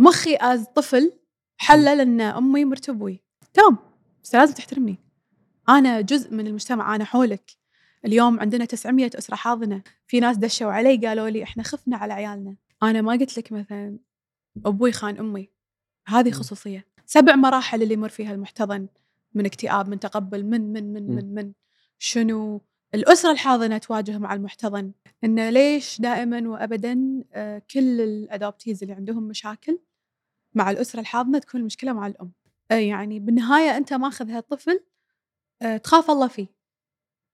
مخي 0.00 0.36
از 0.40 0.66
طفل 0.74 1.12
حلل 1.56 2.00
إن 2.00 2.20
أمي 2.20 2.64
مرت 2.64 2.88
أبوي 2.88 3.22
تمام. 3.54 3.78
بس 4.24 4.34
لازم 4.34 4.54
تحترمني. 4.54 4.98
أنا 5.68 6.00
جزء 6.00 6.34
من 6.34 6.46
المجتمع 6.46 6.94
أنا 6.94 7.04
حولك. 7.04 7.50
اليوم 8.04 8.40
عندنا 8.40 8.64
900 8.64 9.10
أسرة 9.14 9.34
حاضنة. 9.34 9.82
في 10.06 10.20
ناس 10.20 10.36
دشوا 10.36 10.72
علي 10.72 10.96
قالوا 10.96 11.28
لي 11.28 11.42
إحنا 11.42 11.62
خفنا 11.62 11.96
على 11.96 12.12
عيالنا. 12.12 12.56
أنا 12.82 13.00
ما 13.00 13.12
قلت 13.12 13.38
لك 13.38 13.52
مثلا 13.52 13.98
أبوي 14.66 14.92
خان 14.92 15.18
أمي. 15.18 15.50
هذه 16.06 16.30
خصوصية. 16.30 16.86
سبع 17.06 17.36
مراحل 17.36 17.82
اللي 17.82 17.94
يمر 17.94 18.08
فيها 18.08 18.32
المحتضن. 18.32 18.88
من 19.34 19.46
اكتئاب 19.46 19.88
من 19.88 20.00
تقبل 20.00 20.44
من 20.44 20.72
من 20.72 20.92
من 20.92 21.14
من 21.14 21.34
من. 21.34 21.52
شنو؟ 21.98 22.62
الأسرة 22.94 23.30
الحاضنة 23.30 23.78
تواجه 23.78 24.18
مع 24.18 24.34
المحتضن. 24.34 24.92
إنه 25.24 25.50
ليش 25.50 26.00
دائما 26.00 26.48
وأبدا 26.48 27.24
آه، 27.32 27.62
كل 27.70 28.00
الأدوبتيز 28.00 28.82
اللي 28.82 28.94
عندهم 28.94 29.22
مشاكل 29.22 29.78
مع 30.54 30.70
الأسرة 30.70 31.00
الحاضنة 31.00 31.38
تكون 31.38 31.60
المشكلة 31.60 31.92
مع 31.92 32.06
الأم. 32.06 32.32
آه، 32.70 32.74
يعني 32.74 33.20
بالنهاية 33.20 33.76
أنت 33.76 33.92
ماخذ 33.92 34.30
هالطفل 34.30 34.80
آه، 35.62 35.76
تخاف 35.76 36.10
الله 36.10 36.28
فيه. 36.28 36.46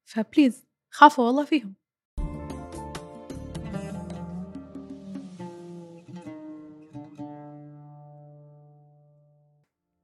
فبليز 0.04 0.66
خافوا 0.90 1.24
والله 1.24 1.44
فيهم. 1.44 1.74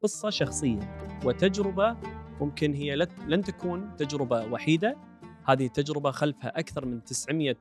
قصة 0.02 0.30
شخصية 0.30 0.98
وتجربة 1.24 1.96
ممكن 2.40 2.74
هي 2.74 2.96
لن 3.26 3.42
تكون 3.42 3.96
تجربة 3.96 4.52
وحيدة. 4.52 4.96
هذه 5.44 5.66
التجربة 5.66 6.10
خلفها 6.10 6.58
أكثر 6.58 6.86
من 6.86 7.04
900 7.04 7.56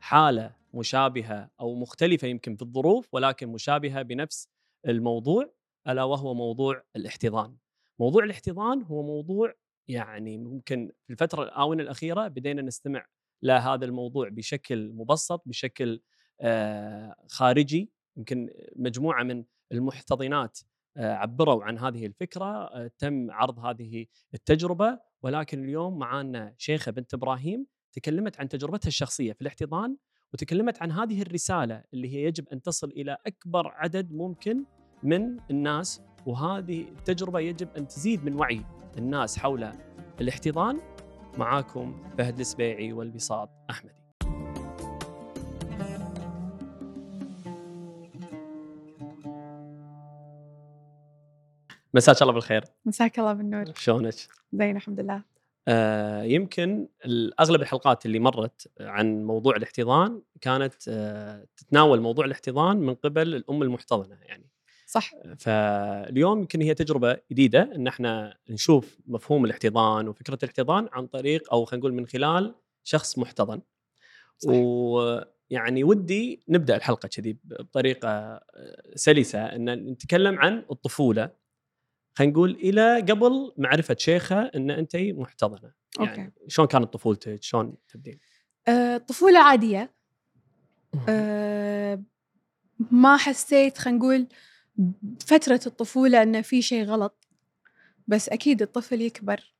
حالة 0.00 0.50
مشابهة 0.74 1.50
أو 1.60 1.74
مختلفة 1.74 2.28
يمكن 2.28 2.56
في 2.56 2.62
الظروف 2.62 3.08
ولكن 3.12 3.48
مشابهة 3.48 4.02
بنفس 4.02 4.48
الموضوع 4.88 5.52
ألا 5.88 6.04
وهو 6.04 6.34
موضوع 6.34 6.82
الاحتضان. 6.96 7.56
موضوع 7.98 8.24
الاحتضان 8.24 8.82
هو 8.82 9.02
موضوع 9.02 9.54
يعني 9.88 10.38
ممكن 10.38 10.92
في 11.06 11.12
الفترة 11.12 11.42
الآونة 11.42 11.82
الأخيرة 11.82 12.28
بدينا 12.28 12.62
نستمع 12.62 13.06
لهذا 13.42 13.84
الموضوع 13.84 14.28
بشكل 14.28 14.92
مبسط 14.92 15.42
بشكل 15.46 16.00
آه، 16.40 17.16
خارجي. 17.28 17.90
يمكن 18.16 18.50
مجموعة 18.76 19.22
من 19.22 19.44
المحتضنات 19.72 20.58
آه، 20.96 21.14
عبروا 21.14 21.64
عن 21.64 21.78
هذه 21.78 22.06
الفكرة 22.06 22.64
آه، 22.64 22.90
تم 22.98 23.30
عرض 23.30 23.58
هذه 23.58 24.06
التجربة. 24.34 25.00
ولكن 25.22 25.64
اليوم 25.64 25.98
معانا 25.98 26.54
شيخة 26.58 26.92
بنت 26.92 27.14
إبراهيم 27.14 27.66
تكلمت 27.92 28.40
عن 28.40 28.48
تجربتها 28.48 28.88
الشخصية 28.88 29.32
في 29.32 29.40
الاحتضان. 29.40 29.96
وتكلمت 30.34 30.82
عن 30.82 30.92
هذه 30.92 31.22
الرسالة 31.22 31.82
اللي 31.94 32.14
هي 32.14 32.24
يجب 32.24 32.48
أن 32.48 32.62
تصل 32.62 32.88
إلى 32.88 33.16
أكبر 33.26 33.68
عدد 33.68 34.12
ممكن 34.12 34.64
من 35.02 35.36
الناس 35.50 36.00
وهذه 36.26 36.80
التجربة 36.80 37.40
يجب 37.40 37.68
أن 37.76 37.88
تزيد 37.88 38.24
من 38.24 38.34
وعي 38.34 38.64
الناس 38.98 39.38
حول 39.38 39.72
الاحتضان. 40.20 40.80
معاكم 41.38 42.02
فهد 42.18 42.40
السبيعي 42.40 42.92
والبساط 42.92 43.50
أحمدي. 43.70 43.94
مساك 51.94 52.22
الله 52.22 52.32
بالخير. 52.32 52.64
مساك 52.84 53.18
الله 53.18 53.32
بالنور. 53.32 53.64
شلونك؟ 53.74 54.14
زين 54.52 54.76
الحمد 54.76 55.00
لله. 55.00 55.33
يمكن 56.24 56.88
اغلب 57.40 57.62
الحلقات 57.62 58.06
اللي 58.06 58.18
مرت 58.18 58.68
عن 58.80 59.24
موضوع 59.24 59.56
الاحتضان 59.56 60.22
كانت 60.40 60.74
آه 60.88 61.46
تتناول 61.56 62.00
موضوع 62.00 62.24
الاحتضان 62.24 62.76
من 62.76 62.94
قبل 62.94 63.34
الأم 63.34 63.62
المحتضنة 63.62 64.18
يعني. 64.22 64.50
صح. 64.86 65.10
فاليوم 65.38 66.38
يمكن 66.38 66.60
هي 66.62 66.74
تجربة 66.74 67.16
جديدة 67.32 67.70
إن 67.76 67.86
إحنا 67.86 68.36
نشوف 68.50 68.98
مفهوم 69.06 69.44
الاحتضان 69.44 70.08
وفكرة 70.08 70.38
الاحتضان 70.42 70.88
عن 70.92 71.06
طريق 71.06 71.52
أو 71.52 71.64
خلينا 71.64 71.80
نقول 71.80 71.92
من 71.94 72.06
خلال 72.06 72.54
شخص 72.84 73.18
محتضن. 73.18 73.60
صح. 74.38 74.50
ويعني 74.52 75.84
ودي 75.84 76.42
نبدأ 76.48 76.76
الحلقة 76.76 77.08
كذي 77.08 77.36
بطريقة 77.44 78.08
آه، 78.08 78.82
سلسة 78.94 79.44
إن 79.44 79.70
نتكلم 79.70 80.38
عن 80.38 80.64
الطفولة. 80.70 81.43
خلينا 82.14 82.32
نقول 82.32 82.50
إلى 82.50 83.00
قبل 83.00 83.52
معرفة 83.56 83.96
شيخة 83.98 84.42
إن 84.42 84.70
أنت 84.70 84.96
محتضنة. 84.96 85.72
يعني 86.00 86.24
أوكي. 86.24 86.30
شلون 86.48 86.68
كانت 86.68 86.92
طفولتك؟ 86.92 87.42
شلون 87.42 87.74
تبدين؟ 87.88 88.18
أه 88.68 88.96
طفولة 88.96 89.38
عادية. 89.38 89.94
أه 91.08 92.02
ما 92.90 93.16
حسيت 93.16 93.78
خلينا 93.78 93.98
نقول 93.98 94.26
فترة 95.26 95.60
الطفولة 95.66 96.22
انه 96.22 96.40
في 96.40 96.62
شيء 96.62 96.84
غلط. 96.84 97.28
بس 98.06 98.28
أكيد 98.28 98.62
الطفل 98.62 99.00
يكبر. 99.00 99.54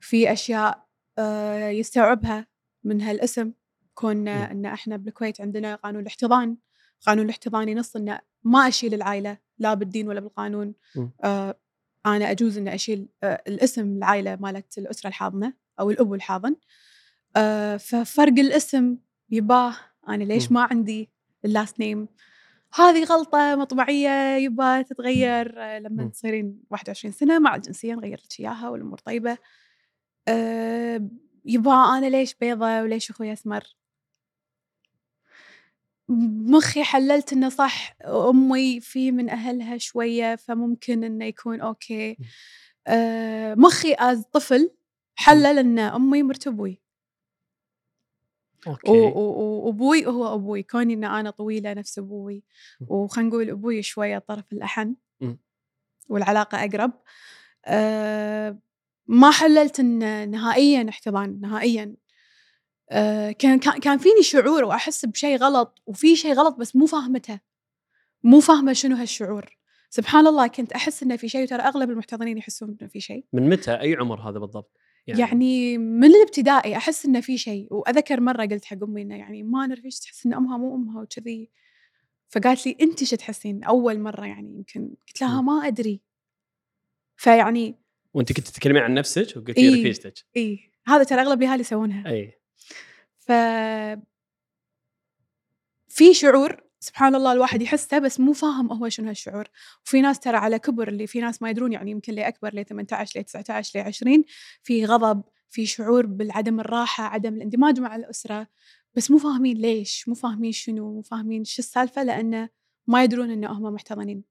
في 0.00 0.32
أشياء 0.32 0.86
أه 1.18 1.68
يستوعبها 1.68 2.46
من 2.84 3.00
هالاسم. 3.00 3.52
كون 3.94 4.28
إن 4.28 4.66
إحنا 4.66 4.96
بالكويت 4.96 5.40
عندنا 5.40 5.74
قانون 5.74 6.02
الاحتضان. 6.02 6.56
قانون 7.06 7.24
الاحتضان 7.24 7.68
ينص 7.68 7.96
إنه 7.96 8.20
ما 8.44 8.68
أشيل 8.68 8.94
العائلة 8.94 9.38
لا 9.58 9.74
بالدين 9.74 10.08
ولا 10.08 10.20
بالقانون. 10.20 10.74
آه 11.24 11.58
أنا 12.06 12.30
أجوز 12.30 12.58
إني 12.58 12.74
أشيل 12.74 13.08
آه، 13.22 13.42
الاسم 13.48 13.96
العائلة 13.96 14.36
مالت 14.40 14.78
الأسرة 14.78 15.08
الحاضنة 15.08 15.52
أو 15.80 15.90
الابو 15.90 16.14
الحاضن. 16.14 16.56
آه، 17.36 17.76
ففرق 17.76 18.38
الاسم 18.38 18.96
يباه 19.30 19.74
أنا 20.08 20.24
ليش 20.24 20.52
ما 20.52 20.62
عندي 20.70 21.10
اللاست 21.44 21.80
نيم 21.80 22.08
هذه 22.74 23.04
غلطة 23.04 23.56
مطبعية 23.56 24.36
يبا 24.36 24.82
تتغير 24.82 25.62
آه، 25.62 25.78
لما 25.78 26.08
تصيرين 26.08 26.62
21 26.70 27.12
سنة 27.12 27.38
مع 27.38 27.56
الجنسية 27.56 27.94
نغير 27.94 28.20
لك 28.24 28.40
اياها 28.40 28.68
والأمور 28.68 28.98
طيبة. 28.98 29.38
يبا 31.44 31.72
أنا 31.98 32.06
ليش 32.06 32.34
بيضة 32.34 32.82
وليش 32.82 33.10
أخوي 33.10 33.32
أسمر؟ 33.32 33.62
مخي 36.50 36.84
حللت 36.84 37.32
إنه 37.32 37.48
صح 37.48 37.96
أمي 38.04 38.80
في 38.80 39.12
من 39.12 39.30
أهلها 39.30 39.78
شوية 39.78 40.36
فممكن 40.36 41.04
إنه 41.04 41.24
يكون 41.24 41.60
okay. 41.60 42.16
آه 42.86 43.54
مخي 43.54 43.94
as 43.98 44.24
طفل 44.32 44.70
حلل 45.14 45.58
ان 45.58 45.78
أمي 45.78 46.22
مرت 46.22 46.46
أبوي. 46.46 46.82
okay. 48.66 48.90
وأبوي 48.90 50.06
هو 50.06 50.34
أبوي 50.34 50.62
كوني 50.62 50.94
ان 50.94 51.04
أنا 51.04 51.30
طويلة 51.30 51.72
نفس 51.72 51.98
أبوي. 51.98 52.42
وخلينا 52.88 53.28
نقول 53.30 53.50
أبوي 53.50 53.82
شوية 53.82 54.16
الطرف 54.16 54.52
الأحن. 54.52 54.94
والعلاقة 56.08 56.64
أقرب. 56.64 56.92
أه 57.66 58.58
ما 59.06 59.30
حللت 59.30 59.80
ان 59.80 60.30
نهائيا 60.30 60.88
احتضان 60.88 61.40
نهائيا. 61.40 61.94
كان 63.38 63.58
كان 63.58 63.98
فيني 63.98 64.22
شعور 64.22 64.64
وأحس 64.64 65.04
بشيء 65.06 65.36
غلط 65.36 65.82
وفي 65.86 66.16
شيء 66.16 66.32
غلط 66.32 66.56
بس 66.56 66.76
مو 66.76 66.86
فاهمته. 66.86 67.40
مو 68.22 68.40
فاهمة 68.40 68.72
شنو 68.72 68.96
هالشعور. 68.96 69.56
سبحان 69.90 70.26
الله 70.26 70.46
كنت 70.46 70.72
أحس 70.72 71.02
إنه 71.02 71.16
في 71.16 71.28
شيء 71.28 71.42
وترى 71.42 71.62
أغلب 71.62 71.90
المحتضنين 71.90 72.38
يحسون 72.38 72.76
إنه 72.80 72.88
في 72.88 73.00
شيء 73.00 73.24
من 73.32 73.48
متى؟ 73.48 73.80
أي 73.80 73.94
عمر 73.94 74.30
هذا 74.30 74.38
بالضبط؟ 74.38 74.76
يعني, 75.06 75.20
يعني 75.20 75.78
من 75.78 76.14
الابتدائي 76.14 76.76
أحس 76.76 77.06
إنه 77.06 77.20
في 77.20 77.38
شيء 77.38 77.68
وأذكر 77.70 78.20
مرة 78.20 78.46
قلت 78.46 78.64
حق 78.64 78.82
أمي 78.82 79.02
إنه 79.02 79.16
يعني 79.16 79.42
ما 79.42 79.66
نعرف 79.66 79.84
إيش 79.84 80.00
تحس 80.00 80.26
إن 80.26 80.34
أمها 80.34 80.56
مو 80.56 80.74
أمها 80.74 81.02
وكذي. 81.02 81.50
فقالت 82.28 82.66
لي 82.66 82.76
أنت 82.80 83.04
شو 83.04 83.16
تحسين؟ 83.16 83.64
أول 83.64 84.00
مرة 84.00 84.26
يعني 84.26 84.54
يمكن. 84.54 84.94
قلت 85.08 85.20
لها 85.20 85.40
ما 85.40 85.66
أدري. 85.66 86.00
فيعني 87.16 87.78
وأنت 88.14 88.32
كنت 88.32 88.48
تتكلمين 88.48 88.82
عن 88.82 88.94
نفسك 88.94 89.36
وقلتي 89.36 89.60
إيه 89.60 89.80
رفيجتك 89.80 90.14
إي. 90.36 90.70
هذا 90.86 91.02
ترى 91.02 91.20
أغلب 91.20 91.42
الاهالي 91.42 91.60
يسوونها. 91.60 92.10
إي. 92.10 92.41
ف 93.32 93.34
في 95.88 96.14
شعور 96.14 96.60
سبحان 96.80 97.14
الله 97.14 97.32
الواحد 97.32 97.62
يحسه 97.62 97.98
بس 97.98 98.20
مو 98.20 98.32
فاهم 98.32 98.72
هو 98.72 98.88
شنو 98.88 99.08
هالشعور. 99.08 99.44
وفي 99.86 100.00
ناس 100.00 100.20
ترى 100.20 100.36
على 100.36 100.58
كبر 100.58 100.88
اللي 100.88 101.06
في 101.06 101.20
ناس 101.20 101.42
ما 101.42 101.50
يدرون 101.50 101.72
يعني 101.72 101.90
يمكن 101.90 102.12
لي 102.12 102.28
أكبر 102.28 102.54
لي 102.54 102.64
18 102.64 103.12
لي 103.18 103.22
19 103.24 103.72
لي 103.74 103.80
20 103.80 104.24
في 104.62 104.84
غضب 104.86 105.22
في 105.50 105.66
شعور 105.66 106.06
بالعدم 106.06 106.60
الراحة 106.60 107.04
عدم 107.04 107.34
الاندماج 107.34 107.80
مع 107.80 107.96
الأسرة. 107.96 108.46
بس 108.94 109.10
مو 109.10 109.18
فاهمين 109.18 109.56
ليش 109.56 110.08
مو 110.08 110.14
فاهمين 110.14 110.52
شنو 110.52 110.94
مو 110.94 111.02
فاهمين 111.02 111.44
شو 111.44 111.62
السالفة 111.62 112.02
لأنه 112.02 112.48
ما 112.86 113.04
يدرون 113.04 113.30
إن 113.30 113.44
هم 113.44 113.62
محتضنين. 113.74 114.24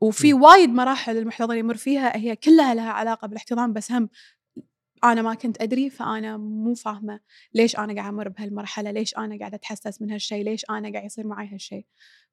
وفي 0.00 0.34
وايد 0.34 0.70
مراحل 0.70 1.16
المحتضن 1.16 1.56
يمر 1.58 1.76
فيها 1.76 2.16
هي 2.16 2.36
كلها 2.36 2.74
لها 2.74 2.90
علاقة 2.90 3.26
بالاحتضان 3.28 3.72
بس 3.72 3.92
هم 3.92 4.08
أنا 5.04 5.22
ما 5.22 5.34
كنت 5.34 5.62
أدري 5.62 5.90
فأنا 5.90 6.36
مو 6.36 6.74
فاهمة 6.74 7.20
ليش 7.54 7.76
أنا 7.76 7.94
قاعدة 7.94 8.08
أمر 8.08 8.28
بهالمرحلة 8.28 8.90
ليش 8.90 9.16
أنا 9.16 9.38
قاعدة 9.38 9.56
أتحسس 9.56 10.02
من 10.02 10.10
هالشيء 10.10 10.44
ليش 10.44 10.64
أنا 10.70 10.92
قاعد 10.92 11.04
يصير 11.04 11.26
معي 11.26 11.48
هالشيء 11.48 11.84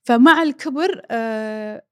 فمع 0.03 0.43
الكبر 0.43 1.01
آه 1.11 1.83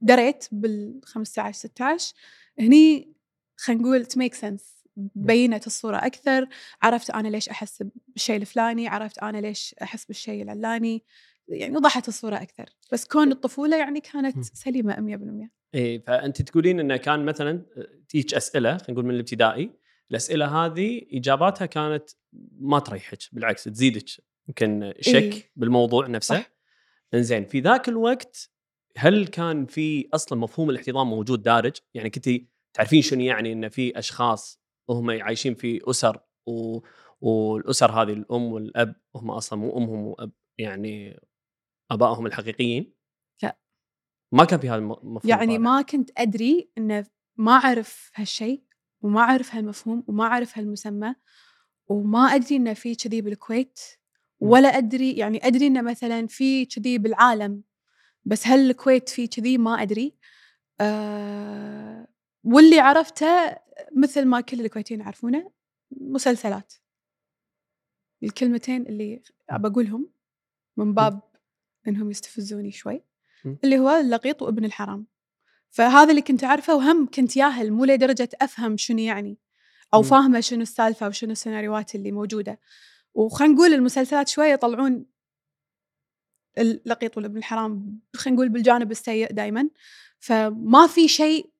دريت 0.00 0.48
بال 0.52 1.00
15 1.04 1.58
16 1.58 2.14
هني 2.60 3.12
خلينا 3.56 3.82
نقول 3.82 4.06
to 4.06 4.18
make 4.18 4.34
sense 4.34 4.76
بينت 4.96 5.66
الصورة 5.66 5.96
أكثر 5.96 6.48
عرفت 6.82 7.10
أنا 7.10 7.28
ليش 7.28 7.48
أحس 7.48 7.82
بالشيء 8.08 8.36
الفلاني 8.36 8.88
عرفت 8.88 9.18
أنا 9.18 9.38
ليش 9.38 9.74
أحس 9.82 10.04
بالشيء 10.04 10.42
العلاني 10.42 11.04
يعني 11.48 11.76
وضحت 11.76 12.08
الصورة 12.08 12.36
أكثر. 12.36 12.66
بس 12.92 13.04
كون 13.04 13.32
الطفولة 13.32 13.76
يعني 13.76 14.00
كانت 14.00 14.36
مم. 14.36 14.42
سليمة 14.42 14.94
100% 14.94 15.50
اي 15.74 16.00
فانت 16.00 16.42
تقولين 16.42 16.80
إنه 16.80 16.96
كان 16.96 17.24
مثلا 17.24 17.62
تيجي 18.08 18.36
أسئلة 18.36 18.70
خلينا 18.76 18.92
نقول 18.92 19.04
من 19.04 19.14
الابتدائي 19.14 19.70
الأسئلة 20.10 20.64
هذه 20.66 21.02
إجاباتها 21.12 21.66
كانت 21.66 22.10
ما 22.58 22.78
تريحك 22.78 23.18
بالعكس 23.32 23.64
تزيدك 23.64 24.04
يمكن 24.48 24.94
شك 25.00 25.14
إيه. 25.14 25.50
بالموضوع 25.56 26.06
نفسه 26.06 26.34
صح. 26.40 26.50
إنزين 27.14 27.44
في 27.44 27.60
ذاك 27.60 27.88
الوقت 27.88 28.50
هل 28.96 29.26
كان 29.26 29.66
في 29.66 30.08
أصلا 30.14 30.38
مفهوم 30.38 30.70
الاحتضان 30.70 31.06
موجود 31.06 31.42
دارج؟ 31.42 31.76
يعني 31.94 32.10
كنتي 32.10 32.48
تعرفين 32.74 33.02
شنو 33.02 33.20
يعني 33.20 33.52
إن 33.52 33.68
في 33.68 33.98
أشخاص 33.98 34.60
وهم 34.88 35.10
عايشين 35.10 35.54
في 35.54 35.80
أسر 35.90 36.18
و... 36.46 36.78
والأسر 37.20 37.90
هذه 37.92 38.12
الأم 38.12 38.52
والأب 38.52 38.96
هم 39.16 39.30
أصلا 39.30 39.58
مو 39.58 39.76
أمهم 39.78 40.06
وأب 40.06 40.32
يعني 40.58 41.20
آبائهم 41.90 42.26
الحقيقيين؟ 42.26 42.94
لا. 43.42 43.58
ما 44.32 44.44
كان 44.44 44.60
في 44.60 44.68
هذا 44.68 44.76
الم- 44.76 44.92
المفهوم 44.92 45.30
يعني 45.30 45.46
طالع. 45.46 45.58
ما 45.58 45.82
كنت 45.82 46.10
أدري 46.16 46.70
إنه 46.78 47.06
ما 47.36 47.52
أعرف 47.52 48.10
هالشيء 48.14 48.64
وما 49.06 49.20
أعرف 49.20 49.54
هالمفهوم 49.54 50.04
وما 50.06 50.24
أعرف 50.24 50.58
هالمسمى 50.58 51.14
وما 51.88 52.18
أدري 52.18 52.56
إنه 52.56 52.74
في 52.74 52.94
كذي 52.94 53.20
بالكويت. 53.20 53.80
ولا 54.40 54.68
أدري 54.68 55.12
يعني 55.12 55.46
أدري 55.46 55.66
إنه 55.66 55.82
مثلا 55.82 56.26
في 56.26 56.66
كذي 56.66 56.98
بالعالم 56.98 57.62
بس 58.24 58.46
هل 58.46 58.70
الكويت 58.70 59.08
في 59.08 59.26
كذي؟ 59.26 59.58
ما 59.58 59.82
أدري. 59.82 60.16
آه 60.80 62.08
واللي 62.44 62.80
عرفته 62.80 63.56
مثل 63.96 64.24
ما 64.24 64.40
كل 64.40 64.60
الكويتيين 64.60 65.00
يعرفونه 65.00 65.50
مسلسلات. 65.90 66.72
الكلمتين 68.22 68.86
اللي 68.86 69.22
بقولهم 69.52 70.10
من 70.76 70.94
باب 70.94 71.20
إنهم 71.88 72.10
يستفزوني 72.10 72.72
شوي. 72.72 73.02
اللي 73.64 73.78
هو 73.78 73.90
اللقيط 73.90 74.42
وابن 74.42 74.64
الحرام. 74.64 75.06
فهذا 75.70 76.10
اللي 76.10 76.22
كنت 76.22 76.44
أعرفه 76.44 76.74
وهم 76.74 77.06
كنت 77.06 77.36
ياهل 77.36 77.72
مو 77.72 77.84
لدرجة 77.84 78.28
أفهم 78.42 78.76
شنو 78.76 78.98
يعني 78.98 79.38
أو. 79.94 80.02
فاهمة 80.02 80.40
شنو 80.40 80.62
السالفة 80.62 81.08
وشنو 81.08 81.32
السيناريوهات 81.32 81.94
اللي 81.94 82.12
موجودة 82.12 82.60
وخلينا 83.14 83.54
نقول 83.54 83.74
المسلسلات 83.74 84.28
شوية 84.28 84.52
يطلعون 84.52 85.06
اللقيط 86.58 87.16
والابن 87.16 87.36
الحرام 87.36 88.00
خلينا 88.16 88.36
نقول 88.36 88.48
بالجانب 88.48 88.90
السيء 88.90 89.32
دائما 89.32 89.68
فما 90.18 90.86
في 90.86 91.08
شيء 91.08 91.50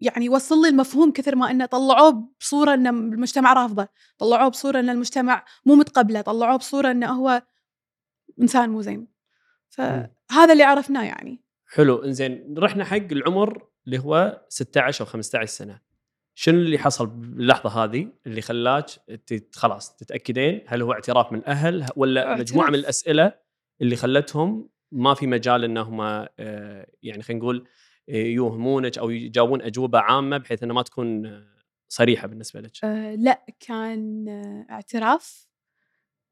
يعني 0.00 0.28
وصل 0.28 0.62
لي 0.62 0.68
المفهوم 0.68 1.12
كثر 1.12 1.36
ما 1.36 1.50
إنه 1.50 1.66
طلعوه 1.66 2.28
بصورة 2.40 2.74
إن 2.74 2.86
المجتمع 2.86 3.52
رافضه، 3.52 3.88
طلعوه 4.18 4.48
بصورة 4.48 4.80
إن 4.80 4.90
المجتمع 4.90 5.44
مو 5.66 5.74
متقبله، 5.74 6.20
طلعوه 6.20 6.56
بصورة 6.56 6.90
إنه 6.90 7.12
هو 7.12 7.42
إنسان 8.40 8.70
مو 8.70 8.82
زين. 8.82 9.08
فهذا 9.68 10.52
اللي 10.52 10.62
عرفناه 10.62 11.04
يعني. 11.04 11.43
حلو. 11.74 12.04
إنزين 12.04 12.54
رحنا 12.58 12.84
حق 12.84 12.96
العمر 12.96 13.66
اللي 13.86 13.98
هو 13.98 14.42
16 14.48 15.04
أو 15.04 15.06
15 15.10 15.46
سنة. 15.46 15.80
شنو 16.34 16.58
اللي 16.58 16.78
حصل 16.78 17.06
باللحظة 17.06 17.84
هذه؟ 17.84 18.08
اللي 18.26 18.40
خلاك 18.40 18.86
خلاص 19.52 19.96
تتأكدين 19.96 20.64
هل 20.66 20.82
هو 20.82 20.92
اعتراف 20.92 21.32
من 21.32 21.38
الاهل 21.38 21.86
ولا 21.96 22.20
اعتراف. 22.20 22.40
مجموعة 22.40 22.68
من 22.68 22.74
الأسئلة 22.74 23.34
اللي 23.80 23.96
خلتهم 23.96 24.68
ما 24.92 25.14
في 25.14 25.26
مجال 25.26 25.64
إنهم 25.64 26.00
آه، 26.00 26.86
يعني 27.02 27.22
خلينا 27.22 27.42
نقول 27.42 27.68
آه، 28.08 28.12
يوهمونك 28.12 28.98
أو 28.98 29.10
يجاوبون 29.10 29.62
أجوبة 29.62 29.98
عامة 29.98 30.38
بحيث 30.38 30.62
انها 30.62 30.74
ما 30.74 30.82
تكون 30.82 31.26
آه، 31.26 31.46
صريحة 31.88 32.28
بالنسبة 32.28 32.60
لك. 32.60 32.84
أه 32.84 33.14
لا 33.14 33.46
كان 33.60 34.28
اعتراف 34.70 35.48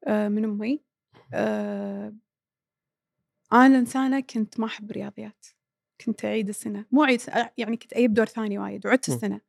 من 0.07 0.43
أمي. 0.43 0.83
أه 1.33 2.13
أنا 3.53 3.79
إنسانة 3.79 4.19
كنت 4.19 4.59
ما 4.59 4.65
أحب 4.65 4.91
الرياضيات 4.91 5.45
كنت 6.05 6.25
أعيد 6.25 6.49
السنة. 6.49 6.85
مو 6.91 7.03
أعيد 7.03 7.21
يعني 7.57 7.77
كنت 7.77 7.93
أجيب 7.93 8.13
دور 8.13 8.25
ثاني 8.25 8.57
وايد 8.57 8.87
وعدت. 8.87 9.09
السنة. 9.09 9.41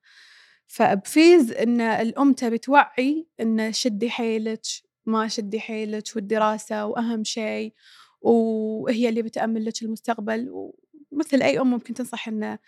فبفيز 0.67 1.53
إن 1.53 1.81
الأم 1.81 2.33
تبي 2.33 2.59
توعي 2.59 3.27
إن 3.41 3.73
شدي 3.73 4.11
حيلك 4.11 4.61
ما 5.06 5.29
شدي 5.29 5.61
حيلك 5.61 6.05
والدراسة 6.17 6.87
وأهم 6.87 7.25
شيء 7.25 7.75
وهي 8.21 9.09
اللي 9.09 9.23
بتأمن 9.23 9.62
لك 9.65 9.83
المستقبل. 9.83 10.71
ومثل 11.12 11.43
أي 11.43 11.61
أم 11.61 11.71
ممكن 11.71 11.95
تنصح 11.95 12.29
إن. 12.29 12.59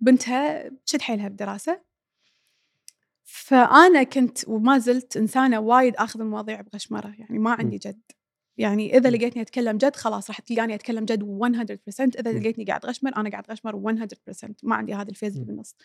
بنتها 0.00 0.70
تشد 0.86 1.00
حيلها 1.00 1.28
بالدراسة. 1.28 1.80
فأنا 3.24 4.02
كنت 4.02 4.48
وما 4.48 4.78
زلت 4.78 5.16
إنسانة 5.16 5.58
وايد 5.58 5.96
آخذ 5.96 6.20
المواضيع 6.20 6.60
بغشمرة 6.60 7.14
يعني 7.18 7.38
ما 7.38 7.50
عندي 7.52 7.78
جد. 7.78 8.00
يعني 8.60 8.96
إذا 8.96 9.10
م. 9.10 9.12
لقيتني 9.12 9.42
أتكلم 9.42 9.76
جد 9.76 9.96
خلاص 9.96 10.30
راح 10.30 10.40
تلقاني 10.40 10.74
أتكلم 10.74 11.04
جد 11.04 11.22
100% 11.22 12.00
إذا 12.00 12.32
م. 12.32 12.38
لقيتني 12.38 12.64
قاعد 12.64 12.86
غشمر 12.86 13.16
أنا 13.16 13.30
قاعد 13.30 13.50
غشمر 13.50 13.76
100% 13.76 14.54
ما 14.62 14.76
عندي 14.76 14.94
هذا 14.94 15.10
الفيز 15.10 15.32
اللي 15.32 15.44
م. 15.44 15.46
بالنص 15.46 15.76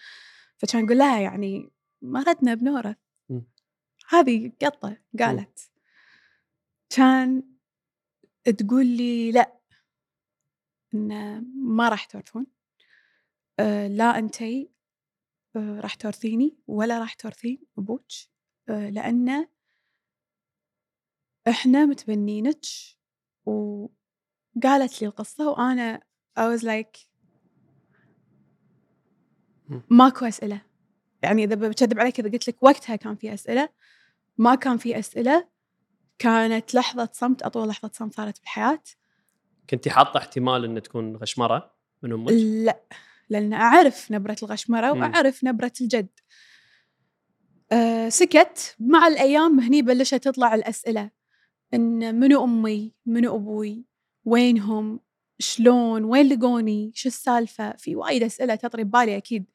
فكان 0.57 0.85
أقول 0.85 0.97
لها 0.97 1.19
يعني 1.19 1.71
مرتنا 2.01 2.53
بنورث 2.53 2.97
م. 3.29 3.41
هذه 4.09 4.51
قطة 4.61 4.97
قالت 5.19 5.71
كان 6.89 7.43
تقول 8.57 8.85
لي 8.85 9.31
لا 9.31 9.59
إن 10.93 11.41
ما 11.55 11.89
راح 11.89 12.05
تورثون 12.05 12.47
أه 13.59 13.87
لا 13.87 14.19
انتي 14.19 14.69
أه 15.55 15.79
راح 15.79 15.95
تورثيني 15.95 16.57
ولا 16.67 16.99
راح 16.99 17.13
تورثين 17.13 17.63
أبوك 17.77 18.05
أه 18.69 18.89
لأن 18.89 19.47
إحنا 21.47 21.85
متبنينك 21.85 22.65
وقالت 23.45 25.01
لي 25.01 25.07
القصة 25.07 25.49
وأنا 25.49 25.99
I 26.39 26.41
was 26.41 26.63
like. 26.63 26.99
ماكو 29.89 30.25
أسئلة. 30.25 30.61
يعني 31.21 31.43
إذا 31.43 31.55
بكذب 31.55 31.99
عليك 31.99 32.19
إذا 32.19 32.29
قلت 32.29 32.47
لك 32.47 32.63
وقتها 32.63 32.95
كان 32.95 33.15
في 33.15 33.33
أسئلة 33.33 33.69
ما 34.37 34.55
كان 34.55 34.77
في 34.77 34.99
أسئلة 34.99 35.47
كانت 36.19 36.75
لحظة 36.75 37.09
صمت 37.13 37.43
أطول 37.43 37.67
لحظة 37.67 37.91
صمت 37.93 38.13
صارت 38.13 38.39
بالحياة. 38.39 38.83
كنتي 39.69 39.89
حاطة 39.89 40.17
احتمال 40.17 40.65
إن 40.65 40.81
تكون 40.81 41.15
غشمرة 41.15 41.75
من 42.03 42.11
أمك؟ 42.11 42.31
لا 42.31 42.81
لأن 43.29 43.53
أعرف 43.53 44.11
نبرة 44.11 44.37
الغشمرة 44.43 44.93
مم. 44.93 45.01
وأعرف 45.01 45.43
نبرة 45.43 45.73
الجد. 45.81 46.19
أه 47.71 48.09
سكت. 48.09 48.75
مع 48.79 49.07
الأيام 49.07 49.59
هني 49.59 49.81
بلشت 49.81 50.15
تطلع 50.15 50.55
الأسئلة. 50.55 51.11
إن 51.73 52.15
منو 52.19 52.43
أمي 52.43 52.93
منو 53.05 53.35
أبوي 53.35 53.85
وينهم؟ 54.25 54.99
شلون؟ 55.39 56.03
وين 56.03 56.29
لقوني؟ 56.29 56.91
شو 56.95 57.09
السالفة؟ 57.09 57.71
في 57.77 57.95
وايد 57.95 58.23
أسئلة 58.23 58.55
تطري 58.55 58.83
ببالي 58.83 59.17
أكيد. 59.17 59.45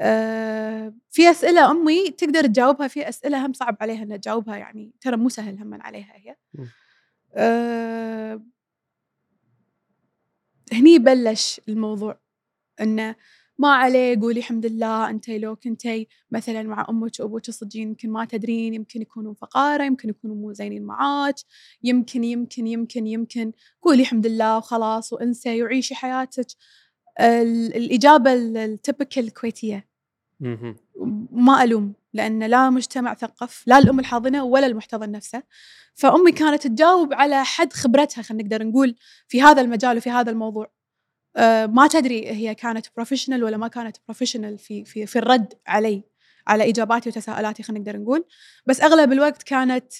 أه 0.00 0.94
في 1.10 1.30
أسئلة 1.30 1.70
أمي 1.70 2.10
تقدر 2.10 2.46
تجاوبها 2.46 2.88
في 2.88 3.08
أسئلة 3.08 3.46
هم 3.46 3.52
صعب 3.52 3.76
عليها 3.80 4.02
إنها 4.02 4.16
تجاوبها 4.16 4.56
يعني 4.56 4.92
ترى 5.00 5.16
مو 5.16 5.28
سهل 5.28 5.58
هم 5.58 5.82
عليها 5.82 6.12
هي. 6.16 6.36
أه 7.34 8.42
هني 10.72 10.98
بلش 10.98 11.60
الموضوع 11.68 12.20
إنه 12.80 13.16
ما 13.58 13.68
عليه 13.74 14.20
قولي 14.20 14.40
الحمد 14.40 14.66
لله 14.66 15.10
أنت 15.10 15.28
لو 15.30 15.56
كنتي 15.56 16.08
مثلا 16.30 16.62
مع 16.62 16.86
أمك 16.90 17.12
وابوك 17.20 17.50
صدقين 17.50 17.88
يمكن 17.88 18.10
ما 18.10 18.24
تدرين 18.24 18.74
يمكن 18.74 19.02
يكونوا 19.02 19.34
فقارة 19.34 19.84
يمكن 19.84 20.08
يكونوا 20.08 20.36
مو 20.36 20.52
زينين 20.52 20.82
معاك 20.84 21.34
يمكن 21.82 22.24
يمكن 22.24 22.66
يمكن 22.66 23.06
يمكن. 23.06 23.52
قولي 23.82 24.02
الحمد 24.02 24.26
لله 24.26 24.56
وخلاص 24.58 25.12
وانسي 25.12 25.62
وعيشي 25.62 25.94
حياتك. 25.94 26.46
ال- 27.20 27.76
الإجابة 27.76 28.32
ال 28.34 28.45
typical 28.45 29.20
الكويتيه. 29.20 29.88
ما 31.32 31.62
ألوم 31.62 31.92
لأن 32.14 32.42
لا 32.42 32.70
مجتمع 32.70 33.14
ثقف 33.14 33.64
لا 33.66 33.78
الأم 33.78 34.00
الحاضنة 34.00 34.44
ولا 34.44 34.66
المحتضن 34.66 35.10
نفسه. 35.10 35.42
فأمي 35.94 36.32
كانت 36.32 36.66
تجاوب 36.66 37.12
على 37.12 37.44
حد 37.44 37.72
خبرتها 37.72 38.22
خلينا 38.22 38.44
نقدر 38.44 38.66
نقول 38.66 38.96
في 39.28 39.42
هذا 39.42 39.60
المجال 39.62 39.96
وفي 39.96 40.10
هذا 40.10 40.30
الموضوع. 40.30 40.73
ما 41.66 41.88
تدري 41.90 42.30
هي 42.30 42.54
كانت 42.54 42.86
professional 42.96 43.44
ولا 43.44 43.56
ما 43.56 43.68
كانت 43.68 43.96
professional 44.08 44.58
في 44.58 44.84
في 44.84 45.06
في 45.06 45.18
الرد 45.18 45.54
علي 45.66 46.02
على 46.46 46.68
إجاباتي 46.70 47.08
وتساؤلاتي 47.08 47.62
خلينا 47.62 47.84
نقدر 47.84 48.00
نقول. 48.00 48.24
بس 48.66 48.80
أغلب 48.80 49.12
الوقت 49.12 49.42
كانت 49.42 49.92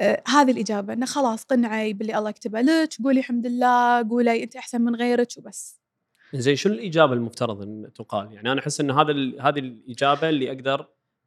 آه 0.00 0.22
هذه 0.28 0.50
الإجابة 0.50 0.92
إنه 0.92 1.06
خلاص 1.06 1.44
قنعي 1.44 1.92
باللي 1.92 2.18
الله 2.18 2.30
كتبه 2.30 2.60
لك 2.60 2.88
قولي 3.04 3.20
الحمد 3.20 3.46
لله 3.46 4.08
قولي 4.08 4.42
أنت 4.42 4.56
أحسن 4.56 4.80
من 4.80 4.96
غيرك 4.96 5.28
وبس. 5.36 5.80
زين 6.34 6.56
شنو 6.56 6.74
الإجابة 6.74 7.12
المفترض 7.12 7.62
إن 7.62 7.92
تقال؟ 7.94 8.32
يعني 8.32 8.52
أنا 8.52 8.60
أحس 8.60 8.80
إن 8.80 8.90
هذا 8.90 9.12
هذه 9.40 9.58
الإجابة 9.58 10.28
اللي 10.28 10.52
أقدر 10.52 10.86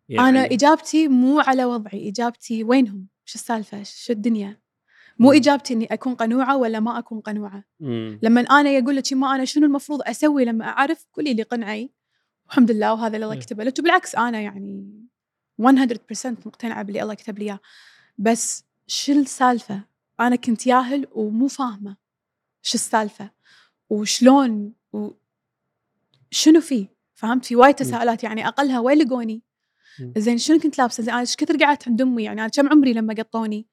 يعني 0.10 0.30
أنا 0.30 0.46
إجابتي 0.46 1.08
مو 1.08 1.40
على 1.40 1.66
وضعي 1.66 2.10
إجابتي 2.10 2.64
وينهم؟ 2.64 3.08
شو 3.26 3.36
السالفة؟ 3.36 3.84
شو 3.84 4.14
الدنيا؟ 4.14 4.60
مو. 5.20 5.32
إجابتي 5.32 5.74
إني 5.74 5.86
أكون 5.86 6.16
قنوعة 6.16 6.58
ولا 6.58 6.80
ما 6.80 7.00
أكون 7.00 7.20
قنوعة 7.20 7.64
مم. 7.80 8.20
لما 8.24 8.42
أنا 8.42 8.70
يقول 8.70 8.96
لك 8.96 9.14
ما 9.14 9.36
أنا 9.36 9.46
شنو 9.46 9.66
المفروض 9.66 10.02
أسوي 10.04 10.46
لما 10.46 10.66
أعرف 10.66 11.06
قولي 11.14 11.34
لي 11.34 11.44
قنعي 11.44 11.90
الحمد 12.50 12.72
لله 12.72 12.94
وهذا 12.94 13.16
اللي 13.16 13.26
الله. 13.26 13.36
كتبه 13.40 13.64
لك 13.64 13.80
وبالعكس 13.80 14.16
أنا 14.16 14.42
يعني 14.42 15.00
100% 15.62 15.66
مقتنعة 16.46 16.84
باللي 16.84 17.02
الله 17.02 17.14
كتب 17.14 17.40
لي 17.40 17.46
إياه 17.46 17.60
بس 18.18 18.64
شو 18.88 19.12
السالفه 19.12 19.82
أنا 20.20 20.36
كنت 20.36 20.68
ياهل 20.68 21.08
ومو 21.12 21.48
فاهمة 21.48 21.98
شو 22.62 22.76
السالفة 22.76 23.32
وشلون 23.90 24.74
و 24.94 25.10
شنو 26.32 26.62
فيه 26.62 26.88
فهمت 27.14 27.46
في 27.46 27.56
وايد 27.56 27.76
تساؤلات 27.76 28.24
يعني 28.24 28.48
أقلها 28.48 28.80
وين 28.80 28.98
لقوني. 28.98 29.42
زين 30.18 30.38
شنو 30.38 30.60
كنت 30.60 30.78
لابسة؟ 30.78 31.04
زين 31.04 31.14
أنا 31.14 31.22
إيش 31.22 31.36
كثر 31.36 31.58
قعدت 31.58 31.88
عند 31.88 32.02
أمي 32.02 32.24
يعني 32.24 32.42
أنا 32.42 32.50
كم 32.50 32.70
عمري 32.70 32.94
لما 32.94 33.14
قطوني. 33.14 33.68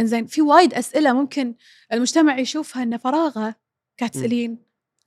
زين 0.00 0.26
في 0.26 0.42
وايد 0.42 0.74
أسئلة 0.74 1.12
ممكن 1.12 1.54
المجتمع 1.92 2.38
يشوفها 2.38 2.82
إنه 2.82 2.96
فراغة 2.96 3.54
قاعد. 4.00 4.10
تسألين. 4.10 4.58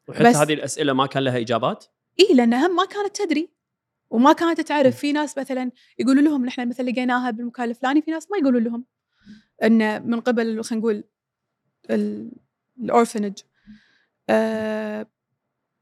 وحتى 0.08 0.24
هذه 0.28 0.54
الأسئلة 0.54 0.94
ما 0.94 1.06
كان 1.06 1.24
لها 1.24 1.38
إجابات؟ 1.40 1.86
إي 2.20 2.36
لأنها 2.36 2.68
هم 2.68 2.76
ما 2.76 2.86
كانت 2.86 3.22
تدري. 3.22 3.50
وما 4.10 4.34
كانت 4.34 4.62
تعرف. 4.62 4.98
في 4.98 5.12
ناس 5.12 5.38
مثلا 5.38 5.72
يقولوا 6.00 6.24
لهم 6.24 6.46
نحن 6.46 6.70
مثلا 6.70 6.90
لقيناها 6.90 7.32
بالمكان 7.32 7.70
الفلاني 7.70 8.02
في 8.02 8.12
ناس 8.12 8.32
ما 8.32 8.38
يقولوا 8.38 8.60
لهم 8.60 8.86
إن 9.64 10.08
من 10.10 10.20
قبل 10.20 10.64
خلينا 10.64 10.82
نقول 10.82 11.04
ال- 11.90 12.32
الأورفنج. 12.80 13.34
آه 14.30 15.08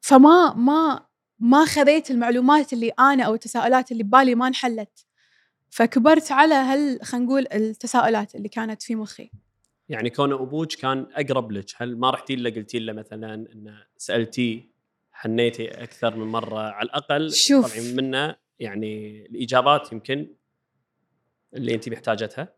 فما 0.02 0.54
ما 0.54 1.06
ما 1.40 1.66
خذيت 1.66 2.12
المعلومات 2.12 2.74
اللي 2.74 2.90
أنا 2.90 3.24
أو 3.24 3.34
التساؤلات 3.34 3.92
اللي 3.92 4.04
ببالي 4.04 4.36
ما 4.36 4.48
انحلت. 4.48 5.06
فكبرت 5.70 6.32
على 6.32 6.54
هال 6.54 7.00
خلينا 7.04 7.26
نقول 7.26 7.48
التساؤلات 7.54 8.36
اللي 8.36 8.50
كانت 8.50 8.84
في 8.84 8.96
مخي. 8.96 9.32
يعني 9.90 10.10
كون 10.10 10.34
أبوك 10.34 10.74
كان 10.74 11.08
أقرب 11.12 11.52
لك 11.52 11.66
هل 11.76 11.98
ما 11.98 12.10
رحتي 12.10 12.36
له 12.36 12.50
قلتي 12.50 12.80
له 12.80 12.94
مثلا 12.94 13.34
إن 13.34 13.78
سالتيه 13.98 14.70
حنيتي 15.12 15.84
أكثر 15.84 16.16
من 16.16 16.28
مرة 16.28 16.60
على 16.60 16.86
الأقل 16.86 17.34
شوف. 17.34 17.74
طالعين 17.74 17.96
منه 17.96 18.36
يعني 18.60 19.26
الإجابات 19.26 19.92
يمكن 19.92 20.36
اللي 21.54 21.76
انت 21.76 21.90
محتاجتها؟ 21.90 22.56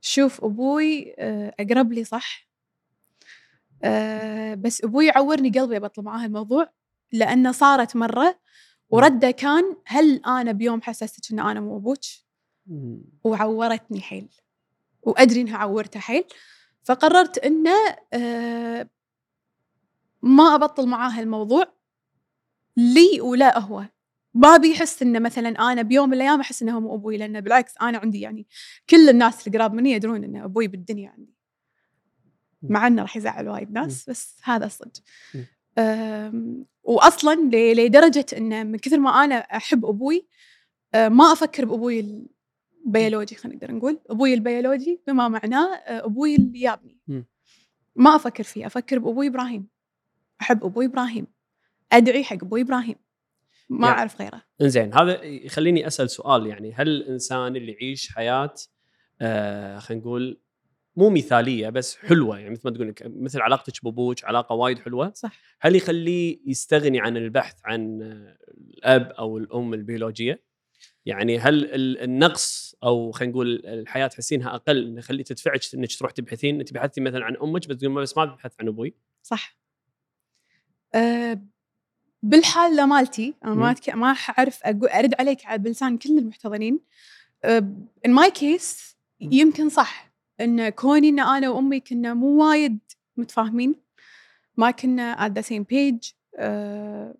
شوف 0.00 0.44
أبوي 0.44 1.14
آه، 1.18 1.54
أقرب 1.60 1.92
لي 1.92 2.04
صح. 2.04 2.48
آه، 3.84 4.54
بس 4.54 4.84
أبوي 4.84 5.06
يعورني 5.06 5.50
قلبي 5.50 5.78
بطل 5.78 6.02
معاه 6.02 6.26
الموضوع. 6.26 6.72
لأنه 7.12 7.52
صارت 7.52 7.96
مرة 7.96 8.38
ورده 8.90 9.30
كان 9.30 9.76
هل 9.86 10.22
أنا 10.26 10.52
بيوم 10.52 10.82
حسستك 10.82 11.32
إن 11.32 11.40
أنا 11.40 11.60
مو 11.60 11.76
أبوك؟ 11.76 11.98
مم. 12.66 13.02
وعورتني 13.24 14.00
حيل. 14.00 14.28
وأدري 15.02 15.40
إنها 15.40 15.56
عورته 15.56 16.00
حيل. 16.00 16.24
فقررت 16.82 17.38
إنه 17.38 17.76
آه، 18.12 18.88
ما 20.22 20.54
أبطل 20.54 20.88
معاه 20.88 21.20
الموضوع 21.20 21.72
لي 22.76 23.20
ولا 23.20 23.58
هو. 23.58 23.84
ما 24.34 24.56
بيحس 24.56 25.02
إنه 25.02 25.18
مثلا 25.18 25.48
أنا 25.48 25.82
بيوم 25.82 26.08
من 26.08 26.14
الأيام 26.14 26.40
أحس 26.40 26.62
إنه 26.62 26.80
مو 26.80 26.94
أبوي 26.94 27.16
لأنه 27.16 27.40
بالعكس 27.40 27.74
أنا 27.82 27.98
عندي 27.98 28.20
يعني 28.20 28.46
كل 28.90 29.08
الناس 29.08 29.48
القراب 29.48 29.74
مني 29.74 29.92
يدرون 29.92 30.24
ان 30.24 30.36
أبوي 30.36 30.68
بالدنيا 30.68 31.10
عندي. 31.10 31.34
مع 32.62 32.86
إنه 32.86 33.02
راح 33.02 33.16
يزعل 33.16 33.48
وايد 33.48 33.72
ناس 33.72 34.10
بس 34.10 34.40
هذا 34.42 34.66
الصدق. 34.66 35.02
واصلا 36.82 37.50
لدرجة 37.52 38.26
إنه 38.36 38.62
من 38.62 38.78
كثر 38.78 38.98
ما 38.98 39.10
أنا 39.24 39.34
أحب 39.34 39.86
أبوي 39.86 40.26
أه، 40.94 41.08
ما 41.08 41.32
أفكر 41.32 41.64
بأبوي 41.64 42.00
البيولوجي 42.86 43.34
خلينا 43.34 43.56
نقدر 43.58 43.74
نقول. 43.74 44.00
أبوي 44.10 44.34
البيولوجي 44.34 45.00
بما 45.06 45.28
معناه 45.28 45.74
أه، 45.74 46.04
أبوي 46.06 46.34
اللي 46.36 46.60
يابني. 46.60 46.98
ما 47.96 48.16
أفكر 48.16 48.42
فيه. 48.42 48.66
أفكر 48.66 48.98
بأبوي 48.98 49.26
إبراهيم. 49.26 49.68
أحب 50.40 50.64
أبوي 50.64 50.84
إبراهيم. 50.86 51.26
أدعي 51.92 52.24
حق 52.24 52.44
أبوي 52.44 52.60
إبراهيم. 52.60 52.96
ما 53.68 53.86
يعني- 53.86 53.98
أعرف 53.98 54.20
غيره. 54.20 54.42
إنزين 54.62 54.94
هذا 54.94 55.22
يخليني 55.22 55.86
أسأل 55.86 56.10
سؤال 56.10 56.46
يعني 56.46 56.72
هل 56.72 56.88
الإنسان 56.88 57.56
اللي 57.56 57.72
يعيش 57.72 58.12
حياة 58.14 58.54
آه 59.20 59.78
خلينا 59.78 60.02
نقول 60.02 60.40
مو 61.00 61.10
مثالية 61.10 61.68
بس 61.68 61.96
حلوة. 61.96 62.38
يعني 62.38 62.50
مثل 62.50 62.60
ما 62.64 62.70
تقول 62.70 62.94
مثل 63.04 63.40
علاقتك 63.40 63.84
بأبوك 63.84 64.24
علاقة 64.24 64.54
وايد 64.54 64.78
حلوة. 64.78 65.12
صح. 65.14 65.32
هل 65.60 65.76
يخليه 65.76 66.38
يستغني 66.46 67.00
عن 67.00 67.16
البحث 67.16 67.54
عن 67.64 68.02
الأب 68.58 69.02
أو 69.18 69.38
الأم 69.38 69.74
البيولوجية؟ 69.74 70.42
يعني 71.06 71.38
هل 71.38 71.64
ال- 71.64 71.98
النقص 71.98 72.74
أو 72.82 73.10
خلينا 73.12 73.32
نقول 73.32 73.62
الحياة 73.66 74.06
تحسينها 74.06 74.54
أقل 74.54 74.86
إنه 74.86 74.98
يخلي 74.98 75.22
تدفعك 75.22 75.60
إنك 75.74 75.96
تروح 75.96 76.10
تبحثين؟ 76.10 76.60
أنت 76.60 76.72
بحثتي 76.72 77.00
مثلا 77.00 77.24
عن 77.24 77.36
أمك 77.36 77.68
بس 77.68 77.76
تقول 77.76 77.94
بس 78.02 78.16
ما 78.16 78.24
ببحث 78.24 78.52
عن 78.60 78.68
أبوي. 78.68 78.94
صح. 79.22 79.56
أه 80.94 81.40
بالحالة 82.22 82.86
مالتي 82.86 83.34
أنا 83.44 83.54
ما. 83.54 83.74
ما 83.94 84.16
أقول 84.64 84.88
أرد 84.88 85.14
عليك 85.18 85.38
بلسان 85.50 85.98
كل 85.98 86.18
المحتضنين. 86.18 86.80
in 87.44 87.86
my 88.06 88.30
case 88.30 88.96
يمكن 89.20 89.68
صح. 89.68 90.09
إن 90.40 90.68
كوني 90.68 91.08
إن 91.08 91.20
أنا 91.20 91.48
وأمي 91.50 91.80
كنا 91.80 92.14
مو 92.14 92.44
وايد 92.44 92.78
متفاهمين 93.16 93.74
ما 94.56 94.70
كنا 94.70 95.34
the 95.38 95.42
same 95.42 95.64
page 95.64 96.14
أه 96.36 97.14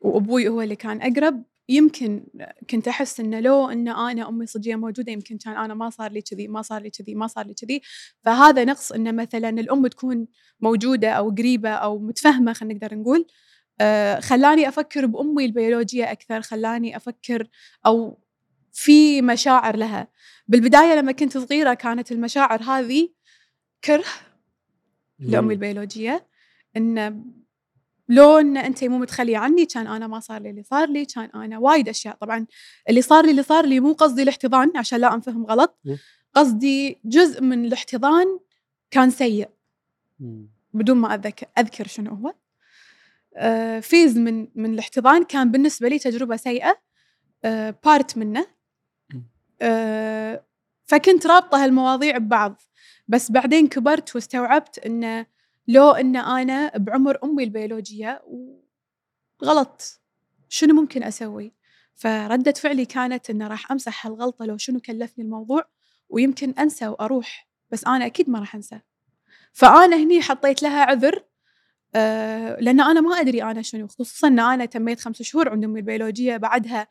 وأبوي 0.00 0.48
هو 0.48 0.62
اللي 0.62 0.76
كان 0.76 1.02
أقرب. 1.02 1.44
يمكن 1.68 2.26
كنت 2.70 2.88
أحس 2.88 3.20
انه 3.20 3.40
لو 3.40 3.70
إن 3.70 3.88
أنا 3.88 4.28
امي 4.28 4.46
صجيه 4.46 4.76
موجودة 4.76 5.12
يمكن 5.12 5.38
كان 5.38 5.56
أنا 5.56 5.74
ما 5.74 5.90
صار 5.90 6.12
لي 6.12 6.22
كذي 6.22 6.48
ما 6.48 6.62
صار 6.62 6.82
لي 6.82 6.90
كذي 6.90 7.14
ما 7.14 7.26
صار 7.26 7.46
لي 7.46 7.54
كذي. 7.54 7.82
فهذا 8.24 8.64
نقص 8.64 8.92
إن 8.92 9.16
مثلا 9.16 9.48
الأم 9.48 9.86
تكون 9.86 10.26
موجودة 10.60 11.10
أو 11.10 11.30
قريبة 11.30 11.70
أو 11.70 11.98
متفهمة 11.98 12.52
خلينا 12.52 12.74
نقدر 12.74 12.94
نقول. 12.98 13.26
آه، 13.80 14.20
خلاني 14.20 14.68
أفكر 14.68 15.06
بأمي 15.06 15.44
البيولوجية 15.44 16.12
أكثر 16.12 16.42
خلاني 16.42 16.96
أفكر 16.96 17.48
أو 17.86 18.18
في 18.72 19.22
مشاعر 19.22 19.76
لها. 19.76 20.08
بالبداية 20.48 20.94
لما 20.94 21.12
كنت 21.12 21.38
صغيرة 21.38 21.74
كانت 21.74 22.12
المشاعر 22.12 22.62
هذه 22.62 23.08
كره 23.84 24.04
لامي 25.18 25.54
البيولوجية 25.54 26.26
إن 26.76 27.24
لو 28.08 28.38
ان 28.38 28.56
أنت 28.56 28.84
مو 28.84 28.98
متخلية 28.98 29.38
عني 29.38 29.66
كان 29.66 29.86
أنا 29.86 30.06
ما 30.06 30.20
صار 30.20 30.42
لي 30.42 30.50
اللي 30.50 30.62
صار 30.62 30.88
لي 30.88 31.04
كان 31.04 31.30
أنا 31.34 31.58
وايد 31.58 31.88
أشياء. 31.88 32.16
طبعا 32.16 32.46
اللي 32.88 33.02
صار 33.02 33.24
لي 33.24 33.30
اللي 33.30 33.42
صار 33.42 33.66
لي 33.66 33.80
مو 33.80 33.92
قصدي 33.92 34.22
الاحتضان 34.22 34.76
عشان 34.76 35.00
لا 35.00 35.14
أنفهم 35.14 35.46
غلط. 35.46 35.78
قصدي 36.34 37.00
جزء 37.04 37.42
من 37.42 37.64
الاحتضان 37.64 38.26
كان 38.90 39.10
سيء. 39.10 39.48
بدون 40.74 40.96
ما 40.96 41.14
أذكر, 41.14 41.46
أذكر 41.58 41.86
شنو 41.86 42.14
هو. 42.14 42.34
آه، 43.36 43.80
phase 43.80 44.18
من 44.18 44.48
من 44.54 44.74
الاحتضان 44.74 45.24
كان 45.24 45.50
بالنسبة 45.50 45.88
لي 45.88 45.98
تجربة 45.98 46.36
سيئة. 46.36 46.78
آه، 47.44 47.74
part 47.84 48.18
منه. 48.18 48.40
آه، 48.40 48.46
فكنت 50.84 51.26
رابطة 51.26 51.64
هالمواضيع 51.64 52.18
ببعض. 52.18 52.62
بس 53.08 53.30
بعدين 53.32 53.68
كبرت 53.68 54.14
واستوعبت 54.14 54.78
أنه 54.78 55.26
لو 55.68 55.90
أن 55.90 56.16
أنا 56.16 56.72
بعمر 56.76 57.18
أمي 57.24 57.44
البيولوجية 57.44 58.22
غلط 59.44 60.00
شنو 60.48 60.74
ممكن 60.74 61.02
أسوي؟ 61.02 61.52
فردة 61.94 62.52
فعلي 62.52 62.84
كانت 62.84 63.30
أنه 63.30 63.48
راح 63.48 63.72
أمسح 63.72 64.06
هالغلطة 64.06 64.44
لو 64.44 64.56
شنو 64.58 64.80
كلفني 64.80 65.24
الموضوع 65.24 65.64
ويمكن 66.08 66.50
أنسى 66.58 66.88
وأروح 66.88 67.48
بس 67.70 67.84
أنا 67.84 68.06
أكيد 68.06 68.30
ما 68.30 68.38
راح 68.38 68.54
أنسى. 68.54 68.80
فأنا 69.52 69.96
هني 69.96 70.22
حطيت 70.22 70.62
لها 70.62 70.84
عذر 70.84 71.24
آه 71.94 72.60
لأن 72.60 72.80
أنا 72.80 73.00
ما 73.00 73.20
أدري 73.20 73.42
أنا 73.42 73.62
شنو 73.62 73.86
خصوصا 73.86 74.28
أن 74.28 74.38
أنا 74.40 74.64
تميت 74.64 75.00
خمس 75.00 75.22
شهور 75.22 75.48
عند 75.48 75.64
أمي 75.64 75.80
البيولوجية 75.80 76.36
بعدها 76.36 76.80
آه 76.80 76.86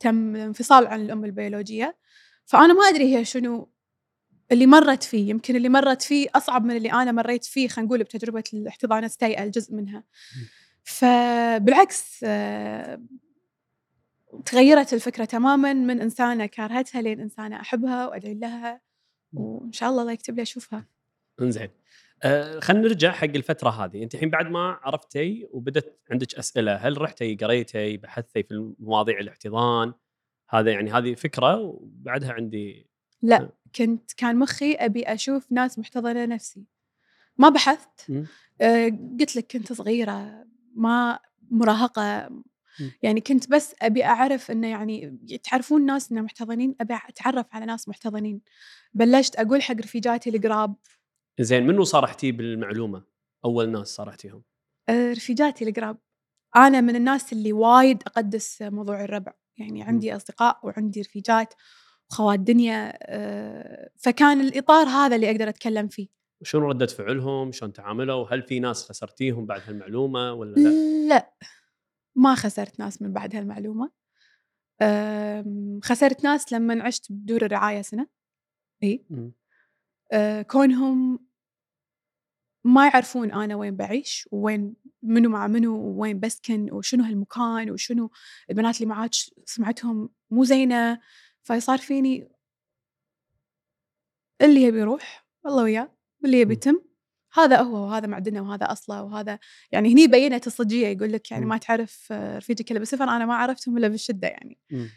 تم 0.00 0.36
انفصال 0.36 0.86
عن 0.86 1.00
الأم 1.00 1.24
البيولوجية. 1.24 1.96
فأنا 2.44 2.72
ما 2.74 2.88
أدري 2.88 3.16
هي 3.16 3.24
شنو 3.24 3.68
اللي 4.52 4.66
مرت 4.66 5.02
فيه. 5.02 5.30
يمكن 5.30 5.56
اللي 5.56 5.68
مرت 5.68 6.02
فيه 6.02 6.28
أصعب 6.34 6.64
من 6.64 6.76
اللي 6.76 6.92
أنا 6.92 7.12
مريت 7.12 7.44
فيه 7.44 7.68
خلينا 7.68 7.86
نقول 7.86 8.02
بتجربة 8.02 8.44
الاحتضان 8.54 9.04
السيئة 9.04 9.44
الجزء 9.44 9.74
منها. 9.74 10.04
فبالعكس 10.84 12.20
آه 12.24 13.02
تغيرت 14.44 14.94
الفكرة 14.94 15.24
تماما 15.24 15.72
من 15.72 16.00
إنسانة 16.00 16.46
كارهتها 16.46 17.02
لين 17.02 17.20
إنسانة 17.20 17.60
أحبها 17.60 18.08
وأدعي 18.08 18.34
لها 18.34 18.80
وإن 19.32 19.72
شاء 19.72 19.90
الله 19.90 20.02
الله 20.02 20.12
يكتب 20.12 20.36
لي 20.36 20.42
أشوفها. 20.42 20.86
إنزين. 21.40 21.68
آه 22.22 22.60
خلينا 22.60 22.82
نرجع 22.82 23.12
حق 23.12 23.24
الفترة 23.24 23.70
هذه. 23.70 24.02
أنت 24.02 24.14
الحين 24.14 24.30
بعد 24.30 24.50
ما 24.50 24.78
عرفتي 24.82 25.46
وبدت 25.50 26.00
عندك 26.10 26.34
أسئلة 26.34 26.74
هل 26.74 27.02
رحتي 27.02 27.34
قريتي 27.34 27.96
بحثتي 27.96 28.42
في 28.42 28.74
مواضيع 28.78 29.20
الاحتضان؟ 29.20 29.92
هذا 30.50 30.70
يعني 30.70 30.92
هذه 30.92 31.14
فكرة 31.14 31.56
وبعدها 31.56 32.32
عندي 32.32 32.92
لا 33.22 33.52
كنت 33.76 34.12
كان 34.12 34.36
مخي 34.36 34.74
أبي 34.74 35.02
أشوف 35.02 35.52
ناس 35.52 35.78
محتضنة 35.78 36.24
نفسي. 36.24 36.64
ما 37.38 37.48
بحثت. 37.48 38.10
آه، 38.60 38.88
قلت 39.20 39.36
لك 39.36 39.52
كنت 39.52 39.72
صغيرة 39.72 40.46
ما 40.74 41.18
مراهقة. 41.50 42.30
يعني 43.02 43.20
كنت 43.20 43.50
بس 43.50 43.74
أبي 43.82 44.04
أعرف 44.04 44.50
إنه 44.50 44.68
يعني 44.68 45.18
تعرفون 45.44 45.86
ناس 45.86 46.12
إنه 46.12 46.20
محتضنين؟ 46.20 46.74
أبي 46.80 46.94
أتعرف 47.08 47.46
على 47.52 47.66
ناس 47.66 47.88
محتضنين. 47.88 48.40
بلشت 48.94 49.36
أقول 49.36 49.62
حق 49.62 49.74
رفيجاتي 49.74 50.30
القراب 50.30 50.74
زين 51.40 51.66
منو 51.66 51.84
صارحتي 51.84 52.32
بالمعلومة؟ 52.32 53.02
أول 53.44 53.70
ناس 53.70 53.88
صارحتيهم؟ 53.88 54.42
آه، 54.88 55.12
رفيجاتي 55.12 55.68
القراب 55.68 55.98
أنا 56.56 56.80
من 56.80 56.96
الناس 56.96 57.32
اللي 57.32 57.52
وايد 57.52 58.02
أقدس 58.02 58.62
موضوع 58.62 59.04
الربع 59.04 59.32
يعني 59.56 59.82
عندي 59.82 60.16
أصدقاء 60.16 60.60
وعندي 60.62 61.00
رفيجات 61.00 61.54
خوات 62.08 62.40
دنيا 62.40 62.98
آه، 63.02 63.90
فكان 63.96 64.40
الإطار 64.40 64.86
هذا 64.86 65.16
اللي 65.16 65.30
أقدر 65.30 65.48
أتكلم 65.48 65.88
فيه 65.88 66.08
شنو 66.42 66.68
ردة 66.68 66.86
فعلهم؟ 66.86 67.52
شلون 67.52 67.72
تعاملوا؟ 67.72 68.26
هل 68.30 68.42
في 68.42 68.60
ناس 68.60 68.88
خسرتيهم 68.88 69.46
بعد 69.46 69.60
هالمعلومة 69.66 70.32
ولا 70.32 70.54
لا؟ 70.54 70.70
لا 71.08 71.32
ما 72.14 72.34
خسرت 72.34 72.80
ناس 72.80 73.02
من 73.02 73.12
بعد 73.12 73.36
هالمعلومة 73.36 73.90
آم، 74.82 75.80
خسرت 75.84 76.24
ناس 76.24 76.52
لما 76.52 76.82
عشت 76.84 77.12
بدور 77.12 77.44
الرعاية 77.44 77.82
سنة 77.82 78.06
إي 78.82 79.04
كونهم 80.50 81.18
ما 82.64 82.86
يعرفون 82.86 83.32
أنا 83.32 83.56
وين 83.56 83.76
بعيش 83.76 84.28
وين 84.32 84.74
منو 85.02 85.30
مع 85.30 85.46
منو 85.46 86.00
وين 86.00 86.20
بسكن 86.20 86.72
وشنو 86.72 87.04
هالمكان 87.04 87.70
وشنو 87.70 88.10
البنات 88.50 88.76
اللي 88.76 88.86
معاك 88.86 89.10
سمعتهم 89.44 90.08
مو 90.30 90.44
زينة 90.44 91.00
فصار 91.42 91.78
فيني 91.78 92.28
اللي 94.42 94.62
يبي 94.62 94.78
يروح 94.80 95.26
الله 95.46 95.62
وياه 95.62 95.92
واللي 96.22 96.40
يبي. 96.40 96.52
يتم 96.52 96.80
هذا 97.34 97.60
هو 97.60 97.86
وهذا 97.86 98.06
معدنه 98.06 98.40
وهذا 98.40 98.72
أصله 98.72 99.02
وهذا 99.02 99.38
يعني 99.72 99.92
هني 99.92 100.06
بينت 100.06 100.46
الصجية 100.46 100.86
يقول 100.86 101.12
لك 101.12 101.30
يعني. 101.30 101.46
ما 101.46 101.56
تعرف 101.56 102.08
آه، 102.10 102.38
رفيجك 102.38 102.70
إلا 102.70 102.78
بالسفر 102.78 103.04
أنا 103.04 103.26
ما 103.26 103.34
عرفتهم 103.34 103.78
إلا 103.78 103.88
بالشدة 103.88 104.28
يعني 104.28 104.58
مم. 104.70 104.88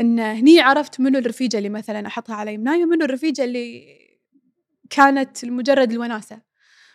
إن 0.00 0.18
هني 0.18 0.60
عرفت 0.60 1.00
منو 1.00 1.18
الرفيجة 1.18 1.58
اللي 1.58 1.68
مثلا 1.68 2.06
أحطها 2.06 2.36
على 2.36 2.54
يمناي 2.54 2.84
ومنو 2.84 3.04
الرفيجة 3.04 3.44
اللي 3.44 4.07
كانت 4.90 5.44
لمجرد 5.44 5.92
الوناسة. 5.92 6.42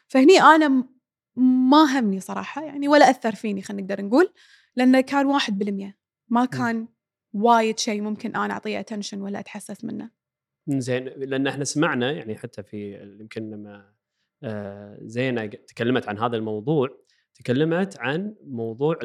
فهني 0.08 0.42
أنا 0.42 0.86
ما 1.36 2.00
همني 2.00 2.20
صراحة 2.20 2.64
يعني 2.64 2.88
ولا 2.88 3.10
أثر 3.10 3.36
فيني 3.36 3.62
خلينا 3.62 3.84
نقدر 3.84 4.06
نقول 4.06 4.34
لأنه 4.76 5.02
كان 5.02 5.26
واحد 5.26 5.58
بالمية. 5.58 5.98
ما 6.30 6.46
كان 6.46 6.88
وايد 7.34 7.80
شيء 7.80 8.02
ممكن 8.02 8.36
أنا 8.36 8.54
أعطيه 8.54 8.80
اتنشن 8.80 9.22
ولا 9.22 9.40
أتحسس 9.40 9.84
منه. 9.84 10.10
زين 10.68 11.04
لأن 11.04 11.48
إحنا 11.48 11.64
سمعنا 11.64 12.12
يعني 12.12 12.36
حتى 12.36 12.64
في 12.64 12.94
يمكن 13.20 13.50
لما 13.50 13.94
آه، 14.44 14.98
زينة 15.02 15.46
تكلمت 15.46 16.08
عن 16.08 16.20
هذا 16.20 16.38
الموضوع 16.38 16.90
تكلمت 17.34 18.00
عن 18.00 18.36
موضوع 18.44 18.96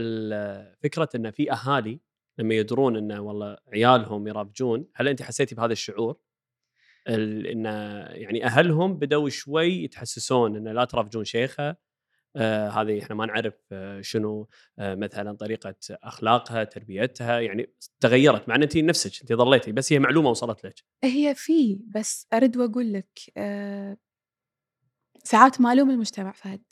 فكرة 0.82 1.08
إن 1.14 1.30
في 1.30 1.52
أهالي 1.52 2.00
لما 2.38 2.54
يدرون 2.54 2.96
ان 2.96 3.12
والله 3.12 3.56
عيالهم 3.72 4.28
يرافجون 4.28 4.86
هل 4.94 5.08
أنت 5.08 5.22
حسيتي 5.22 5.54
بهذا 5.54 5.72
الشعور؟ 5.72 6.16
إن 7.08 7.64
يعني 8.14 8.44
أهلهم 8.44 8.94
بدأوا 8.94 9.28
شوي 9.28 9.84
يتحسسون 9.84 10.56
انه 10.56 10.72
لا 10.72 10.84
ترافجون 10.84 11.24
شيخه. 11.24 11.76
آه 12.36 12.68
هذه 12.68 13.02
إحنا 13.02 13.14
ما 13.16 13.26
نعرف 13.26 13.54
آه 13.72 14.00
شنو 14.00 14.48
آه 14.78 14.94
مثلا 14.94 15.36
طريقة 15.36 15.74
أخلاقها 15.90 16.64
تربيتها 16.64 17.40
يعني 17.40 17.70
تغيرت. 18.00 18.48
مع 18.48 18.54
إن 18.54 18.62
انت 18.62 18.76
نفسك 18.76 19.20
انت 19.20 19.32
ظليتي 19.32 19.72
بس 19.72 19.92
هي 19.92 19.98
معلومة 19.98 20.30
وصلت 20.30 20.64
لك. 20.64 20.74
هي 21.04 21.34
في 21.34 21.80
بس 21.94 22.26
ارد 22.32 22.56
وأقول 22.56 22.92
لك 22.92 23.18
آه 23.36 23.96
ساعات 25.24 25.60
ما 25.60 25.72
ألوم 25.72 25.90
المجتمع 25.90 26.32
فهد. 26.32 26.62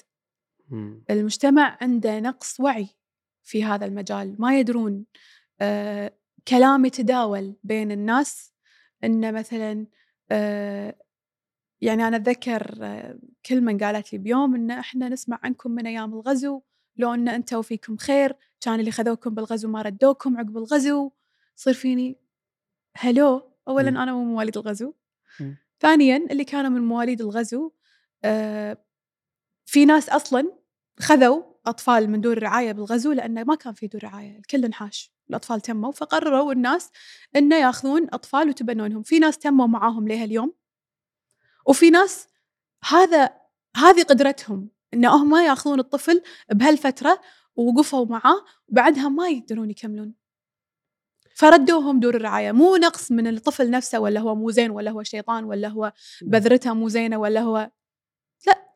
مم. 0.69 1.05
المجتمع 1.11 1.79
عنده 1.81 2.21
نقص 2.21 2.61
وعي 2.61 2.89
في 3.45 3.65
هذا 3.65 3.87
المجال. 3.87 4.37
ما 4.39 4.59
يدرون 4.59 5.05
آه 5.61 6.13
كلام 6.49 6.85
يتداول 6.85 7.57
بين 7.65 7.93
الناس 7.93 8.53
ان 9.05 9.35
مثلا 9.35 9.73
آه 9.73 9.87
يعني 11.81 12.09
أنا 12.09 12.17
أتذكر 12.17 12.79
آه 12.83 13.19
كلمه 13.47 13.79
قالت 13.79 14.13
لي 14.13 14.19
بيوم 14.19 14.55
إن 14.55 14.71
إحنا 14.71 15.09
نسمع 15.09 15.41
عنكم 15.43 15.71
من 15.71 15.87
أيام 15.87 16.15
الغزو 16.15 16.63
لو 16.97 17.15
إن 17.15 17.29
أنتم 17.29 17.63
فيكم 17.63 17.97
خير 17.97 18.37
كان 18.61 18.81
اللي 18.81 18.91
خذوكم 18.91 19.35
بالغزو 19.35 19.69
ما 19.69 19.83
ردوكم 19.83 20.37
عقب 20.39 20.57
الغزو 20.57 21.11
صير 21.57 21.75
فيني 21.75 22.19
هلو 22.97 23.53
اولا 23.69 23.91
مم. 23.91 23.97
أنا 23.97 24.13
مو 24.13 24.25
مواليد 24.25 24.57
الغزو. 24.57 24.93
ثانيا 25.81 26.17
اللي 26.31 26.45
كانوا 26.45 26.71
من 26.71 26.81
مواليد 26.81 27.21
الغزو 27.21 27.73
آه 28.25 28.79
في 29.67 29.85
ناس 29.85 30.09
أصلا 30.09 30.53
خذوا 30.99 31.43
أطفال 31.67 32.11
من 32.11 32.21
دور 32.21 32.43
رعايه 32.43 32.73
بالغزو 32.73 33.13
لأنه 33.13 33.45
ما 33.45 33.55
كان 33.55 33.73
في 33.73 33.87
دور 33.87 34.05
رعايه 34.05 34.39
الكل 34.39 34.65
انحاش 34.65 35.13
الأطفال 35.31 35.61
تموا 35.61 35.93
فقرروا 35.93 36.53
الناس 36.53 36.91
إنه 37.37 37.57
ياخذون 37.57 38.07
أطفال 38.13 38.49
وتبنونهم. 38.49 39.03
في 39.03 39.19
ناس 39.19 39.39
تموا 39.39 39.67
معاهم 39.67 40.09
لها 40.09 40.25
اليوم 40.25 40.55
وفي 41.67 41.91
ناس 41.91 42.29
هذا 42.85 43.31
هذه 43.77 44.03
قدرتهم 44.03 44.69
إن 44.95 45.05
هم 45.05 45.37
ياخذون 45.37 45.81
الطفل 45.81 46.23
بهالفترة 46.53 47.21
ووقفوا 47.57 48.07
معاه 48.07 48.45
وبعدها 48.69 49.09
ما 49.09 49.29
يقدرون 49.29 49.71
يكملون. 49.71 50.15
فردوهم 51.35 52.01
دور 52.01 52.17
الرعاية. 52.17 52.53
مو 52.53 52.77
نقص 52.77 53.13
من 53.13 53.27
الطفل 53.27 53.71
نفسه 53.71 54.01
ولا 54.01 54.21
هو 54.21 54.35
مو 54.35 54.51
زين 54.51 54.71
ولا 54.71 54.91
هو 54.91 55.03
شيطان 55.03 55.45
ولا 55.45 55.69
هو 55.69 55.93
بذرتها 56.23 56.73
مو 56.73 56.89
زينة 56.89 57.17
ولا 57.17 57.41
هو 57.41 57.71
لا. 58.47 58.67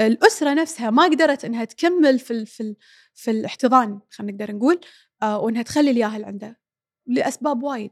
الأسرة 0.00 0.54
نفسها 0.54 0.90
ما 0.90 1.04
قدرت 1.04 1.44
إنها 1.44 1.64
تكمل 1.64 2.18
في 2.18 2.30
ال... 2.30 2.46
في 2.46 2.62
ال... 2.62 2.76
في 3.14 3.30
الاحتضان 3.30 4.00
خلينا 4.10 4.32
نقدر 4.32 4.54
نقول. 4.54 4.80
وإنها 5.22 5.62
تخلي 5.62 5.90
الياهل 5.90 6.24
عنده 6.24 6.60
لأسباب 7.06 7.62
وايد. 7.62 7.90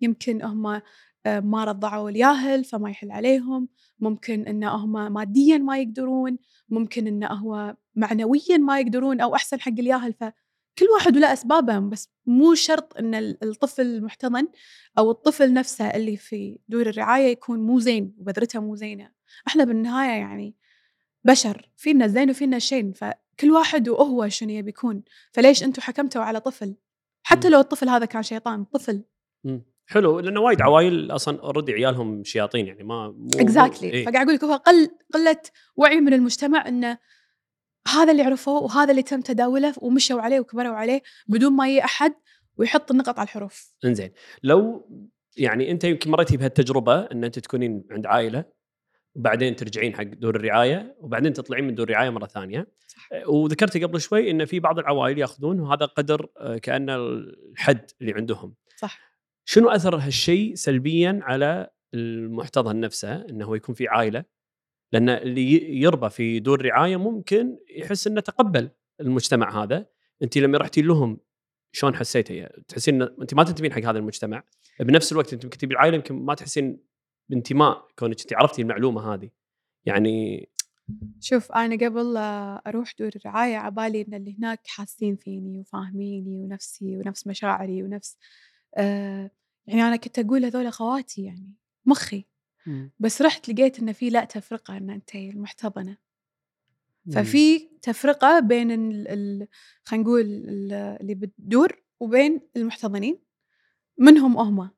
يمكن 0.00 0.42
هم 0.42 0.66
آه 1.26 1.40
ما 1.40 1.64
رضعوا 1.64 2.10
الياهل 2.10 2.64
فما 2.64 2.90
يحل 2.90 3.10
عليهم 3.10 3.68
ممكن 4.00 4.46
إن 4.46 4.64
هم 4.64 5.12
ماديا 5.12 5.58
ما 5.58 5.78
يقدرون 5.78 6.38
ممكن 6.68 7.06
إن 7.06 7.24
هو 7.24 7.76
معنويا 7.94 8.56
ما 8.58 8.80
يقدرون 8.80 9.20
أو 9.20 9.34
أحسن 9.34 9.60
حق 9.60 9.72
الياهل. 9.78 10.12
فكل 10.12 10.86
واحد 10.94 11.16
وله 11.16 11.32
اسبابه 11.32 11.78
بس 11.78 12.08
مو 12.26 12.54
شرط 12.54 12.96
إن 12.96 13.14
ال- 13.14 13.44
الطفل 13.44 13.82
المحتضن 13.82 14.48
أو 14.98 15.10
الطفل 15.10 15.52
نفسه 15.52 15.84
اللي 15.90 16.16
في 16.16 16.58
دور 16.68 16.86
الرعاية 16.86 17.26
يكون 17.32 17.58
مو 17.58 17.78
زين 17.78 18.14
وبذرته 18.18 18.60
مو 18.60 18.76
زينة. 18.76 19.10
إحنا 19.48 19.64
بالنهاية 19.64 20.20
يعني 20.20 20.54
بشر 21.24 21.70
فينا 21.76 22.04
الزين 22.04 22.30
وفينا 22.30 22.56
الشين 22.56 22.92
فكل 23.36 23.50
واحد 23.50 23.88
وهو 23.88 24.28
شنو 24.28 24.50
يبي 24.50 24.68
يكون 24.68 25.02
فليش 25.32 25.62
أنتم 25.62 25.82
حكمتوا 25.82 26.22
على 26.22 26.40
طفل 26.40 26.76
حتى. 27.22 27.48
لو 27.48 27.60
الطفل 27.60 27.88
هذا 27.88 28.04
كان 28.04 28.22
شيطان 28.22 28.64
طفل. 28.64 29.04
حلو 29.86 30.20
لأن 30.20 30.38
وايد 30.38 30.62
عوائل 30.62 31.10
أصلا 31.10 31.40
already 31.40 31.72
عيالهم 31.72 32.24
شياطين 32.24 32.66
يعني 32.66 32.84
ما 32.84 33.08
مو 33.08 33.28
exactly 33.34 33.90
إيه. 33.90 34.04
فقاعد 34.04 34.26
أقول 34.26 34.34
لك 34.34 34.44
هو 34.44 34.54
قل 34.54 34.90
قلة 35.14 35.42
وعي 35.76 36.00
من 36.00 36.12
المجتمع 36.12 36.68
انه 36.68 36.98
هذا 37.88 38.12
اللي 38.12 38.22
عرفوه 38.22 38.62
وهذا 38.62 38.90
اللي 38.90 39.02
تم 39.02 39.20
تداوله 39.20 39.74
ومشوا 39.78 40.20
عليه 40.20 40.40
وكبروا 40.40 40.74
عليه 40.74 41.02
بدون 41.28 41.52
ما 41.52 41.68
يجي 41.68 41.84
أحد 41.84 42.14
ويحط 42.56 42.90
النقط 42.90 43.18
على 43.18 43.26
الحروف 43.26 43.74
إنزين 43.84 44.12
لو 44.42 44.88
يعني 45.36 45.70
أنت 45.70 45.84
يمكن 45.84 46.10
مريتي 46.10 46.36
بهالتجربة 46.36 47.00
إن 47.00 47.24
أنت 47.24 47.38
تكونين 47.38 47.84
عند 47.90 48.06
عائلة 48.06 48.44
وبعدين 49.16 49.56
ترجعين 49.56 49.94
حق 49.94 50.02
دور 50.02 50.36
الرعاية 50.36 50.96
وبعدين 51.00 51.32
تطلعين 51.32 51.64
من 51.64 51.74
دور 51.74 51.88
الرعاية 51.88 52.10
مرة 52.10 52.26
ثانية. 52.26 52.66
صح. 52.86 53.08
أه، 53.12 53.28
وذكرتي 53.28 53.84
قبل 53.84 54.00
شوي 54.00 54.30
إن 54.30 54.44
في 54.44 54.60
بعض 54.60 54.78
العوائل 54.78 55.18
يأخذون 55.18 55.60
وهذا 55.60 55.86
قدر 55.86 56.28
أه، 56.38 56.58
كانه 56.58 56.96
الحد 56.96 57.90
اللي 58.00 58.12
عندهم. 58.12 58.54
صح. 58.76 59.00
شنو 59.44 59.68
أثر 59.68 59.96
هالشيء 59.96 60.54
سلبيا 60.54 61.20
على 61.22 61.70
المحتضن 61.94 62.80
نفسه 62.80 63.14
انه 63.14 63.56
يكون 63.56 63.74
في 63.74 63.88
عائلة؟ 63.88 64.24
لأن 64.92 65.08
اللي 65.08 65.80
يربى 65.80 66.10
في 66.10 66.40
دور 66.40 66.64
رعاية 66.64 66.96
ممكن 66.96 67.58
يحس 67.76 68.06
إنه 68.06 68.20
تقبل 68.20 68.70
المجتمع 69.00 69.62
هذا. 69.62 69.86
أنت 70.22 70.38
لما 70.38 70.58
رحتي 70.58 70.82
لهم 70.82 71.20
شلون 71.72 71.94
حسيتي؟ 71.94 72.48
تحسين 72.68 73.02
أنت 73.02 73.34
ما 73.34 73.44
تنتمين 73.44 73.72
حق 73.72 73.82
هذا 73.82 73.98
المجتمع. 73.98 74.42
بنفس 74.80 75.12
الوقت 75.12 75.32
أنت 75.32 75.46
كنتي 75.46 75.66
بالعائله 75.66 75.96
يمكن 75.96 76.14
ما 76.14 76.34
تحسين 76.34 76.86
بانتماء 77.28 77.88
كونك 77.98 78.20
انت 78.20 78.32
عرفتي 78.34 78.62
المعلومة 78.62 79.14
هذه؟ 79.14 79.30
يعني 79.84 80.48
شوف 81.20 81.52
أنا 81.52 81.86
قبل 81.86 82.12
لا 82.14 82.62
أروح 82.66 82.94
دور 82.98 83.10
الرعايه 83.16 83.56
عبالي 83.56 84.02
إن 84.08 84.14
اللي 84.14 84.36
هناك 84.38 84.60
حاسين 84.66 85.16
فيني 85.16 85.60
وفاهميني 85.60 86.36
ونفسي 86.38 86.96
ونفس 86.96 87.26
مشاعري 87.26 87.82
ونفس 87.82 88.16
آه 88.76 89.30
يعني 89.66 89.82
أنا 89.82 89.96
كنت 89.96 90.18
أقول 90.18 90.44
هذول 90.44 90.72
خواتي 90.72 91.24
يعني 91.24 91.52
مخي. 91.86 92.24
بس 92.98 93.22
رحت 93.22 93.48
لقيت 93.48 93.78
إن 93.78 93.92
في 93.92 94.10
لا 94.10 94.24
تفرقة 94.24 94.76
إن 94.76 94.90
أنت 94.90 95.14
المحتضنة. 95.14 95.96
ففي 97.12 97.68
تفرقة 97.82 98.40
بين 98.40 98.70
خلينا 99.84 100.04
نقول 100.04 100.20
ال- 100.20 100.72
اللي 100.72 101.14
بتدور 101.14 101.82
وبين 102.00 102.40
المحتضنين. 102.56 103.18
منهم 103.98 104.36
هم. 104.36 104.70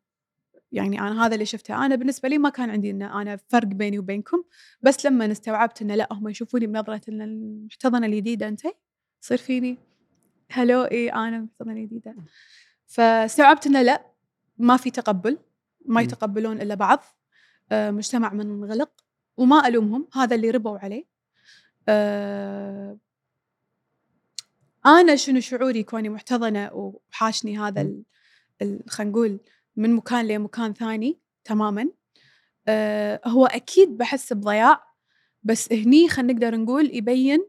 يعني 0.72 1.00
أنا 1.00 1.26
هذا 1.26 1.34
اللي 1.34 1.46
شفته. 1.46 1.86
أنا 1.86 1.94
بالنسبة 1.94 2.28
لي 2.28 2.38
ما 2.38 2.48
كان 2.48 2.70
عندي 2.70 2.90
إن 2.90 3.02
أنا 3.02 3.36
فرق 3.36 3.66
بيني 3.66 3.98
وبينكم 3.98 4.44
بس 4.82 5.06
لما 5.06 5.32
استوعبت 5.32 5.82
انه 5.82 5.94
لا 5.94 6.08
هم 6.12 6.28
يشوفوني 6.28 6.66
بنظرة 6.66 7.00
إن 7.08 7.22
المحتضنة 7.22 8.06
الجديده 8.06 8.48
أنت 8.48 8.60
يصير 9.22 9.38
فيني 9.38 9.78
هلو 10.50 10.82
اي 10.82 11.08
أنا 11.08 11.36
المحتضنة 11.36 11.72
الجديده 11.72 12.16
فاستوعبت 12.86 13.66
انه 13.66 13.82
لا 13.82 14.06
ما 14.58 14.76
في 14.76 14.90
تقبل 14.90 15.38
ما. 15.86 16.00
يتقبلون 16.00 16.60
إلا 16.60 16.74
بعض 16.74 17.04
آه، 17.72 17.90
مجتمع 17.90 18.32
منغلق 18.32 18.90
وما 19.36 19.68
ألومهم 19.68 20.08
هذا 20.14 20.36
اللي 20.36 20.50
ربوا 20.50 20.78
عليه. 20.78 21.04
آه، 21.88 22.98
أنا 24.86 25.16
شنو 25.16 25.40
شعوري 25.40 25.82
كوني 25.82 26.08
محتضنة 26.08 26.70
وحاشني 26.72 27.58
هذا 27.58 27.92
خلينا 28.88 29.10
نقول 29.10 29.40
من 29.78 29.94
مكان 29.94 30.26
لمكان 30.28 30.72
ثاني 30.72 31.18
تماما. 31.44 31.88
آه 32.68 33.20
هو 33.26 33.46
أكيد 33.46 33.96
بحس 33.96 34.32
بضياع 34.32 34.82
بس 35.42 35.72
هني 35.72 36.08
خلينا 36.08 36.32
نقدر 36.32 36.56
نقول 36.56 36.96
يبين 36.96 37.48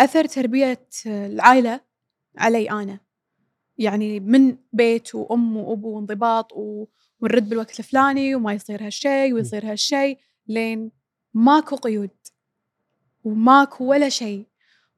أثر 0.00 0.24
تربية 0.24 0.88
العائلة 1.06 1.80
علي 2.38 2.70
أنا. 2.70 3.00
يعني 3.78 4.20
من 4.20 4.56
بيت 4.72 5.14
وأم 5.14 5.56
وأبو 5.56 5.96
وانضباط 5.96 6.52
و... 6.52 6.86
ونرد 7.20 7.48
بالوقت 7.48 7.78
الفلاني 7.78 8.34
وما 8.34 8.52
يصير 8.52 8.86
هالشيء 8.86 9.34
ويصير 9.34 9.72
هالشيء 9.72 10.18
لين 10.48 10.90
ماكو 11.34 11.76
قيود 11.76 12.10
وماكو 13.24 13.84
ولا 13.84 14.08
شيء 14.08 14.46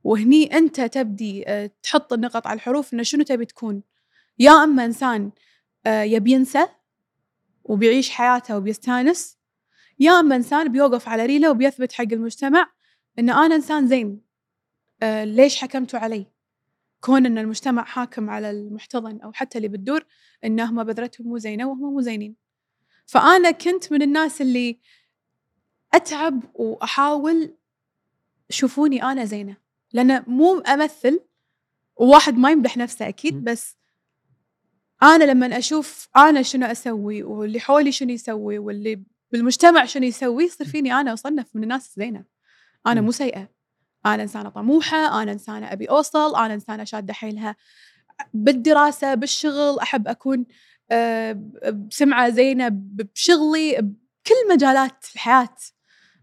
وهني 0.05 0.57
أنت 0.57 0.81
تبدي 0.81 1.49
آه، 1.49 1.71
تحط 1.83 2.13
النقط 2.13 2.47
على 2.47 2.57
الحروف 2.57 2.95
إنه 2.95 3.03
شنو 3.03 3.23
تبي 3.23 3.45
تكون. 3.45 3.83
يا 4.39 4.51
أما 4.51 4.85
إنسان 4.85 5.31
آه، 5.87 6.03
يبي 6.03 6.33
ينسى 6.33 6.67
وبيعيش 7.65 8.11
حياته 8.11 8.57
وبيستانس. 8.57 9.39
يا 9.99 10.21
اما 10.21 10.37
إنسان 10.37 10.73
بيوقف 10.73 11.09
على 11.09 11.27
ريله 11.27 11.51
وبيثبت 11.51 11.93
حق 11.93 12.13
المجتمع 12.13 12.73
إن 13.19 13.31
أنا 13.31 13.55
إنسان 13.55 13.87
زين. 13.87 14.21
آه، 15.03 15.25
ليش 15.25 15.61
حكمتوا 15.61 15.99
علي؟ 15.99 16.27
كون 17.01 17.27
إن 17.27 17.39
المجتمع 17.39 17.85
حاكم 17.85 18.31
على 18.31 18.51
المحتضن 18.51 19.21
أو 19.21 19.33
حتى 19.33 19.59
اللي 19.59 19.69
بتدور 19.69 20.05
انهم 20.45 20.85
بذرتهم 20.85 21.27
مو 21.27 21.39
زينة 21.39 21.69
وهم 21.69 21.93
مو 21.93 22.01
زينين. 22.01 22.37
فأنا 23.07 23.51
كنت 23.51 23.93
من 23.93 24.03
الناس 24.03 24.41
اللي 24.41 24.81
أتعب 25.95 26.43
وأحاول 26.55 27.57
شوفوني 28.51 29.03
أنا 29.03 29.25
زينة. 29.25 29.57
لأن 29.93 30.25
مو 30.27 30.59
أمثل 30.59 31.21
وواحد 31.97 32.35
ما 32.39 32.51
يمدح 32.51 32.77
نفسه 32.77 33.09
أكيد 33.09 33.45
بس 33.45 33.77
أنا 35.03 35.25
لما 35.25 35.59
أشوف 35.59 36.09
أنا 36.17 36.43
شنو 36.43 36.67
أسوي 36.67 37.23
واللي 37.23 37.61
حولي 37.61 37.93
شنو 37.93 38.11
يسوي 38.11 38.59
واللي 38.59 39.03
بالمجتمع 39.33 39.85
شنو 39.85 40.05
يسوي 40.05 40.45
يصير 40.45 40.67
فيني 40.67 40.95
أنا 40.95 41.13
أصنف 41.13 41.47
من 41.55 41.63
الناس 41.63 41.89
الزينه 41.89 42.25
أنا 42.87 43.01
مو 43.01 43.11
سيئة. 43.11 43.49
أنا 44.07 44.23
إنسانة 44.23 44.49
طموحة 44.49 45.23
أنا 45.23 45.33
إنسانة 45.33 45.73
أبي 45.73 45.91
أوصل 45.91 46.37
أنا 46.37 46.55
إنسانة 46.55 46.85
شادة 46.85 47.13
حيلها. 47.13 47.57
بالدراسة 48.35 49.15
بالشغل 49.15 49.79
أحب 49.79 50.09
أكون 50.09 50.47
آه، 50.91 51.33
بسمعة 51.73 52.31
زينة 52.31 52.69
بشغلي 52.73 53.77
بكل 53.81 54.55
مجالات 54.55 55.05
الحياة. 55.15 55.57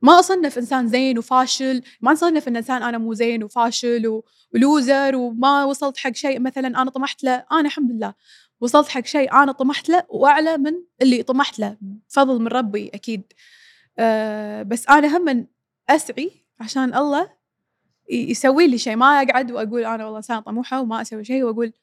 ما 0.01 0.19
أصنف 0.19 0.57
إنسان 0.57 0.87
زين 0.87 1.17
وفاشل 1.17 1.81
ما 2.01 2.13
أصنف 2.13 2.47
إن 2.47 2.55
إنسان 2.55 2.83
أنا 2.83 2.97
مو 2.97 3.13
زين 3.13 3.43
وفاشل 3.43 4.21
ولوزر 4.53 5.15
وما 5.15 5.63
وصلت 5.65 5.97
حق 5.97 6.13
شيء 6.13 6.39
مثلا 6.39 6.67
أنا 6.67 6.89
طمحت 6.91 7.23
له. 7.23 7.45
أنا 7.51 7.67
الحمد 7.67 7.91
لله. 7.91 8.13
وصلت 8.61 8.87
حق 8.87 9.05
شيء 9.05 9.33
أنا 9.33 9.51
طمحت 9.51 9.89
له 9.89 10.03
وأعلى 10.09 10.57
من 10.57 10.73
اللي 11.01 11.23
طمحت 11.23 11.59
له. 11.59 11.77
فضل 12.07 12.41
من 12.41 12.47
ربي 12.47 12.89
أكيد. 12.93 13.33
أه 13.99 14.63
بس 14.63 14.89
أنا 14.89 15.17
هم 15.17 15.47
أسعي 15.89 16.31
عشان 16.59 16.93
الله 16.95 17.29
يسوي 18.11 18.67
لي 18.67 18.77
شيء. 18.77 18.95
ما 18.95 19.21
أقعد 19.21 19.51
وأقول 19.51 19.85
أنا 19.85 20.03
والله 20.05 20.17
انسان 20.17 20.39
طموحة 20.39 20.81
وما 20.81 21.01
أسوي 21.01 21.23
شيء 21.23 21.43
وأقول 21.43 21.73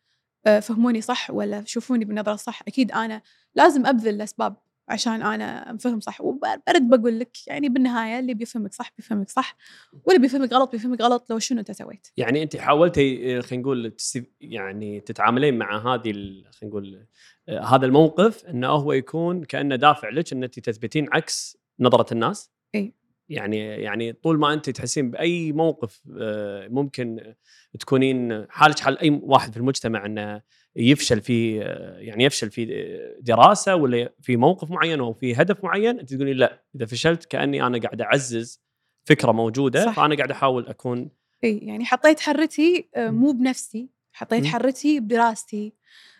أه 0.46 0.60
فهموني 0.60 1.00
صح 1.00 1.30
ولا 1.30 1.64
شوفوني 1.64 2.04
بالنظرة 2.04 2.34
الصح. 2.34 2.62
أكيد 2.68 2.92
أنا 2.92 3.22
لازم 3.54 3.86
أبذل 3.86 4.14
الأسباب. 4.14 4.56
عشان 4.88 5.22
أنا 5.22 5.70
أنفهم 5.70 6.00
صح. 6.00 6.20
وبرد 6.20 6.88
بقول 6.88 7.18
لك 7.18 7.46
يعني 7.46 7.68
بالنهاية 7.68 8.18
اللي 8.18 8.34
بيفهمك 8.34 8.74
صح 8.74 8.92
بيفهمك 8.96 9.30
صح 9.30 9.56
واللي 10.04 10.22
بيفهمك 10.22 10.52
غلط 10.52 10.72
بيفهمك 10.72 11.00
غلط 11.00 11.30
لو 11.30 11.38
شنو 11.38 11.60
أنت 11.60 11.70
سويت. 11.70 12.08
يعني 12.16 12.42
أنت 12.42 12.56
حاولتي 12.56 13.42
خلينا 13.42 13.62
نقول 13.62 13.96
يعني 14.40 15.00
تتعاملين 15.00 15.58
مع 15.58 15.94
هذه 15.94 16.12
خلينا 16.12 16.50
نقول 16.64 17.06
آه، 17.48 17.60
هذا 17.60 17.86
الموقف 17.86 18.44
إنه 18.44 18.68
هو 18.68 18.92
يكون 18.92 19.44
كأنه 19.44 19.76
دافع 19.76 20.08
لك 20.08 20.32
إن 20.32 20.42
أنت 20.42 20.60
تثبتين 20.60 21.06
عكس 21.12 21.58
نظرة 21.80 22.12
الناس؟ 22.12 22.50
إي. 22.74 22.94
يعني 23.28 23.58
يعني 23.58 24.12
طول 24.12 24.38
ما 24.38 24.52
أنت 24.52 24.70
تحسين 24.70 25.10
بأي 25.10 25.52
موقف 25.52 26.02
آه، 26.20 26.68
ممكن 26.68 27.34
تكونين 27.80 28.46
حالك 28.50 28.78
حال 28.78 28.98
أي 28.98 29.20
واحد 29.22 29.52
في 29.52 29.56
المجتمع 29.56 30.06
إنه 30.06 30.42
يفشل 30.76 31.20
في 31.20 31.56
يعني 31.98 32.24
يفشل 32.24 32.50
في 32.50 32.66
دراسة 33.20 33.74
ولا 33.74 34.12
في 34.22 34.36
موقف 34.36 34.70
معين 34.70 35.00
أو 35.00 35.12
في 35.12 35.34
هدف 35.34 35.64
معين 35.64 36.00
أنت 36.00 36.14
تقولين 36.14 36.36
لا 36.36 36.64
إذا 36.76 36.86
فشلت 36.86 37.24
كأني 37.24 37.66
أنا 37.66 37.78
قاعد 37.78 38.00
أعزز 38.00 38.60
فكرة 39.04 39.32
موجودة 39.32 39.84
صح. 39.84 39.92
فأنا 39.92 40.16
قاعد 40.16 40.30
أحاول 40.30 40.66
أكون 40.66 41.10
إي 41.44 41.58
يعني 41.58 41.84
حطيت 41.84 42.20
حرتي 42.20 42.88
آه، 42.94 43.10
مو 43.10 43.32
بنفسي 43.32 43.88
حطيت 44.12 44.44
م. 44.44 44.46
حرتي 44.46 45.00
بدراستي 45.00 45.72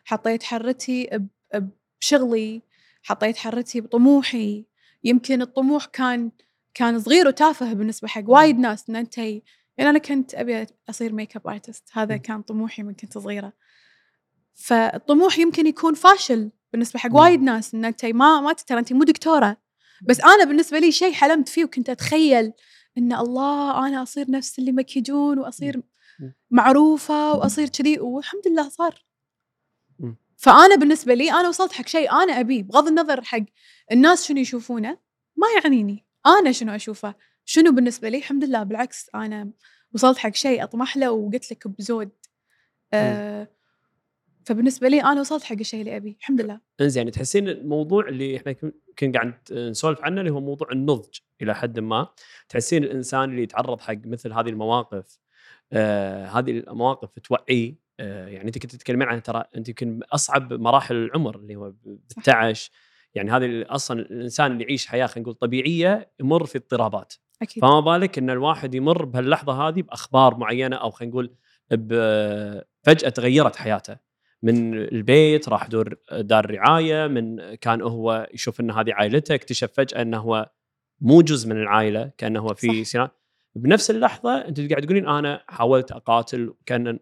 حطيت 0.04 0.42
حرتي 0.42 1.20
بشغلي 2.00 2.62
حطيت 3.02 3.36
حرتي 3.36 3.80
بطموحي. 3.80 4.64
يمكن 5.04 5.42
الطموح 5.42 5.84
كان 5.84 6.30
كان 6.74 7.00
صغير 7.00 7.28
وتافه 7.28 7.72
بالنسبة 7.72 8.08
حق 8.08 8.22
وايد 8.26 8.58
ناس 8.58 8.90
إن 8.90 8.96
أنت 8.96 9.18
يعني 9.18 9.40
أنا 9.78 9.98
كنت 9.98 10.34
أبي 10.34 10.66
أصير 10.90 11.12
makeup 11.12 11.48
artist 11.48 11.88
هذا 11.92 12.16
كان 12.16 12.42
طموحي 12.42 12.82
من 12.82 12.94
كنت 12.94 13.18
صغيرة. 13.18 13.52
فالطموح 14.56 15.38
يمكن 15.38 15.66
يكون 15.66 15.94
فاشل 15.94 16.50
بالنسبة 16.72 17.00
حق 17.00 17.14
وايد 17.14 17.42
ناس 17.42 17.74
إن 17.74 17.84
أنت 17.84 18.04
ما 18.04 18.40
ما 18.40 18.52
ترى 18.52 18.78
أنت 18.78 18.92
مو 18.92 19.04
دكتورة. 19.04 19.56
بس 20.08 20.20
أنا 20.20 20.44
بالنسبة 20.44 20.78
لي 20.78 20.92
شيء 20.92 21.12
حلمت 21.12 21.48
فيه 21.48 21.64
وكنت 21.64 21.90
أتخيل 21.90 22.52
إن 22.98 23.12
الله 23.12 23.86
أنا 23.86 24.02
أصير 24.02 24.30
نفس 24.30 24.58
اللي 24.58 24.72
مكيجون 24.72 25.38
وأصير 25.38 25.82
معروفة 26.50 27.32
وأصير 27.34 27.68
كذي 27.68 28.00
والحمد 28.00 28.48
لله 28.48 28.68
صار. 28.68 29.04
فأنا 30.36 30.76
بالنسبة 30.76 31.14
لي 31.14 31.32
أنا 31.32 31.48
وصلت 31.48 31.72
حق 31.72 31.86
شيء 31.86 32.12
أنا 32.12 32.40
أبيه 32.40 32.62
بغض 32.62 32.86
النظر 32.86 33.22
حق 33.22 33.42
الناس 33.92 34.26
شنو 34.26 34.38
يشوفونه 34.38 34.98
ما 35.36 35.46
يعنيني. 35.56 36.06
أنا 36.26 36.52
شنو 36.52 36.74
أشوفه؟ 36.74 37.14
شنو 37.44 37.72
بالنسبة 37.72 38.08
لي؟ 38.08 38.18
الحمد 38.18 38.44
لله 38.44 38.62
بالعكس 38.62 39.10
أنا 39.14 39.50
وصلت 39.94 40.18
حق 40.18 40.34
شيء 40.34 40.62
أطمح 40.62 40.96
له 40.96 41.10
وقلت 41.10 41.50
لك 41.50 41.68
بزود. 41.68 42.10
آه 42.92 43.55
فبالنسبة 44.46 44.88
لي 44.88 45.02
أنا 45.02 45.20
وصلت 45.20 45.44
حق 45.44 45.56
الشيء 45.60 45.80
اللي 45.80 45.96
ابيه 45.96 46.16
الحمد 46.20 46.40
لله. 46.40 46.60
إنزين 46.80 47.10
تحسين 47.10 47.48
الموضوع 47.48 48.08
اللي 48.08 48.36
إحنا 48.36 48.52
كنا 48.98 49.12
قاعد 49.12 49.34
نسولف 49.52 50.00
عنه 50.00 50.20
اللي 50.20 50.32
هو 50.32 50.40
موضوع 50.40 50.68
النضج 50.72 51.18
إلى 51.42 51.54
حد 51.54 51.78
ما. 51.78 52.08
تحسين 52.48 52.84
الإنسان 52.84 53.30
اللي 53.30 53.42
يتعرض 53.42 53.80
حق 53.80 53.94
مثل 54.04 54.32
هذه 54.32 54.48
المواقف 54.48 55.18
آه 55.72 56.26
هذه 56.26 56.50
المواقف 56.50 57.18
توعيه 57.18 57.74
آه 58.00 58.28
يعني 58.28 58.46
أنت 58.46 58.58
كنت 58.58 58.76
تتكلمين 58.76 59.08
عن 59.08 59.22
ترى 59.22 59.44
أنت 59.56 59.68
يمكن 59.68 60.00
أصعب 60.12 60.52
مراحل 60.52 60.94
العمر 60.96 61.36
اللي 61.36 61.56
هو 61.56 61.72
16 62.08 62.70
يعني 63.14 63.30
هذه 63.30 63.64
أصلا 63.68 64.00
الإنسان 64.00 64.52
اللي 64.52 64.64
يعيش 64.64 64.86
حياة 64.86 65.06
خلينا 65.06 65.22
نقول 65.22 65.34
طبيعية 65.34 66.10
يمر 66.20 66.46
في 66.46 66.58
اضطرابات. 66.58 67.14
أكيد. 67.42 67.62
فما 67.62 67.80
بالك 67.80 68.18
إن 68.18 68.30
الواحد 68.30 68.74
يمر 68.74 69.04
بهاللحظة 69.04 69.68
هذه 69.68 69.82
بأخبار 69.82 70.36
معينة 70.36 70.76
أو 70.76 70.90
خلينا 70.90 71.10
نقول 71.12 71.34
فجأة 72.82 73.08
تغيرت 73.08 73.56
حياته. 73.56 74.05
من 74.42 74.74
البيت 74.74 75.48
راح 75.48 75.66
دور 75.66 75.94
دار 76.12 76.50
رعاية 76.50 77.06
من 77.06 77.54
كان 77.54 77.82
هو 77.82 78.28
يشوف 78.34 78.60
إن 78.60 78.70
هذه 78.70 78.92
عائلته 78.92 79.34
اكتشف 79.34 79.72
فجأة 79.72 80.02
إنه 80.02 80.18
هو 80.18 80.50
مو 81.00 81.22
جزء 81.22 81.48
من 81.48 81.56
العائلة 81.56 82.12
كأنه 82.18 82.40
هو 82.40 82.54
في 82.54 82.84
سنة 82.84 83.10
بنفس 83.54 83.90
اللحظة 83.90 84.48
أنت 84.48 84.60
قاعد 84.70 84.82
تقولين 84.82 85.08
أنا 85.08 85.44
حاولت 85.48 85.92
أقاتل 85.92 86.54
كان 86.66 86.98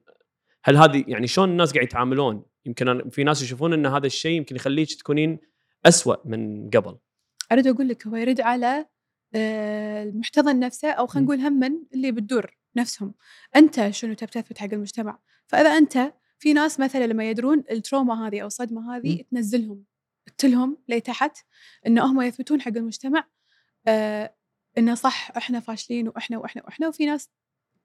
هل 0.65 0.77
هذه 0.77 1.05
يعني 1.09 1.27
شلون 1.27 1.51
الناس 1.51 1.73
قاعد 1.73 1.85
يتعاملون؟ 1.85 2.45
يمكن 2.67 3.11
في 3.11 3.25
ناس 3.25 3.43
يشوفون 3.43 3.73
إن 3.73 3.87
هذا 3.87 4.07
الشيء 4.07 4.37
يمكن 4.37 4.57
يخليك 4.57 4.95
تكونين 4.95 5.39
أسوأ 5.87 6.17
من 6.25 6.71
قبل. 6.71 6.99
أريد 7.53 7.67
أقول 7.67 7.89
لك 7.89 8.07
هو 8.07 8.17
يرد 8.17 8.41
على 8.41 8.87
آه، 9.35 10.03
المحتضن 10.03 10.59
نفسه 10.59 10.91
أو 10.91 11.07
خلينا 11.07 11.27
نقول 11.27 11.41
هم 11.41 11.87
اللي 11.95 12.13
بتدور 12.13 12.57
نفسهم. 12.77 13.15
أنت 13.57 13.91
شنو 13.91 14.15
تبي 14.15 14.31
تثبت 14.31 14.59
حق 14.59 14.69
المجتمع؟ 14.73 15.19
فإذا 15.47 15.71
أنت 15.71 16.13
في 16.45 16.53
ناس 16.53 16.81
مثلا 16.81 17.07
لما 17.07 17.31
يدرون 17.31 17.65
التروما 17.71 18.29
هذه 18.29 18.41
أو 18.41 18.47
الصدمه 18.47 18.97
هذه 18.97 19.15
م. 19.15 19.25
تنزلهم 19.31 19.85
تلهم 20.39 20.77
لتحت 20.89 21.37
إن 21.87 21.99
هم 21.99 22.21
يثبتون 22.21 22.61
حق 22.61 22.73
المجتمع 22.77 23.25
آه 23.87 24.35
إنه 24.79 24.95
صح 24.95 25.31
إحنا 25.37 25.61
فاشلين 25.61 26.09
وإحنا 26.09 26.39
وإحنا 26.39 26.63
وإحنا. 26.65 26.89
وفي 26.89 27.07
ناس 27.07 27.31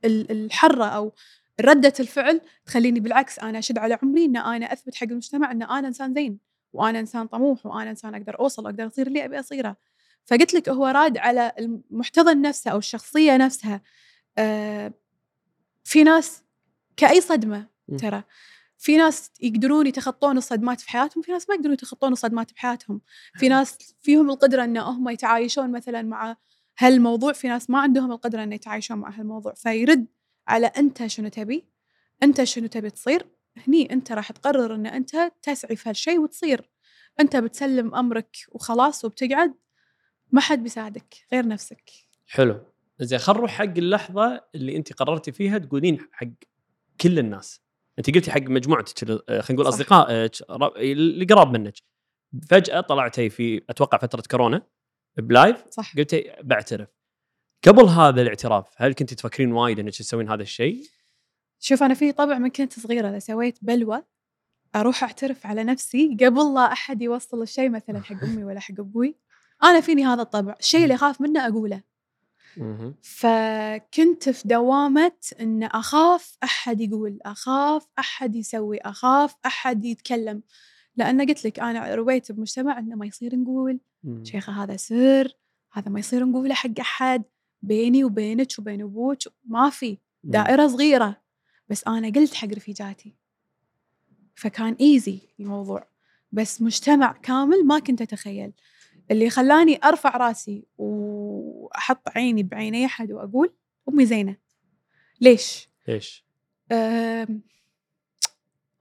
الحرة 0.06 0.86
أو 0.86 1.14
ردة 1.62 1.94
الفعل 2.00 2.42
تخليني 2.66 3.00
بالعكس 3.00 3.40
أنا 3.40 3.60
أشد 3.60 3.78
على 3.78 4.00
عمري 4.04 4.26
إن 4.26 4.38
أنا 4.38 4.74
أثبت 4.74 4.96
حق 4.96 5.08
المجتمع 5.08 5.52
إن 5.52 5.64
أنا 5.64 5.88
إنسان 5.88 6.14
زين 6.14 6.40
وأنا 6.74 7.00
إنسان 7.00 7.28
طموح 7.28 7.66
وأنا 7.66 7.90
إنسان 7.90 8.16
أقدر 8.16 8.40
أوصل 8.40 8.66
وأقدر 8.66 8.88
أصير 8.88 9.08
اللي 9.08 9.26
أبي 9.26 9.40
أصيره. 9.40 9.76
فقلت 10.26 10.54
لك 10.54 10.70
هو 10.70 10.88
راد 10.88 11.18
على 11.18 11.52
المحتضن 11.60 12.42
نفسه 12.42 12.72
أو 12.72 12.78
الشخصية 12.78 13.38
نفسها. 13.38 13.82
آه 14.38 14.94
في 15.84 16.04
ناس 16.04 16.44
كأي 16.98 17.22
صدمة 17.22 17.79
ترى. 17.98 18.24
في 18.78 18.98
ناس 18.98 19.32
يقدرون 19.42 19.88
يتخطون 19.88 20.38
الصدمات 20.38 20.82
في 20.82 20.90
حياتهم 20.90 21.22
في 21.24 21.32
ناس 21.32 21.50
ما 21.50 21.56
يقدرون 21.56 21.74
يتخطون 21.74 22.12
الصدمات 22.12 22.54
بحياتهم. 22.54 23.02
في 23.36 23.50
ناس 23.50 23.96
فيهم 24.02 24.30
القدرة 24.30 24.64
إن 24.64 24.78
هم 24.78 25.10
يتعايشون 25.10 25.72
مثلا 25.72 26.02
مع 26.02 26.38
هالموضوع 26.78 27.34
في 27.34 27.48
ناس 27.48 27.70
ما 27.70 27.80
عندهم 27.80 28.12
القدرة 28.12 28.44
إن 28.44 28.54
يتعايشون 28.54 28.98
مع 28.98 29.10
هالموضوع. 29.10 29.54
فيرد 29.54 30.06
على 30.48 30.68
أنت 30.68 31.08
شنو 31.08 31.28
تبي 31.28 31.66
أنت 32.24 32.44
شنو 32.44 32.68
تبي 32.68 32.90
تصير 32.90 33.26
هني 33.68 33.94
أنت 33.94 34.12
راح 34.12 34.32
تقرر 34.32 34.76
إن 34.76 34.86
أنت 34.86 35.32
تسعي 35.42 35.76
في 35.76 35.90
هالشيء 35.90 36.20
وتصير. 36.20 36.70
أنت 37.20 37.36
بتسلم 37.36 37.96
أمرك 37.96 38.38
وخلاص 38.52 39.06
وبتقعد 39.06 39.54
ما 40.32 40.42
حد 40.42 40.64
بيساعدك 40.64 41.16
غير 41.34 41.48
نفسك. 41.48 41.92
حلو. 42.28 42.60
زين 43.00 43.20
خل 43.20 43.34
نروح 43.34 43.52
حق 43.52 43.64
اللحظة 43.64 44.46
اللي 44.56 44.76
أنت 44.76 44.94
قررتي 44.94 45.32
فيها 45.32 45.58
تقولين 45.58 46.00
حق 46.12 46.28
كل 47.02 47.20
الناس. 47.20 47.62
انت 48.00 48.16
قلتي 48.16 48.32
حق 48.32 48.42
مجموعتك 48.42 49.10
آه، 49.10 49.42
خلينا 49.42 49.62
نقول. 49.62 49.68
اصدقائك 49.68 50.32
ر- 50.52 50.76
اللي 50.78 51.26
قراب 51.26 51.58
منك 51.58 51.74
فجأة 52.50 52.82
طلعتي 52.82 53.30
في 53.30 53.62
أتوقع 53.70 53.98
فترة 53.98 54.24
كورونا 54.32 54.62
ب 55.18 55.27
live 55.27 55.64
صح 55.70 55.96
قلتي 55.98 56.32
بعترف 56.44 56.88
قبل 57.68 57.84
هذا 57.86 58.22
الاعتراف 58.22 58.66
هل 58.76 58.94
كنت 58.94 59.14
تفكرين 59.14 59.52
وايد 59.52 59.80
إنك 59.80 59.96
تسوين 59.96 60.30
هذا 60.30 60.42
الشيء؟ 60.42 60.84
شوف 61.60 61.84
أنا 61.84 61.94
في 61.94 62.12
طبع 62.12 62.38
من 62.38 62.50
كنت 62.50 62.80
صغيرة 62.80 63.10
إذا 63.10 63.20
سويت 63.20 63.60
بلوه 63.62 64.06
أروح 64.76 65.04
أعترف 65.04 65.46
على 65.46 65.64
نفسي 65.64 66.18
قبل 66.20 66.54
لا 66.54 66.72
أحد 66.72 67.02
يوصل 67.02 67.42
الشيء 67.42 67.70
مثلا 67.70 68.04
حق 68.04 68.24
أمي 68.24 68.44
ولا 68.44 68.60
حق 68.60 68.80
أبوي 68.80 69.16
أنا 69.64 69.82
فيني 69.82 70.06
هذا 70.06 70.22
الطبع 70.22 70.56
الشيء 70.60 70.84
اللي 70.84 70.96
اخاف 70.96 71.22
منه 71.22 71.48
أقوله. 71.48 71.82
فكنت 73.02 74.30
في 74.30 74.48
دوامة 74.48 75.12
إن 75.40 75.64
أخاف 75.64 76.38
أحد 76.44 76.82
يقول 76.82 77.20
أخاف 77.22 77.88
أحد 78.00 78.36
يسوي 78.36 78.78
أخاف 78.78 79.36
أحد 79.46 79.86
يتكلم. 79.86 80.42
لأن 80.96 81.22
قلت 81.22 81.46
لك 81.46 81.60
أنا 81.60 81.96
رويت 81.96 82.32
بمجتمع 82.32 82.80
إنه 82.80 82.96
ما 82.96 83.06
يصير 83.06 83.36
نقول. 83.36 83.80
شيخة 84.24 84.64
هذا 84.64 84.78
سر 84.78 85.34
هذا 85.72 85.90
ما 85.90 86.00
يصير 86.00 86.26
نقوله 86.26 86.54
حق 86.54 86.80
أحد 86.80 87.24
بيني 87.62 88.04
وبينك 88.04 88.48
وبين 88.60 88.82
أبوك 88.82 89.18
ما 89.46 89.70
في 89.70 89.98
دائرة 90.24 90.68
صغيرة. 90.68 91.22
بس 91.70 91.88
أنا 91.88 92.10
قلت 92.10 92.34
حق 92.34 92.48
رفيجاتي. 92.48 93.16
فكان 94.36 94.74
إيزي 94.82 95.20
الموضوع. 95.40 95.88
بس 96.32 96.62
مجتمع 96.62 97.12
كامل 97.12 97.66
ما 97.66 97.80
كنت 97.80 98.02
أتخيل. 98.02 98.52
اللي 99.12 99.30
خلاني 99.30 99.80
أرفع 99.84 100.18
راسي 100.18 100.66
وأحط 100.78 102.10
عيني 102.10 102.44
بعيني 102.44 102.86
أحد 102.86 103.12
وأقول 103.12 103.54
أمي 103.90 104.06
زينة. 104.06 104.38
ليش؟ 105.22 105.70
ليش؟ 105.88 106.26
أم، 106.72 107.42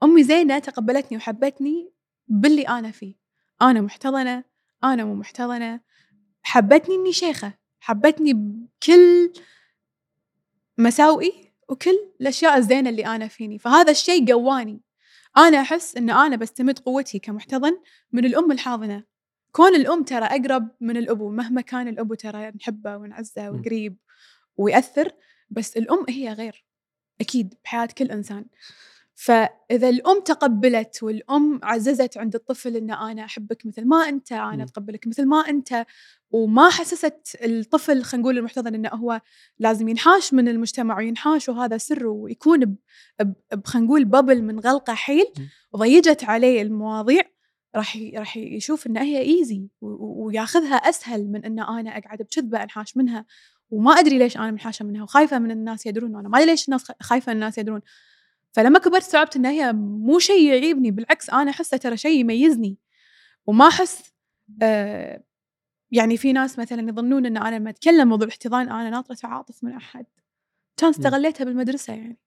أمي 0.03 0.23
زينة 0.23 0.59
تقبلتني 0.59 1.17
وحبتني 1.17 1.91
باللي 2.27 2.61
أنا 2.61 2.91
فيه. 2.91 3.15
أنا 3.61 3.81
محتضنة 3.81 4.43
أنا 4.83 5.05
مو 5.05 5.15
محتضنة. 5.15 5.79
حبتني 6.41 6.95
إني 6.95 7.13
شيخة. 7.13 7.53
حبتني 7.79 8.33
بكل 8.33 9.33
مساوئي 10.77 11.53
وكل 11.69 12.11
الأشياء 12.21 12.57
الزينة 12.57 12.89
اللي 12.89 13.05
أنا 13.05 13.27
فيني. 13.27 13.59
فهذا 13.59 13.91
الشيء 13.91 14.33
قواني. 14.33 14.81
أنا 15.37 15.61
أحس 15.61 15.97
إن 15.97 16.09
أنا 16.09 16.35
بستمد 16.35 16.79
قوتي 16.79 17.19
كمحتضن 17.19 17.79
من 18.11 18.25
الأم 18.25 18.51
الحاضنة. 18.51 19.03
كون 19.51 19.75
الأم 19.75 20.03
ترى 20.03 20.25
أقرب 20.25 20.69
من 20.81 20.97
الأبو 20.97 21.29
مهما 21.29 21.61
كان 21.61 21.87
الأبو 21.87 22.13
ترى 22.13 22.51
نحبه 22.51 22.97
ونعزه. 22.97 23.51
وقريب 23.51 23.97
ويأثر 24.57 25.11
بس 25.49 25.77
الأم 25.77 26.05
هي 26.09 26.33
غير 26.33 26.65
أكيد 27.21 27.53
بحياة 27.63 27.85
كل 27.97 28.11
إنسان 28.11 28.45
فإذا 29.15 29.89
الأم 29.89 30.19
تقبلت 30.19 31.03
والأم 31.03 31.59
عززت 31.63 32.17
عند 32.17 32.35
الطفل 32.35 32.75
إن 32.75 32.91
أنا 32.91 33.25
أحبك 33.25 33.65
مثل 33.65 33.85
ما 33.85 34.09
أنت 34.09 34.31
أنا. 34.31 34.63
أتقبلك 34.63 35.07
مثل 35.07 35.25
ما 35.25 35.37
أنت 35.37 35.85
وما 36.31 36.69
حسست 36.69 37.37
الطفل 37.43 38.03
خلينا 38.03 38.23
نقول 38.23 38.37
المحتضن 38.37 38.75
إنه 38.75 38.89
هو 38.89 39.21
لازم 39.59 39.89
ينحاش 39.89 40.33
من 40.33 40.47
المجتمع 40.47 40.97
وينحاش 40.97 41.49
وهذا 41.49 41.77
سر 41.77 42.07
ويكون 42.07 42.77
خلينا 43.65 43.87
نقول 43.87 44.05
ببل 44.05 44.41
من 44.41 44.59
غلقة 44.59 44.93
حيل 44.93 45.25
م. 45.37 45.41
وضيجت 45.73 46.23
عليه 46.23 46.61
المواضيع 46.61 47.21
راح 47.75 47.97
راح 48.15 48.37
يشوف 48.37 48.87
ان 48.87 48.97
هي 48.97 49.21
ايزي 49.21 49.67
وياخذها 49.81 50.75
أسهل 50.75 51.27
من 51.27 51.45
ان 51.45 51.59
أنا 51.59 51.97
أقعد 51.97 52.21
بكذبة 52.21 52.63
أنحاش 52.63 52.97
منها 52.97 53.25
وما 53.71 53.91
أدري 53.91 54.17
ليش 54.17 54.37
أنا 54.37 54.51
منحاشة 54.51 54.85
منها 54.85 55.03
وخايفة 55.03 55.39
من 55.39 55.51
الناس 55.51 55.85
يدرون 55.85 56.15
وأنا 56.15 56.29
ما 56.29 56.37
أدري 56.37 56.51
ليش 56.51 56.67
الناس 56.67 56.91
خايفة 57.01 57.31
الناس 57.31 57.57
يدرون. 57.57 57.81
فلما 58.51 58.79
كبرت 58.79 59.01
استوعبت 59.01 59.35
ان 59.35 59.45
هي 59.45 59.73
مو 59.73 60.19
شيء 60.19 60.47
يعيبني 60.47 60.91
بالعكس 60.91 61.29
أنا 61.29 61.51
أحسه 61.51 61.77
ترى 61.77 61.97
شيء 61.97 62.19
يميزني. 62.19 62.77
وما 63.47 63.67
أحس 63.67 64.13
آه 64.61 65.23
يعني 65.91 66.17
في 66.17 66.33
ناس 66.33 66.59
مثلا 66.59 66.89
يظنون 66.89 67.25
إن 67.25 67.37
أنا 67.37 67.55
لما 67.55 67.69
أتكلم 67.69 68.09
موضوع 68.09 68.25
الإحتضان 68.27 68.69
أنا 68.69 68.89
ناطرة 68.89 69.15
تعاطف 69.15 69.63
من 69.63 69.71
أحد. 69.73 70.05
كان 70.77 70.89
استغليتها 70.89 71.45
بالمدرسة 71.45 71.93
يعني. 71.93 72.19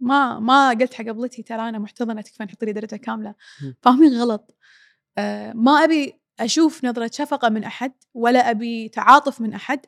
ما 0.00 0.38
ما 0.40 0.70
قلت 0.70 0.94
حق 0.94 1.04
قبلتي 1.04 1.42
ترى 1.42 1.68
أنا 1.68 1.78
محتضنة 1.78 2.20
تكفى 2.20 2.42
حطي 2.42 2.66
لي 2.66 2.72
درجة 2.72 2.96
كاملة. 2.96 3.34
فاهمين 3.82 4.14
غلط. 4.14 4.56
ما 5.54 5.72
أبي 5.84 6.20
أشوف 6.40 6.84
نظرة 6.84 7.10
شفقة 7.14 7.48
من 7.48 7.64
أحد 7.64 7.92
ولا 8.14 8.50
أبي 8.50 8.88
تعاطف 8.88 9.40
من 9.40 9.54
أحد 9.54 9.86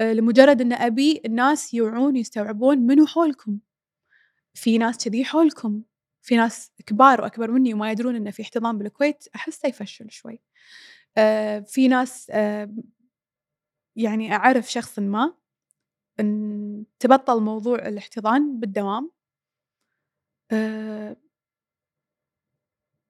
آه 0.00 0.12
لمجرد 0.12 0.60
إن 0.60 0.72
أبي 0.72 1.22
الناس 1.24 1.74
يوعون 1.74 2.16
يستوعبون 2.16 2.78
منو 2.78 3.06
حولكم. 3.06 3.58
في 4.54 4.78
ناس 4.78 5.04
كذي 5.04 5.24
حولكم. 5.24 5.82
في 6.22 6.36
ناس 6.36 6.72
كبار 6.86 7.20
وأكبر 7.20 7.50
مني 7.50 7.74
وما 7.74 7.90
يدرون 7.90 8.16
انه 8.16 8.30
في 8.30 8.42
احتضان 8.42 8.78
بالكويت 8.78 9.24
احسه 9.34 9.68
يفشل 9.68 10.10
شوي. 10.10 10.40
آه 11.18 11.60
في 11.60 11.88
ناس 11.88 12.30
آه 12.30 12.74
يعني 13.96 14.32
أعرف 14.32 14.72
شخص 14.72 14.98
ما 14.98 15.34
إن 16.20 16.84
تبطل 16.98 17.40
موضوع 17.42 17.78
الاحتضان 17.88 18.60
بالدوام 18.60 19.10
آه 20.52 21.16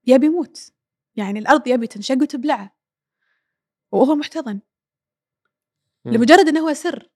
يبي 0.06 0.26
يموت. 0.26 0.75
يعني 1.16 1.38
الأرض 1.38 1.66
يبي 1.68 1.86
تنشق 1.86 2.22
وتبلعه. 2.22 2.76
وهو 3.92 4.14
محتضن. 4.14 4.60
لمجرد 6.04 6.48
إنه 6.48 6.60
هو 6.60 6.72
سر. 6.74 7.10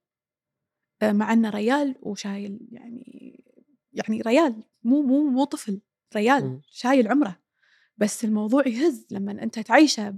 آه، 1.01 1.11
مع 1.11 1.33
إنه 1.33 1.49
ريال 1.49 1.95
وشايل 2.01 2.59
يعني 2.71 3.43
يعني 3.93 4.21
ريال. 4.21 4.63
مو 4.83 5.01
مو 5.01 5.29
مو 5.29 5.43
طفل. 5.43 5.81
ريال. 6.15 6.61
شايل 6.69 7.07
عمره. 7.07 7.39
بس 7.97 8.25
الموضوع 8.25 8.67
يهز 8.67 9.07
لما 9.11 9.31
أنت 9.31 9.59
تعيشه 9.59 10.15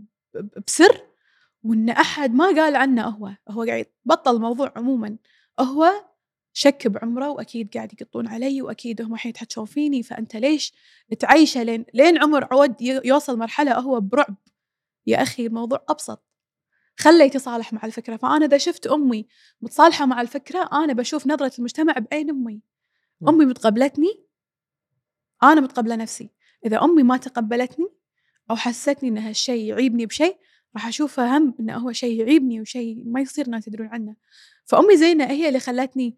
بسر 0.67 1.01
وإن 1.63 1.89
أحد 1.89 2.33
ما 2.33 2.45
قال 2.45 2.75
عنه 2.75 3.03
هو. 3.03 3.31
هو 3.49 3.63
قاعد 3.63 3.85
بطل 4.05 4.35
الموضوع 4.35 4.73
عموما. 4.75 5.17
هو 5.59 6.05
شك 6.53 6.87
بعمره 6.87 7.29
وأكيد 7.29 7.73
قاعد 7.73 7.93
يقطون 7.93 8.27
علي 8.27 8.61
وأكيد 8.61 9.01
هم 9.01 9.13
الحين 9.13 9.29
يتحكون 9.29 9.65
فيني 9.65 10.03
فأنت 10.03 10.35
ليش 10.35 10.73
تعيشه 11.19 11.63
لين 11.63 11.85
لين 11.93 12.17
عمر 12.17 12.47
عود 12.51 12.81
يوصل 12.81 13.37
مرحلة 13.37 13.79
هو 13.79 13.99
برعب. 13.99 14.35
يا 15.07 15.21
أخي 15.21 15.45
الموضوع 15.45 15.85
أبسط. 15.89 16.23
خله 16.97 17.23
يتصالح 17.23 17.73
مع 17.73 17.85
الفكرة. 17.85 18.17
فأنا 18.17 18.45
إذا 18.45 18.57
شفت 18.57 18.87
أمي 18.87 19.27
متصالحة 19.61 20.05
مع 20.05 20.21
الفكرة 20.21 20.69
أنا 20.73 20.93
بشوف 20.93 21.27
نظرة 21.27 21.51
المجتمع 21.59 21.93
بعين 21.93 22.29
أمي. 22.29 22.61
أمي 23.27 23.45
متقبلتني؟ 23.45 24.23
أنا 25.43 25.61
متقبلة 25.61 25.95
نفسي. 25.95 26.29
إذا 26.65 26.83
أمي 26.83 27.03
ما 27.03 27.17
تقبلتني 27.17 27.87
أو 28.51 28.55
حسستني 28.55 29.09
إن 29.09 29.17
هالشيء 29.17 29.65
يعيبني 29.65 30.05
بشيء 30.05 30.37
راح 30.75 30.87
اشوفه 30.87 31.37
هم 31.37 31.55
إنه 31.59 31.77
هو 31.77 31.91
شيء 31.91 32.19
يعيبني 32.19 32.61
وشيء 32.61 33.03
ما 33.05 33.21
يصير 33.21 33.45
الناس 33.45 33.67
يدرون 33.67 33.87
عنه. 33.87 34.15
فأمي 34.65 34.97
زينة 34.97 35.25
هي 35.25 35.47
اللي 35.47 35.59
خلتني 35.59 36.17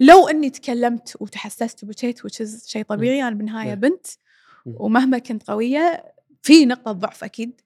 لو 0.00 0.28
إني 0.28 0.50
تكلمت 0.50 1.16
وتحسست 1.20 1.84
وبكيت 1.84 2.20
is 2.42 2.66
شيء 2.66 2.82
طبيعي 2.82 3.22
أنا 3.22 3.36
بالنهايه. 3.36 3.74
بنت. 3.74 4.06
ومهما 4.66 5.18
كنت 5.18 5.50
قوية 5.50 6.14
في 6.42 6.66
نقطة 6.66 6.92
ضعف 6.92 7.24
أكيد 7.24 7.60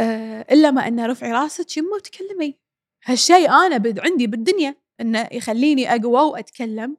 آه، 0.00 0.46
إلا 0.52 0.70
ما 0.70 0.88
إن 0.88 1.00
رفعي 1.00 1.32
راسك 1.32 1.76
يمه 1.76 1.94
وتكلمي 1.94 2.58
هالشيء 3.04 3.50
أنا 3.50 3.76
بد 3.76 4.00
عندي 4.00 4.26
بالدنيا 4.26 4.76
إنه 5.00 5.28
يخليني 5.32 5.94
أقوى 5.94 6.20
وأتكلم 6.20 6.96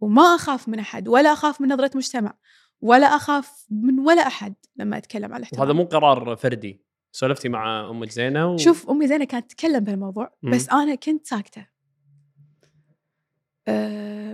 وما 0.00 0.22
أخاف 0.22 0.68
من 0.68 0.78
أحد 0.78 1.08
ولا 1.08 1.32
أخاف 1.32 1.60
من 1.60 1.72
نظرة 1.72 1.90
مجتمع 1.94 2.34
ولا 2.80 3.06
أخاف 3.06 3.66
من 3.70 3.98
ولا 3.98 4.26
أحد 4.26 4.54
لما 4.76 4.96
أتكلم 4.96 5.32
على 5.32 5.36
الاحترام 5.36 5.60
وهذا 5.60 5.72
مو 5.72 5.84
قرار 5.84 6.36
فردي 6.36 6.84
سولفتي 7.12 7.48
مع 7.48 7.90
أمك 7.90 8.10
زينة 8.10 8.52
و... 8.52 8.56
شوف 8.56 8.90
امي 8.90 9.06
زينة 9.06 9.24
كانت 9.24 9.50
تتكلم 9.50 9.80
بهالموضوع. 9.80 10.32
بس 10.42 10.68
أنا 10.68 10.94
كنت 10.94 11.26
ساكتة 11.26 11.66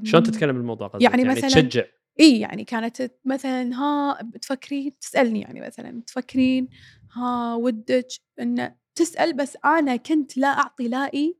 شلون 0.05 0.23
تتكلم 0.23 0.53
بالموضوع 0.57 0.89
قصدك؟ 0.89 1.03
يعني 1.03 1.23
يعني 1.23 1.41
مثلاً- 1.41 1.45
تشجع. 1.45 1.85
إي 2.21 2.41
يعني 2.41 2.65
كانت 2.65 3.13
مثلا 3.25 3.75
ها 3.75 4.19
تفكرين 4.43 4.99
تسألني 4.99 5.41
يعني 5.41 5.61
مثلا 5.61 6.03
تفكرين 6.07 6.69
ها 7.13 7.55
ودك 7.55 8.07
إن 8.41 8.75
تسأل 8.95 9.33
بس 9.37 9.57
أنا 9.65 9.97
كنت 9.97 10.37
لا 10.37 10.49
أعطي 10.49 10.89
لا 10.89 11.11
اي 11.15 11.39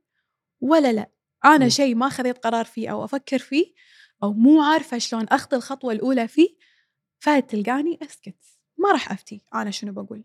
ولا 0.61 0.91
لا. 0.93 1.11
أنا. 1.45 1.69
شيء 1.69 1.95
ما 1.95 2.09
خذيت 2.09 2.37
قرار 2.37 2.65
فيه 2.65 2.89
أو 2.91 3.03
أفكر 3.03 3.37
فيه 3.39 3.73
أو 4.23 4.33
مو 4.33 4.61
عارفة 4.61 4.97
شلون 4.97 5.23
أخذ 5.27 5.53
الخطوة 5.55 5.93
الأولى 5.93 6.27
فيه 6.27 6.49
فتلقاني 7.19 7.99
أسكت. 8.01 8.35
ما 8.77 8.91
راح 8.91 9.11
أفتي 9.11 9.41
أنا 9.55 9.71
شنو 9.71 9.91
بقول؟ 9.91 10.23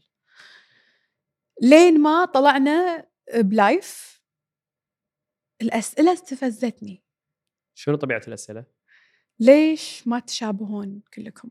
لين 1.63 2.01
ما 2.01 2.25
طلعنا 2.25 3.07
بلايف 3.35 4.21
الأسئلة 5.63 6.13
استفزتني. 6.13 7.05
شنو 7.75 7.97
طبيعة 7.97 8.23
الأسئلة؟ 8.29 8.65
ليش 9.41 10.09
ما 10.09 10.19
تشابهون 10.19 11.03
كلكم؟ 11.15 11.51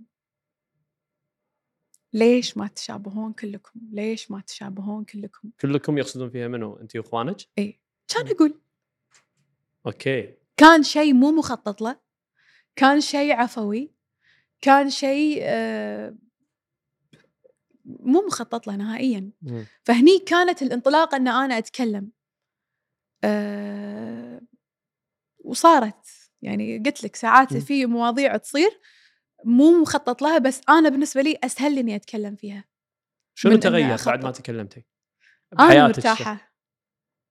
ليش 2.14 2.58
ما 2.58 2.68
تشابهون 2.68 3.34
كلكم؟ 3.34 3.80
ليش 3.92 4.32
ما 4.32 4.42
تشابهون 4.42 5.06
كلكم؟ 5.06 5.50
كلكم 5.62 5.98
يقصدون 5.98 6.30
فيها 6.30 6.48
منو؟ 6.48 6.78
أنت 6.78 6.96
وإخوانك؟ 6.96 7.38
كان 8.08 8.28
أقول 8.28 8.62
أوكي. 9.86 10.34
كان 10.58 10.84
شيء 10.84 11.14
مو 11.14 11.32
مخطط 11.32 11.82
له. 11.82 12.00
كان 12.76 13.02
شيء 13.02 13.34
عفوي. 13.34 13.92
كان 14.62 14.90
شيء 14.90 15.40
آه، 15.42 16.16
مو 17.86 18.22
مخطط 18.28 18.68
له 18.68 18.76
نهائيا. 18.76 19.32
مم. 19.42 19.66
فهني 19.84 20.20
كانت 20.20 20.62
الانطلاقة 20.62 21.18
إن 21.18 21.28
أنا 21.28 21.58
أتكلم. 21.58 22.12
أه 23.24 24.21
وصارت 25.44 26.06
يعني 26.42 26.84
قلت 26.86 27.04
لك 27.04 27.16
ساعات 27.16 27.54
مم. 27.54 27.60
في 27.60 27.86
مواضيع 27.86 28.38
تصير 28.38 28.80
مو 29.46 29.82
مخطط 29.82 30.22
لها 30.22 30.38
بس 30.38 30.62
أنا 30.70 30.90
بالنسبة 30.90 31.22
لي 31.22 31.38
أسهل 31.44 31.76
لي 31.76 31.82
إني 31.82 31.96
أتكلم 31.96 32.36
فيها 32.36 32.66
شنو 33.36 33.56
تغير. 33.56 33.98
بعد 34.06 34.24
ما 34.24 34.32
تكلمتي؟ 34.32 34.86
أنا 35.60 35.88
مرتاحة 35.88 36.54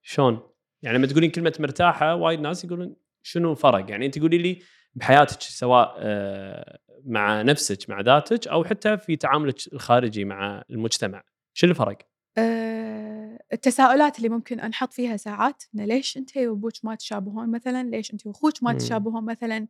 شلون؟ 0.03 0.51
يعني 0.83 0.99
لما 0.99 1.07
تقولين 1.07 1.31
كلمة 1.31 1.55
مرتاحة 1.61 2.15
وايد 2.15 2.41
ناس 2.41 2.65
يقولون 2.65 2.97
شنو 3.23 3.53
الفرق؟ 3.53 3.91
يعني 3.91 4.07
انت 4.07 4.19
قولي 4.19 4.39
لي 4.39 4.63
بحياتك 4.95 5.41
سواء 5.41 5.95
آه، 5.99 6.79
مع 7.05 7.43
نفسك 7.43 7.91
مع 7.91 8.01
ذاتك 8.01 8.49
أو 8.49 8.65
حتى 8.65 8.99
في 8.99 9.17
تعاملك 9.17 9.73
الخارجي 9.73 10.25
مع 10.25 10.65
المجتمع، 10.71 11.23
شنو 11.55 11.71
الفرق؟ 11.71 11.99
أه 12.39 13.30
التساؤلات 13.53 14.17
اللي 14.19 14.29
ممكن 14.29 14.61
أنحط 14.61 14.93
فيها 14.93 15.17
ساعات 15.17 15.65
إنه 15.75 15.85
ليش 15.85 16.17
أنت 16.17 16.37
وأبوك 16.37 16.73
ما 16.83 16.95
تشابهون 16.95 17.51
مثلا؟ 17.51 17.83
ليش 17.83 18.13
أنت 18.13 18.27
وأخوك 18.27 18.63
ما. 18.63 18.73
تشابهون 18.73 19.25
مثلا؟ 19.25 19.67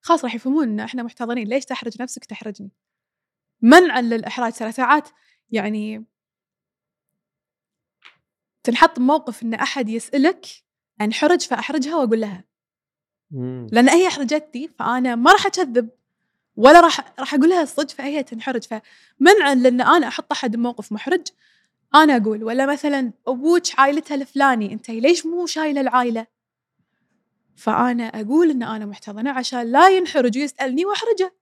خلاص 0.00 0.24
راح 0.24 0.34
يفهمون 0.34 0.68
إن 0.68 0.80
إحنا 0.80 1.02
محتضنين. 1.02 1.48
ليش 1.48 1.64
تحرج 1.64 2.02
نفسك 2.02 2.24
تحرجني؟ 2.24 2.70
منعا 3.62 4.02
للإحراج 4.02 4.52
ترى 4.52 4.72
ساعات 4.72 5.08
يعني 5.50 6.04
تنحط 8.62 8.98
بموقف 8.98 9.42
إن 9.42 9.54
أحد 9.54 9.88
يسألك 9.88 10.46
عن 11.00 11.12
حرج 11.12 11.40
فأحرجها 11.40 11.96
وأقول 11.96 12.20
لها. 12.20 12.44
لأن 13.72 13.88
هي 13.88 14.08
أحرجتني 14.08 14.68
فأنا 14.68 15.14
ما 15.14 15.32
راح 15.32 15.46
أكذب 15.46 15.90
ولا 16.56 16.80
راح 16.80 17.14
راح 17.18 17.34
أقول 17.34 17.48
لها 17.48 17.62
الصدق 17.62 17.90
فهي 17.90 18.22
تنحرج. 18.22 18.62
فمنعا 18.64 19.54
لأن 19.54 19.80
أنا 19.80 20.08
أحط 20.08 20.32
أحد 20.32 20.56
بموقف 20.56 20.92
محرج 20.92 21.26
أنا 21.94 22.16
أقول 22.16 22.44
ولا 22.44 22.66
مثلا 22.66 23.12
أبوك 23.26 23.62
عائلتها 23.78 24.14
الفلاني 24.14 24.72
أنت 24.72 24.90
ليش 24.90 25.26
مو 25.26 25.46
شايله 25.46 25.80
العائلة 25.80 26.26
فأنا 27.56 28.04
أقول 28.04 28.50
إن 28.50 28.62
أنا 28.62 28.86
محتضنة 28.86 29.30
عشان 29.30 29.72
لا 29.72 29.88
ينحرج 29.88 30.38
ويسألني 30.38 30.84
وأحرجه 30.84 31.34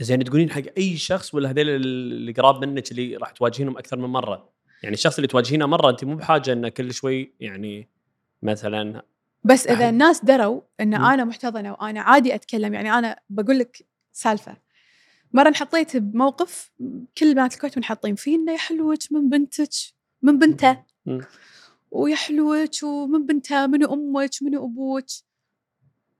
زين 0.00 0.24
تقولين 0.24 0.50
حق 0.50 0.62
أي 0.78 0.96
شخص 0.96 1.34
ولا 1.34 1.50
هذول 1.50 1.68
اللي 1.68 2.32
قراب 2.32 2.64
منك 2.64 2.90
اللي 2.90 3.16
راح 3.16 3.30
تواجهينهم 3.30 3.78
أكثر 3.78 3.96
من 3.96 4.08
مرة؟ 4.08 4.52
يعني 4.82 4.94
الشخص 4.94 5.16
اللي 5.16 5.28
تواجهينه 5.28 5.66
مرة 5.66 5.90
أنت 5.90 6.04
مو 6.04 6.16
بحاجة 6.16 6.52
إنه 6.52 6.68
كل 6.68 6.94
شوي 6.94 7.34
يعني 7.40 7.88
مثلا 8.42 9.02
بس 9.44 9.66
إذا. 9.66 9.88
الناس 9.88 10.24
دروا 10.24 10.60
إن. 10.80 10.94
أنا 10.94 11.24
محتضنة 11.24 11.72
وأنا 11.72 12.00
عادي 12.00 12.34
أتكلم 12.34 12.74
يعني 12.74 12.92
أنا 12.92 13.16
بقول 13.30 13.58
لك 13.58 13.86
سالفة 14.12 14.56
مرة 15.32 15.48
انحطيت 15.48 15.96
بموقف 15.96 16.72
كل 17.18 17.34
بنات 17.34 17.54
الكويت 17.54 17.78
منحطين 17.78 18.14
فيه 18.14 18.36
إنه 18.36 18.52
يا 18.52 18.58
حلوك 18.58 18.98
من 19.10 19.28
بنتك 19.28 19.70
من 20.22 20.38
بنته. 20.38 20.84
ويا 21.90 22.16
حلوك 22.16 22.82
ومن 22.82 23.26
بنته 23.26 23.66
منو 23.66 23.94
أمك 23.94 24.30
منو 24.42 24.64
أبوك. 24.64 25.06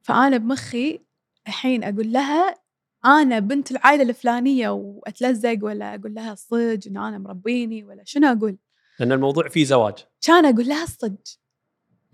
فأنا 0.03 0.37
بمخي 0.37 1.01
الحين 1.49 1.85
أقول 1.85 2.13
لها 2.13 2.59
أنا 3.05 3.39
بنت 3.39 3.71
العائلة 3.71 4.03
الفلانية 4.03 4.69
وأتلزق 4.69 5.59
ولا 5.63 5.95
أقول 5.95 6.15
لها 6.15 6.33
الصدق 6.33 6.81
إن 6.87 6.97
أنا 6.97 7.19
مربيني 7.19 7.85
ولا 7.85 8.03
شنو 8.07 8.27
أقول؟ 8.33 8.59
لأن 9.01 9.13
الموضوع 9.13 9.49
فيه 9.49 9.65
زواج. 9.65 9.95
كان 10.23 10.47
أقول 10.47 10.69
لها 10.69 10.83
الصدق. 10.83 11.25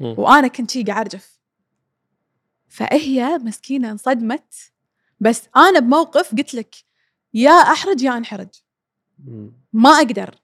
وأنا 0.00 0.48
كنت 0.48 0.70
شي 0.70 0.82
قاعد 0.82 1.00
ارجف 1.00 1.40
فهي 2.68 3.38
مسكينة 3.38 3.90
انصدمت. 3.90 4.54
بس 5.20 5.48
أنا 5.56 5.78
بموقف 5.80 6.34
قلت 6.34 6.54
لك 6.54 6.74
يا 7.34 7.50
أحرج 7.50 8.02
يا 8.02 8.16
أنحرج. 8.16 8.48
ما 9.72 9.90
أقدر 9.90 10.34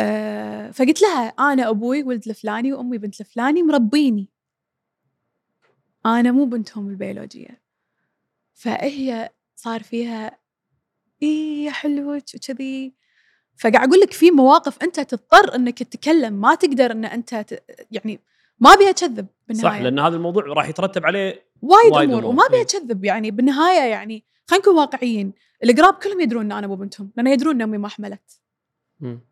أه 0.00 0.70
فقلت 0.70 1.02
لها 1.02 1.28
أنا 1.28 1.68
أبوي 1.68 2.02
ولد 2.02 2.28
الفلاني 2.28 2.72
وأمي 2.72 2.98
بنت 2.98 3.20
الفلاني 3.20 3.62
مربيني 3.62 4.28
أنا 6.06 6.32
مو 6.32 6.44
بنتهم 6.44 6.88
البيولوجية 6.90 7.62
فهي 8.54 9.30
صار 9.56 9.82
فيها 9.82 10.38
يا 11.22 11.70
حلوك 11.70 12.22
وكذي 12.34 12.94
فقاعد 13.56 13.88
أقول 13.88 14.00
لك 14.00 14.12
في 14.12 14.30
مواقف 14.30 14.82
أنت 14.82 15.00
تضطر 15.00 15.54
إنك 15.54 15.78
تتكلم 15.82 16.32
ما 16.32 16.54
تقدر 16.54 16.90
إن 16.92 17.04
أنت. 17.04 17.46
يعني 17.90 18.20
ما 18.60 18.70
أبي 18.70 18.90
أكذب 18.90 19.26
بالنهاية. 19.48 19.70
صح 19.78 19.80
لأن 19.80 19.98
هذا 19.98 20.16
الموضوع 20.16 20.42
راح 20.46 20.68
يترتب 20.68 21.06
عليه 21.06 21.46
وايد, 21.62 21.92
وايد 21.92 22.10
أمور 22.10 22.24
وما 22.24 22.46
أبي 22.46 22.56
إيه. 22.56 22.62
أكذب 22.62 23.04
يعني 23.04 23.30
بالنهاية 23.30 23.90
يعني 23.90 24.24
خلينا 24.46 24.62
نكون 24.64 24.76
واقعيين. 24.76 25.32
القراب 25.64 25.94
كلهم 25.94 26.20
يدرون 26.20 26.44
إن 26.44 26.52
أنا 26.52 26.66
مو 26.66 26.76
بنتهم 26.76 27.10
لأن 27.16 27.26
يدرون 27.26 27.54
ان 27.54 27.62
أمي 27.62 27.78
ما 27.78 27.88
حملت. 27.88 28.40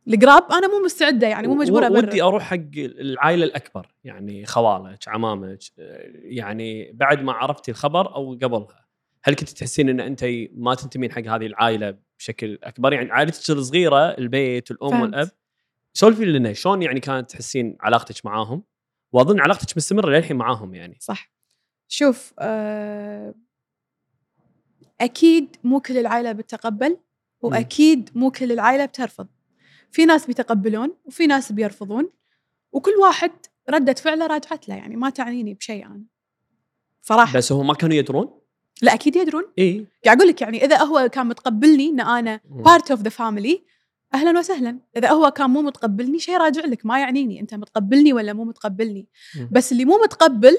القراب 0.08 0.52
أنا 0.52 0.68
مو 0.68 0.84
مستعدة 0.84 1.26
يعني 1.26 1.48
مو 1.48 1.54
مجبوره 1.54 1.90
و- 1.90 1.92
ودي 1.92 2.22
أبرر. 2.22 2.28
أروح 2.28 2.42
حق 2.42 2.56
العائلة 2.76 3.44
الأكبر 3.44 3.86
يعني 4.04 4.46
خوالك 4.46 5.08
عمامك 5.08 5.58
يعني 6.14 6.92
بعد 6.92 7.22
ما 7.22 7.32
عرفتي 7.32 7.70
الخبر 7.70 8.14
أو 8.14 8.32
قبلها. 8.42 8.84
هل 9.24 9.34
كنت 9.34 9.48
تحسين 9.48 9.88
إن 9.88 10.00
أنت 10.00 10.24
ما 10.54 10.74
تنتمين 10.74 11.12
حق 11.12 11.22
هذه 11.22 11.46
العائلة 11.46 11.96
بشكل 12.18 12.58
أكبر؟ 12.62 12.92
يعني 12.92 13.12
عائلتك 13.12 13.50
الصغيره 13.50 13.98
البيت 14.08 14.70
الأم 14.70 14.90
فهمت. 14.90 15.02
والأب. 15.02 15.30
سولفي 15.92 16.24
لنا 16.24 16.52
شلون 16.52 16.82
يعني 16.82 17.00
كانت 17.00 17.30
تحسين 17.30 17.76
علاقتك 17.80 18.26
معاهم؟ 18.26 18.62
وأظن 19.12 19.40
علاقتك 19.40 19.76
مستمرة 19.76 20.10
للحين 20.10 20.36
معاهم 20.36 20.74
يعني. 20.74 20.98
صح. 21.00 21.32
شوف 21.88 22.32
آه 22.38 23.34
أكيد 25.00 25.56
مو 25.64 25.80
كل 25.80 25.98
العائلة 25.98 26.32
بتتقبل 26.32 26.96
وأكيد 27.40 28.10
مو 28.14 28.30
كل 28.30 28.52
العائلة 28.52 28.84
بترفض. 28.84 29.26
في 29.90 30.04
ناس 30.04 30.26
بيتقبلون 30.26 30.96
وفي 31.04 31.26
ناس 31.26 31.52
بيرفضون 31.52 32.10
وكل 32.72 32.90
واحد 32.90 33.30
ردة 33.70 33.92
فعله 33.94 34.26
راجعت 34.26 34.68
له 34.68 34.74
يعني 34.74 34.96
ما 34.96 35.10
تعنيني 35.10 35.54
بشيء 35.54 35.86
أنا. 35.86 36.04
صراحة 37.02 37.38
بس 37.38 37.52
هم 37.52 37.66
ما 37.66 37.74
كانوا 37.74 37.96
يدرون؟ 37.96 38.40
لا 38.82 38.94
أكيد 38.94 39.16
يدرون. 39.16 39.44
اي 39.58 39.86
قاعد 40.04 40.16
أقول 40.16 40.28
لك 40.28 40.42
يعني 40.42 40.64
إذا 40.64 40.82
هو 40.82 41.08
كان 41.08 41.26
متقبلني 41.26 41.88
إن 41.88 42.00
أنا 42.00 42.40
part 42.44 42.90
of 42.90 43.00
the 43.02 43.10
family 43.10 43.64
أهلا 44.14 44.38
وسهلا. 44.38 44.78
إذا 44.96 45.10
هو 45.10 45.30
كان 45.30 45.50
مو 45.50 45.62
متقبلني 45.62 46.18
شيء 46.18 46.36
راجع 46.36 46.64
لك 46.64 46.86
ما 46.86 47.00
يعنيني. 47.00 47.40
أنت 47.40 47.54
متقبلني 47.54 48.12
ولا 48.12 48.32
مو 48.32 48.44
متقبلني. 48.44 49.08
بس 49.50 49.72
اللي 49.72 49.84
مو 49.84 49.98
متقبل 50.04 50.58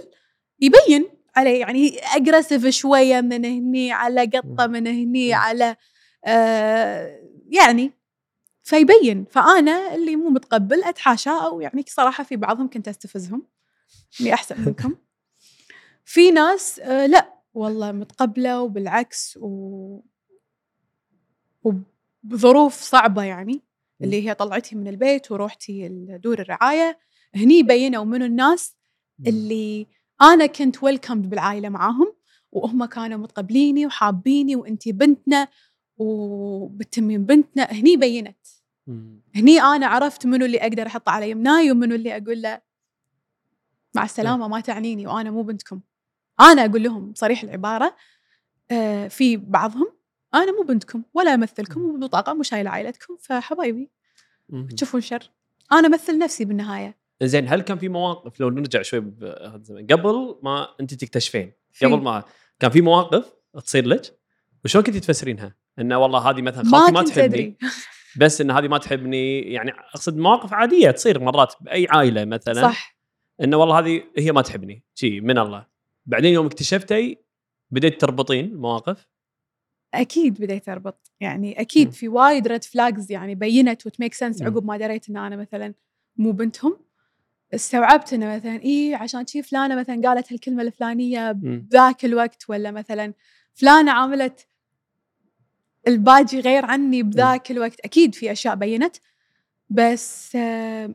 يبين 0.60 1.10
عليه 1.36 1.60
يعني 1.60 2.00
aggressive 2.00 2.68
شوية 2.68 3.22
من 3.22 3.46
هني 3.46 3.92
على 3.92 4.26
قطة 4.26 4.68
من 4.68 4.88
هني. 4.88 5.34
على 5.34 5.76
آه 6.26 7.20
يعني 7.50 7.92
فيبين. 8.64 9.26
فأنا 9.32 9.96
اللي 9.96 10.16
مو 10.16 10.30
متقبل 10.30 10.84
أتحاشى 10.84 11.30
أو 11.30 11.62
يعني 11.62 11.86
صراحة 11.88 12.24
في 12.24 12.36
بعضهم 12.36 12.70
كنت 12.70 12.88
أستفزهم. 12.88 13.44
إني 14.22 14.34
أحسن 14.34 14.62
منكم. 14.66 14.96
في 16.06 16.32
ناس 16.32 16.80
آه 16.80 17.06
لا 17.06 17.34
والله 17.54 17.92
متقبلة 17.92 18.62
وبالعكس 18.62 19.38
و 19.42 20.00
وبظروف 22.24 22.74
صعبة 22.74 23.24
يعني 23.24 23.62
اللي 24.02 24.30
هي 24.30 24.34
طلعتي 24.34 24.76
من 24.76 24.88
البيت 24.88 25.32
وروحتي 25.32 25.88
دور 26.24 26.40
الرعاية. 26.40 27.00
هني 27.36 27.64
بينوا 27.64 28.06
منو 28.06 28.26
الناس 28.26 28.76
اللي 29.28 29.88
أنا 30.22 30.46
كنت 30.46 30.84
ويلكمد 30.84 31.30
بالعائلة 31.30 31.70
معاهم 31.70 32.14
وهم 32.52 32.86
كانوا 32.86 33.18
متقبليني 33.18 33.86
وحابيني 33.86 34.56
وانتي 34.56 34.92
بنتنا 34.92 35.48
وبتمين 35.98 37.26
بنتنا. 37.26 37.64
هني 37.64 37.98
بينت. 37.98 38.38
هني 39.36 39.62
أنا 39.62 39.88
عرفت 39.88 40.26
منو 40.26 40.46
اللي 40.46 40.62
أقدر 40.62 40.88
احطه 40.88 41.12
على 41.12 41.30
يمناي 41.30 41.72
ومنو 41.72 41.96
اللي 41.96 42.18
أقول 42.18 42.42
له 42.42 42.62
مع 43.96 44.04
السلامة 44.04 44.48
ما 44.48 44.60
تعنيني 44.60 45.08
وأنا 45.08 45.32
مو 45.32 45.42
بنتكم. 45.42 45.82
أنا 46.40 46.66
أقول 46.66 46.84
لهم 46.84 47.14
صريح 47.16 47.44
العبارة 47.44 47.96
آه 48.72 49.08
في 49.08 49.38
بعضهم 49.38 49.99
أنا 50.34 50.52
مو 50.52 50.64
بنتكم 50.64 51.04
ولا 51.14 51.34
أمثلكم 51.34 51.82
وبالبطاقه 51.82 52.34
مو 52.34 52.44
شايلة 52.44 52.70
عائلتكم 52.70 53.18
فحبايبي. 53.20 53.90
تشوفون 54.76 55.02
شر. 55.02 55.32
أنا 55.72 55.88
أمثل 55.88 56.18
نفسي 56.18 56.46
بالنهاية. 56.46 57.00
زين 57.24 57.48
هل 57.48 57.62
كان 57.62 57.78
في 57.78 57.90
مواقف 57.90 58.40
لو 58.40 58.50
نرجع 58.50 58.82
شوي 58.82 59.00
قبل 59.92 60.40
ما 60.44 60.68
أنت 60.80 60.94
تكتشفين 60.94 61.54
في. 61.72 61.86
قبل 61.86 62.02
ما 62.02 62.24
كان 62.60 62.72
في 62.72 62.82
مواقف 62.82 63.34
تصير 63.66 63.86
لك؟ 63.86 64.20
وشلون 64.66 64.84
كنت 64.84 64.98
تفسرينها؟ 64.98 65.56
إنه 65.80 65.98
والله 65.98 66.30
هذه 66.30 66.42
مثلا 66.42 66.64
ما 66.64 66.80
خالتي 66.80 66.92
ما 66.92 67.02
كنت 67.02 67.10
تحبني 67.10 67.58
بس 68.20 68.42
إن 68.42 68.52
هذه 68.52 68.68
ما 68.68 68.78
تحبني 68.78 69.40
يعني 69.40 69.72
أقصد 69.72 70.18
مواقف 70.18 70.54
عادية 70.54 70.92
تصير 70.92 71.20
مرات 71.20 71.54
بأي 71.62 71.88
عائلة 71.90 72.26
مثلا. 72.26 72.62
صح. 72.62 72.98
إنه 73.42 73.58
والله 73.58 73.80
هذه 73.80 74.04
هي 74.18 74.32
ما 74.32 74.42
تحبني 74.42 74.84
شي 74.96 75.22
من 75.22 75.38
الله. 75.38 75.66
بعدين 76.06 76.34
يوم 76.34 76.46
اكتشفتي 76.46 77.18
بديت 77.72 78.02
تربطين 78.02 78.46
المواقف 78.46 79.08
أكيد 79.94 80.42
بديت 80.42 80.70
أربط 80.70 81.12
يعني 81.20 81.62
أكيد 81.62 81.88
مم. 81.88 81.92
في 81.92 82.08
وايد 82.08 82.48
red 82.48 82.64
flags 82.64 83.12
يعني 83.12 83.36
بينت 83.36 83.86
وت 83.86 83.95
make 83.95 84.14
sense. 84.14 84.42
عقب 84.42 84.66
ما 84.66 84.78
دريت 84.78 85.10
إن 85.10 85.18
أنا 85.18 85.36
مثلا 85.36 85.74
مو 86.18 86.32
بنتهم 86.32 86.78
استوعبت 87.54 88.14
إنه 88.14 88.36
مثلا 88.36 88.64
إي 88.64 88.96
عشان 88.96 89.28
شي 89.28 89.44
فلانة 89.44 89.76
مثلا 89.76 90.02
قالت 90.02 90.34
هالكلمة 90.34 90.62
الفلانية. 90.62 91.32
بذاك 91.32 92.06
الوقت 92.06 92.50
ولا 92.50 92.72
مثلا 92.72 93.14
فلانة 93.54 93.92
عاملت 93.92 94.48
الباجي 95.88 96.40
غير 96.40 96.66
عني 96.66 97.04
بذاك 97.04 97.52
الوقت 97.52 97.80
أكيد 97.80 98.16
في 98.16 98.32
أشياء 98.32 98.56
بينت 98.56 98.96
بس 99.70 100.36
آه، 100.36 100.94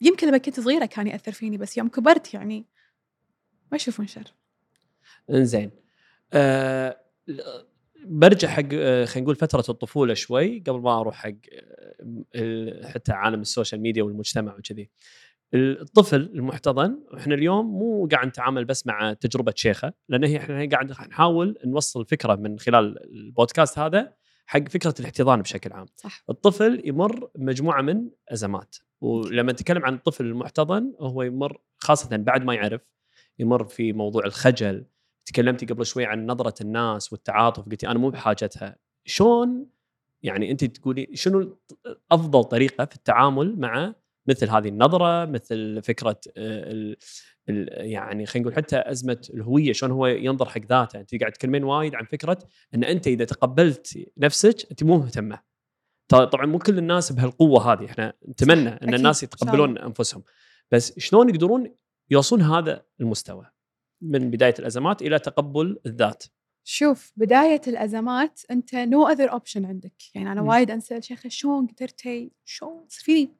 يمكن 0.00 0.28
لما 0.28 0.38
كنت 0.38 0.60
صغيرة 0.60 0.86
كان 0.86 1.06
يأثر 1.06 1.32
فيني 1.32 1.56
بس 1.58 1.78
يوم 1.78 1.88
كبرت 1.88 2.34
يعني 2.34 2.66
ما 3.72 3.76
يشوفون 3.76 4.06
شر 4.06 4.34
إنزين 5.30 5.70
آه 6.32 7.00
برجع 8.04 8.48
حق 8.48 8.64
آه، 8.72 9.04
خلينا 9.04 9.24
نقول 9.24 9.36
فترة 9.36 9.64
الطفولة 9.68 10.14
شوي 10.14 10.62
قبل 10.66 10.80
ما 10.80 11.00
أروح 11.00 11.14
حق 11.14 11.32
آه، 12.34 12.86
حتى 12.86 13.12
عالم 13.12 13.40
ال 13.40 13.46
social 13.46 13.80
media 13.80 14.02
والمجتمع 14.02 14.56
وكذي. 14.56 14.90
الطفل 15.54 16.30
المحتضن 16.34 17.00
إحنا 17.16 17.34
اليوم 17.34 17.66
مو 17.66 18.08
قاعد 18.12 18.26
نتعامل 18.26 18.64
بس 18.64 18.86
مع 18.86 19.12
تجربة 19.12 19.52
شيخة 19.56 19.92
لأن 20.08 20.24
هي 20.24 20.36
إحنا 20.36 20.68
قاعد 20.72 20.90
نحاول 20.90 21.58
نوصل 21.64 22.06
فكرة 22.06 22.34
من 22.34 22.58
خلال 22.58 23.02
البودكاست 23.04 23.78
هذا 23.78 24.12
حق 24.46 24.68
فكرة 24.68 24.94
الاحتضان 25.00 25.42
بشكل 25.42 25.72
عام. 25.72 25.86
صح. 25.96 26.24
الطفل 26.30 26.82
يمر 26.84 27.30
بمجموعه 27.34 27.82
من 27.82 28.10
أزمات 28.28 28.76
ولما 29.00 29.52
نتكلم 29.52 29.84
عن 29.84 29.94
الطفل 29.94 30.24
المحتضن 30.24 30.94
هو 31.00 31.22
يمر 31.22 31.60
خاصة 31.78 32.16
بعد 32.16 32.44
ما 32.44 32.54
يعرف 32.54 32.80
يمر 33.38 33.64
في 33.64 33.92
موضوع 33.92 34.24
الخجل 34.24 34.86
تكلمتي 35.28 35.66
قبل 35.66 35.86
شوي 35.86 36.04
عن 36.04 36.26
نظرة 36.26 36.54
الناس 36.60 37.12
والتعاطف 37.12 37.62
قلتي 37.62 37.88
أنا 37.88 37.98
مو 37.98 38.10
بحاجتها. 38.10 38.76
شلون 39.04 39.66
يعني 40.22 40.50
انت 40.50 40.64
تقولي 40.64 41.08
شنو 41.14 41.58
أفضل 42.12 42.44
طريقة 42.44 42.84
في 42.84 42.96
التعامل 42.96 43.60
مع 43.60 43.94
مثل 44.26 44.50
هذه 44.50 44.68
النظرة 44.68 45.24
مثل 45.24 45.82
فكرة 45.82 46.20
آه، 46.36 46.70
ال 46.70 46.96
ال 47.48 47.68
يعني 47.90 48.26
خلينا 48.26 48.48
نقول 48.48 48.56
حتى 48.56 48.76
أزمة 48.76 49.28
الهوية 49.34 49.72
شلون 49.72 49.92
هو 49.92 50.06
ينظر 50.06 50.48
حق 50.48 50.60
ذاته؟ 50.68 51.00
انت 51.00 51.14
قاعد 51.14 51.32
تكلمين 51.32 51.64
وايد 51.64 51.94
عن 51.94 52.04
فكرة 52.04 52.38
إن 52.74 52.84
انت 52.84 53.06
إذا 53.06 53.24
تقبلت 53.24 54.10
نفسك 54.18 54.66
انت 54.70 54.84
مو 54.84 54.98
مهتمة. 54.98 55.40
طبعا 56.08 56.46
مو 56.46 56.58
كل 56.58 56.78
الناس 56.78 57.12
بهالقوة 57.12 57.72
هذه 57.72 57.84
إحنا 57.84 58.12
نتمنى 58.28 58.68
إن 58.68 58.94
الناس 58.94 59.22
يتقبلون 59.22 59.78
أنفسهم. 59.78 60.22
بس 60.72 60.98
شلون 60.98 61.28
يقدرون 61.28 61.74
يوصلون 62.10 62.42
هذا 62.42 62.82
المستوى؟ 63.00 63.46
من 64.00 64.30
بداية 64.30 64.54
الأزمات 64.58 65.02
إلى 65.02 65.18
تقبل 65.18 65.78
الذات. 65.86 66.24
شوف 66.64 67.12
بداية 67.16 67.60
الأزمات 67.66 68.40
أنت 68.50 68.74
no 68.74 69.08
other 69.08 69.32
option 69.32 69.64
عندك. 69.64 70.02
يعني 70.14 70.32
أنا. 70.32 70.42
وايد 70.42 70.70
أنسأل 70.70 71.04
شيخ 71.04 71.28
شلون 71.28 71.66
قدرتي 71.66 72.32
شلون 72.44 72.86
فيني 72.88 73.30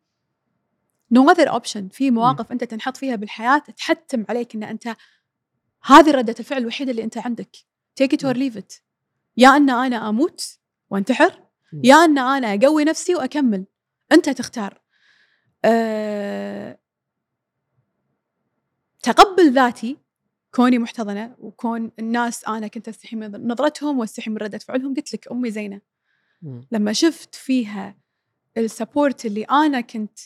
no 1.10 1.30
other 1.30 1.50
option 1.50 1.88
في 1.88 2.10
مواقف 2.10 2.52
أنت 2.52 2.64
تنحط 2.64 2.96
فيها 2.96 3.16
بالحياة 3.16 3.58
تحتم 3.58 4.24
عليك 4.28 4.54
أن 4.54 4.62
أنت 4.62 4.96
هذه 5.84 6.10
ردة 6.10 6.34
الفعل 6.38 6.58
الوحيدة 6.58 6.90
اللي 6.90 7.04
أنت 7.04 7.18
عندك. 7.18 7.56
Take 8.00 8.16
it 8.16 8.20
or 8.20 8.36
مم. 8.36 8.50
leave 8.50 8.54
it. 8.54 8.80
يا 9.36 9.48
أن 9.48 9.70
أنا 9.70 10.08
أموت 10.08 10.58
وأنتحر 10.90 11.42
مم. 11.72 11.80
يا 11.84 11.94
أن 11.94 12.18
أنا 12.18 12.54
أقوي 12.54 12.84
نفسي 12.84 13.14
وأكمل. 13.14 13.64
أنت 14.12 14.28
تختار. 14.30 14.82
أه... 15.64 16.78
تقبل 19.02 19.52
ذاتي 19.52 19.98
كوني 20.58 20.78
محتضنة 20.78 21.36
وكون 21.38 21.92
الناس 21.98 22.44
أنا 22.44 22.68
كنت 22.68 22.88
أستحي 22.88 23.16
من 23.16 23.46
نظرتهم 23.48 23.98
وأستحي 23.98 24.30
من 24.30 24.36
ردة 24.36 24.58
فعلهم 24.58 24.94
قلت 24.94 25.14
لك 25.14 25.32
أمي 25.32 25.50
زينة 25.50 25.80
مم. 26.42 26.66
لما 26.72 26.92
شفت 26.92 27.34
فيها 27.34 27.98
السبورت 28.56 29.26
اللي 29.26 29.44
أنا 29.44 29.80
كنت 29.80 30.18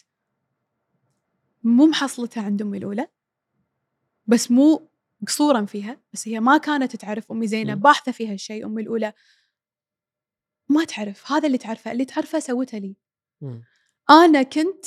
مو 1.62 1.86
محصلتها 1.86 2.42
عند 2.42 2.62
أمي 2.62 2.78
الأولى 2.78 3.06
بس 4.26 4.50
مو 4.50 4.90
قصورا 5.26 5.64
فيها 5.64 6.00
بس 6.12 6.28
هي 6.28 6.40
ما 6.40 6.58
كانت 6.58 6.96
تعرف 6.96 7.32
أمي 7.32 7.46
زينة 7.46 7.74
مم. 7.74 7.80
باحثة 7.80 8.12
فيها 8.12 8.32
الشيء 8.32 8.66
أمي 8.66 8.82
الأولى 8.82 9.12
ما 10.68 10.84
تعرف 10.84 11.32
هذا 11.32 11.46
اللي 11.46 11.58
تعرفه 11.58 11.92
اللي 11.92 12.04
تعرفه 12.04 12.38
سوته 12.38 12.78
لي. 12.78 12.96
أنا 14.10 14.42
كنت 14.42 14.86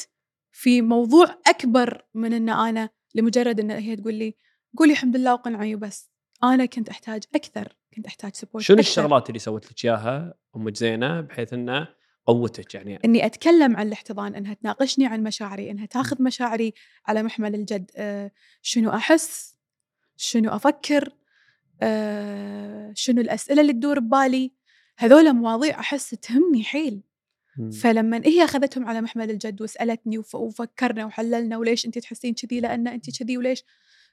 في 0.51 0.81
موضوع 0.81 1.39
أكبر 1.47 2.05
من 2.13 2.33
أن 2.33 2.49
أنا 2.49 2.89
لمجرد 3.15 3.59
أن 3.59 3.71
هي 3.71 3.95
تقول 3.95 4.13
لي 4.13 4.35
قولي 4.77 4.91
الحمد 4.93 5.15
لله 5.17 5.33
وقنعي 5.33 5.75
وبس 5.75 6.09
أنا 6.43 6.65
كنت 6.65 6.89
أحتاج 6.89 7.23
أكثر 7.35 7.75
كنت 7.95 8.05
أحتاج 8.07 8.35
سبورت 8.35 8.63
شنو 8.63 8.77
أكثر. 8.77 8.89
الشغلات 8.89 9.29
اللي 9.29 9.39
سوت 9.39 9.71
لك 9.71 9.85
إياها 9.85 10.33
أمك 10.55 10.75
زينة 10.75 11.21
بحيث 11.21 11.53
إنه 11.53 11.87
قوتك 12.25 12.75
يعني؟ 12.75 12.99
إني 13.05 13.25
أتكلم 13.25 13.77
عن 13.77 13.87
الاحتضان 13.87 14.35
إنها 14.35 14.53
تناقشني 14.53 15.07
عن 15.07 15.23
مشاعري 15.23 15.71
إنها 15.71 15.85
تاخذ 15.85 16.23
مشاعري 16.23 16.73
على 17.07 17.23
محمل 17.23 17.55
الجد. 17.55 17.91
أه 17.95 18.31
شنو 18.61 18.89
أحس؟ 18.89 19.55
شنو 20.17 20.55
أفكر؟ 20.55 21.13
أه 21.81 22.91
شنو 22.95 23.21
الأسئلة 23.21 23.61
اللي 23.61 23.73
تدور 23.73 23.99
ببالي؟ 23.99 24.51
هذول 24.97 25.33
مواضيع 25.33 25.79
أحس 25.79 26.09
تهمني 26.09 26.63
حيل. 26.63 27.01
فلما 27.81 28.21
هي 28.25 28.43
أخذتهم 28.43 28.85
على 28.87 29.01
محمل 29.01 29.29
الجد 29.29 29.61
وسألتني 29.61 30.17
وف- 30.17 30.35
وفكرنا 30.35 31.05
وحللنا 31.05 31.57
وليش 31.57 31.85
انت 31.85 31.97
تحسين 31.99 32.33
كذي 32.33 32.59
لأن 32.59 32.87
انت 32.87 33.19
كذي 33.19 33.37
وليش؟ 33.37 33.63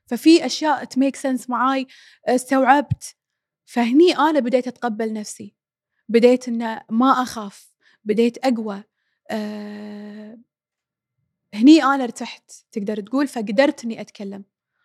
ففي 0.07 0.46
أشياء 0.46 0.84
تميك 0.84 1.16
سنس 1.16 1.50
معاي 1.50 1.86
استوعبت. 2.26 3.16
فهني 3.64 4.16
أنا 4.16 4.40
بديت 4.40 4.66
أتقبل 4.66 5.12
نفسي. 5.12 5.55
بديت 6.09 6.48
ان 6.48 6.80
ما 6.90 7.11
أخاف. 7.22 7.72
بديت 8.05 8.38
أقوى. 8.38 8.84
أه 9.30 10.38
هني 11.55 11.84
أنا 11.84 12.05
ارتحت. 12.05 12.50
تقدر 12.72 13.00
تقول 13.00 13.28
فقدرت 13.28 13.84
إني 13.84 14.00
أتكلم. 14.00 14.44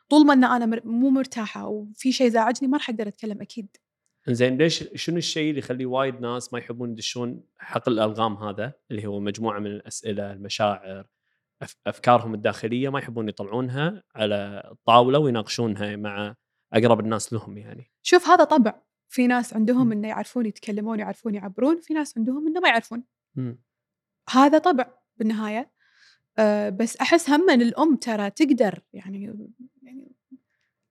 طول 0.09 0.26
ما 0.26 0.34
إن 0.34 0.43
أنا 0.43 0.82
مو 0.86 1.09
مرتاحة 1.09 1.68
وفي 1.68 2.11
شيء 2.11 2.30
زعجني 2.30 2.68
ما 2.68 2.78
راح 2.78 2.89
أقدر 2.89 3.07
أتكلم 3.07 3.41
أكيد. 3.41 3.78
زين 4.30 4.57
ليش 4.57 4.84
شنو 4.95 5.18
الشيء 5.18 5.49
اللي 5.49 5.59
يخلي 5.59 5.86
وايد 5.86 6.22
ناس 6.22 6.53
ما 6.53 6.59
يحبون 6.59 6.91
يدشون 6.91 7.43
حقل 7.57 7.93
الألغام 7.93 8.36
هذا؟ 8.36 8.74
اللي 8.91 9.05
هو 9.05 9.20
مجموعة 9.20 9.59
من 9.59 9.68
الأسئلة 9.68 10.32
المشاعر 10.32 11.05
أفكارهم 11.88 12.34
الداخلية 12.34 12.89
ما 12.89 12.99
يحبون 12.99 13.30
يطلعونها 13.30 14.03
على 14.16 14.70
الطاوله 14.72 15.20
ويناقشونها 15.20 15.95
مع 15.95 16.36
أقرب 16.74 16.99
الناس 16.99 17.34
لهم 17.34 17.58
يعني 17.58 17.91
شوف 18.01 18.28
هذا 18.28 18.43
طبع 18.43 18.82
في 19.10 19.28
ناس 19.28 19.53
عندهم. 19.53 19.91
إنه 19.91 20.08
يعرفون 20.08 20.45
يتكلمون 20.45 20.99
يعرفون 20.99 21.36
يعبرون 21.36 21.82
في 21.82 21.93
ناس 21.93 22.18
عندهم 22.18 22.47
إنه 22.47 22.60
ما 22.60 22.70
يعرفون 22.70 23.03
مم. 23.36 23.64
هذا 24.30 24.58
طبع 24.58 24.93
بالنهاية 25.18 25.72
أه 26.38 26.70
بس 26.70 26.97
أحس 26.97 27.30
هم 27.30 27.49
ان 27.49 27.62
الأم 27.62 27.95
ترى 27.95 28.30
تقدر 28.30 28.80
يعني 28.93 29.36
يعني 29.82 30.16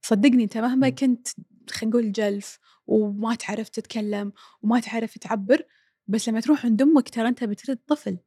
صدقني 0.03 0.45
أنت 0.45 0.59
مهما 0.59 0.89
مم. 0.89 0.95
كنت 0.95 1.29
خلينا 1.71 1.97
نقول 1.97 2.13
جلف 2.13 2.59
وما 2.87 3.35
تعرف 3.35 3.69
تتكلم 3.69 4.33
وما 4.63 4.81
تعرف 4.81 5.19
تعبر 5.19 5.63
بس 6.07 6.29
لما 6.29 6.41
تروح 6.41 6.67
عند 6.67 6.83
أمك 6.83 7.09
ترى 7.09 7.29
أنت 7.29 7.45
بترد 7.45 7.79
طفل 7.87 8.19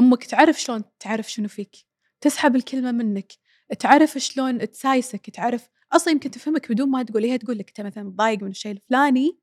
أمك 0.00 0.24
تعرف 0.24 0.60
شلون 0.60 0.84
تعرف 1.00 1.30
شنو 1.30 1.48
فيك 1.48 1.76
تسحب 2.20 2.56
الكلمة 2.56 2.92
منك 2.92 3.32
تعرف 3.78 4.18
شلون 4.18 4.70
تسايسك 4.70 5.30
تعرف 5.30 5.68
أصلا 5.92 6.12
يمكن 6.12 6.30
تفهمك 6.30 6.72
بدون 6.72 6.88
ما 6.88 7.02
تقول 7.02 7.24
هي 7.24 7.38
تقول 7.38 7.58
لك 7.58 7.68
أنت 7.68 7.80
مثلا 7.80 8.04
متضايق 8.04 8.42
من 8.42 8.50
الشيء 8.50 8.72
الفلاني 8.72 9.38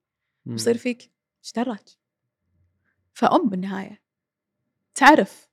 مم. 0.45 0.53
بيصير 0.53 0.77
فيك 0.77 1.01
إيش 1.43 1.51
دراك؟ 1.55 1.89
فأم 3.13 3.49
بالنهاية 3.49 4.01
تعرف. 4.95 5.49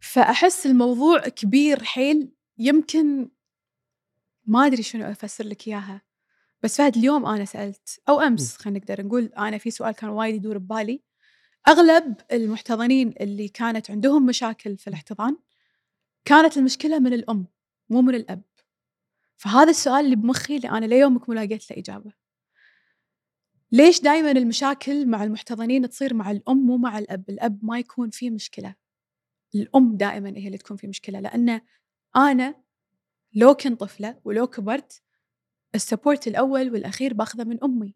فأحس 0.00 0.66
الموضوع 0.66 1.18
كبير 1.20 1.84
حيل 1.84 2.32
يمكن 2.58 3.30
ما 4.46 4.66
أدري 4.66 4.82
شنو 4.82 5.10
أفسر 5.10 5.44
لك 5.44 5.68
إياها. 5.68 6.02
بس 6.62 6.76
فهد 6.76 6.96
اليوم 6.96 7.26
أنا 7.26 7.44
سألت 7.44 8.00
أو 8.08 8.20
أمس 8.20 8.56
خلينا 8.56 8.78
نقدر 8.78 9.06
نقول 9.06 9.24
أنا 9.24 9.58
في 9.58 9.70
سؤال 9.70 9.94
كان 9.94 10.10
وايد 10.10 10.34
يدور 10.34 10.58
ببالي. 10.58 11.02
أغلب 11.68 12.14
المحتضنين 12.32 13.14
اللي 13.20 13.48
كانت 13.48 13.90
عندهم 13.90 14.26
مشاكل 14.26 14.76
في 14.76 14.88
الاحتضان 14.88 15.36
كانت 16.24 16.56
المشكلة 16.56 16.98
من 16.98 17.12
الأم 17.12 17.46
مو 17.90 18.02
من 18.02 18.14
الأب. 18.14 18.42
فهذا 19.36 19.70
السؤال 19.70 20.04
اللي 20.04 20.16
بمخي 20.16 20.56
اللي 20.56 20.70
أنا 20.70 20.86
ليومك 20.86 21.28
مو 21.28 21.34
لقيت 21.34 21.70
له 21.70 21.78
إجابة. 21.78 22.12
ليش 23.72 24.00
دائما 24.00 24.30
المشاكل 24.30 25.06
مع 25.06 25.24
المحتضنين 25.24 25.88
تصير 25.88 26.14
مع 26.14 26.30
الأم 26.30 26.66
مو 26.66 26.76
مع 26.76 26.98
الأب؟ 26.98 27.30
الأب 27.30 27.64
ما 27.64 27.78
يكون 27.78 28.10
فيه 28.10 28.30
مشكلة. 28.30 28.74
الأم 29.54 29.96
دائما 29.96 30.28
هي 30.36 30.46
اللي 30.46 30.58
تكون 30.58 30.76
في 30.76 30.86
مشكلة 30.86 31.20
لأن 31.20 31.60
أنا 32.16 32.54
لو 33.34 33.54
كنت 33.54 33.80
طفلة 33.80 34.20
ولو 34.24 34.46
كبرت 34.46 35.02
ال 35.74 35.80
support 35.80 36.26
الأول 36.26 36.72
والأخير 36.72 37.14
باخذه 37.14 37.44
من 37.44 37.64
أمي. 37.64 37.94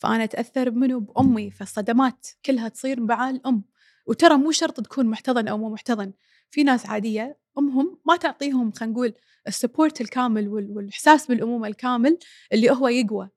فأنا 0.00 0.24
أتأثر 0.24 0.70
منه 0.70 1.00
بأمي 1.00 1.50
فالصدمات 1.50 2.26
كلها 2.44 2.68
تصير 2.68 3.00
مع 3.00 3.30
الأم. 3.30 3.62
وترى 4.06 4.36
مو 4.36 4.50
شرط 4.50 4.80
تكون 4.80 5.06
محتضن 5.06 5.48
أو 5.48 5.58
مو 5.58 5.70
محتضن. 5.70 6.12
في 6.50 6.62
ناس 6.62 6.86
عادية 6.86 7.38
أمهم 7.58 7.98
ما 8.06 8.16
تعطيهم 8.16 8.72
خلينا 8.72 8.92
نقول 8.94 9.14
ال 9.48 9.55
support 9.55 10.00
الكامل 10.00 10.48
وال- 10.48 10.70
والإحساس 10.76 11.26
بالأمومة 11.26 11.68
الكامل 11.68 12.18
اللي 12.52 12.70
هو 12.70 12.88
يقوى. 12.88 13.28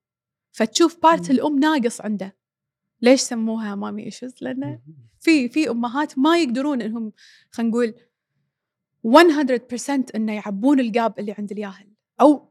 فتشوف 0.52 0.98
part. 1.04 1.32
الأم 1.32 1.60
ناقص 1.60 2.02
عنده. 2.02 2.36
ليش 3.02 3.22
سموها 3.22 3.76
mommy 3.76 4.04
issues 4.06 4.34
لأن 4.42 4.80
في 5.20 5.50
في 5.50 5.70
أمهات 5.70 6.18
ما 6.20 6.38
يقدرون 6.40 6.82
إنهم 6.82 7.12
خلينا 7.52 7.72
نقول 7.72 7.94
100% 9.04 10.06
إنه 10.16 10.34
يعبون 10.34 10.80
ال 10.80 10.90
gap 10.90 11.20
اللي 11.20 11.32
عند 11.38 11.52
الياهل. 11.52 11.88
أو 12.22 12.50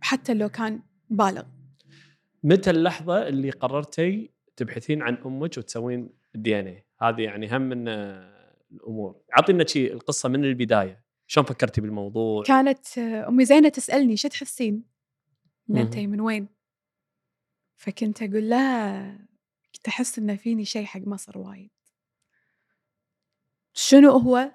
حتى 0.00 0.34
لو 0.34 0.48
كان 0.48 0.82
بالغ. 1.10 1.42
متى 2.42 2.70
اللحظة 2.70 3.28
اللي 3.28 3.50
قررتي 3.50 4.30
تبحثين 4.56 5.02
عن 5.02 5.14
أمك 5.14 5.58
وتسوين 5.58 6.10
ال 6.34 6.60
DNA 6.60 6.86
هذه 7.02 7.20
يعني 7.20 7.56
هم 7.56 7.62
من 7.62 7.88
آه، 7.88 8.56
الأمور. 8.72 9.22
اعطينا 9.36 9.66
شيء 9.66 9.92
القصة 9.92 10.28
من 10.28 10.44
البداية. 10.44 11.04
شلون 11.26 11.46
فكرتي 11.46 11.80
بالموضوع؟ 11.80 12.42
كانت 12.42 12.98
آه، 12.98 13.28
أمي 13.28 13.44
زينة 13.44 13.68
تسألني 13.68 14.16
شو 14.16 14.28
تحسين. 14.28 14.84
انت 15.70 15.98
من 15.98 16.20
وين؟ 16.20 16.48
فكنت 17.76 18.22
أقول 18.22 18.50
لها 18.50 19.18
كنت 19.74 19.88
أحس 19.88 20.18
انه 20.18 20.36
فيني 20.36 20.64
شيء 20.64 20.84
حق 20.84 21.00
مصر 21.00 21.38
وايد. 21.38 21.70
شنو 23.74 24.10
هو؟ 24.10 24.52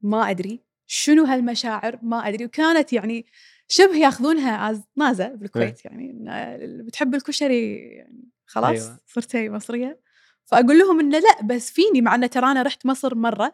ما 0.00 0.30
أدري. 0.30 0.64
شنو 0.86 1.24
هالمشاعر؟ 1.24 1.98
ما 2.02 2.28
أدري. 2.28 2.44
وكانت 2.44 2.92
يعني 2.92 3.26
شبه 3.72 3.96
ياخذونها 3.96 4.70
از 4.70 4.82
نازه 4.96 5.28
بالكويت 5.28 5.84
يعني 5.84 6.10
إن 6.10 6.28
اللي 6.28 6.82
بتحب 6.82 7.14
الكشري 7.14 7.76
يعني 7.76 8.28
خلاص 8.46 8.68
أيوة. 8.86 9.00
صرتي 9.06 9.48
مصرية. 9.48 10.00
فأقول 10.44 10.78
لهم 10.78 11.00
إنه 11.00 11.18
لا 11.18 11.42
بس 11.42 11.70
فيني 11.70 12.00
مع 12.00 12.14
انه 12.14 12.26
ترى 12.26 12.50
أنا 12.50 12.62
رحت 12.62 12.86
مصر 12.86 13.14
مرة. 13.14 13.52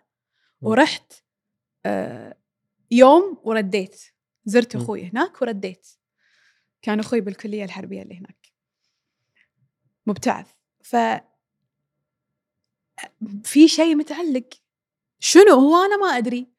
ورحت 0.60 1.12
آه 1.86 2.36
يوم 2.90 3.38
ورديت. 3.44 4.02
زرت. 4.44 4.76
أخوي 4.76 5.04
هناك 5.04 5.42
ورديت. 5.42 5.86
كان 6.82 7.00
أخوي 7.00 7.20
بالكلية 7.20 7.64
الحربية 7.64 8.02
اللي 8.02 8.18
هناك. 8.18 8.52
مبتعث. 10.06 10.46
ف 10.82 10.96
في 13.44 13.68
شيء 13.68 13.94
متعلق. 13.94 14.48
شنو 15.18 15.52
هو 15.54 15.84
أنا 15.84 15.96
ما 15.96 16.06
أدري. 16.06 16.55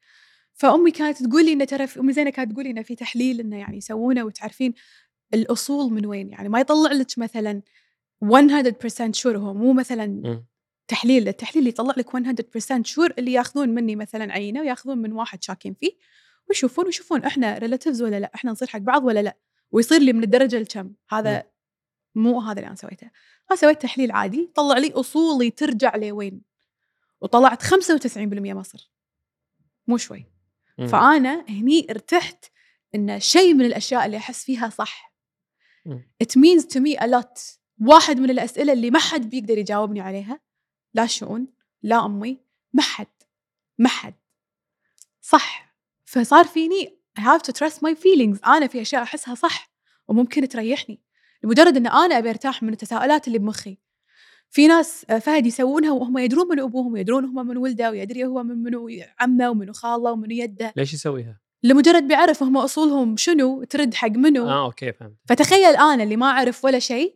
فأمي 0.58 0.90
كانت 0.90 1.22
تقول 1.22 1.44
لي 1.44 1.52
إنه 1.52 1.64
ترى 1.64 1.88
أمي 1.98 2.12
زينة 2.12 2.30
كانت 2.30 2.52
تقول 2.52 2.64
لي 2.64 2.70
إنه 2.70 2.82
في 2.82 2.94
تحليل 2.94 3.40
إنه 3.40 3.56
يعني 3.56 3.76
يسوونه 3.76 4.24
وتعرفين 4.24 4.74
الأصول 5.34 5.92
من 5.92 6.06
وين 6.06 6.30
يعني 6.30 6.48
ما 6.48 6.60
يطلع 6.60 6.92
لك 6.92 7.18
مثلا 7.18 7.62
100% 8.24 9.10
شور 9.12 9.38
هو 9.38 9.54
مو 9.54 9.72
مثلا. 9.72 10.22
تحليل 10.88 11.28
التحليل 11.28 11.58
اللي 11.58 11.68
يطلع 11.68 11.94
لك 11.96 12.16
100% 12.16 12.82
شور 12.82 13.14
اللي 13.18 13.32
ياخذون 13.32 13.68
مني 13.68 13.96
مثلا 13.96 14.32
عينة 14.32 14.60
وياخذون 14.60 14.98
من 14.98 15.12
واحد 15.12 15.42
شاكين 15.42 15.74
فيه 15.74 15.92
ويشوفون 16.48 16.86
ويشوفون 16.86 17.24
إحنا 17.24 17.58
relatives 17.58 18.02
ولا 18.02 18.20
لا 18.20 18.30
إحنا 18.34 18.50
نصير 18.50 18.68
حق 18.68 18.78
بعض 18.78 19.04
ولا 19.04 19.22
لا 19.22 19.36
ويصير 19.70 20.00
لي 20.00 20.12
من 20.12 20.22
الدرجة 20.22 20.56
الكم. 20.56 20.92
هذا 21.08 21.44
مو 22.14 22.40
هذا 22.40 22.58
اللي 22.58 22.66
أنا 22.66 22.76
سويته. 22.76 23.10
أنا 23.50 23.58
سويت 23.58 23.82
تحليل 23.82 24.12
عادي 24.12 24.50
طلع 24.54 24.78
لي 24.78 24.92
أصولي 24.92 25.50
ترجع 25.50 25.96
لوين؟ 25.96 26.42
وطلعت 27.20 27.62
95% 27.62 28.54
مصر. 28.54 28.90
مو 29.86 29.96
شوي. 29.96 30.37
مم. 30.78 30.86
فأنا 30.86 31.44
هني 31.48 31.86
ارتحت 31.90 32.44
إن 32.94 33.20
شيء 33.20 33.54
من 33.54 33.64
الأشياء 33.64 34.06
اللي 34.06 34.16
أحس 34.16 34.44
فيها 34.44 34.68
صح. 34.68 35.14
مم. 35.86 36.02
it 36.24 36.26
means 36.26 36.62
to 36.64 36.80
me 36.80 37.00
a 37.00 37.06
lot. 37.06 37.58
واحد 37.80 38.20
من 38.20 38.30
الأسئلة 38.30 38.72
اللي 38.72 38.90
ما 38.90 38.98
حد 38.98 39.30
بيقدر 39.30 39.58
يجاوبني 39.58 40.00
عليها. 40.00 40.40
لا 40.94 41.06
شؤون 41.06 41.46
لا 41.82 42.06
أمي 42.06 42.38
ما 42.72 42.82
حد 42.82 43.06
ما 43.78 43.88
حد. 43.88 44.14
صح. 45.20 45.74
فصار 46.04 46.44
فيني 46.44 46.98
I 47.18 47.20
have 47.20 47.42
to 47.42 47.52
trust 47.52 47.76
my 47.76 47.94
feelings. 47.94 48.48
أنا 48.48 48.66
في 48.66 48.80
أشياء 48.80 49.02
أحسها 49.02 49.34
صح 49.34 49.70
وممكن 50.08 50.48
تريحني. 50.48 51.00
لمجرد 51.42 51.76
إن 51.76 51.86
أنا 51.86 52.18
أبي 52.18 52.30
أرتاح 52.30 52.62
من 52.62 52.72
التساؤلات 52.72 53.26
اللي 53.26 53.38
بمخي. 53.38 53.78
في 54.50 54.66
ناس 54.66 55.06
آه، 55.10 55.18
فهد 55.18 55.46
يسوونها 55.46 55.92
وهم 55.92 56.18
يدرون 56.18 56.48
من 56.48 56.60
أبوهم 56.60 56.92
ويدرون 56.92 57.24
هم 57.24 57.46
من 57.46 57.56
ولده 57.56 57.90
ويدري 57.90 58.24
هو 58.24 58.42
من 58.42 58.62
منو 58.62 58.88
عمه 59.20 59.50
ومنو 59.50 59.72
خاله 59.72 60.12
ومنو 60.12 60.30
يده 60.30 60.72
ليش 60.76 60.94
يسويها؟ 60.94 61.40
لمجرد 61.62 62.08
بيعرف 62.08 62.42
هم 62.42 62.56
أصولهم 62.56 63.16
شنو 63.16 63.64
ترد 63.64 63.94
حق 63.94 64.10
منو 64.10 64.48
آه 64.48 64.64
okay 64.64 64.92
فهمت 64.92 65.16
فتخيل 65.28 65.76
أنا 65.76 66.02
اللي 66.02 66.16
ما 66.16 66.26
أعرف 66.26 66.64
ولا 66.64 66.78
شيء. 66.78 67.14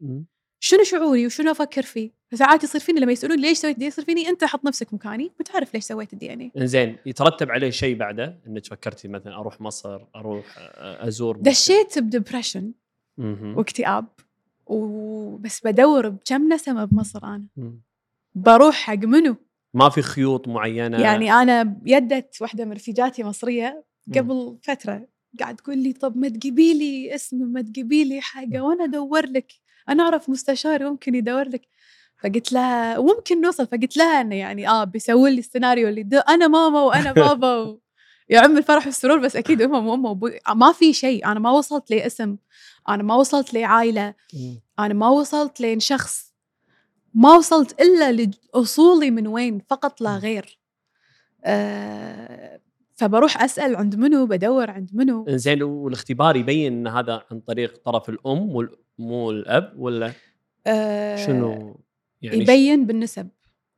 شنو 0.60 0.82
شعوري 0.82 1.26
وشنو 1.26 1.50
أفكر 1.50 1.82
فيه 1.82 2.10
فساعات 2.32 2.64
يصير 2.64 2.80
فيني 2.80 3.00
لما 3.00 3.12
يسألون 3.12 3.38
ليش 3.40 3.58
سويت 3.58 3.78
دي 3.78 3.84
يصير 3.86 4.04
فيني 4.04 4.28
أنت 4.28 4.44
حط 4.44 4.64
نفسك 4.64 4.94
مكاني 4.94 5.32
وتعرف 5.40 5.74
ليش 5.74 5.84
سويت 5.84 6.12
ال 6.12 6.32
DNA 6.32 6.52
إنزين 6.58 6.96
يترتب 7.06 7.50
عليه 7.50 7.70
شيء 7.70 7.96
بعده 7.96 8.40
إنك 8.46 8.66
فكرتي 8.66 9.08
مثلا 9.08 9.34
أروح 9.36 9.60
مصر 9.60 10.00
أروح 10.16 10.44
آه، 10.58 11.08
أزور. 11.08 11.36
دشيت 11.36 11.98
ب 11.98 12.05
depression. 12.05 12.72
واكتئاب 13.18 14.06
وبس 14.72 15.60
بدور 15.64 16.08
بكم 16.08 16.52
نسمه 16.52 16.84
بمصر 16.84 17.24
أنا. 17.24 17.46
مم. 17.56 17.80
بروح 18.34 18.74
حق 18.74 18.94
منو؟ 18.98 19.36
ما 19.74 19.88
في 19.88 20.02
خيوط 20.02 20.48
معينة؟ 20.48 21.00
يعني 21.00 21.32
أنا 21.32 21.76
يدت 21.84 22.42
واحدة 22.42 22.64
من 22.64 22.72
رفيجاتي 22.72 23.24
مصريه 23.24 23.84
قبل 24.16 24.58
فترة. 24.62 25.06
قاعد 25.40 25.56
تقول 25.56 25.78
لي 25.78 25.92
طب 25.92 26.16
ما 26.16 26.28
تجيبي 26.28 26.74
لي 26.74 27.14
اسم 27.14 27.36
ما 27.36 27.62
تجيبي 27.62 28.04
لي 28.04 28.20
حاجة 28.20 28.60
وأنا 28.60 28.84
أدور 28.84 29.26
لك. 29.26 29.52
أنا 29.88 30.02
أعرف 30.02 30.30
مستشار 30.30 30.90
ممكن 30.90 31.14
يدور 31.14 31.48
لك. 31.48 31.68
فقلت 32.22 32.52
لها 32.52 32.98
وممكن 32.98 33.40
نوصل. 33.40 33.66
فقلت 33.66 33.96
لها 33.96 34.20
إنه 34.20 34.34
يعني 34.34 34.68
آه 34.68 34.84
بيسوي 34.84 35.30
لي 35.30 35.38
السيناريو 35.38 35.88
اللي 35.88 36.18
أنا 36.28 36.48
ماما 36.48 36.82
وأنا 36.82 37.12
بابا 37.22 37.56
و... 37.56 37.80
يا 38.28 38.40
عم 38.40 38.58
الفرح 38.58 38.86
والسرور. 38.86 39.18
بس 39.18 39.36
أكيد 39.36 39.62
امهم 39.62 39.86
وامه 39.86 40.08
وابوي 40.08 40.38
ما 40.54 40.72
في 40.72 40.92
شيء. 40.92 41.26
أنا 41.26 41.40
ما 41.40 41.50
وصلت 41.50 41.90
لاسم 41.90 42.36
أنا 42.88 43.02
ما 43.02 43.14
وصلت 43.14 43.54
لعائلة. 43.54 44.14
أنا 44.78 44.94
ما 44.94 45.08
وصلت 45.08 45.60
لين 45.60 45.80
شخص 45.80 46.34
ما 47.14 47.36
وصلت 47.36 47.80
إلا 47.80 48.12
لأصولي 48.12 49.10
من 49.10 49.26
وين؟ 49.26 49.58
فقط 49.58 50.00
لا 50.00 50.16
غير. 50.16 50.58
أه 51.44 52.60
فبروح 52.94 53.42
أسأل 53.42 53.76
عند 53.76 53.96
منو 53.96 54.26
بدور 54.26 54.70
عند 54.70 54.90
منو. 54.92 55.26
انزين 55.28 55.62
والاختبار 55.62 56.36
يبين 56.36 56.72
ان 56.72 56.86
هذا 56.86 57.24
عن 57.30 57.40
طريق 57.40 57.76
طرف 57.84 58.08
الأم 58.08 58.68
مو 58.98 59.30
الأب 59.30 59.72
ولا 59.76 60.12
أه 60.66 61.16
شنو؟ 61.16 61.80
يعني 62.22 62.38
يبين 62.38 62.86
بالنسب. 62.86 63.28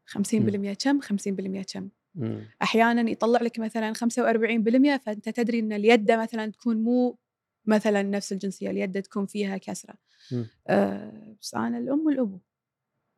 50% 0.06 0.74
كم 0.84 1.00
50% 1.00 1.62
كم. 1.72 1.88
أحيانا 2.62 3.10
يطلع 3.10 3.40
لك 3.42 3.58
مثلا 3.58 3.92
45% 3.92 3.98
فأنت 4.98 5.28
تدري 5.28 5.58
إن 5.58 5.72
اليد 5.72 6.12
مثلا 6.12 6.50
تكون 6.50 6.76
مو 6.76 7.18
مثلا 7.66 8.02
نفس 8.02 8.32
الجنسية 8.32 8.70
اليد 8.70 9.02
تكون 9.02 9.26
فيها 9.26 9.56
كسرة. 9.56 9.94
أه 10.66 11.36
بس 11.40 11.54
أنا 11.54 11.78
الأم 11.78 12.06
والأبو. 12.06 12.38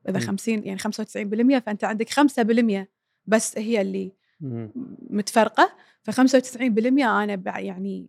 إذا 0.09 0.19
مم. 0.19 0.27
50 0.27 0.65
يعني 0.67 0.79
95% 0.79 1.59
فأنت 1.59 1.85
عندك 1.85 2.09
5% 2.11 2.87
بس 3.27 3.59
هي 3.59 3.81
اللي 3.81 4.13
مم. 4.41 4.71
متفرقة 5.11 5.77
ف 6.03 6.11
95% 6.11 6.61
أنا 7.03 7.59
يعني 7.59 8.09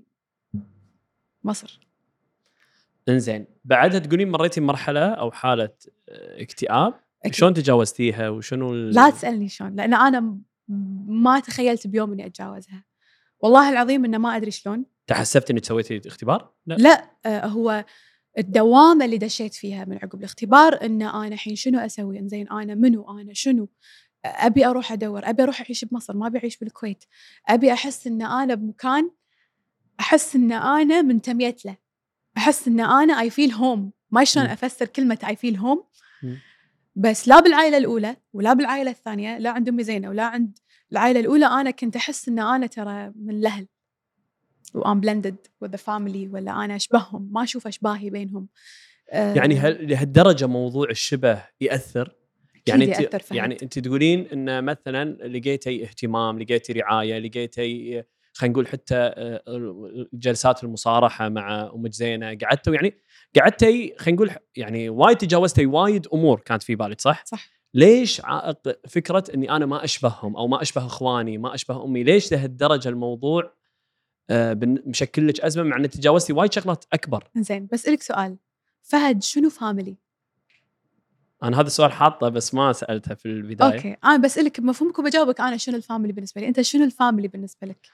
مصر. 1.43 1.87
إنزين 3.09 3.45
بعدها 3.65 3.99
تقولين 3.99 4.31
مريتي 4.31 4.59
بمرحله 4.59 5.09
أو 5.09 5.31
حالة 5.31 5.69
آه، 6.09 6.41
اكتئاب. 6.41 6.93
أكيد. 7.21 7.33
شلون 7.33 7.53
تجاوزتيها؟ 7.53 8.29
وشنو 8.29 8.73
ال... 8.73 8.93
لا 8.93 9.09
تسألني 9.09 9.49
شلون 9.49 9.75
لأن 9.75 9.93
أنا 9.93 10.37
ما 11.07 11.39
تخيلت 11.39 11.87
بيوم 11.87 12.11
إني 12.11 12.25
أتجاوزها. 12.25 12.83
والله 13.39 13.69
العظيم 13.69 14.05
إنه 14.05 14.17
ما 14.17 14.35
أدري 14.35 14.51
شلون. 14.51 14.85
تحسبتي 15.07 15.53
إنك 15.53 15.65
سويتي 15.65 16.01
اختبار؟ 16.05 16.53
لا, 16.65 16.75
لا 16.75 17.11
آه، 17.25 17.45
هو 17.45 17.85
الدوامة 18.37 19.05
اللي 19.05 19.17
دشيت 19.17 19.53
فيها 19.53 19.85
من 19.85 19.97
عقب 20.03 20.19
الاختبار 20.19 20.85
إن 20.85 21.01
أنا 21.01 21.27
الحين 21.27 21.55
شنو 21.55 21.79
أسوي؟ 21.79 22.19
إنزين 22.19 22.47
أنا 22.49 22.75
منو؟ 22.75 23.19
أنا 23.19 23.33
شنو؟ 23.33 23.69
أبي 24.25 24.65
أروح 24.65 24.91
أدور 24.91 25.29
أبي 25.29 25.43
أروح 25.43 25.61
أعيش 25.61 25.85
بمصر 25.85 26.17
ما 26.17 26.27
أبي 26.27 26.37
أعيش 26.37 26.57
بالكويت. 26.57 27.03
أبي 27.47 27.73
أحس 27.73 28.07
إن 28.07 28.21
أنا 28.21 28.53
بمكان 28.53 29.11
أحس 29.99 30.35
إن 30.35 30.51
أنا 30.51 31.01
منتميت 31.01 31.65
له. 31.65 31.77
أحس 32.37 32.67
إن 32.67 32.79
أنا 32.79 33.19
I 33.21 33.29
feel 33.29 33.51
home 33.51 33.91
ما 34.11 34.23
شلون. 34.23 34.45
أفسر 34.45 34.85
كلمة 34.85 35.19
I 35.27 35.35
feel 35.35 35.57
home. 35.57 35.83
بس 36.95 37.27
لا 37.27 37.39
بالعائلة 37.39 37.77
الأولى 37.77 38.15
ولا 38.33 38.53
بالعائلة 38.53 38.91
الثانية 38.91 39.37
لا 39.37 39.49
عند 39.49 39.69
أمي 39.69 39.83
زينة 39.83 40.09
ولا 40.09 40.23
عند 40.23 40.59
العائلة 40.91 41.19
الأولى 41.19 41.45
أنا 41.45 41.71
كنت 41.71 41.95
أحس 41.95 42.29
إن 42.29 42.39
أنا 42.39 42.67
ترى 42.67 43.11
من 43.15 43.29
الأهل. 43.29 43.67
و 44.73 44.80
I'm 44.80 44.99
blended 44.99 45.35
with 45.61 45.77
family 45.77 46.27
ولا 46.27 46.65
أنا 46.65 46.75
أشبههم 46.75 47.29
ما 47.31 47.43
أشوف 47.43 47.67
أشباهي 47.67 48.09
بينهم 48.09 48.47
آه، 49.09 49.33
يعني 49.33 49.55
هل 49.55 49.89
لهالدرجة 49.89 50.47
موضوع 50.47 50.89
الشبه 50.89 51.43
يأثر؟ 51.61 52.15
يعني 52.67 52.85
أنت 52.85 52.99
يأثر 52.99 53.19
فهد. 53.19 53.37
يعني 53.37 53.57
أنت 53.63 53.79
تقولين 53.79 54.27
إن 54.33 54.63
مثلا 54.63 55.27
لقيتي 55.27 55.83
اهتمام، 55.83 56.39
لقيتي 56.39 56.73
رعاية، 56.73 57.19
لقيتي 57.19 58.03
خلينا 58.33 58.53
نقول 58.53 58.67
حتى 58.67 58.95
آه، 58.95 60.07
جلسات 60.13 60.63
المصارحة 60.63 61.29
مع 61.29 61.71
أمك 61.75 61.93
زينة، 61.93 62.37
قعدتوا 62.41 62.73
يعني 62.73 62.97
قعدتي 63.39 63.95
خلينا 63.97 64.15
نقول 64.15 64.31
يعني 64.55 64.89
وايد 64.89 65.17
تجاوزتي 65.17 65.65
وايد 65.65 66.07
أمور 66.13 66.39
كانت 66.39 66.63
في 66.63 66.75
بالك 66.75 67.01
صح؟ 67.01 67.25
صح 67.25 67.49
ليش 67.73 68.21
عائق 68.23 68.57
فكرة 68.87 69.23
إني 69.33 69.51
أنا 69.51 69.65
ما 69.65 69.83
أشبههم 69.83 70.37
أو 70.37 70.47
ما 70.47 70.61
أشبه 70.61 70.85
إخواني، 70.85 71.37
ما 71.37 71.55
أشبه 71.55 71.83
أمي، 71.83 72.03
ليش 72.03 72.31
لهالدرجة 72.31 72.89
الموضوع 72.89 73.43
آه، 73.43 73.51
مشكل 74.85 75.27
لك 75.27 75.39
أزمة 75.39 75.63
مع 75.63 75.77
إنك 75.77 75.93
تجاوزتي 75.93 76.33
وايد 76.33 76.53
شغلات 76.53 76.85
أكبر؟ 76.93 77.23
زين 77.37 77.67
بسالك 77.71 78.01
سؤال. 78.01 78.37
فهد 78.81 79.23
شنو 79.23 79.49
family 79.49 79.97
أنا 81.43 81.59
هذا 81.59 81.67
السؤال 81.67 81.91
حاطه 81.91 82.29
بس 82.29 82.53
ما 82.53 82.73
سألته 82.73 83.15
في 83.15 83.25
البداية. 83.25 83.73
okay. 83.73 83.97
أنا 84.03 84.17
بسالك 84.17 84.61
بمفهومك 84.61 84.99
وبجاوبك 84.99 85.41
أنا 85.41 85.57
شنو 85.57 85.75
ال 85.75 85.81
family 85.81 86.13
بالنسبة 86.13 86.41
لي. 86.41 86.47
أنت 86.47 86.61
شنو 86.61 86.83
ال 86.83 86.90
family 86.90 87.27
بالنسبة 87.27 87.67
لك؟ 87.67 87.87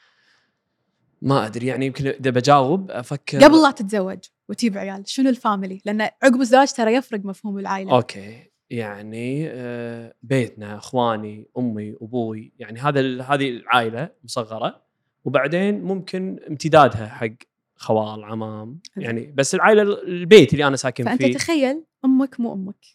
ما 1.21 1.45
أدري 1.45 1.67
يعني 1.67 1.85
يمكن 1.85 2.07
إذا 2.07 2.29
بجاوب 2.29 2.91
أفكر 2.91 3.43
قبل 3.43 3.61
لا 3.61 3.71
تتزوج 3.71 4.19
وتجيب 4.49 4.77
عيال 4.77 5.03
شنو 5.09 5.29
ال 5.29 5.37
family 5.37 5.81
لأن 5.85 6.01
عقب 6.01 6.41
الزواج 6.41 6.73
ترى 6.73 6.93
يفرق 6.93 7.25
مفهوم 7.25 7.59
العائلة. 7.59 7.95
okay. 7.95 8.51
يعني 8.69 9.49
آه، 9.49 10.13
بيتنا 10.23 10.77
إخواني 10.77 11.47
أمي 11.57 11.95
أبوي 12.01 12.53
يعني 12.59 12.79
هذا 12.79 13.21
هذه 13.21 13.49
العائلة 13.49 14.09
مصغرة. 14.23 14.83
وبعدين 15.25 15.81
ممكن 15.81 16.39
امتدادها 16.49 17.07
حق 17.07 17.29
خوال 17.75 18.23
عمام. 18.23 18.79
يعني 18.97 19.31
بس 19.31 19.55
العائلة 19.55 19.81
البيت 19.81 20.53
اللي 20.53 20.67
أنا 20.67 20.75
ساكن 20.75 21.05
فأنت 21.05 21.21
فيه. 21.21 21.33
تخيل 21.33 21.83
أمك 22.05 22.39
مو 22.39 22.53
أمك 22.53 22.85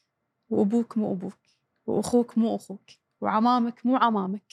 وأبوك 0.51 0.99
مو 0.99 1.13
أبوك 1.13 1.39
وأخوك 1.87 2.39
مو 2.39 2.57
أخوك 2.57 2.91
وعمامك 3.21 3.87
مو 3.87 3.97
عمامك. 3.97 4.53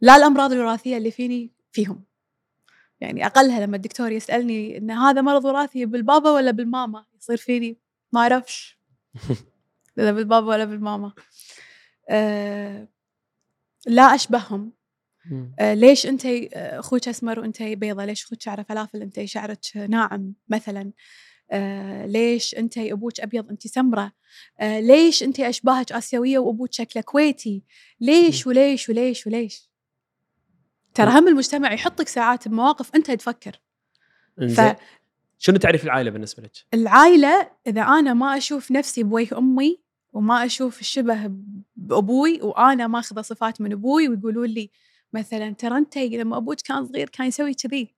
لا 0.00 0.16
الأمراض 0.16 0.52
الوراثية 0.52 0.96
اللي 0.96 1.10
فيني 1.10 1.50
فيهم. 1.72 2.04
يعني 3.00 3.26
أقلها 3.26 3.66
لما 3.66 3.76
الدكتور 3.76 4.12
يسألني 4.12 4.78
إن 4.78 4.90
هذا 4.90 5.20
مرض 5.20 5.44
وراثي 5.44 5.86
بالبابا 5.86 6.30
ولا 6.30 6.50
بالماما 6.50 7.04
يصير 7.18 7.36
فيني 7.36 7.78
ما 8.12 8.20
أعرفش. 8.20 8.78
إذا 9.98 10.12
بالبابا 10.12 10.46
ولا 10.46 10.64
بالماما. 10.64 11.12
أه 12.10 12.88
لا 13.86 14.02
أشبههم. 14.02 14.72
آه، 15.58 15.74
ليش 15.74 16.06
انت 16.06 16.26
آه، 16.26 16.80
أخوك 16.80 17.08
أسمر 17.08 17.40
وانت 17.40 17.62
بيضة 17.62 18.04
ليش 18.04 18.24
أخوك 18.24 18.40
شعره 18.40 18.62
فلافل 18.62 19.02
انت 19.02 19.24
شعرك 19.24 19.60
ناعم 19.76 20.34
مثلا؟ 20.48 20.92
آه، 21.50 22.06
ليش 22.06 22.54
انت 22.54 22.78
أبوك 22.78 23.20
أبيض 23.20 23.50
انت 23.50 23.66
سمرة؟ 23.66 24.12
آه، 24.60 24.80
ليش 24.80 25.22
انت 25.22 25.40
أشباهك 25.40 25.92
آسيوية 25.92 26.38
وأبوك 26.38 26.72
شكله 26.72 27.02
كويتي؟ 27.02 27.62
ليش 28.00 28.46
وليش 28.46 28.88
وليش 28.88 29.26
وليش؟ 29.26 29.70
ترى 30.94 31.10
هم 31.10 31.28
المجتمع 31.28 31.72
يحطك 31.72 32.08
ساعات 32.08 32.48
بمواقف 32.48 32.94
أنت 32.94 33.10
تفكر. 33.10 33.60
إنزين. 34.42 34.74
شنو 35.38 35.56
تعريف 35.56 35.84
العائلة 35.84 36.10
بالنسبة 36.10 36.42
لك؟ 36.42 36.52
فالعائله 36.72 37.50
إذا 37.66 37.82
أنا 37.82 38.14
ما 38.14 38.36
أشوف 38.36 38.72
نفسي 38.72 39.02
بوجه 39.02 39.38
أمي 39.38 39.80
وما 40.12 40.44
أشوف 40.44 40.80
الشبه 40.80 41.30
بأبوي 41.76 42.42
وأنا 42.42 42.86
ماخذة 42.86 43.20
صفات 43.20 43.60
من 43.60 43.72
أبوي 43.72 44.08
ويقولوا 44.08 44.46
لي 44.46 44.70
مثلا 45.14 45.54
ترى 45.54 45.78
أنت 45.78 45.98
لما 45.98 46.36
أبوك 46.36 46.60
كان 46.60 46.86
صغير 46.86 47.08
كان 47.08 47.26
يسوي 47.26 47.54
كذي. 47.54 47.94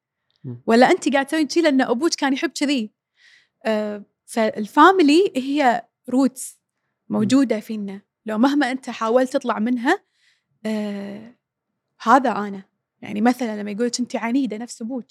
ولا 0.66 0.90
أنت 0.90 1.12
قاعد 1.12 1.26
تسوي 1.26 1.44
كذي 1.44 1.60
لأن 1.62 1.80
أبوك 1.80 2.14
كان 2.14 2.32
يحب 2.32 2.50
كذي 2.50 2.90
آه، 3.66 4.04
فال 4.26 4.53
family 4.53 5.32
هي 5.36 5.82
roots 6.08 6.60
موجودة 7.08 7.60
فينا 7.60 8.00
لو 8.26 8.38
مهما 8.38 8.70
أنت 8.70 8.90
حاولت 8.90 9.32
تطلع 9.32 9.58
منها 9.58 10.02
آه، 10.66 11.34
هذا 12.02 12.30
أنا 12.30 12.62
يعني 13.02 13.20
مثلا 13.20 13.60
لما 13.62 13.70
يقولك 13.70 14.00
أنت 14.00 14.16
عنيدة 14.16 14.56
نفس 14.56 14.82
أبوك. 14.82 15.06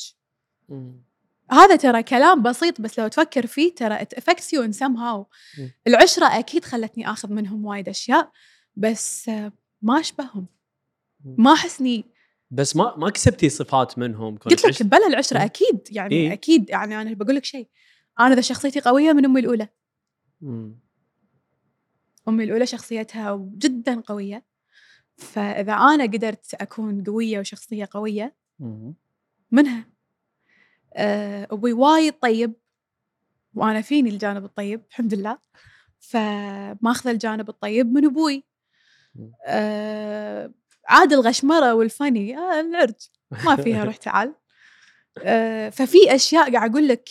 هذا 1.51 1.75
ترى 1.75 2.03
كلام 2.03 2.41
بسيط 2.41 2.81
بس 2.81 2.99
لو 2.99 3.07
تفكر 3.07 3.47
فيه 3.47 3.75
ترى 3.75 3.99
it 3.99 4.19
affects 4.19 4.45
you 4.45 4.67
in 4.67 4.77
somehow 4.77 5.25
مم. 5.57 5.71
العشرة 5.87 6.25
أكيد 6.25 6.65
خلتني 6.65 7.09
آخذ 7.09 7.33
منهم 7.33 7.65
وايد 7.65 7.89
أشياء 7.89 8.31
بس 8.75 9.29
آه، 9.29 9.51
ما 9.81 9.99
أشبههم 9.99 10.39
مم. 10.39 10.54
ما 11.25 11.53
أحسني 11.53 12.05
بس 12.51 12.75
ما 12.75 12.95
ما 12.97 13.09
كسبتي 13.09 13.49
صفات 13.49 13.99
منهم 13.99 14.37
قلت 14.37 14.65
لك 14.65 14.83
بلا 14.83 15.07
العشرة 15.07 15.37
مم. 15.37 15.43
أكيد 15.43 15.87
يعني 15.91 16.15
إيه. 16.15 16.33
أكيد 16.33 16.69
يعني 16.69 17.01
أنا 17.01 17.13
بقول 17.13 17.35
لك 17.35 17.45
شيء 17.45 17.67
أنا 18.19 18.33
إذا 18.33 18.41
شخصيتي 18.41 18.79
قوية 18.79 19.13
من 19.13 19.25
أمي 19.25 19.39
الأولى 19.39 19.67
مم. 20.41 20.79
أمي 22.27 22.43
الأولى 22.43 22.65
شخصيتها 22.65 23.49
جدا 23.57 24.01
قوية 24.01 24.45
فإذا 25.17 25.73
أنا 25.73 26.03
قدرت 26.03 26.53
أكون 26.53 27.03
قوية 27.03 27.39
وشخصية 27.39 27.89
قوية 27.91 28.35
مم. 28.59 28.95
منها 29.51 29.85
آه، 30.93 31.47
أبوي 31.51 31.73
وايد 31.73 32.13
طيب 32.13 32.53
وأنا 33.53 33.81
فيني 33.81 34.09
الجانب 34.09 34.45
الطيب 34.45 34.81
الحمد 34.89 35.13
لله 35.13 35.37
فماخذة 35.99 37.11
الجانب 37.11 37.49
الطيب 37.49 37.93
من 37.93 38.05
أبوي 38.05 38.43
مم. 39.15 39.31
عاد 40.87 41.13
الغشمرة 41.13 41.73
والفني 41.73 42.37
آه 42.37 42.59
العرج. 42.59 43.09
ما 43.45 43.55
فيها 43.55 43.83
روح 43.83 43.95
تعال. 43.95 44.33
آه، 45.23 45.69
ففي 45.69 46.15
أشياء 46.15 46.51
قاعد 46.51 46.71
أقول 46.71 46.87
لك 46.87 47.09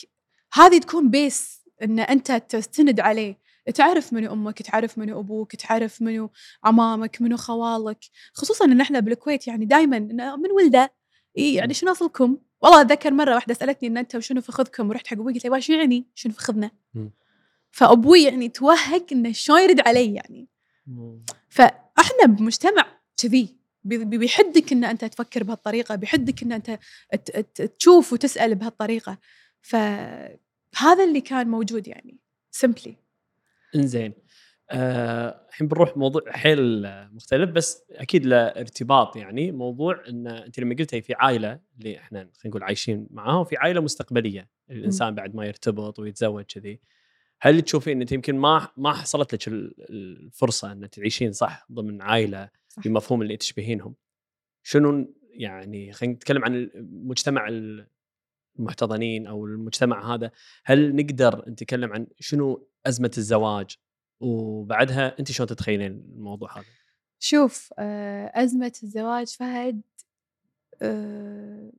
هذه 0.52 0.78
تكون 0.78 1.10
بيس 1.10 1.62
إن 1.82 2.00
أنت 2.00 2.32
تستند 2.32 3.00
عليه. 3.00 3.44
تعرف 3.74 4.12
منو 4.12 4.32
أمك 4.32 4.62
تعرف 4.62 4.98
منو 4.98 5.20
أبوك 5.20 5.56
تعرف 5.56 6.02
منو 6.02 6.30
عمامك 6.64 7.22
منو 7.22 7.36
خوالك. 7.36 7.98
خصوصا 8.32 8.64
إن 8.64 8.80
إحنا 8.80 9.00
بالكويت 9.00 9.46
يعني 9.46 9.64
دائما 9.64 9.98
من 10.36 10.50
ولده. 10.50 10.92
يعني 11.34 11.74
شنو 11.74 11.92
أصلكم؟ 11.92 12.38
والله 12.60 12.80
أتذكر 12.80 13.10
مرة 13.12 13.34
واحدة 13.34 13.54
سألتني 13.54 13.88
إن 13.88 13.96
أنت 13.96 14.14
وشنو 14.14 14.40
فخذكم؟ 14.40 14.88
ورحت 14.88 15.06
حق 15.06 15.12
أبوي 15.12 15.32
قلت 15.32 15.46
له 15.46 15.58
شو 15.58 15.72
يعني 15.72 16.06
شنو 16.14 16.32
فخذنا؟ 16.32 16.70
مم. 16.94 17.10
فأبوي 17.70 18.22
يعني 18.22 18.48
توهق 18.48 19.06
إنه 19.12 19.32
شلون 19.32 19.60
يرد 19.60 19.80
علي 19.80 20.14
يعني. 20.14 20.48
فإحنا 21.48 22.26
بمجتمع 22.26 22.86
كذي 23.16 23.56
بيحدك 23.84 24.72
إن 24.72 24.84
أنت 24.84 25.04
تفكر 25.04 25.42
بهالطريقة 25.42 25.94
بيحدك 25.94 26.42
إن 26.42 26.52
أنت 26.52 26.78
تشوف 27.78 28.12
وتسأل 28.12 28.54
بهالطريقة. 28.54 29.18
فهذا 29.60 31.04
اللي 31.08 31.20
كان 31.20 31.48
موجود 31.48 31.88
يعني 31.88 32.18
سمبلي 32.50 32.96
إنزين. 33.74 34.12
آه، 34.70 35.46
الحين 35.48 35.68
بنروح 35.68 35.96
موضوع 35.96 36.22
حيل 36.28 36.86
آه، 36.86 37.08
مختلف 37.12 37.50
بس 37.50 37.82
أكيد 37.90 38.26
له 38.26 38.36
ارتباط 38.36 39.16
يعني. 39.16 39.52
موضوع 39.52 40.02
إن 40.08 40.26
أنت 40.26 40.60
لما 40.60 40.74
قلتي 40.78 41.02
في 41.02 41.14
عائلة 41.14 41.60
اللي 41.78 41.98
إحنا 41.98 42.18
خلينا 42.18 42.32
نقول 42.46 42.62
عايشين 42.62 43.06
معاها 43.10 43.38
وفي 43.40 43.56
عائلة 43.56 43.80
مستقبلية 43.80 44.48
الإنسان 44.70 45.14
بعد 45.14 45.34
ما 45.34 45.46
يرتبط 45.46 45.98
ويتزوج 45.98 46.44
كذي. 46.44 46.80
هل 47.40 47.62
تشوفين 47.62 48.00
انت 48.00 48.12
يمكن 48.12 48.38
ما 48.38 48.68
ما 48.76 48.92
حصلت 48.92 49.34
لك 49.34 49.48
ال- 49.48 49.74
الفرصة 49.90 50.72
إن 50.72 50.90
تعيشين 50.90 51.32
صح 51.32 51.66
ضمن 51.72 52.02
عائلة. 52.02 52.48
بمفهوم 52.84 53.22
اللي 53.22 53.36
تشبهينهم 53.36 53.94
شنو 54.62 55.14
يعني 55.30 55.92
خلينا 55.92 56.14
نتكلم 56.14 56.44
عن 56.44 56.54
المجتمع 56.54 57.48
المحتضنين 58.58 59.26
أو 59.26 59.46
المجتمع 59.46 60.14
هذا. 60.14 60.30
هل 60.64 60.96
نقدر 60.96 61.44
نتكلم 61.48 61.92
عن 61.92 62.06
شنو 62.20 62.68
أزمة 62.86 63.10
الزواج؟ 63.18 63.76
وبعدها 64.20 65.18
أنت 65.18 65.32
شلون 65.32 65.48
تتخيلين 65.48 65.92
الموضوع 65.92 66.58
هذا؟ 66.58 66.66
شوف 67.18 67.72
آه، 67.78 68.32
أزمة 68.34 68.72
الزواج 68.82 69.26
فهد 69.26 69.82
آه، 70.82 71.72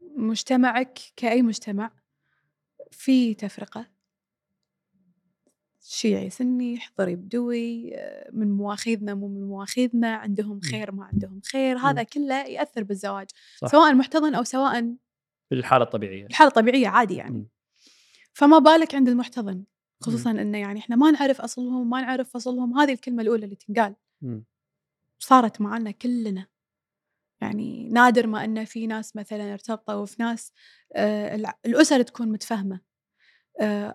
مجتمعك 0.00 0.98
كأي 1.16 1.42
مجتمع 1.42 1.90
في 2.90 3.34
تفرقة. 3.34 3.97
شيعي 5.90 6.30
سني 6.30 6.78
حضري 6.78 7.16
بدوي 7.16 7.94
آه، 7.96 8.30
من 8.32 8.52
مواخيذنا 8.52 9.14
مو 9.14 9.28
من 9.28 9.48
مواخيذنا 9.48 10.14
عندهم 10.14 10.60
خير 10.60 10.92
ما 10.92 11.04
عندهم 11.04 11.40
خير 11.52 11.78
هذا 11.78 12.02
كله 12.02 12.46
يأثر 12.46 12.82
بالزواج 12.82 13.26
صح. 13.56 13.68
سواء 13.68 13.94
محتضن 13.94 14.34
أو 14.34 14.44
سواء 14.44 14.94
بالحاله 15.50 15.84
الطبيعية. 15.84 16.26
الحالة 16.26 16.48
الطبيعية 16.48 16.88
عادي 16.88 17.14
يعني. 17.14 17.38
مم. 17.38 17.48
فما 18.32 18.58
بالك 18.58 18.94
عند 18.94 19.08
المحتضن 19.08 19.64
خصوصا 20.00 20.30
إنه 20.30 20.58
يعني 20.58 20.78
إحنا 20.78 20.96
ما 20.96 21.10
نعرف 21.10 21.40
أصلهم 21.40 21.90
ما 21.90 22.00
نعرف 22.00 22.30
فصلهم 22.30 22.78
هذه 22.78 22.92
الكلمة 22.92 23.22
الأولى 23.22 23.44
اللي 23.44 23.56
تنقال. 23.56 23.94
صارت 25.18 25.60
معنا 25.60 25.90
كلنا. 25.90 26.46
يعني 27.40 27.88
نادر 27.88 28.26
ما 28.26 28.44
إن 28.44 28.64
في 28.64 28.86
ناس 28.86 29.16
مثلا 29.16 29.52
ارتبطوا 29.52 29.94
وفي 29.94 30.22
ناس 30.22 30.52
آه 30.92 31.54
الاسر 31.66 32.02
تكون 32.02 32.28
متفاهمه 32.28 32.80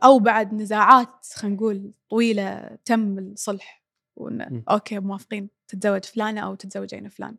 أو 0.03 0.19
بعد 0.19 0.53
نزاعات 0.53 1.25
خلينا 1.35 1.55
نقول 1.55 1.93
طويلة 2.09 2.77
تم 2.85 3.19
الصلح 3.19 3.83
وإن 4.15 4.47
مم. 4.51 4.63
okay 4.69 4.99
موافقين 4.99 5.49
تتزوج 5.67 6.03
فلانة 6.05 6.41
أو 6.41 6.55
تتزوجين 6.55 7.09
فلان. 7.09 7.37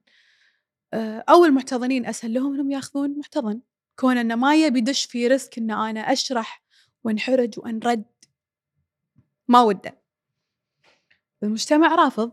آه 0.94 1.24
أو 1.28 1.44
المحتضنين 1.44 2.06
أسهل 2.06 2.34
لهم 2.34 2.54
إنهم 2.54 2.70
ياخذون 2.70 3.18
محتضن. 3.18 3.60
كون 3.98 4.18
إنه 4.18 4.34
ما 4.34 4.54
يبي 4.54 4.78
يدش 4.78 5.04
في 5.04 5.26
risk 5.28 5.58
إن 5.58 5.70
أنا 5.70 6.00
أشرح 6.00 6.62
وأنحرج 7.04 7.58
وأنرد. 7.58 8.04
ما 9.48 9.62
وده. 9.62 9.98
المجتمع 11.42 11.94
رافض. 11.94 12.32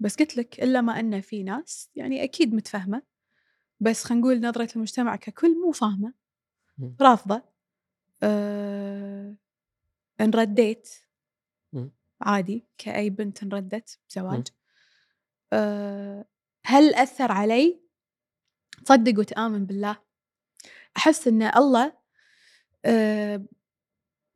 بس 0.00 0.16
قلت 0.16 0.36
لك 0.36 0.62
إلا 0.62 0.80
ما 0.80 1.00
ان 1.00 1.20
في 1.20 1.42
ناس 1.42 1.90
يعني 1.96 2.24
أكيد 2.24 2.54
متفاهمه 2.54 3.02
بس 3.80 4.04
خلينا 4.04 4.20
نقول 4.22 4.40
نظرة 4.40 4.68
المجتمع 4.76 5.16
ككل 5.16 5.60
مو 5.60 5.72
فاهمة. 5.72 6.12
رافضة. 7.00 7.51
أه... 8.22 9.36
ان 10.20 10.30
رديت 10.30 10.88
مم. 11.72 11.90
عادي 12.20 12.66
كأي 12.78 13.10
بنت 13.10 13.42
انردت 13.42 13.98
بزواج. 14.10 14.48
أه... 15.52 16.24
هل 16.66 16.94
أثر 16.94 17.32
علي؟ 17.32 17.82
تصدق 18.84 19.18
وتآمن 19.18 19.66
بالله. 19.66 20.02
أحس 20.96 21.28
إن 21.28 21.42
الله 21.42 21.92
أه... 22.84 23.44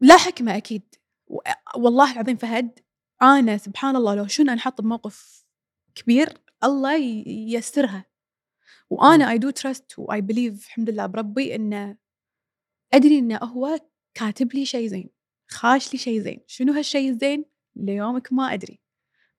لا 0.01 0.17
حكمة 0.17 0.57
أكيد. 0.57 0.95
و- 1.27 1.39
والله 1.77 2.13
العظيم 2.13 2.37
فهد 2.37 2.79
أنا 3.23 3.59
سبحان 3.59 3.97
الله 3.97 4.15
لو 4.15 4.27
شنو 4.27 4.53
انحط 4.53 4.81
بموقف 4.81 5.47
كبير 5.95 6.29
الله 6.65 6.97
ييسرها. 7.27 8.05
وأنا 8.91 9.31
I 9.31 9.39
do 9.39 9.51
trust 9.51 9.99
و 9.99 10.21
I 10.21 10.26
believe 10.26 10.67
الحمد 10.67 10.91
لله 10.91 11.07
بربي 11.07 11.55
انه 11.55 11.97
ادري 12.95 13.19
انه 13.19 13.37
هو 13.37 13.79
كاتب 14.15 14.55
لي 14.55 14.65
شيء 14.65 14.89
زين 14.89 15.11
خاش 15.49 15.93
لي 15.93 15.99
شيء 15.99 16.21
زين. 16.21 16.41
شنو 16.47 16.73
هالشيء 16.73 17.11
الزين؟ 17.11 17.45
ليومك 17.77 18.33
ما 18.33 18.55
أدري. 18.55 18.81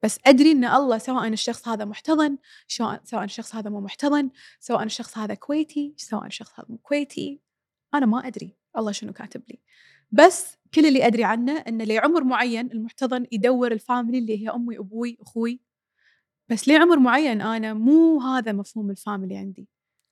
بس 0.03 0.19
أدري 0.25 0.51
إن 0.51 0.65
الله 0.65 0.97
سواء 0.97 1.27
الشخص 1.27 1.67
هذا 1.67 1.85
محتضن 1.85 2.37
سواء 2.67 3.23
الشخص 3.23 3.55
هذا 3.55 3.69
مو 3.69 3.81
محتضن 3.81 4.29
سواء 4.59 4.83
الشخص 4.83 5.17
هذا 5.17 5.33
كويتي 5.33 5.93
سواء 5.97 6.25
الشخص 6.25 6.59
هذا 6.59 6.67
مو 6.69 6.77
كويتي 6.77 7.41
أنا 7.93 8.05
ما 8.05 8.27
أدري. 8.27 8.57
الله 8.77 8.91
شنو 8.91 9.13
كاتب 9.13 9.43
لي. 9.49 9.59
بس 10.11 10.57
كل 10.73 10.85
اللي 10.85 11.07
أدري 11.07 11.23
عنه 11.23 11.57
انه 11.57 11.83
لعمر 11.83 12.23
معين 12.23 12.71
المحتضن 12.71 13.25
يدور 13.31 13.71
ال 13.71 13.78
family 13.78 14.17
اللي 14.17 14.43
هي 14.43 14.49
أمي 14.49 14.77
أبوي 14.77 15.17
أخوي. 15.21 15.61
بس 16.49 16.67
لعمر 16.67 16.99
معين 16.99 17.41
أنا 17.41 17.73
مو 17.73 18.21
هذا 18.21 18.51
مفهوم 18.51 18.91
ال 18.91 18.98
family 18.98 19.37
عندي. 19.37 19.69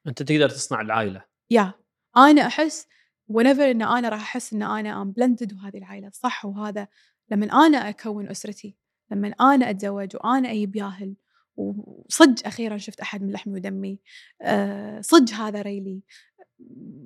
أنت 0.07 0.23
تقدر 0.23 0.49
تصنع 0.49 0.81
العائلة. 0.81 1.25
yeah 1.49 1.73
أنا 2.17 2.47
أحس 2.47 2.87
whenever 3.33 3.59
إن 3.59 3.81
أنا 3.81 4.09
راح 4.09 4.21
أحس 4.21 4.53
إن 4.53 4.63
أنا 4.63 5.01
I'm 5.01 5.11
blended 5.11 5.53
with 5.53 5.65
هذه 5.65 5.77
العائلة 5.77 6.09
صح 6.09 6.45
وهذا 6.45 6.87
لما 7.31 7.45
أنا 7.45 7.89
أكون 7.89 8.29
أسرتي 8.29 8.77
لما 9.11 9.27
أنا 9.27 9.69
أتزوج 9.69 10.15
وأنا 10.15 10.51
أجيب 10.51 10.75
ياهل 10.75 11.15
وصدق 11.57 12.47
أخيرا 12.47 12.77
شفت 12.77 12.99
أحد 12.99 13.23
من 13.23 13.31
لحمي 13.31 13.53
ودمي 13.53 13.99
أه 14.41 15.01
صدق 15.01 15.33
هذا 15.33 15.61
ريلي. 15.61 16.01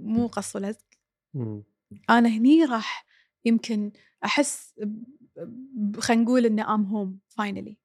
مو 0.04 0.28
قص 0.28 0.56
ولزق. 0.56 0.86
أنا 2.10 2.30
هني 2.30 2.66
راح 2.66 3.06
يمكن 3.46 3.92
أحس 4.26 4.76
خلينا 6.00 6.24
نقول 6.24 6.46
إن 6.46 6.60
I'm 6.60 6.84
home 6.86 7.20
finally. 7.28 7.78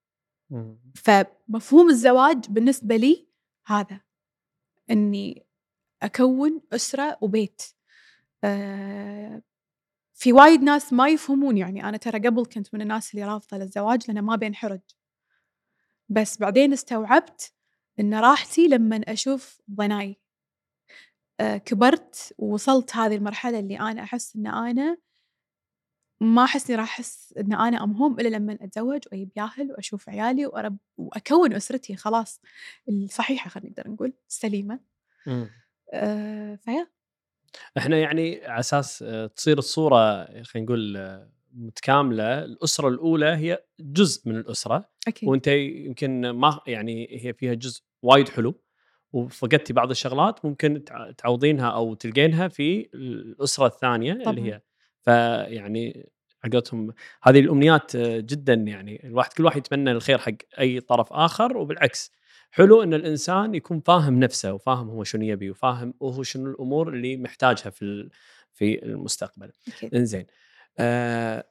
فمفهوم 0.94 1.88
الزواج 1.90 2.46
بالنسبة 2.48 2.96
لي 2.96 3.28
هذا 3.66 4.00
إني 4.90 5.46
أكون 6.02 6.60
أسرة 6.72 7.18
وبيت. 7.20 7.62
آه، 7.62 7.83
في 10.14 10.32
وايد 10.32 10.62
ناس 10.62 10.92
ما 10.92 11.08
يفهمون 11.08 11.56
يعني. 11.58 11.88
أنا 11.88 11.96
ترى 11.96 12.18
قبل 12.18 12.46
كنت 12.46 12.74
من 12.74 12.80
الناس 12.82 13.14
اللي 13.14 13.24
رافضة 13.26 13.56
للزواج 13.56 14.02
لأنه 14.08 14.20
ما 14.20 14.36
بينحرج 14.36 14.80
بس 16.08 16.38
بعدين 16.38 16.72
استوعبت 16.72 17.52
إن 18.00 18.14
راحتي 18.14 18.68
لما 18.68 19.00
أشوف 19.08 19.60
ضناي. 19.70 20.20
آه، 21.40 21.56
كبرت 21.56 22.34
ووصلت 22.38 22.96
هذه 22.96 23.16
المرحلة 23.16 23.58
اللي 23.58 23.80
أنا 23.80 24.02
أحس 24.02 24.36
إن 24.36 24.46
أنا 24.46 24.96
ما 26.20 26.44
أحس 26.44 26.70
إني 26.70 26.78
راح 26.80 26.84
أحس 26.88 27.34
إن 27.38 27.52
أنا 27.52 27.84
أم 27.84 27.92
هوم 27.92 28.20
إلا 28.20 28.28
لما 28.28 28.58
أتزوج 28.60 29.00
وأجيب 29.12 29.30
ياهل 29.36 29.72
وأشوف 29.72 30.08
عيالي 30.08 30.46
وأرب 30.46 30.76
وأكون 30.96 31.52
أسرتي 31.54 31.96
خلاص 31.96 32.40
الصحيحة 32.88 33.50
خلينا 33.50 33.70
نقدر 33.70 33.90
نقول 33.90 34.12
السليمة. 34.28 34.80
أه 35.92 36.56
فيا. 36.56 36.93
إحنا 37.78 37.96
يعني 37.98 38.46
على 38.46 38.60
أساس 38.60 39.04
آه، 39.06 39.26
تصير 39.26 39.58
الصورة 39.58 40.24
خلينا 40.42 40.66
نقول 40.66 40.96
آه، 40.96 41.30
متكاملة 41.54 42.44
الأسرة 42.44 42.88
الأولى 42.88 43.26
هي 43.26 43.64
جزء 43.80 44.28
من 44.28 44.36
الأسرة 44.36 44.88
أكيد. 45.08 45.28
وأنت 45.28 45.46
يمكن 45.48 46.30
ما 46.30 46.60
يعني 46.66 47.20
هي 47.22 47.32
فيها 47.32 47.54
جزء 47.54 47.82
وايد 48.02 48.28
حلو 48.28 48.60
وفقدتي 49.12 49.72
بعض 49.72 49.90
الشغلات 49.90 50.44
ممكن 50.44 50.84
تع- 50.84 51.10
تعوضينها 51.10 51.68
أو 51.70 51.94
تلقينها 51.94 52.48
في 52.48 52.88
الأسرة 52.94 53.66
الثانية 53.66 54.12
طبعاً. 54.14 54.30
اللي 54.30 54.52
هي. 54.52 54.60
فيعني 55.02 56.10
حقتهم 56.44 56.94
هذه 57.22 57.40
الأمنيات 57.40 57.96
آه، 57.96 58.20
جدا 58.20 58.54
يعني 58.54 59.06
الواحد 59.06 59.32
كل 59.32 59.44
واحد 59.44 59.56
يتمنى 59.56 59.90
الخير 59.92 60.18
حق 60.18 60.32
أي 60.58 60.80
طرف 60.80 61.12
آخر 61.12 61.56
وبالعكس. 61.56 62.12
حلو 62.56 62.82
إن 62.82 62.94
الإنسان 62.94 63.54
يكون 63.54 63.80
فاهم 63.80 64.20
نفسه 64.20 64.52
وفاهم 64.52 64.90
هو 64.90 65.04
شنو 65.04 65.22
يبي 65.24 65.50
وفاهم 65.50 65.94
هو 66.02 66.22
شنو 66.22 66.50
الأمور 66.50 66.88
اللي 66.88 67.16
محتاجها 67.16 67.70
في 67.70 68.08
في 68.52 68.84
المستقبل. 68.84 69.52
أكيد. 69.68 69.94
إنزين 69.94 70.26
آه 70.78 71.44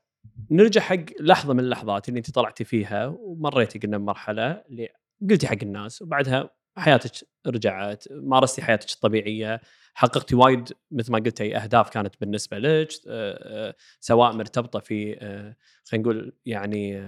نرجع 0.51 0.82
حق 0.82 0.95
لحظة 1.20 1.54
من 1.54 1.60
اللحظات 1.60 2.10
اللي 2.10 2.18
أنت 2.18 2.32
طلعتي 2.32 2.64
فيها 2.64 3.06
ومريتي 3.08 3.80
قلنا 3.80 3.97
بمرحلة 3.97 4.51
اللي 4.51 4.89
قلتي 5.30 5.47
حق 5.47 5.58
الناس 5.64 6.01
وبعدها 6.01 6.49
حياتك 6.78 7.28
رجعت 7.48 8.04
مارستي 8.12 8.62
حياتك 8.62 8.92
الطبيعية 8.92 9.62
حققتي 9.94 10.36
وايد 10.36 10.70
مثل 10.92 11.12
ما 11.12 11.20
قلتي 11.20 11.58
أهداف 11.58 11.90
كانت 11.90 12.16
بالنسبة 12.22 12.58
لك 12.58 12.90
آه، 13.08 13.70
آه، 13.70 13.76
سواء 14.00 14.34
مرتبطة 14.34 14.80
في 14.80 15.18
آه، 15.20 15.56
خلينا 15.86 16.04
نقول 16.04 16.34
يعني 16.46 17.02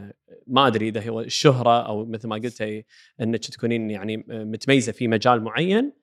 ما 0.47 0.67
أدري 0.67 0.87
إذا 0.89 1.09
هو 1.09 1.21
الشهرة 1.21 1.87
أو 1.87 2.05
مثل 2.05 2.27
ما 2.27 2.35
قلتي 2.35 2.85
إنك 3.21 3.45
تكونين 3.45 3.91
يعني 3.91 4.25
متميزة 4.27 4.91
في 4.91 5.07
مجال 5.07 5.43
معين. 5.43 5.93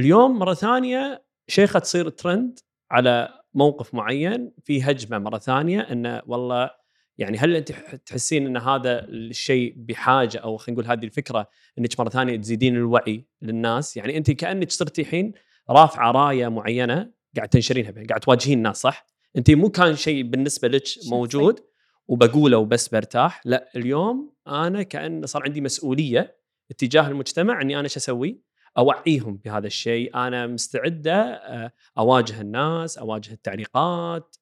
اليوم 0.00 0.38
مرة 0.38 0.54
ثانية 0.54 1.24
شيخة 1.48 1.78
تصير 1.78 2.08
ترند 2.08 2.58
على 2.90 3.28
موقف 3.54 3.94
معين 3.94 4.52
في 4.64 4.82
هجمة 4.82 5.18
مرة 5.18 5.38
ثانية 5.38 5.80
إنه 5.80 6.22
والله 6.26 6.70
يعني 7.18 7.38
هل 7.38 7.56
أنت 7.56 7.72
تحسين 8.06 8.46
إن 8.46 8.56
هذا 8.56 9.04
الشيء 9.04 9.74
بحاجة 9.76 10.38
أو 10.38 10.56
خلينا 10.56 10.80
نقول 10.80 10.92
هذه 10.92 11.04
الفكرة 11.04 11.48
إنك 11.78 12.00
مرة 12.00 12.08
ثانية 12.08 12.36
تزيدين 12.36 12.76
الوعي 12.76 13.26
للناس 13.42 13.96
يعني 13.96 14.16
أنت 14.16 14.30
كأنك 14.30 14.70
صرتي 14.70 15.02
الحين 15.02 15.32
رافعة 15.70 16.10
راية 16.10 16.48
معينة 16.48 17.10
قاعد 17.36 17.48
تنشرينها 17.48 17.90
بها 17.90 18.04
قاعد 18.06 18.20
تواجهين 18.20 18.58
الناس 18.58 18.76
صح؟ 18.80 19.06
أنت 19.36 19.50
مو 19.50 19.68
كان 19.70 19.96
شيء 19.96 20.22
بالنسبة 20.22 20.68
لك. 20.68 20.82
موجود 21.10 21.60
وبقوله 22.08 22.58
وبس 22.58 22.88
برتاح 22.88 23.40
لا 23.44 23.68
اليوم 23.76 24.32
أنا 24.48 24.82
كأن 24.82 25.26
صار 25.26 25.42
عندي 25.42 25.60
مسؤولية 25.60 26.38
اتجاه 26.70 27.08
المجتمع 27.08 27.62
إني 27.62 27.74
أنا 27.74 27.84
إيش 27.84 27.96
أسوي؟ 27.96 28.42
أوعيهم 28.78 29.36
بهذا 29.44 29.66
الشيء 29.66 30.14
أنا 30.14 30.46
مستعدة 30.46 31.14
آه، 31.22 31.72
أواجه 31.98 32.40
الناس 32.40 32.98
أواجه 32.98 33.32
التعليقات 33.32 34.36
ال- 34.36 34.37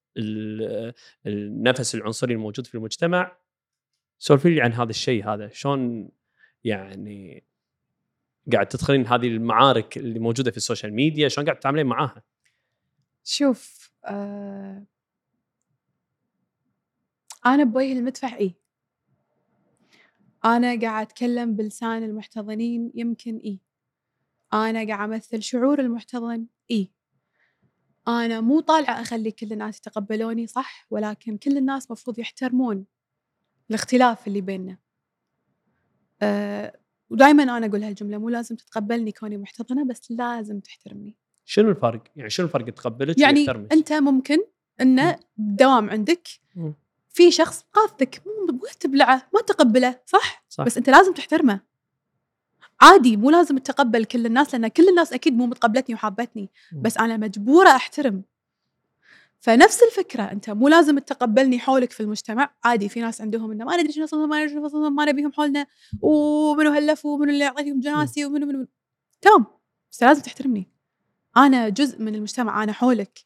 النفس 1.26 1.94
العنصري 1.94 2.34
الموجود 2.34 2.66
في 2.66 2.74
المجتمع. 2.74 3.36
سولفي 4.18 4.54
لي 4.54 4.60
عن 4.60 4.72
هذا 4.72 4.90
الشيء 4.90 5.28
هذا 5.28 5.48
شلون 5.48 6.08
يعني 6.64 7.44
قاعد 8.52 8.66
تدخلين 8.66 9.06
هذه 9.06 9.26
المعارك 9.26 9.96
اللي 9.96 10.18
موجودة 10.18 10.50
في 10.50 10.56
ال 10.56 10.62
social 10.62 10.94
media 10.94 11.28
شلون 11.28 11.46
قاعد 11.46 11.58
تتعاملين 11.58 11.86
معاها؟ 11.86 12.22
شوف 13.24 13.90
آه 14.04 14.86
أنا 17.46 17.64
بوجه 17.64 17.92
المدفع 17.92 18.36
إيه. 18.36 18.54
أنا 20.44 20.80
قاعد 20.80 21.06
أتكلم 21.06 21.56
بلسان 21.56 22.02
المحتضنين 22.02 22.92
يمكن 22.94 23.36
إيه. 23.36 23.58
أنا 24.52 24.86
قاعد 24.86 25.10
أمثل 25.10 25.42
شعور 25.42 25.80
المحتضن 25.80 26.46
إيه. 26.70 26.95
أنا 28.08 28.40
مو 28.40 28.60
طالعة 28.60 29.00
أخلي 29.00 29.30
كل 29.30 29.52
الناس 29.52 29.78
يتقبلوني 29.78 30.46
صح 30.46 30.86
ولكن 30.90 31.36
كل 31.36 31.56
الناس 31.56 31.90
مفروض 31.90 32.18
يحترمون 32.18 32.84
الاختلاف 33.70 34.26
اللي 34.26 34.40
بيننا 34.40 34.78
أه 36.22 36.78
ودائما 37.10 37.42
أنا 37.42 37.66
أقول 37.66 37.82
هالجملة 37.82 38.18
مو 38.18 38.28
لازم 38.28 38.56
تتقبلني 38.56 39.12
كوني 39.12 39.38
محتضنة 39.38 39.84
بس 39.84 40.10
لازم 40.10 40.60
تحترمني 40.60 41.16
شنو 41.44 41.70
الفرق؟ 41.70 42.02
يعني 42.16 42.30
شنو 42.30 42.46
الفرق 42.46 42.74
تقبلك 42.74 43.18
يعني 43.18 43.40
ويحترمك؟ 43.40 43.72
أنت 43.72 43.92
ممكن 43.92 44.38
انه 44.80 45.18
دوام 45.36 45.90
عندك. 45.90 46.28
في 47.08 47.30
شخص 47.30 47.64
مو 48.26 48.52
مو 48.52 48.60
تبلعه 48.80 49.28
ما 49.34 49.40
تقبله 49.40 50.00
صح؟, 50.06 50.44
صح. 50.48 50.64
بس 50.64 50.76
أنت 50.76 50.90
لازم 50.90 51.12
تحترمه 51.12 51.60
عادي 52.80 53.16
مو 53.16 53.30
لازم 53.30 53.58
تتقبل 53.58 54.04
كل 54.04 54.26
الناس 54.26 54.54
لأن 54.54 54.68
كل 54.68 54.88
الناس 54.88 55.12
أكيد 55.12 55.36
مو 55.36 55.46
متقبلتني 55.46 55.94
وحابتني. 55.94 56.50
بس 56.82 56.98
أنا 56.98 57.16
مجبورة 57.16 57.68
أحترم. 57.68 58.22
فنفس 59.40 59.80
الفكرة 59.82 60.22
أنت 60.22 60.50
مو 60.50 60.68
لازم 60.68 60.98
تتقبلني 60.98 61.58
حولك 61.58 61.90
في 61.92 62.00
المجتمع. 62.00 62.50
عادي 62.64 62.88
في 62.88 63.00
ناس 63.00 63.20
عندهم 63.20 63.50
إنه 63.50 63.64
ما 63.64 63.76
ندري 63.76 63.92
شنو 63.92 64.04
أصلاً، 64.04 64.26
ما 64.26 64.36
ندري 64.36 64.48
شنو 64.48 64.66
أصلاً، 64.66 64.88
ما 64.88 65.04
نبيهم 65.04 65.32
حولنا 65.32 65.66
ومنو 66.02 66.70
هلف 66.70 67.06
ومنو 67.06 67.30
اللي 67.32 67.44
اعطيتهم 67.44 67.80
جناسي 67.80 68.24
ومنو 68.24 68.46
منو 68.46 68.66
تمام 69.20 69.46
بس 69.92 70.02
لازم 70.02 70.22
تحترمني. 70.22 70.70
أنا 71.36 71.68
جزء 71.68 72.02
من 72.02 72.14
المجتمع 72.14 72.62
أنا 72.62 72.72
حولك. 72.72 73.18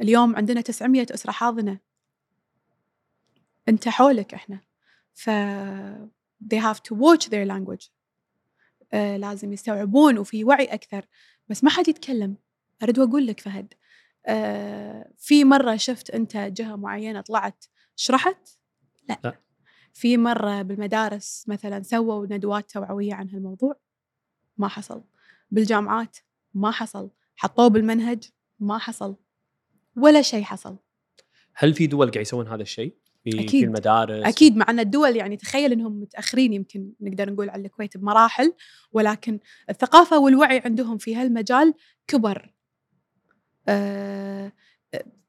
اليوم 0.00 0.36
عندنا 0.36 0.60
900 0.60 1.06
أسرة 1.10 1.30
حاضنة. 1.32 1.78
أنت 3.68 3.88
حولك 3.88 4.34
إحنا. 4.34 4.60
ف 5.14 5.30
they 6.44 6.58
have 6.58 6.78
to 6.78 6.94
watch 6.94 7.28
their 7.28 7.46
language. 7.46 7.90
آه 8.94 9.16
لازم 9.16 9.52
يستوعبون 9.52 10.18
وفي 10.18 10.44
وعي 10.44 10.64
أكثر. 10.64 11.06
بس 11.48 11.64
ما 11.64 11.70
حد 11.70 11.88
يتكلم. 11.88 12.36
أريد 12.82 12.98
أقول 12.98 13.26
لك 13.26 13.40
فهد 13.40 13.74
آه 14.26 15.12
في 15.18 15.44
مرة 15.44 15.76
شفت 15.76 16.10
أنت 16.10 16.36
جهة 16.36 16.76
معينة 16.76 17.20
طلعت 17.20 17.64
شرحت؟ 17.96 18.48
لا, 19.08 19.18
لا. 19.24 19.40
في 19.92 20.16
مرة 20.16 20.62
بالمدارس 20.62 21.44
مثلا 21.48 21.82
سووا 21.82 22.26
ندوات 22.26 22.70
توعوية 22.70 23.14
عن 23.14 23.28
هالموضوع؟ 23.28 23.80
ما 24.58 24.68
حصل. 24.68 25.04
بالجامعات؟ 25.50 26.16
ما 26.54 26.70
حصل. 26.70 27.10
حطوه 27.36 27.68
بالمنهج؟ 27.68 28.30
ما 28.60 28.78
حصل. 28.78 29.16
ولا 29.96 30.22
شيء 30.22 30.42
حصل. 30.42 30.76
هل 31.54 31.74
في 31.74 31.86
دول 31.86 32.10
قاعد 32.10 32.22
يسوون 32.22 32.48
هذا 32.48 32.62
الشيء؟ 32.62 32.96
في, 33.24 33.30
في 33.30 33.40
أكيد. 33.40 33.64
المدارس. 33.64 34.26
أكيد 34.26 34.56
مع 34.56 34.66
أن 34.68 34.80
الدول 34.80 35.16
يعني 35.16 35.36
تخيل 35.36 35.72
إنهم 35.72 36.00
متأخرين 36.00 36.52
يمكن 36.52 36.92
نقدر 37.00 37.32
نقول 37.32 37.50
على 37.50 37.66
الكويت 37.66 37.96
بمراحل 37.96 38.52
ولكن 38.92 39.38
الثقافة 39.70 40.18
والوعي 40.18 40.62
عندهم 40.64 40.98
في 40.98 41.16
هالمجال 41.16 41.74
كبر. 42.06 42.54
آه، 43.68 44.52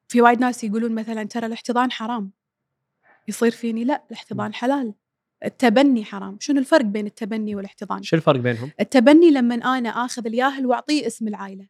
في 0.07 0.21
وايد 0.21 0.39
ناس 0.39 0.63
يقولون 0.63 0.95
مثلا 0.95 1.23
ترى 1.23 1.45
الاحتضان 1.45 1.91
حرام. 1.91 2.31
يصير 3.27 3.51
فيني 3.51 3.83
لا 3.83 4.03
الاحتضان 4.07 4.53
حلال. 4.53 4.93
التبني 5.45 6.05
حرام. 6.05 6.37
شنو 6.39 6.59
الفرق 6.59 6.85
بين 6.85 7.05
التبني 7.05 7.55
والاحتضان؟ 7.55 8.03
شو 8.03 8.15
الفرق 8.15 8.39
بينهم؟ 8.39 8.71
التبني 8.79 9.31
لما 9.31 9.55
أنا 9.55 9.89
آخذ 9.89 10.25
الياهل 10.25 10.65
وأعطيه 10.65 11.07
اسم 11.07 11.27
العائلة. 11.27 11.67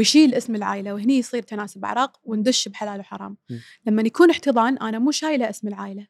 ويشيل 0.00 0.34
اسم 0.34 0.54
العائلة 0.54 0.94
وهني 0.94 1.18
يصير 1.18 1.42
تناسب 1.42 1.84
اعراق 1.84 2.20
وندش 2.24 2.68
بحلال 2.68 3.00
وحرام. 3.00 3.36
م. 3.50 3.56
لما 3.86 4.02
يكون 4.02 4.30
احتضان 4.30 4.78
أنا 4.78 4.98
مو 4.98 5.10
شايلة 5.10 5.50
اسم 5.50 5.68
العائلة. 5.68 6.06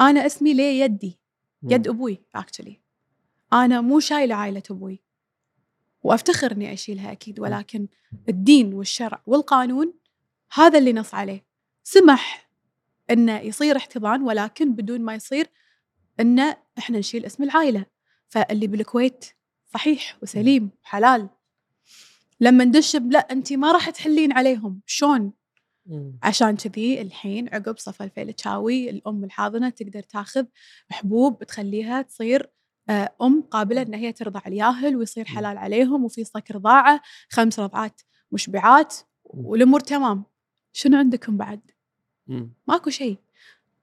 أنا 0.00 0.26
اسمي 0.26 0.54
ليه 0.54 0.82
يدي 0.82 1.20
يد 1.62 1.88
أبوي 1.88 2.22
اكشلي 2.34 2.80
أنا 3.52 3.80
مو 3.80 4.00
شايلة 4.00 4.34
عائلة 4.34 4.62
أبوي. 4.70 5.02
وأفتخر 6.02 6.52
إني 6.52 6.72
أشيلها 6.72 7.12
أكيد 7.12 7.40
ولكن 7.40 7.88
الدين 8.28 8.74
والشرع 8.74 9.22
والقانون 9.26 9.94
هذا 10.52 10.78
اللي 10.78 10.92
نص 10.92 11.14
عليه. 11.14 11.46
سمح 11.84 12.50
إنه 13.10 13.38
يصير 13.40 13.76
احتضان 13.76 14.22
ولكن 14.22 14.74
بدون 14.74 15.00
ما 15.00 15.14
يصير 15.14 15.46
إنه 16.20 16.56
إحنا 16.78 16.98
نشيل 16.98 17.24
اسم 17.26 17.42
العائلة. 17.42 17.86
فاللي 18.28 18.66
بالكويت 18.66 19.24
صحيح 19.74 20.18
وسليم 20.22 20.70
وحلال. 20.82 21.28
لما 22.40 22.64
ندش 22.64 22.96
لا 22.96 23.18
انت 23.18 23.52
ما 23.52 23.72
راح 23.72 23.90
تحلين 23.90 24.32
عليهم 24.32 24.80
شلون. 24.86 25.32
عشان 26.22 26.56
كذي 26.56 27.00
الحين 27.00 27.48
عقب 27.54 27.78
صفا 27.78 28.04
الفيل 28.04 28.32
تشاوي 28.32 28.90
الأم 28.90 29.24
الحاضنة 29.24 29.68
تقدر 29.68 30.02
تاخذ 30.02 30.44
حبوب 30.90 31.44
تخليها 31.44 32.02
تصير 32.02 32.50
آه، 32.88 33.14
أم 33.22 33.42
قابلة 33.42 33.82
إن 33.82 33.94
هي 33.94 34.12
ترضع 34.12 34.40
الياهل 34.46 34.96
ويصير. 34.96 35.24
حلال 35.24 35.58
عليهم 35.58 36.04
وفي 36.04 36.24
صك 36.24 36.50
رضاعه 36.50 37.00
خمس 37.30 37.60
رضعات 37.60 38.00
مشبعات 38.32 38.94
والأمور 39.24 39.80
تمام 39.80 40.24
شنو 40.72 40.98
عندكم 40.98 41.36
بعد؟ 41.36 41.60
ماكو 42.68 42.90
شيء 42.90 43.16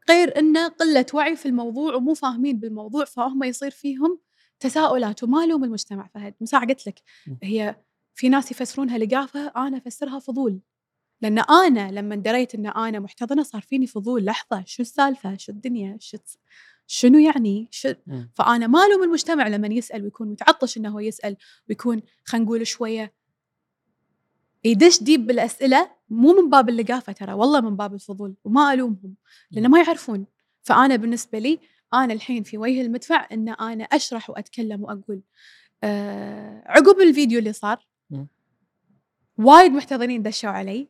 غير 0.10 0.40
إنه 0.40 0.68
قلة 0.68 1.06
وعي 1.14 1.36
في 1.36 1.46
الموضوع 1.46 1.96
ومو 1.96 2.14
فاهمين 2.14 2.60
بالموضوع 2.60 3.06
فهم 3.06 3.44
يصير 3.44 3.72
فيهم 3.72 4.20
تساؤلات 4.60 5.24
وما 5.24 5.46
لوم 5.46 5.64
المجتمع 5.64 6.08
فهد 6.14 6.34
مساء 6.42 6.66
قلت 6.66 6.88
لك. 6.88 7.02
هي 7.44 7.76
في 8.16 8.30
ناس 8.30 8.52
يفسرونها 8.52 8.98
لقافه 8.98 9.52
أنا 9.56 9.78
أفسرها 9.78 10.20
فضول. 10.20 10.60
لأن 11.22 11.40
أنا 11.40 11.92
لما 11.92 12.16
دريت 12.16 12.56
إن 12.56 12.68
أنا 12.68 13.00
محتضنة 13.00 13.44
صار 13.44 13.62
فيني 13.62 13.88
فضول. 13.88 14.26
لحظة 14.26 14.64
شو 14.66 14.82
السالفة؟ 14.82 15.38
شو 15.38 15.52
الدنيا؟ 15.52 15.98
شو 16.00 16.18
شنو 16.88 17.20
يعني؟ 17.20 17.68
شو. 17.72 17.94
فأنا 18.36 18.68
ما 18.68 18.86
ألوم 18.86 19.04
المجتمع 19.04 19.48
لما 19.48 19.68
يسأل 19.68 20.04
ويكون 20.04 20.28
متعطش 20.28 20.78
إنه 20.78 20.90
هو 20.90 21.00
يسأل 21.00 21.38
ويكون 21.70 22.02
خلينا 22.26 22.46
نقول 22.46 22.68
شوية 22.68 23.14
يدش 24.64 25.04
ديب 25.04 25.28
بالأسئلة 25.28 25.92
مو 26.10 26.42
من 26.42 26.50
باب 26.50 26.70
اللقافة 26.70 27.14
ترى 27.14 27.34
والله 27.34 27.62
من 27.62 27.76
باب 27.76 27.94
الفضول 27.94 28.36
وما 28.44 28.74
ألومهم 28.74 29.16
لأن 29.52 29.68
ما 29.68 29.80
يعرفون. 29.82 30.26
فأنا 30.62 30.96
بالنسبة 30.96 31.40
لي 31.40 31.60
أنا 31.94 32.14
الحين 32.14 32.44
في 32.44 32.58
وجه 32.58 32.82
المدفع 32.82 33.28
إن 33.32 33.50
أنا 33.50 33.84
أشرح 33.84 34.30
وأتكلم 34.30 34.84
وأقول. 34.84 35.22
آه 35.84 36.64
عقب 36.66 37.00
الفيديو 37.00 37.40
اللي 37.40 37.54
صار. 37.54 37.88
وايد 39.38 39.72
محتضنين 39.72 40.24
دشوا 40.24 40.50
علي. 40.50 40.90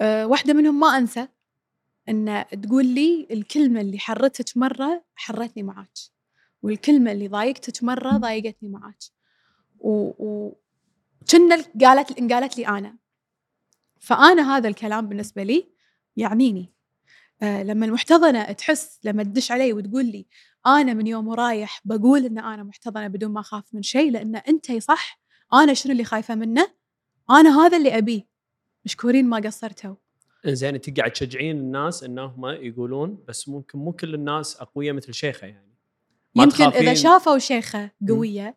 آه 0.00 0.26
واحدة 0.26 0.54
منهم 0.54 0.80
ما 0.80 0.98
أنسى 0.98 1.28
إن 2.08 2.44
تقول 2.62 2.86
لي 2.86 3.26
الكلمة 3.30 3.80
اللي 3.80 3.98
حرتك 3.98 4.56
مرة 4.56 5.04
حرتني 5.14 5.62
معاك 5.62 5.98
والكلمة 6.62 7.12
اللي 7.12 7.28
ضايقتك 7.28 7.84
مرة 7.84 8.16
ضايقتني 8.16 8.68
معاك. 8.68 8.98
و, 9.78 9.90
و... 9.90 10.56
قالت 11.80 12.18
انقالت 12.18 12.58
لي 12.58 12.68
أنا. 12.68 12.96
فأنا 14.00 14.56
هذا 14.56 14.68
الكلام 14.68 15.08
بالنسبة 15.08 15.42
لي 15.42 15.68
يعنيني. 16.16 16.72
آه 17.42 17.62
لما 17.62 17.86
المحتضنة 17.86 18.52
تحس 18.52 18.98
لما 19.04 19.22
تدش 19.22 19.52
علي 19.52 19.72
وتقول 19.72 20.06
لي 20.06 20.26
أنا 20.66 20.94
من 20.94 21.06
يوم 21.06 21.28
ورايح 21.28 21.80
بقول 21.84 22.24
إن 22.24 22.38
أنا 22.38 22.62
محتضنة 22.62 23.08
بدون 23.08 23.32
ما 23.32 23.40
أخاف 23.40 23.64
من 23.72 23.82
شيء 23.82 24.10
لأن 24.10 24.36
انت 24.36 24.72
صح 24.72 25.20
أنا 25.52 25.74
شنو 25.74 25.92
اللي 25.92 26.04
خايفة 26.04 26.34
منه؟ 26.34 26.79
أنا 27.30 27.60
هذا 27.66 27.76
اللي 27.76 27.98
أبيه. 27.98 28.26
مشكورين 28.84 29.24
ما 29.28 29.36
قصرتوا. 29.36 29.94
زين 30.46 30.74
انت 30.74 30.98
قاعد 30.98 31.10
تشجعين 31.10 31.58
الناس 31.58 32.04
إنهم 32.04 32.46
يقولون 32.46 33.24
بس 33.28 33.48
ممكن 33.48 33.78
مو 33.78 33.92
كل 33.92 34.14
الناس 34.14 34.56
اقوياء 34.56 34.94
مثل 34.94 35.14
شيخة 35.14 35.46
يعني. 35.46 35.74
ما 36.34 36.42
يمكن 36.42 36.64
إذا 36.64 36.70
تخافين- 36.70 36.94
شافوا 36.94 37.38
شيخة 37.38 37.90
قوية 38.08 38.56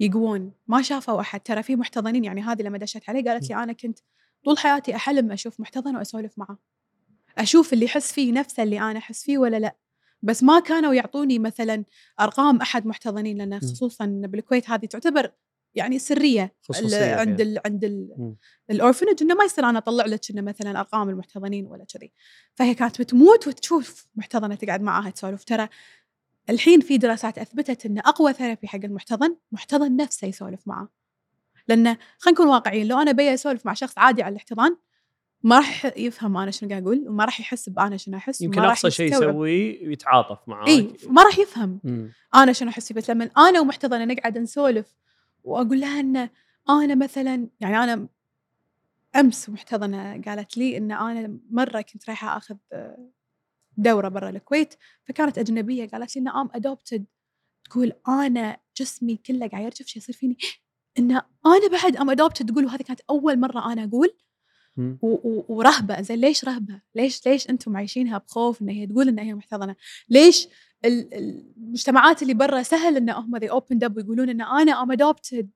يقوون. 0.00 0.52
ما 0.66 0.82
شافوا 0.82 1.20
أحد. 1.20 1.40
ترى 1.40 1.62
في 1.62 1.76
محتضنين 1.76 2.24
يعني 2.24 2.42
هذه 2.42 2.62
لما 2.62 2.78
دشت 2.78 3.08
علي 3.08 3.22
قالت 3.22 3.48
لي 3.50 3.54
أنا 3.62 3.72
كنت 3.72 3.98
طول 4.44 4.58
حياتي 4.58 4.96
أحلم 4.96 5.32
أشوف 5.32 5.60
محتضن 5.60 5.96
وأسولف 5.96 6.38
معه. 6.38 6.58
أشوف 7.38 7.72
اللي 7.72 7.84
يحس 7.84 8.12
فيه 8.12 8.32
نفسه 8.32 8.62
اللي 8.62 8.80
أنا 8.80 8.98
أحس 8.98 9.24
فيه 9.24 9.38
ولا 9.38 9.56
لا. 9.56 9.76
بس 10.22 10.42
ما 10.42 10.60
كانوا 10.60 10.94
يعطوني 10.94 11.38
مثلا 11.38 11.84
أرقام 12.20 12.56
أحد 12.60 12.86
محتضنين 12.86 13.38
لأن 13.38 13.60
خصوصا 13.60 14.06
بالكويت 14.06 14.70
هذه 14.70 14.86
تعتبر 14.86 15.32
يعني 15.76 15.98
سرية 15.98 16.54
خصوصية 16.62 17.14
عند 17.14 17.42
فيها. 17.42 17.46
ال 17.46 17.60
عند. 17.66 17.84
الأورفنج 18.70 19.22
إنه 19.22 19.34
ما 19.34 19.44
يصير 19.44 19.64
أنا 19.64 19.78
أطلع 19.78 20.04
لك 20.06 20.30
إنه 20.30 20.42
مثلا 20.42 20.80
أرقام 20.80 21.08
المحتضنين 21.08 21.66
ولا 21.66 21.84
كذي 21.84 22.12
فهي 22.54 22.74
كانت 22.74 23.00
بتموت 23.00 23.48
وتشوف 23.48 24.06
محتضنة 24.16 24.54
تقعد 24.54 24.82
معاها 24.82 25.10
تسولف 25.10 25.44
ترى 25.44 25.68
الحين 26.50 26.80
في 26.80 26.98
دراسات 26.98 27.38
أثبتت 27.38 27.86
إن 27.86 27.98
أقوى 27.98 28.32
therapy 28.32 28.68
حق 28.68 28.80
المحتضن 28.84 29.36
محتضن 29.52 29.96
نفسه 29.96 30.26
يسولف 30.28 30.60
معاه 30.66 30.88
لأنه 31.68 31.98
خلينا 32.18 32.38
نكون 32.40 32.48
واقعيين 32.48 32.88
لو 32.88 32.98
أنا 32.98 33.12
بي 33.12 33.34
اسولف 33.34 33.66
مع 33.66 33.74
شخص 33.74 33.98
عادي 33.98 34.22
على 34.22 34.32
الاحتضان 34.32 34.76
ما 35.42 35.56
راح 35.56 35.86
يفهم 35.96 36.36
أنا 36.36 36.50
شنو 36.50 36.68
قاعد 36.68 36.82
أقول 36.82 37.08
وما 37.08 37.24
راح 37.24 37.40
يحس 37.40 37.68
بأنا 37.68 37.96
شنو 37.96 38.16
أحس 38.16 38.40
يمكن 38.40 38.60
أقصى 38.60 38.90
شيء. 38.90 39.12
يسويه 39.12 39.92
يتعاطف 39.92 40.38
معاك 40.48 40.68
إي 40.68 40.92
ما 41.08 41.22
راح 41.22 41.38
يفهم 41.38 41.80
مم. 41.84 42.12
أنا 42.34 42.52
شنو 42.52 42.68
أحس 42.70 42.92
بس 42.92 43.10
لما 43.10 43.30
أنا 43.38 43.60
ومحتضنة 43.60 44.04
نقعد 44.04 44.38
نسولف 44.38 44.86
وأقول 45.46 45.80
لها 45.80 46.00
إن 46.00 46.28
أنا 46.70 46.94
مثلا 46.94 47.48
يعني 47.60 47.76
أنا 47.76 48.08
أمس 49.16 49.50
محتضنة 49.50 50.22
قالت 50.22 50.56
لي 50.56 50.76
إن 50.76 50.92
أنا 50.92 51.38
مرة 51.50 51.80
كنت 51.80 52.08
رايحة 52.08 52.36
أخذ 52.36 52.56
دورة 53.76 54.08
برا 54.08 54.30
الكويت 54.30 54.74
فكانت 55.04 55.38
أجنبية 55.38 55.88
قالت 55.88 56.16
لي 56.16 56.22
إن 56.22 56.28
I'm 56.28 56.48
adopted 56.54 57.04
تقول 57.64 57.92
أنا 58.08 58.60
جسمي 58.76 59.16
كله 59.16 59.48
قاعد 59.48 59.64
يرجف 59.64 59.86
شي 59.86 59.98
يصير 59.98 60.14
فيني. 60.14 60.36
إن 60.98 61.10
أنا 61.46 61.68
بعد 61.82 61.96
I'm 61.96 62.10
adopted 62.10 62.52
تقول 62.52 62.64
وهذه 62.66 62.82
كانت 62.82 63.00
أول 63.10 63.40
مرة 63.40 63.72
أنا 63.72 63.84
أقول 63.84 64.16
ورهبة 65.48 66.00
زين 66.02 66.18
ليش 66.18 66.44
رهبة؟ 66.44 66.80
ليش 66.94 67.26
ليش 67.26 67.50
أنتم 67.50 67.76
عايشينها 67.76 68.18
بخوف 68.18 68.62
إن 68.62 68.68
هي 68.68 68.86
تقول 68.86 69.08
إن 69.08 69.18
هي 69.18 69.34
محتضنة؟ 69.34 69.76
ليش 70.08 70.48
ال- 70.84 71.14
المجتمعات 71.14 72.22
اللي 72.22 72.34
برا 72.34 72.62
سهل 72.62 72.96
إن 72.96 73.10
هم 73.10 73.36
they 73.36 73.50
opened 73.50 73.84
up 73.84 73.96
ويقولون 73.96 74.28
إن 74.28 74.40
أنا 74.40 74.82
I'm 74.82 74.92
adopted. 74.92 75.50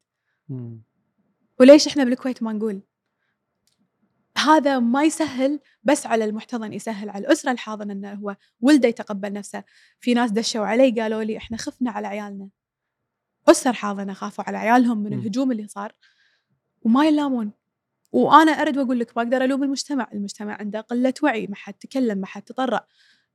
وليش 1.61 1.87
إحنا 1.87 2.05
بالكويت 2.05 2.43
ما 2.43 2.53
نقول؟ 2.53 2.81
هذا 4.39 4.79
ما 4.79 5.03
يسهل 5.05 5.61
بس 5.85 6.07
على 6.07 6.25
المحتضن 6.25 6.73
يسهل 6.73 7.11
على 7.11 7.27
الأسرة 7.27 7.51
الحاضنة 7.53 7.93
إنه 7.93 8.13
هو 8.13 8.37
ولده 8.61 8.89
يتقبل 8.89 9.33
نفسه، 9.33 9.65
في 10.01 10.15
ناس 10.15 10.31
دشوا 10.31 10.67
علي 10.67 10.91
قالوا 10.91 11.23
لي 11.23 11.37
إحنا 11.37 11.57
خفنا 11.57 11.91
على 11.91 12.07
عيالنا. 12.07 12.49
أسر 13.49 13.73
حاضنة 13.73 14.13
خافوا 14.13 14.45
على 14.45 14.59
عيالهم 14.59 14.99
من. 14.99 15.13
الهجوم 15.19 15.53
اللي 15.53 15.67
صار 15.69 15.93
وما 16.83 17.05
يلامون. 17.07 17.51
وأنا 18.13 18.53
أرد 18.53 18.79
وأقول 18.79 18.99
لك 18.99 19.17
ما 19.17 19.23
أقدر 19.23 19.45
ألوم 19.45 19.63
المجتمع، 19.63 20.09
المجتمع 20.13 20.55
عنده 20.61 20.81
قلة 20.81 21.15
وعي، 21.23 21.47
ما 21.47 21.57
حد 21.57 21.75
تكلم، 21.75 22.19
ما 22.19 22.27
حد 22.27 22.43
تطرق. 22.43 22.87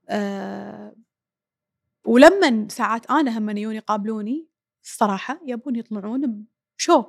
أه 0.10 0.96
ولما 2.06 2.68
ساعات 2.70 3.12
أنا 3.12 3.38
هم 3.38 3.50
يجون 3.50 3.76
يقابلوني 3.76 4.48
الصراحة 4.84 5.42
يبون 5.46 5.76
يطلعون 5.76 6.46
بشو. 6.78 7.04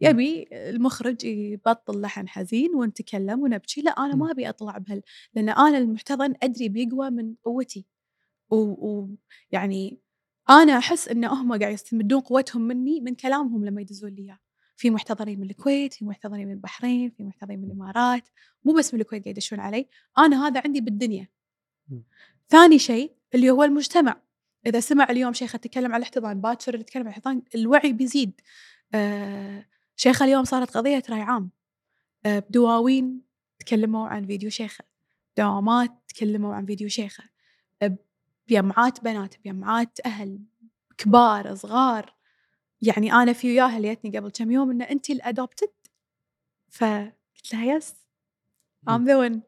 يبي 0.00 0.48
المخرج 0.52 1.24
يبطل 1.24 2.00
لحن 2.00 2.28
حزين 2.28 2.74
ونتكلم 2.74 3.40
ونبكي 3.42 3.82
لا 3.82 3.90
أنا 3.90 4.14
ما 4.16 4.30
أبي 4.30 4.48
أطلع 4.48 4.78
بهال 4.78 5.02
لأن 5.34 5.48
أنا 5.48 5.78
المحتضن 5.78 6.34
أدري 6.42 6.68
بيقوى 6.68 7.10
من 7.10 7.34
قوتي. 7.44 7.86
ويعني 8.50 10.00
أنا 10.50 10.78
أحس 10.78 11.08
أن 11.08 11.24
هم 11.24 11.58
قاعد 11.58 11.72
يستمدون 11.74 12.20
قوتهم 12.20 12.62
مني 12.62 13.00
من 13.00 13.14
كلامهم 13.14 13.64
لما 13.64 13.80
يدزون 13.80 14.10
لي 14.10 14.22
إياه. 14.22 14.38
في 14.82 14.90
محتضنين 14.90 15.40
من 15.40 15.50
الكويت 15.50 15.94
في 15.94 16.04
محتضنين 16.04 16.46
من 16.46 16.52
البحرين 16.52 17.10
في 17.10 17.22
محتضنين 17.22 17.58
من 17.58 17.66
الإمارات. 17.66 18.28
مو 18.64 18.72
بس 18.72 18.94
من 18.94 19.00
الكويت 19.00 19.24
قاعد 19.24 19.36
يدشون 19.36 19.60
علي 19.60 19.88
أنا 20.18 20.46
هذا 20.46 20.62
عندي 20.64 20.80
بالدنيا. 20.80 21.28
ثاني 22.48 22.78
شيء 22.78 23.12
اللي 23.34 23.50
هو 23.50 23.64
المجتمع. 23.64 24.20
إذا 24.66 24.80
سمع 24.80 25.10
اليوم 25.10 25.32
شيخة 25.32 25.56
تتكلم 25.56 25.92
على 25.92 25.96
الاحتضان 25.96 26.40
باكر 26.40 26.78
تتكلم 26.78 27.02
على 27.02 27.10
الاحتضان 27.10 27.42
الوعي 27.54 27.92
بيزيد. 27.92 28.40
آه 28.94 29.66
شيخة 29.96 30.24
اليوم 30.24 30.44
صارت 30.44 30.76
قضية 30.76 31.02
رأي 31.10 31.20
عام. 31.20 31.50
آه 32.26 32.38
بدواوين 32.38 33.20
تكلموا 33.58 34.08
عن 34.08 34.26
فيديو 34.26 34.50
شيخة. 34.50 34.84
دوامات 35.38 35.90
تكلموا 36.08 36.54
عن 36.54 36.66
فيديو 36.66 36.88
شيخة. 36.88 37.24
بجمعات 38.48 39.04
بنات 39.04 39.34
بجمعات 39.38 39.98
أهل 40.06 40.38
كبار 40.98 41.54
صغار. 41.54 42.14
يعني 42.82 43.12
أنا 43.12 43.32
في 43.32 43.48
وياها 43.48 43.80
ليتني 43.80 44.18
قبل 44.18 44.30
كم 44.30 44.50
يوم 44.50 44.70
إن 44.70 44.82
أنت 44.82 45.10
الأدوبتد 45.10 45.70
فقلت 46.70 47.52
لها 47.52 47.76
يس 47.76 47.94
I'm 48.90 49.02
the 49.06 49.30
one. 49.30 49.38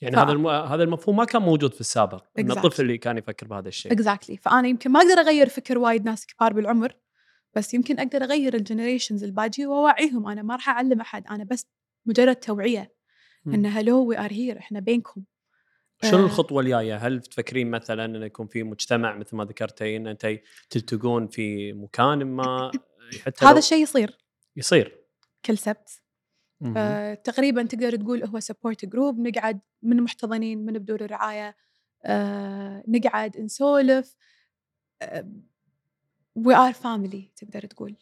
يعني 0.00 0.16
ف- 0.16 0.18
هذا 0.18 0.32
الم... 0.32 0.46
هذا 0.48 0.82
المفهوم 0.82 1.16
ما 1.16 1.24
كان 1.24 1.42
موجود 1.42 1.74
في 1.74 1.80
السابق 1.80 2.24
إن 2.38 2.52
Exactly. 2.52 2.56
الطفل 2.56 2.82
اللي 2.82 2.98
كان 2.98 3.18
يفكر 3.18 3.46
بهذا 3.46 3.68
الشيء. 3.68 3.92
Exactly 3.92 4.36
فأنا 4.36 4.68
يمكن 4.68 4.90
ما 4.90 5.00
أقدر 5.00 5.20
أغير 5.20 5.48
فكر 5.48 5.78
وايد 5.78 6.04
ناس 6.04 6.26
كبار 6.26 6.52
بالعمر 6.52 6.96
بس 7.54 7.74
يمكن 7.74 7.98
أقدر 7.98 8.22
أغير 8.24 8.54
ال 8.54 8.60
generations 8.60 9.24
الباجي 9.24 9.66
وأوعيهم. 9.66 10.28
أنا 10.28 10.42
ما 10.42 10.54
راح 10.54 10.68
أعلم 10.68 11.00
أحد. 11.00 11.26
أنا 11.26 11.44
بس 11.44 11.66
مجرد 12.06 12.36
توعية. 12.36 12.92
إن 13.46 13.66
hello 13.66 14.04
we 14.06 14.18
are 14.18 14.32
here 14.32 14.58
إحنا 14.58 14.80
بينكم. 14.80 15.22
شنو 16.02 16.18
آه. 16.18 16.24
الخطوة 16.24 16.62
الجاية؟ 16.62 16.96
هل 16.96 17.20
تفكرين 17.20 17.70
مثلا 17.70 18.04
إنه 18.04 18.26
يكون 18.26 18.46
في 18.46 18.62
مجتمع 18.62 19.16
مثل 19.16 19.36
ما 19.36 19.44
ذكرتي 19.44 19.96
ان 19.96 20.06
أنت 20.06 20.38
تلتقون 20.70 21.28
في 21.28 21.72
مكان 21.72 22.24
ما 22.24 22.70
حتى 23.22 23.46
هذا 23.46 23.58
الشيء 23.58 23.82
يصير. 23.82 24.18
يصير. 24.56 25.04
كل 25.44 25.58
سبت. 25.58 26.02
آه 26.76 27.14
تقريبا 27.14 27.62
تقدر 27.62 27.96
تقول 27.96 28.24
هو 28.24 28.40
support 28.40 28.84
group 28.84 29.20
نقعد 29.20 29.60
من 29.82 30.02
محتضنين 30.02 30.66
من 30.66 30.72
بدور 30.72 31.04
الرعايه 31.04 31.56
آه 32.04 32.84
نقعد 32.88 33.38
نسولف. 33.38 34.16
we 36.34 36.54
are 36.54 36.72
family 36.72 37.32
تقدر 37.36 37.66
تقول. 37.66 37.96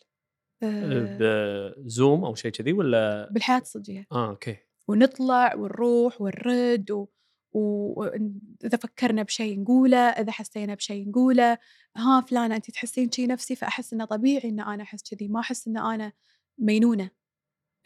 آه. 0.62 1.74
ب 1.78 1.87
Zoom 1.87 2.24
أو 2.24 2.34
شيء 2.34 2.50
كذي 2.50 2.72
ولا؟ 2.72 3.28
بالحياة 3.30 3.58
الصجية. 3.58 4.06
آه 4.12 4.30
okay. 4.30 4.56
ونطلع 4.88 5.54
ونروح 5.54 6.20
ونرد 6.20 6.90
و... 6.90 7.06
وإذا 7.54 8.76
فكرنا 8.80 9.22
بشيء 9.22 9.60
نقوله 9.60 9.98
إذا 9.98 10.32
حسينا 10.32 10.74
بشيء 10.74 11.08
نقوله 11.08 11.58
ها 11.96 12.20
فلانة 12.20 12.56
أنت 12.56 12.70
تحسين 12.70 13.10
شي 13.10 13.26
نفسي 13.26 13.56
فأحس 13.56 13.92
إنه 13.92 14.04
طبيعي 14.04 14.48
إن 14.48 14.60
أنا 14.60 14.82
أحس 14.82 15.14
كذي 15.14 15.28
ما 15.28 15.40
أحس 15.40 15.68
إن 15.68 15.76
أنا 15.76 16.12
مينونة. 16.58 17.10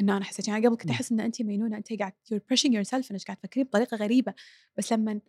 إن 0.00 0.10
أنا 0.10 0.24
حسيت 0.24 0.48
يعني 0.48 0.66
قبل 0.66 0.76
كنت 0.76 0.86
مم. 0.86 0.92
أحس 0.92 1.12
إن 1.12 1.20
أنت 1.20 1.42
مينونة 1.42 1.76
أنت 1.76 1.92
قاعد 1.92 2.12
you're 2.32 2.54
pushing 2.54 2.70
yourself 2.70 3.10
إنك 3.10 3.22
قاعد 3.26 3.36
تفكرين 3.36 3.66
بطريقة 3.66 3.96
غريبة. 3.96 4.34
بس 4.76 4.92
لما 4.92 5.20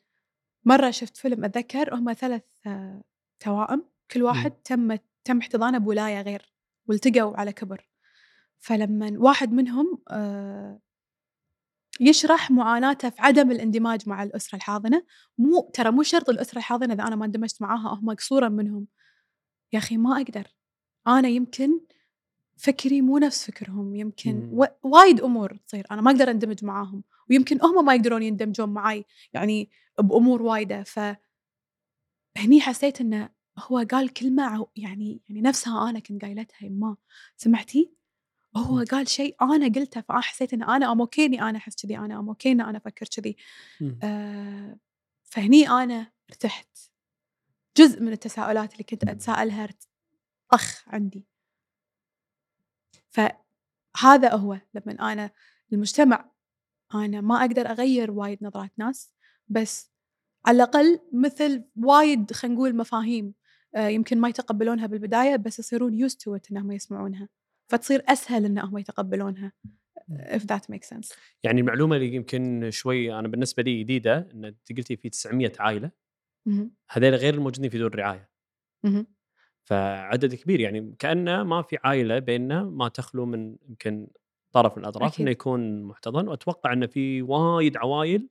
مرة 0.65 0.91
شفت 0.91 1.17
فيلم 1.17 1.45
أتذكر 1.45 1.95
هم 1.95 2.13
ثلاث 2.13 2.43
آه، 2.65 3.03
توائم 3.39 3.83
كل 4.11 4.23
واحد 4.23 4.51
تم 4.51 4.95
تم 5.23 5.37
احتضانه 5.37 5.77
بولاية 5.77 6.21
غير 6.21 6.53
والتقوا 6.87 7.37
على 7.37 7.53
كبر. 7.53 7.89
فلما 8.59 9.13
واحد 9.17 9.51
منهم 9.51 10.01
آه، 10.09 10.79
يشرح 11.99 12.51
معاناته 12.51 13.09
في 13.09 13.21
عدم 13.21 13.51
الاندماج 13.51 14.09
مع 14.09 14.23
الأسرة 14.23 14.55
الحاضنة. 14.55 15.05
مو 15.37 15.71
ترى 15.73 15.91
مو 15.91 16.03
شرط 16.03 16.29
الأسرة 16.29 16.57
الحاضنة 16.57 16.93
إذا 16.93 17.03
أنا 17.03 17.15
ما 17.15 17.25
اندمجت 17.25 17.61
معاها 17.61 17.93
هم 17.99 18.13
قصورا 18.13 18.49
منهم. 18.49 18.87
يا 19.73 19.79
أخي 19.79 19.97
ما 19.97 20.17
أقدر. 20.21 20.47
أنا 21.07 21.27
يمكن 21.27 21.79
فكري 22.57 23.01
مو 23.01 23.17
نفس 23.17 23.45
فكرهم 23.51 23.95
يمكن. 23.95 24.49
و... 24.53 24.65
وايد 24.83 25.21
أمور 25.21 25.57
تصير 25.67 25.87
أنا 25.91 26.01
ما 26.01 26.11
أقدر 26.11 26.31
أندمج 26.31 26.65
معاهم. 26.65 27.03
ويمكن 27.29 27.59
هم 27.61 27.85
ما 27.85 27.95
يقدرون 27.95 28.23
يندمجون 28.23 28.69
معي 28.69 29.05
يعني 29.33 29.69
بأمور 29.99 30.41
وايدة. 30.41 30.83
ف 30.83 30.99
هني 32.37 32.61
حسيت 32.61 33.01
إنه 33.01 33.29
هو 33.59 33.85
قال 33.91 34.13
كلمة 34.13 34.43
عو- 34.43 34.69
يعني 34.75 35.21
يعني 35.29 35.41
نفسها 35.41 35.89
أنا 35.89 35.99
كنت 35.99 36.21
قايلتها 36.21 36.65
يما. 36.65 36.97
سمعتي؟ 37.37 37.98
هو 38.57 38.75
مم. 38.75 38.85
قال 38.85 39.07
شيء 39.07 39.35
أنا 39.41 39.65
قلته 39.65 40.01
فحسيت 40.01 40.53
إن 40.53 40.63
أنا 40.63 40.91
I'm 40.91 40.99
okay 41.01 41.25
إني 41.25 41.41
أنا 41.41 41.57
أحس 41.57 41.75
كذي 41.85 41.97
أنا 41.97 42.19
I'm 42.19 42.27
okay 42.29 42.51
إن 42.51 42.61
أنا 42.61 42.77
أفكر 42.77 43.05
كذي. 43.05 43.35
مم. 43.81 43.99
آه، 44.03 44.77
فهني 45.23 45.69
أنا 45.69 46.11
ارتحت. 46.29 46.77
جزء 47.77 48.01
من 48.01 48.11
التساؤلات 48.11 48.73
اللي 48.73 48.83
كنت 48.83 49.03
أتساءلها 49.03 49.63
ارت- 49.63 49.87
طخ 50.49 50.83
عندي. 50.87 51.25
فهذا 53.09 54.33
هو 54.35 54.59
لما 54.73 55.11
أنا 55.13 55.31
المجتمع. 55.73 56.31
أنا 56.95 57.21
ما 57.21 57.39
أقدر 57.41 57.69
أغير 57.69 58.11
وايد 58.11 58.37
نظرات 58.43 58.71
ناس 58.77 59.13
بس 59.47 59.91
على 60.45 60.55
الأقل 60.55 60.99
مثل 61.13 61.63
وايد 61.77 62.31
خلينا 62.33 62.55
نقول 62.55 62.75
مفاهيم 62.77 63.33
آه، 63.75 63.87
يمكن 63.87 64.21
ما 64.21 64.29
يتقبلونها 64.29 64.85
بالبداية 64.87 65.35
بس 65.35 65.59
يصيرون 65.59 66.09
to 66.09 66.37
it 66.37 66.51
إنهم 66.51 66.71
يسمعونها. 66.71 67.29
فتصير 67.69 68.03
أسهل 68.07 68.45
إنهم 68.45 68.77
يتقبلونها. 68.77 69.51
if 70.09 70.41
that 70.41 70.63
makes 70.73 70.87
sense. 70.95 71.13
يعني 71.43 71.61
المعلومه 71.61 71.95
اللي 71.95 72.15
يمكن 72.15 72.69
شوي 72.71 73.19
أنا 73.19 73.27
بالنسبة 73.27 73.63
لي 73.63 73.79
جديدة 73.83 74.29
إن 74.33 74.45
أنت 74.45 74.77
قلتي 74.77 74.95
في 74.95 75.09
900 75.09 75.51
عائلة. 75.59 75.91
هذول 76.91 77.15
غير 77.15 77.33
الموجودين 77.33 77.69
في 77.69 77.77
دور 77.77 77.87
الرعاية. 77.87 78.29
فعدد 79.63 80.35
كبير 80.35 80.59
يعني 80.59 80.95
كانه 80.99 81.43
ما 81.43 81.61
في 81.61 81.77
عائلة 81.83 82.19
بيننا 82.19 82.63
ما 82.63 82.87
تخلو 82.87 83.25
من 83.25 83.55
يمكن 83.69 84.07
طرف 84.51 84.77
من 84.77 84.83
الأطراف 84.83 85.13
أكيد. 85.13 85.21
انه 85.21 85.31
يكون 85.31 85.83
محتضن. 85.83 86.27
وأتوقع 86.27 86.73
انه 86.73 86.87
في 86.87 87.21
وايد 87.21 87.77
عوائل 87.77 88.29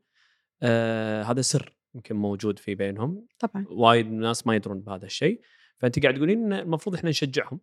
آه 0.62 1.22
هذا 1.22 1.40
سر 1.40 1.76
يمكن 1.94 2.16
موجود 2.16 2.58
في 2.58 2.74
بينهم. 2.74 3.26
طبعا. 3.38 3.66
وايد 3.68 4.06
ناس 4.06 4.46
ما 4.46 4.56
يدرون 4.56 4.80
بهذا 4.80 5.06
الشيء. 5.06 5.40
فأنت 5.78 6.02
قاعد 6.02 6.14
تقولين 6.14 6.44
إن 6.44 6.52
المفروض 6.52 6.96
إحنا 6.96 7.10
نشجعهم. 7.10 7.60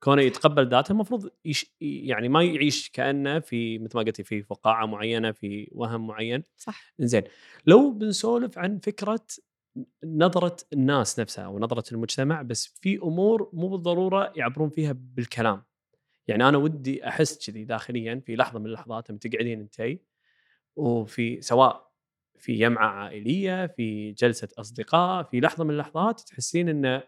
كونه 0.00 0.22
يتقبل 0.22 0.68
ذاته 0.68 0.92
المفروض 0.92 1.30
يش 1.44 1.74
يعني 1.80 2.28
ما 2.28 2.42
يعيش 2.42 2.90
كأنه 2.90 3.38
في 3.38 3.78
مثل 3.78 3.96
ما 3.96 4.02
قلتي 4.02 4.22
في 4.22 4.42
فقاعة 4.42 4.86
معينة 4.86 5.32
في 5.32 5.68
وهم 5.72 6.06
معين. 6.06 6.44
صح. 6.56 6.94
زين 6.98 7.22
لو 7.66 7.92
بنسولف 7.92 8.58
عن 8.58 8.78
فكرة 8.78 9.20
نظرة 10.04 10.56
الناس 10.72 11.20
نفسها 11.20 11.44
أو 11.44 11.58
نظرة 11.58 11.84
المجتمع 11.92 12.42
بس 12.42 12.66
في 12.66 12.96
أمور 12.96 13.50
مو 13.52 13.68
بالضرورة 13.68 14.32
يعبرون 14.36 14.70
فيها 14.70 14.92
بالكلام. 14.92 15.64
يعني 16.28 16.48
أنا 16.48 16.58
ودي 16.58 17.08
أحس 17.08 17.46
كذي 17.46 17.64
داخليا 17.64 18.22
في 18.26 18.36
لحظة 18.36 18.58
من 18.58 18.66
اللحظات 18.66 19.10
لما 19.10 19.18
تقعدين 19.18 19.60
انتي 19.60 20.00
وفي 20.76 21.40
سواء 21.40 21.88
في 22.38 22.54
جمعة 22.56 22.86
عائلية 22.86 23.66
في 23.66 24.12
جلسة 24.12 24.48
أصدقاء 24.58 25.22
في 25.22 25.40
لحظة 25.40 25.64
من 25.64 25.70
اللحظات 25.70 26.20
تحسين 26.20 26.68
إنه 26.68 27.02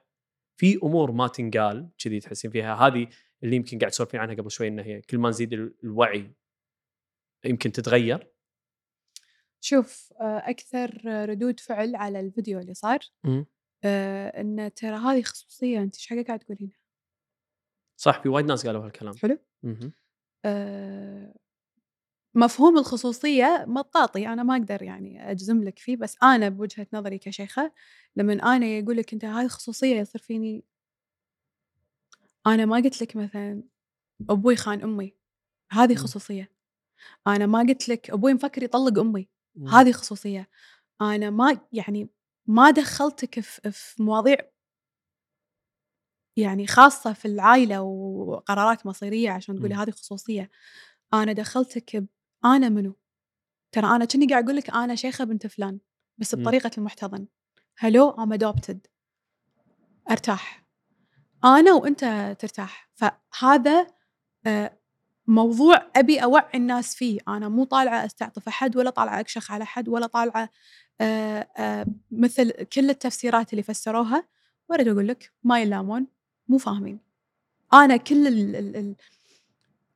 في 0.60 0.78
أمور 0.82 1.12
ما 1.12 1.28
تنقال 1.28 1.90
كذي 1.98 2.20
تحسين 2.20 2.50
فيها. 2.50 2.74
هذه 2.74 3.08
اللي 3.42 3.56
يمكن 3.56 3.78
قاعد 3.78 3.90
تسولفين 3.90 4.20
عنها 4.20 4.34
قبل 4.34 4.50
شوي 4.50 4.68
إنه 4.68 4.82
هي 4.82 5.00
كل 5.00 5.18
ما 5.18 5.28
نزيد 5.28 5.52
ال- 5.52 5.74
الوعي 5.84 6.30
يمكن 7.44 7.72
تتغير. 7.72 8.30
شوف 9.60 10.12
آه، 10.20 10.38
أكثر 10.50 11.00
ردود 11.28 11.60
فعل 11.60 11.96
على 11.96 12.20
الفيديو 12.20 12.58
اللي 12.58 12.74
صار 12.74 12.98
آه، 13.84 14.40
إن 14.40 14.70
ترى 14.74 14.96
هذه 14.96 15.22
خصوصية 15.22 15.82
أنت 15.82 15.94
إيش 15.94 16.06
حقك 16.06 16.26
قاعد 16.26 16.38
تقولينها؟ 16.38 16.78
صح 17.96 18.22
في 18.22 18.28
وايد 18.28 18.46
ناس 18.46 18.66
قالوا 18.66 18.84
هالكلام. 18.84 19.16
حلو. 19.16 19.38
آه، 20.44 21.34
مفهوم 22.34 22.78
الخصوصية 22.78 23.64
مطاطي 23.68 24.28
أنا 24.28 24.42
ما 24.42 24.56
أقدر 24.56 24.82
يعني 24.82 25.30
أجزم 25.30 25.64
لك 25.64 25.78
فيه 25.78 25.96
بس 25.96 26.16
أنا 26.22 26.48
بوجهة 26.48 26.86
نظري 26.92 27.18
كشيخة 27.18 27.72
لما 28.16 28.32
أنا 28.32 28.66
يقول 28.66 28.96
لك 28.96 29.12
أنت 29.12 29.24
هاي 29.24 29.48
خصوصية 29.48 29.96
يصير 30.00 30.20
فيني 30.20 30.64
أنا 32.46 32.64
ما 32.64 32.76
قلت 32.76 33.02
لك 33.02 33.16
مثلا 33.16 33.62
أبوي 34.30 34.56
خان 34.56 34.82
أمي 34.82 35.14
هذه 35.72 35.92
مم. 35.92 35.98
خصوصية 35.98 36.52
أنا 37.26 37.46
ما 37.46 37.58
قلت 37.58 37.88
لك 37.88 38.10
أبوي 38.10 38.34
مفكر 38.34 38.62
يطلق 38.62 38.98
أمي 38.98 39.28
مم. 39.54 39.68
هذه 39.68 39.92
خصوصية 39.92 40.48
أنا 41.00 41.30
ما 41.30 41.60
يعني 41.72 42.08
ما 42.46 42.70
دخلتك 42.70 43.40
في, 43.40 43.70
في 43.72 44.02
مواضيع 44.02 44.36
يعني 46.36 46.66
خاصة 46.66 47.12
في 47.12 47.28
العائلة 47.28 47.82
وقرارات 47.82 48.86
مصيرية 48.86 49.30
عشان 49.30 49.56
تقولي 49.56 49.74
مم. 49.74 49.80
هذه 49.80 49.90
خصوصية 49.90 50.50
أنا 51.14 51.32
دخلتك 51.32 52.04
ب... 52.42 52.46
أنا 52.46 52.68
منو؟ 52.68 52.96
ترى 53.72 53.86
أنا 53.86 54.04
كني 54.04 54.26
قاعد 54.26 54.44
أقول 54.44 54.56
لك 54.56 54.70
أنا 54.70 54.94
شيخة 54.94 55.24
بنت 55.24 55.46
فلان 55.46 55.78
بس 56.18 56.34
مم. 56.34 56.42
بطريقة 56.42 56.70
المحتضن. 56.78 57.26
هلو 57.78 58.12
I'm 58.12 58.38
adopted. 58.38 58.76
أرتاح. 60.10 60.64
أنا 61.44 61.72
وأنت 61.72 62.36
ترتاح. 62.38 62.90
فهذا 62.94 63.86
آه، 64.46 64.78
موضوع 65.26 65.90
أبي 65.96 66.22
أوعي 66.22 66.50
الناس 66.54 66.94
فيه. 66.94 67.20
أنا 67.28 67.48
مو 67.48 67.64
طالعة 67.64 68.06
أستعطف 68.06 68.48
أحد 68.48 68.76
ولا 68.76 68.90
طالعة 68.90 69.20
أكشخ 69.20 69.52
على 69.52 69.62
أحد 69.62 69.88
ولا 69.88 70.06
طالعة 70.06 70.48
آه، 71.00 71.48
آه، 71.58 71.86
مثل 72.10 72.50
كل 72.50 72.90
التفسيرات 72.90 73.52
اللي 73.52 73.62
فسروها. 73.62 74.28
وأريد 74.68 74.88
أقول 74.88 75.08
لك 75.08 75.32
ما 75.42 75.60
يلامون 75.60 76.06
مو 76.48 76.58
فاهمين. 76.58 77.00
أنا 77.72 77.96
كل 77.96 78.26
ال 78.26 78.56
ال 78.56 78.76
ال 78.76 78.96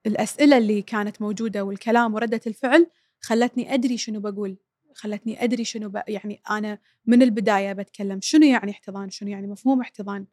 الأسئلة 0.07 0.59
اللي 0.59 0.83
كانت 0.83 1.23
موجودة 1.23 1.65
والكلام 1.65 2.15
وردة 2.15 2.41
الفعل 2.47 2.87
خلتني 3.21 3.75
أدري 3.75 3.97
شنو 3.99 4.21
بقول 4.21 4.57
خلتني 4.95 5.45
أدري 5.45 5.65
شنو 5.65 5.89
ب... 5.89 6.03
يعني 6.09 6.41
أنا 6.51 6.79
من 7.07 7.23
البداية 7.23 7.73
بتكلم 7.73 8.21
شنو 8.23 8.47
يعني 8.47 8.71
احتضان 8.71 9.11
شنو 9.11 9.29
يعني 9.29 9.47
مفهوم 9.47 9.81
احتضان 9.81 10.27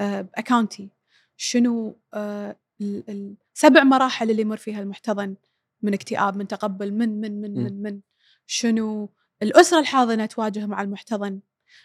آه، 0.00 0.20
بأكاونتي 0.20 0.88
شنو 1.36 1.96
آه، 2.14 2.56
ال- 2.80 3.34
السبع 3.54 3.82
مراحل 3.84 4.30
اللي 4.30 4.42
يمر 4.42 4.56
فيها 4.56 4.80
المحتضن 4.80 5.34
من 5.82 5.94
اكتئاب 5.94 6.36
من 6.36 6.48
تقبل 6.48 6.92
من 6.92 7.20
من 7.20 7.40
من. 7.40 7.54
من 7.64 7.82
من 7.82 8.00
شنو 8.46 9.08
الأسرة 9.42 9.78
الحاضنة 9.80 10.26
تواجه 10.26 10.66
مع 10.66 10.82
المحتضن 10.82 11.40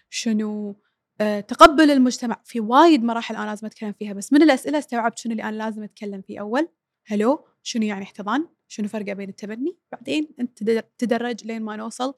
شنو 0.09 0.75
آه، 1.21 1.39
تقبل 1.39 1.91
المجتمع 1.91 2.41
في 2.43 2.59
وايد 2.59 3.03
مراحل 3.03 3.35
أنا 3.35 3.45
لازم 3.45 3.67
أتكلم 3.67 3.91
فيها 3.93 4.13
بس 4.13 4.33
من 4.33 4.41
الأسئلة 4.41 4.77
استوعبت 4.79 5.17
شنو 5.17 5.31
اللي 5.31 5.43
أنا 5.43 5.55
لازم 5.55 5.83
أتكلم 5.83 6.21
فيه 6.21 6.39
أول 6.39 6.67
هلو 7.05 7.45
شنو 7.63 7.83
يعني 7.83 8.03
احتضان؟ 8.03 8.47
شنو 8.67 8.87
فرقه 8.87 9.13
بين 9.13 9.29
التبني؟ 9.29 9.77
بعدين 9.91 10.27
أنت 10.39 10.63
تد- 10.63 10.83
تدرج 10.97 11.45
لين 11.45 11.61
ما 11.61 11.75
نوصل 11.75 12.13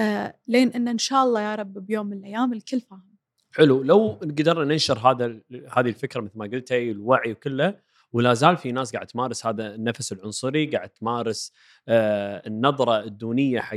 آه 0.00 0.34
لين 0.48 0.68
إن 0.72 0.88
إن 0.88 0.98
شاء 0.98 1.24
الله 1.24 1.40
يا 1.40 1.54
رب 1.54 1.72
بيوم 1.86 2.06
من 2.06 2.16
الأيام 2.18 2.52
الكل 2.52 2.80
فاهم. 2.80 3.10
حلو 3.52 3.82
لو 3.82 4.08
قدرنا 4.22 4.64
ننشر 4.64 4.98
هذا 4.98 5.40
هذه 5.72 5.88
الفكرة 5.88 6.20
مثل 6.20 6.38
ما 6.38 6.44
قلتي 6.46 6.90
الوعي 6.90 7.32
وكله 7.32 7.78
ولا 8.12 8.34
زال 8.34 8.56
في 8.56 8.72
ناس 8.72 8.92
قاعد 8.92 9.06
تمارس 9.06 9.46
هذا 9.46 9.74
النفس 9.74 10.12
العنصري 10.12 10.66
قاعد 10.66 10.88
تمارس 10.88 11.52
آه، 11.88 12.42
النظرة 12.46 13.00
الدونية 13.04 13.60
حق 13.60 13.76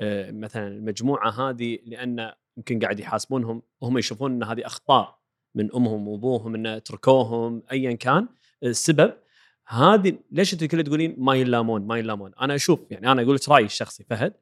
آه، 0.00 0.30
مثلا 0.30 0.68
المجموعة 0.68 1.30
هذه 1.50 1.78
لأن 1.86 2.32
يمكن 2.56 2.78
قاعد 2.78 3.00
يحاسبونهم 3.00 3.62
وهم 3.80 3.98
يشوفون 3.98 4.32
إن 4.32 4.42
هذه 4.42 4.66
أخطاء 4.66 5.18
من 5.54 5.74
أمهم 5.74 6.08
وأبوهم 6.08 6.54
إن 6.54 6.82
تركوهم 6.82 7.62
ايا 7.72 7.92
كان 7.92 8.28
السبب 8.62 9.14
هذه 9.68 10.18
ليش 10.30 10.52
انت 10.52 10.64
كل 10.64 10.84
تقولين 10.84 11.14
ما 11.18 11.34
يلامون 11.34 11.86
ما 11.86 11.98
يلامون 11.98 12.32
أنا 12.40 12.54
أشوف 12.54 12.80
يعني 12.90 13.12
أنا 13.12 13.22
أقول 13.22 13.34
لك 13.34 13.48
رأيي 13.48 13.64
الشخصي 13.64 14.04
فهد. 14.04 14.34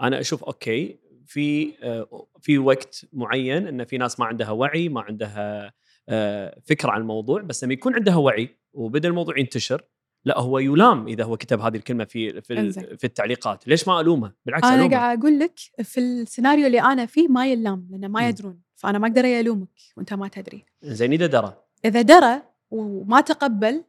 أنا 0.00 0.20
أشوف 0.20 0.44
أوكي 0.44 0.98
في 1.26 1.74
آه، 1.82 2.26
في 2.40 2.58
وقت 2.58 3.06
معين 3.12 3.66
إن 3.66 3.84
في 3.84 3.98
ناس 3.98 4.20
ما 4.20 4.26
عندها 4.26 4.50
وعي 4.50 4.88
ما 4.88 5.00
عندها 5.00 5.72
آه، 6.08 6.60
فكرة 6.64 6.90
عن 6.90 7.00
الموضوع 7.00 7.42
بس 7.42 7.64
لما 7.64 7.72
يكون 7.72 7.94
عندها 7.94 8.16
وعي 8.16 8.56
وبدأ 8.72 9.08
الموضوع 9.08 9.38
ينتشر 9.38 9.82
لا 10.24 10.38
هو 10.40 10.58
يلام 10.58 11.06
إذا 11.06 11.24
هو 11.24 11.36
كتب 11.36 11.60
هذه 11.60 11.76
الكلمة 11.76 12.04
في 12.04 12.40
في, 12.40 12.72
في 12.72 13.04
التعليقات. 13.04 13.68
ليش 13.68 13.88
ما 13.88 14.00
ألومه؟ 14.00 14.32
بالعكس 14.46 14.64
أنا 14.64 14.90
قاعد 14.90 15.18
أقول 15.18 15.38
لك 15.38 15.58
في 15.82 16.00
السيناريو 16.00 16.66
اللي 16.66 16.80
أنا 16.80 17.06
فيه 17.06 17.28
ما 17.28 17.46
يلام 17.46 17.88
لأن 17.90 18.06
مم. 18.06 18.12
ما 18.12 18.28
يدرون 18.28 18.60
فأنا 18.74 18.98
ما 18.98 19.08
أقدر 19.08 19.24
ألومك 19.24 19.68
وأنت 19.96 20.14
ما 20.14 20.28
تدري. 20.28 20.64
زين 20.82 21.12
إذا 21.12 21.26
درى. 21.26 21.56
إذا 21.84 22.02
درى 22.02 22.42
وما 22.70 23.20
تقبل. 23.20 23.84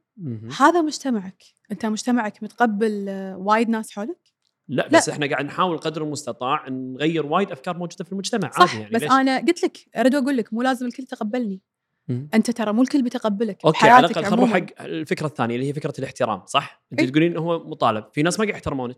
هذا 0.59 0.82
مجتمعك 0.82 1.43
أنت 1.72 1.86
مجتمعك 1.86 2.43
متقبل 2.43 3.05
آه، 3.09 3.38
وايد 3.38 3.70
ناس 3.70 3.91
حولك 3.91 4.30
لا 4.67 4.88
بس 4.88 5.09
إحنا 5.09 5.28
قاعد 5.30 5.45
نحاول 5.45 5.78
قدر 5.78 6.03
المستطاع 6.03 6.70
نغير 6.70 7.26
وايد 7.26 7.51
أفكار 7.51 7.78
موجودة 7.78 8.03
في 8.03 8.11
المجتمع 8.11 8.51
صح 8.51 8.59
عادي 8.61 8.80
يعني 8.82 8.93
بس 8.95 9.01
ليش؟ 9.01 9.11
أنا 9.11 9.38
قلت 9.39 9.63
لك 9.63 9.78
أريد 9.97 10.15
أقول 10.15 10.38
لك 10.38 10.53
مو 10.53 10.61
لازم 10.61 10.86
الكل 10.86 11.03
يتقبلني 11.03 11.61
مم. 12.07 12.30
أنت 12.34 12.51
ترى 12.51 12.74
مو 12.74 12.82
الكل 12.82 13.01
بيتقبلك 13.01 13.65
أوكي 13.65 13.89
على 13.89 14.07
الأقل 14.07 14.26
خلينا 14.26 14.36
نروح. 14.36 14.53
حق 14.53 14.82
الفكرة 14.82 15.28
الثانية 15.28 15.55
اللي 15.55 15.67
هي 15.70 15.74
فكرة 15.74 15.93
الاحترام 15.99 16.45
صح؟ 16.45 16.84
أنت 16.91 16.99
إيه. 17.01 17.07
تقولين 17.09 17.38
هو 17.38 17.59
مطالب 17.70 18.05
في 18.13 18.24
ناس 18.24 18.39
ما 18.39 18.45
قاعد 18.45 18.55
يحترمونك 18.55 18.97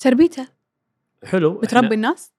تربيته 0.00 0.48
حلو 1.24 1.58
بتربي 1.58 1.94
الناس 1.94 2.32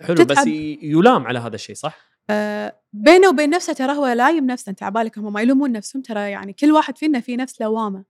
حلو 0.00 0.14
بس 0.14 0.24
تتعب. 0.26 0.46
ي- 0.48 0.78
يلام 0.82 1.26
على 1.26 1.38
هذا 1.38 1.54
الشيء 1.54 1.74
صح؟ 1.76 2.07
آه 2.30 2.78
بينه 2.92 3.28
وبين 3.28 3.50
نفسه 3.50 3.72
ترى 3.72 3.92
هو 3.92 4.06
لايم 4.06 4.46
نفسه 4.46 4.70
انت 4.70 4.82
عبالك 4.82 5.18
هم 5.18 5.32
ما 5.32 5.40
يلومون 5.42 5.72
نفسهم؟ 5.72 6.02
ترى 6.02 6.30
يعني 6.30 6.52
كل 6.52 6.72
واحد 6.72 6.98
فينا 6.98 7.20
في 7.20 7.36
نفس 7.36 7.60
لوامة. 7.60 8.04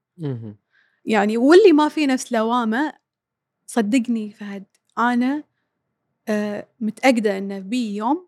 يعني 1.05 1.37
واللي 1.37 1.71
ما 1.71 1.89
في 1.89 2.07
نفس 2.07 2.31
لوامة 2.31 2.93
صدقني 3.67 4.31
فهد 4.31 4.65
أنا 4.97 5.43
آه 6.27 6.67
متأكدة 6.79 7.37
إنه 7.37 7.59
بي 7.59 7.95
يوم 7.95 8.27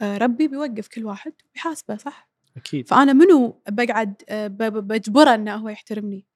آه 0.00 0.18
ربي 0.18 0.48
بيوقف 0.48 0.88
كل 0.88 1.04
واحد 1.04 1.32
وبيحاسبه 1.50 1.96
صح؟ 1.96 2.30
أكيد. 2.56 2.88
فأنا 2.88 3.12
منو 3.12 3.60
بقعد 3.68 4.22
آه 4.28 4.46
بجبره 4.46 5.34
إنه 5.34 5.54
هو 5.54 5.68
يحترمني؟ 5.68 6.26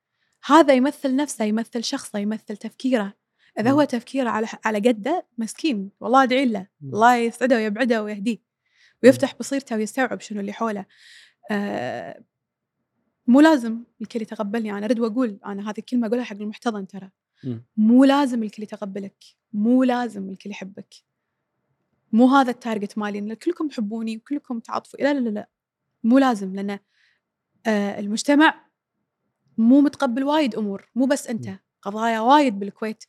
هذا 0.45 0.75
يمثل 0.75 1.17
نفسه 1.17 1.45
يمثل 1.45 1.85
شخصه 1.85 2.19
يمثل 2.19 2.57
تفكيره. 2.57 3.15
إذا 3.59 3.71
مم. 3.71 3.77
هو 3.77 3.85
تفكيره 3.85 4.31
على 4.31 4.47
على 4.65 4.79
قده 4.79 5.27
مسكين 5.39 5.91
والله 6.01 6.23
أدعي 6.23 6.47
له. 6.47 6.67
الله 6.83 7.17
يسعده 7.17 7.57
ويبعده 7.57 8.03
ويهديه. 8.03 8.50
ويفتح 9.03 9.35
بصيرته 9.41 9.77
ويستوعب 9.77 10.21
شنو 10.21 10.41
اللي 10.41 10.53
حوله. 10.53 10.87
آه 11.51 12.25
مو 13.27 13.41
لازم 13.41 13.85
الكل 14.01 14.23
يتقبلني 14.23 14.73
أنا 14.73 14.87
أريد 14.87 15.01
وأقول 15.01 15.39
أنا 15.47 15.71
هذه 15.71 15.79
الكلمة 15.79 16.07
أقولها 16.07 16.25
حق 16.25 16.37
المحتضن 16.37 16.87
ترى. 16.87 17.11
مو 17.77 18.05
لازم 18.05 18.43
الكل 18.43 18.63
يتقبلك 18.63 19.25
مو 19.53 19.85
لازم 19.85 20.29
الكل 20.29 20.51
يحبك. 20.51 20.95
مو 22.13 22.27
هذا 22.27 22.51
التارجت 22.51 22.99
مالي 22.99 23.19
إن 23.19 23.35
كلكم 23.35 23.69
تحبوني 23.69 24.17
وكلكم 24.17 24.61
تعاطفوا 24.61 25.01
لا 25.01 25.15
لا 25.15 25.19
لا 25.21 25.29
لا. 25.31 25.49
مو 26.05 26.19
لازم 26.19 26.55
لأن 26.55 26.79
آه 27.67 28.01
المجتمع 28.01 28.67
مو 29.59 29.81
متقبل 29.81 30.25
وايد 30.25 30.55
أمور 30.55 30.91
مو 30.95 31.07
بس 31.07 31.27
أنت. 31.27 31.49
قضايا 31.83 32.21
وايد 32.21 32.59
بالكويت 32.59 33.05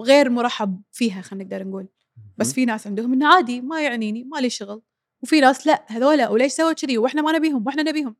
غير 0.00 0.30
مرحب 0.30 0.82
فيها 0.92 1.22
خلينا 1.22 1.44
نقدر 1.44 1.68
نقول. 1.68 1.88
بس 2.36 2.52
في 2.52 2.64
ناس 2.64 2.86
عندهم 2.86 3.12
إنه 3.12 3.34
عادي 3.34 3.60
ما 3.60 3.82
يعنيني 3.82 4.24
ما 4.24 4.38
لي 4.38 4.50
شغل. 4.50 4.82
وفي 5.22 5.40
ناس 5.40 5.66
لا 5.66 5.84
هذولا 5.88 6.28
وليش 6.28 6.52
سووا 6.52 6.72
كذي؟ 6.72 6.98
وإحنا 6.98 7.22
ما 7.22 7.32
نبيهم 7.32 7.66
وإحنا 7.66 7.82
نبيهم. 7.82 8.16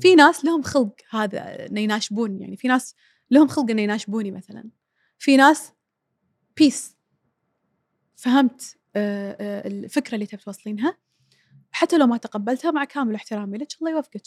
في 0.00 0.14
ناس 0.14 0.44
لهم 0.44 0.62
خلق 0.62 0.94
هذا 1.10 1.66
إنه 1.66 1.80
يناشبون 1.80 2.40
يعني 2.40 2.56
في 2.56 2.68
ناس 2.68 2.94
لهم 3.30 3.48
خلق 3.48 3.70
إنه 3.70 3.82
يناشبوني 3.82 4.30
مثلا. 4.30 4.70
في 5.18 5.36
ناس 5.36 5.72
بيس 6.56 6.96
فهمت 8.16 8.76
آه، 8.96 9.36
آه، 9.40 9.68
الفكرة 9.68 10.14
اللي 10.14 10.26
تبي 10.26 10.42
توصلينها؟ 10.42 10.98
حتى 11.70 11.98
لو 11.98 12.06
ما 12.06 12.16
تقبلتها 12.16 12.70
مع 12.70 12.84
كامل 12.84 13.14
احترامي 13.14 13.58
لك 13.58 13.68
الله 13.80 13.90
يوفقك. 13.90 14.22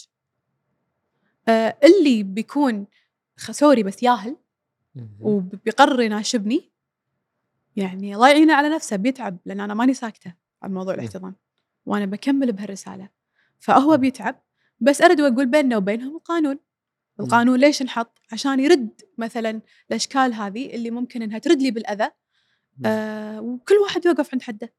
آه، 1.47 1.77
اللي 1.83 2.23
بيكون 2.23 2.87
سوري 3.37 3.83
بس 3.83 4.03
ياهل. 4.03 4.35
وبيقرر 5.19 6.01
يناشبني 6.01 6.71
يعني 7.75 8.15
الله 8.15 8.29
يعينه 8.29 8.53
على 8.53 8.69
نفسه 8.69 8.95
بيتعب 8.95 9.37
لأن 9.45 9.59
أنا 9.59 9.73
ماني 9.73 9.93
ساكتة 9.93 10.33
عن 10.61 10.73
موضوع 10.73 10.93
مم. 10.93 10.99
الاحتضان. 10.99 11.33
وأنا 11.85 12.05
بكمل 12.05 12.51
بهالرسالة. 12.51 13.09
فهو 13.59 13.97
بيتعب 13.97 14.43
بس 14.79 15.01
أرد 15.01 15.21
وأقول 15.21 15.45
بيننا 15.45 15.77
وبينهم 15.77 16.15
القانون. 16.15 16.59
القانون 17.19 17.59
ليش 17.59 17.81
انحط 17.81 18.19
عشان 18.31 18.59
يرد 18.59 19.01
مثلا 19.17 19.61
الأشكال 19.89 20.33
هذه 20.33 20.75
اللي 20.75 20.91
ممكن 20.91 21.21
إنها 21.21 21.37
ترد 21.39 21.61
لي 21.61 21.71
بالأذى. 21.71 22.09
آه 22.85 23.41
وكل 23.41 23.75
واحد 23.75 24.05
يوقف 24.05 24.29
عند 24.33 24.41
حده. 24.41 24.73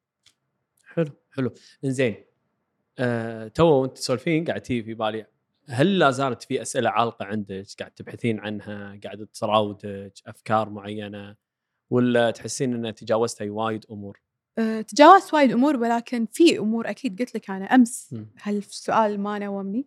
حلو 0.84 1.10
حلو. 1.30 1.52
زين 1.84 2.24
آه 2.98 3.48
تو 3.48 3.66
وأنت 3.66 3.98
تسولفين 3.98 4.44
قاعد 4.44 4.60
تيجي 4.60 4.82
في 4.82 4.94
بالي 4.94 5.26
هل 5.68 5.98
لا 5.98 6.10
زالت 6.10 6.42
في 6.42 6.62
أسئلة 6.62 6.90
عالقة 6.90 7.24
عندك؟ 7.24 7.66
قاعد 7.78 7.90
تبحثين 7.90 8.40
عنها 8.40 9.00
قاعد 9.04 9.26
تراودك 9.26 10.12
أفكار 10.26 10.70
معينة 10.70 11.36
ولا 11.90 12.30
تحسين 12.30 12.86
ان 12.86 12.94
تجاوزتي 12.94 13.50
وايد 13.50 13.84
أمور؟ 13.90 14.20
آه 14.58 14.80
تجاوزت 14.80 15.34
وايد 15.34 15.52
أمور 15.52 15.76
ولكن 15.76 16.26
في 16.32 16.58
أمور 16.58 16.90
أكيد 16.90 17.18
قلت 17.18 17.34
لك 17.34 17.50
أنا 17.50 17.64
أمس. 17.64 18.14
هالسؤال 18.42 19.20
ما 19.20 19.38
نومني. 19.38 19.86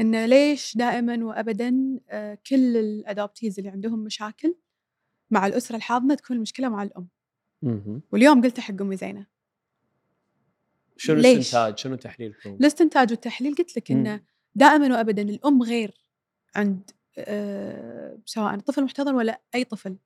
انه 0.00 0.26
ليش 0.26 0.76
دائما 0.76 1.24
وابدا 1.24 2.00
آه 2.08 2.38
كل 2.46 2.76
الأدابتيز 2.76 3.58
اللي 3.58 3.70
عندهم 3.70 3.98
مشاكل 3.98 4.54
مع 5.30 5.46
الأسرة 5.46 5.76
الحاضنة 5.76 6.14
تكون 6.14 6.36
المشكلة 6.36 6.68
مع 6.68 6.82
الأم. 6.82 7.08
واليوم 8.12 8.42
قلت 8.42 8.60
حق 8.60 8.80
أمي 8.80 8.96
زينة 8.96 9.26
شنو 10.96 11.16
ليش؟ 11.16 11.38
استنتاج 11.38 11.78
شنو 11.78 11.94
تحليلكم؟ 11.96 12.50
الاستنتاج 12.54 13.10
والتحليل 13.10 13.54
قلت 13.54 13.76
لك. 13.76 13.90
إنه 13.90 14.20
دائما 14.54 14.96
وابدا 14.96 15.22
الأم 15.22 15.62
غير 15.62 15.94
عند 16.54 16.90
آه 17.18 18.18
سواء 18.24 18.58
طفل 18.58 18.84
محتضن 18.84 19.14
ولا 19.14 19.40
أي 19.54 19.64
طفل 19.64 19.96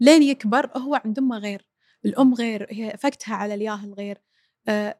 لين 0.00 0.22
يكبر 0.22 0.78
هو 0.78 0.94
عند 0.94 1.18
أمه 1.18 1.38
غير 1.38 1.71
الأم 2.04 2.34
غير 2.34 2.66
هي 2.70 2.94
افكتها 2.94 3.34
على 3.34 3.54
الياهل 3.54 3.92
غير. 3.92 4.18
آه 4.68 4.98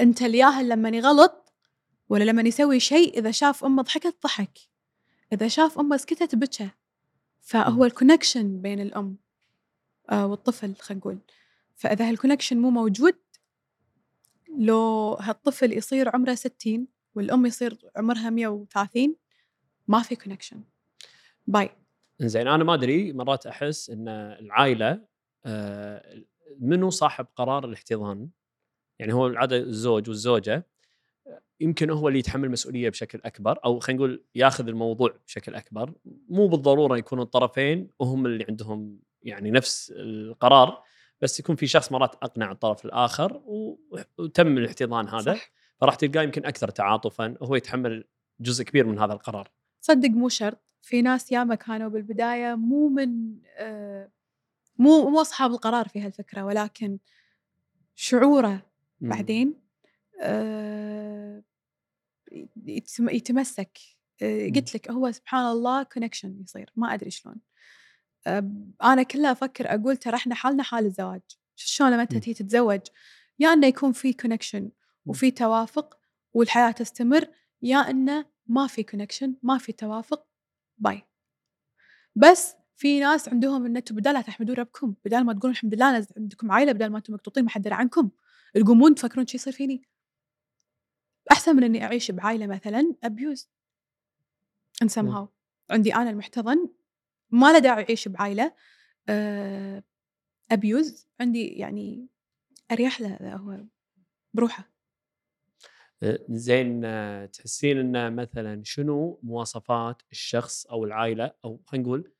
أنت 0.00 0.22
الياهل 0.22 0.68
لما 0.68 0.88
يغلط 0.88 1.52
ولا 2.08 2.24
لما 2.24 2.42
يسوي 2.42 2.80
شيء 2.80 3.18
إذا 3.18 3.30
شاف 3.30 3.64
أمه 3.64 3.82
ضحكت 3.82 4.16
ضحك. 4.22 4.58
إذا 5.32 5.48
شاف 5.48 5.78
أمه 5.78 5.96
سكتت 5.96 6.34
بكى. 6.34 6.70
فهو. 7.40 7.84
ال 7.84 7.91
connection 7.91 8.62
بين 8.62 8.80
الأم 8.80 9.16
آه 10.10 10.26
والطفل 10.26 10.74
خلينا 10.74 11.00
نقول. 11.00 11.18
فإذا 11.76 12.08
هال 12.08 12.16
connection 12.16 12.58
مو 12.58 12.70
موجود 12.70 13.14
لو 14.58 15.16
هالطفل 15.20 15.72
يصير 15.72 16.08
عمره 16.16 16.34
60 16.34 16.86
والأم 17.14 17.46
يصير 17.46 17.90
عمرها 17.96 18.30
130 18.30 19.16
ما 19.88 20.02
في 20.02 20.16
connection 20.16 20.64
bye 21.46 21.70
زين 22.20 22.48
أنا 22.48 22.64
ما 22.64 22.74
أدري 22.74 23.12
مرات 23.12 23.46
أحس 23.46 23.90
إن 23.90 24.08
العائلة 24.08 25.04
منو 26.60 26.90
صاحب 26.90 27.26
قرار 27.36 27.64
الاحتضان؟ 27.64 28.28
يعني 28.98 29.12
هو 29.12 29.26
العاده 29.26 29.56
الزوج 29.56 30.08
والزوجة 30.08 30.66
آه، 31.26 31.40
يمكن 31.60 31.90
هو 31.90 32.08
اللي 32.08 32.18
يتحمل 32.18 32.50
مسؤوليه 32.50 32.88
بشكل 32.90 33.20
أكبر 33.24 33.58
أو 33.64 33.80
خلينا 33.80 33.98
نقول 33.98 34.24
ياخذ 34.34 34.68
الموضوع 34.68 35.14
بشكل 35.26 35.54
أكبر. 35.54 35.92
مو 36.28 36.48
بالضرورة 36.48 36.96
يكونوا 36.98 37.24
الطرفين 37.24 37.90
وهم 37.98 38.26
اللي 38.26 38.44
عندهم 38.48 38.98
يعني 39.22 39.50
نفس 39.50 39.92
القرار 39.96 40.82
بس 41.20 41.40
يكون 41.40 41.56
في 41.56 41.66
شخص 41.66 41.92
مرات 41.92 42.14
أقنع 42.14 42.52
الطرف 42.52 42.84
الآخر 42.84 43.36
و- 43.36 43.78
وتم 44.18 44.58
الاحتضان 44.58 45.08
هذا 45.08 45.34
صح. 45.34 45.50
فراح 45.80 45.94
تلقاه 45.94 46.22
يمكن 46.22 46.46
أكثر 46.46 46.68
تعاطفا 46.68 47.36
وهو 47.40 47.54
يتحمل 47.56 48.04
جزء 48.40 48.64
كبير 48.64 48.86
من 48.86 48.98
هذا 48.98 49.12
القرار. 49.12 49.50
صدق 49.80 50.08
مو 50.10 50.28
شرط 50.28 50.58
في 50.82 51.02
ناس 51.02 51.32
ياما 51.32 51.54
كانوا 51.54 51.88
بالبداية 51.88 52.54
مو 52.54 52.88
من 52.88 53.36
آه 53.56 54.10
مو 54.82 55.10
مو 55.10 55.20
أصحاب 55.20 55.50
القرار 55.50 55.88
في 55.88 56.00
هالفكرة 56.00 56.42
ولكن 56.44 56.98
شعوره 57.94 58.66
مم. 59.00 59.10
بعدين 59.10 59.54
آه 60.20 61.42
يتم- 62.66 63.08
يتمسك 63.08 63.78
آه 64.22 64.48
مم. 64.48 64.54
قلت 64.54 64.74
لك 64.74 64.90
هو 64.90 65.10
سبحان 65.12 65.46
الله 65.52 65.82
connection 65.82 66.40
يصير 66.42 66.70
ما 66.76 66.94
أدري 66.94 67.10
شلون 67.10 67.36
آه 68.26 68.52
أنا 68.82 69.02
كلها 69.02 69.32
أفكر 69.32 69.74
أقول 69.74 69.96
ترى 69.96 70.16
إحنا 70.16 70.34
حالنا 70.34 70.62
حال 70.62 70.86
الزواج 70.86 71.20
شلون 71.56 71.90
لما 71.92 72.02
انت 72.02 72.14
مم. 72.14 72.20
تيجي 72.20 72.34
تتزوج 72.44 72.80
يا 73.38 73.52
إنه 73.52 73.66
يكون 73.66 73.92
في 73.92 74.12
connection 74.12 74.70
وفي 75.06 75.30
توافق 75.30 75.98
والحياة 76.34 76.70
تستمر 76.70 77.28
يا 77.62 77.76
إنه 77.78 78.24
ما 78.46 78.66
في 78.66 78.82
connection 78.82 79.34
ما 79.42 79.58
في 79.58 79.72
توافق 79.72 80.26
bye 80.78 81.02
بس 82.16 82.56
في 82.82 83.00
ناس 83.00 83.28
عندهم 83.28 83.66
ان 83.66 83.76
أنتم 83.76 83.94
بدال 83.94 84.14
لا 84.14 84.20
تحمدون 84.20 84.56
ربكم 84.56 84.94
بدال 85.04 85.24
ما 85.24 85.32
تقولون 85.32 85.52
الحمد 85.52 85.74
لله 85.74 86.06
عندكم 86.16 86.52
عائلة 86.52 86.72
بدال 86.72 86.90
ما 86.92 86.98
أنتم 86.98 87.14
مقطوطين 87.14 87.44
ما 87.44 87.50
حد 87.50 87.62
درى 87.62 87.74
عنكم 87.74 88.10
تقومون 88.54 88.94
تفكرون 88.94 89.26
شو 89.26 89.36
يصير 89.36 89.52
فيني. 89.52 89.82
أحسن 91.32 91.56
من 91.56 91.64
إني 91.64 91.84
أعيش 91.84 92.10
بعائلة 92.10 92.46
مثلا 92.46 92.94
abuse 93.04 93.48
in 94.82 94.88
somehow 94.88 95.28
عندي 95.70 95.94
أنا 95.94 96.10
المحتضن 96.10 96.68
ما 97.30 97.52
له 97.52 97.58
داعي 97.58 97.84
اعيش 97.84 98.08
بعائلة 98.08 98.52
abuse 100.50 101.06
عندي 101.20 101.46
يعني 101.46 102.08
أريح 102.72 103.00
له 103.00 103.34
هو 103.36 103.64
بروحه. 104.34 104.72
زين 106.30 106.84
آه، 106.84 107.26
تحسين 107.26 107.78
انه 107.78 108.10
مثلا 108.10 108.62
شنو 108.64 109.20
مواصفات 109.22 110.02
الشخص 110.12 110.66
أو 110.66 110.84
العائلة 110.84 111.32
أو 111.44 111.60
خلينا 111.66 111.86
نقول 111.86 112.12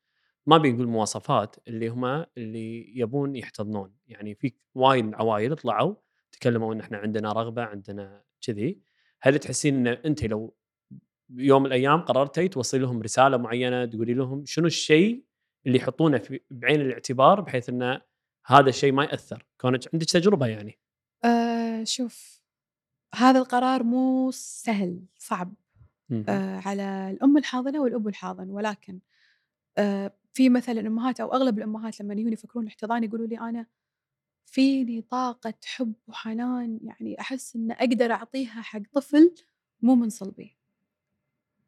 ما 0.45 0.57
بنقول 0.57 0.87
مواصفات 0.87 1.55
اللي 1.67 1.87
هم 1.87 2.05
اللي 2.37 2.99
يبون 2.99 3.35
يحتضنون. 3.35 3.95
يعني 4.07 4.35
في 4.35 4.53
وايد 4.75 5.13
عوائل 5.13 5.55
طلعوا 5.55 5.95
تكلموا 6.31 6.73
إن 6.73 6.79
إحنا 6.79 6.97
عندنا 6.97 7.31
رغبة 7.31 7.63
عندنا 7.63 8.23
كذي. 8.41 8.81
هل 9.21 9.39
تحسين 9.39 9.87
إن 9.87 9.97
أنت 10.05 10.23
لو 10.23 10.55
يوم 11.29 11.61
من 11.61 11.67
الأيام 11.67 12.01
قررتي 12.01 12.47
توصلي 12.47 12.81
لهم 12.81 13.01
رسالة 13.01 13.37
معينة 13.37 13.85
تقولي 13.85 14.13
لهم 14.13 14.45
شنو 14.45 14.67
الشيء 14.67 15.25
اللي 15.65 15.77
يحطونه 15.77 16.17
في 16.17 16.39
بعين 16.51 16.81
الاعتبار 16.81 17.41
بحيث 17.41 17.69
إن 17.69 18.01
هذا 18.45 18.69
الشيء 18.69 18.91
ما 18.91 19.03
يأثر؟ 19.03 19.45
كونك 19.61 19.93
عندك 19.93 20.07
تجربة 20.07 20.47
يعني. 20.47 20.79
أه 21.25 21.83
شوف 21.83 22.43
هذا 23.15 23.39
القرار 23.39 23.83
مو 23.83 24.31
سهل 24.31 25.05
صعب. 25.17 25.53
آه، 26.29 26.59
على 26.65 27.09
الأم 27.11 27.37
الحاضنة 27.37 27.81
والأب 27.81 28.07
الحاضن. 28.07 28.49
ولكن 28.49 28.99
آه، 29.77 30.13
في 30.33 30.49
مثلا 30.49 30.79
أمهات 30.79 31.19
أو 31.19 31.33
أغلب 31.33 31.57
الأمهات 31.57 32.01
لما 32.01 32.13
يجون 32.13 32.33
يفكرون 32.33 32.63
الاحتضان 32.63 33.03
يقولوا 33.03 33.27
لي 33.27 33.39
أنا 33.39 33.65
فيني 34.45 35.01
طاقة 35.01 35.53
حب 35.65 35.93
وحنان 36.07 36.79
يعني 36.83 37.19
أحس 37.19 37.55
إن 37.55 37.71
أقدر 37.71 38.11
أعطيها 38.11 38.61
حق 38.61 38.81
طفل 38.93 39.35
مو 39.81 39.95
من 39.95 40.09
صلبي. 40.09 40.57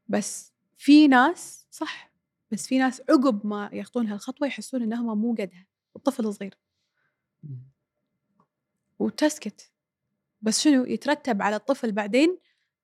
بس 0.07 0.53
في 0.77 1.07
ناس 1.07 1.67
صح 1.71 2.11
بس 2.51 2.67
في 2.67 2.77
ناس 2.79 3.01
عقب 3.09 3.47
ما 3.47 3.69
يأخذون 3.73 4.07
هالخطوة 4.07 4.47
يحسون 4.47 4.81
إنهم 4.81 5.21
مو 5.21 5.33
قدها 5.33 5.65
الطفل 5.95 6.33
صغير. 6.33 6.57
وتسكت. 8.99 9.71
بس 10.41 10.61
شنو؟ 10.61 10.85
يترتب 10.85 11.41
على 11.41 11.55
الطفل 11.55 11.91
بعدين 11.91 12.37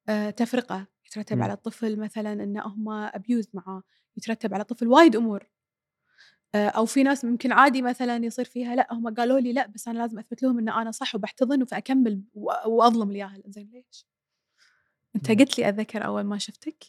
آه 0.09 0.29
تفرقة. 0.29 0.87
يترتب. 1.07 1.41
على 1.41 1.53
الطفل 1.53 1.99
مثلا 1.99 2.33
إن 2.33 2.57
هم 2.57 2.89
ابيوز 2.89 3.47
معاه. 3.53 3.83
يترتب 4.17 4.53
على 4.53 4.61
الطفل 4.61 4.87
وايد 4.87 5.15
أمور. 5.15 5.47
أو 6.55 6.85
في 6.85 7.03
ناس 7.03 7.25
ممكن 7.25 7.51
عادي 7.51 7.81
مثلا 7.81 8.25
يصير 8.25 8.45
فيها 8.45 8.75
لا 8.75 8.87
هم 8.91 9.13
قالوا 9.13 9.39
لي 9.39 9.53
لا 9.53 9.67
بس 9.67 9.87
أنا 9.87 9.99
لازم 9.99 10.19
أثبت 10.19 10.43
لهم 10.43 10.59
إن 10.59 10.69
أنا 10.69 10.91
صح 10.91 11.15
وبحتضن 11.15 11.65
فأكمل 11.65 12.21
وأظلم 12.65 13.11
الياهل 13.11 13.43
زين 13.47 13.69
ليش؟ 13.73 14.05
أنت. 15.15 15.31
قلت 15.31 15.59
لي 15.59 15.69
اتذكر 15.69 16.05
أول 16.05 16.23
ما 16.23 16.37
شفتك. 16.37 16.83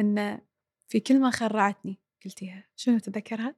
إن 0.00 0.40
في 0.88 1.00
كلمه 1.00 1.30
خرعتني 1.30 1.98
قلتيها 2.24 2.64
شنو 2.76 2.98
تتذكرها؟ 2.98 3.54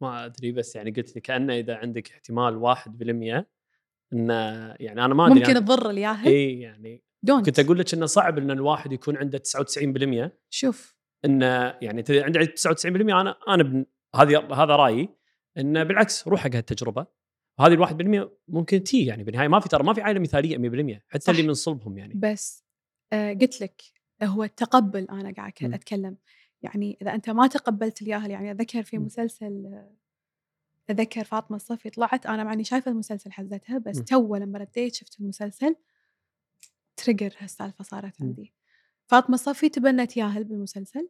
ما 0.00 0.24
أدري 0.24 0.52
بس 0.52 0.76
يعني 0.76 0.90
قلت 0.90 1.14
لي 1.14 1.20
كأنه 1.20 1.54
إذا 1.54 1.76
عندك 1.76 2.10
احتمال 2.10 2.76
1% 2.76 3.46
انه 4.12 4.34
يعني 4.80 5.04
أنا 5.04 5.14
ما 5.14 5.26
أدري 5.26 5.40
ممكن 5.40 5.54
تضر 5.54 5.90
الياهل 5.90 6.28
إي 6.28 6.60
يعني 6.60 7.02
كنت 7.26 7.58
أقول 7.58 7.78
لك 7.78 7.94
إنه 7.94 8.06
صعب 8.06 8.38
إن 8.38 8.50
الواحد 8.50 8.92
يكون 8.92 9.16
عنده 9.16 9.38
99% 9.38 10.30
شوف 10.50 10.95
انه 11.24 11.46
يعني 11.82 12.04
عندي 12.10 12.46
99% 12.46 12.86
أنا 12.86 13.36
أنا 13.48 13.86
هذه 14.14 14.38
هذا 14.38 14.76
رأيي 14.76 15.08
انه 15.58 15.82
بالعكس 15.82 16.28
روح 16.28 16.40
حق 16.40 16.54
هالتجربة 16.54 17.06
وهذه 17.58 17.72
ال 17.72 18.26
1% 18.26 18.30
ممكن 18.48 18.82
تي 18.82 19.06
يعني 19.06 19.24
بالنهاية 19.24 19.48
ما 19.48 19.60
في 19.60 19.68
ترى 19.68 19.84
ما 19.84 19.94
في 19.94 20.00
عائلة 20.00 20.20
مثالية 20.20 20.56
100% 20.96 21.00
حتى 21.08 21.24
صح. 21.24 21.30
اللي 21.30 21.42
من 21.42 21.54
صلبهم 21.54 21.98
يعني 21.98 22.14
بس 22.16 22.64
آه 23.12 23.32
قلت 23.32 23.60
لك 23.60 23.82
هو 24.22 24.44
التقبل 24.44 25.06
أنا 25.10 25.32
قاعد. 25.32 25.52
أتكلم 25.62 26.16
يعني 26.62 26.98
إذا 27.02 27.14
أنت 27.14 27.30
ما 27.30 27.46
تقبلت 27.46 28.02
الياهل 28.02 28.30
يعني 28.30 28.50
أتذكر 28.50 28.82
في 28.82 28.98
مم. 28.98 29.04
مسلسل 29.04 29.82
أتذكر 30.90 31.24
فاطمة 31.24 31.56
الصفي 31.56 31.90
طلعت 31.90 32.26
أنا 32.26 32.44
معني 32.44 32.64
شايفة 32.64 32.90
المسلسل 32.90 33.32
حزتها 33.32 33.78
بس. 33.78 34.04
تو 34.04 34.36
لما 34.36 34.58
رديت 34.58 34.94
شفت 34.94 35.20
المسلسل 35.20 35.76
trigger 36.96 37.34
هالسالفة 37.38 37.84
صارت. 37.84 38.22
عندي 38.22 38.52
فاطمة 39.06 39.34
الصفي 39.34 39.68
تبنت 39.68 40.16
ياهل 40.16 40.44
بالمسلسل 40.44 41.08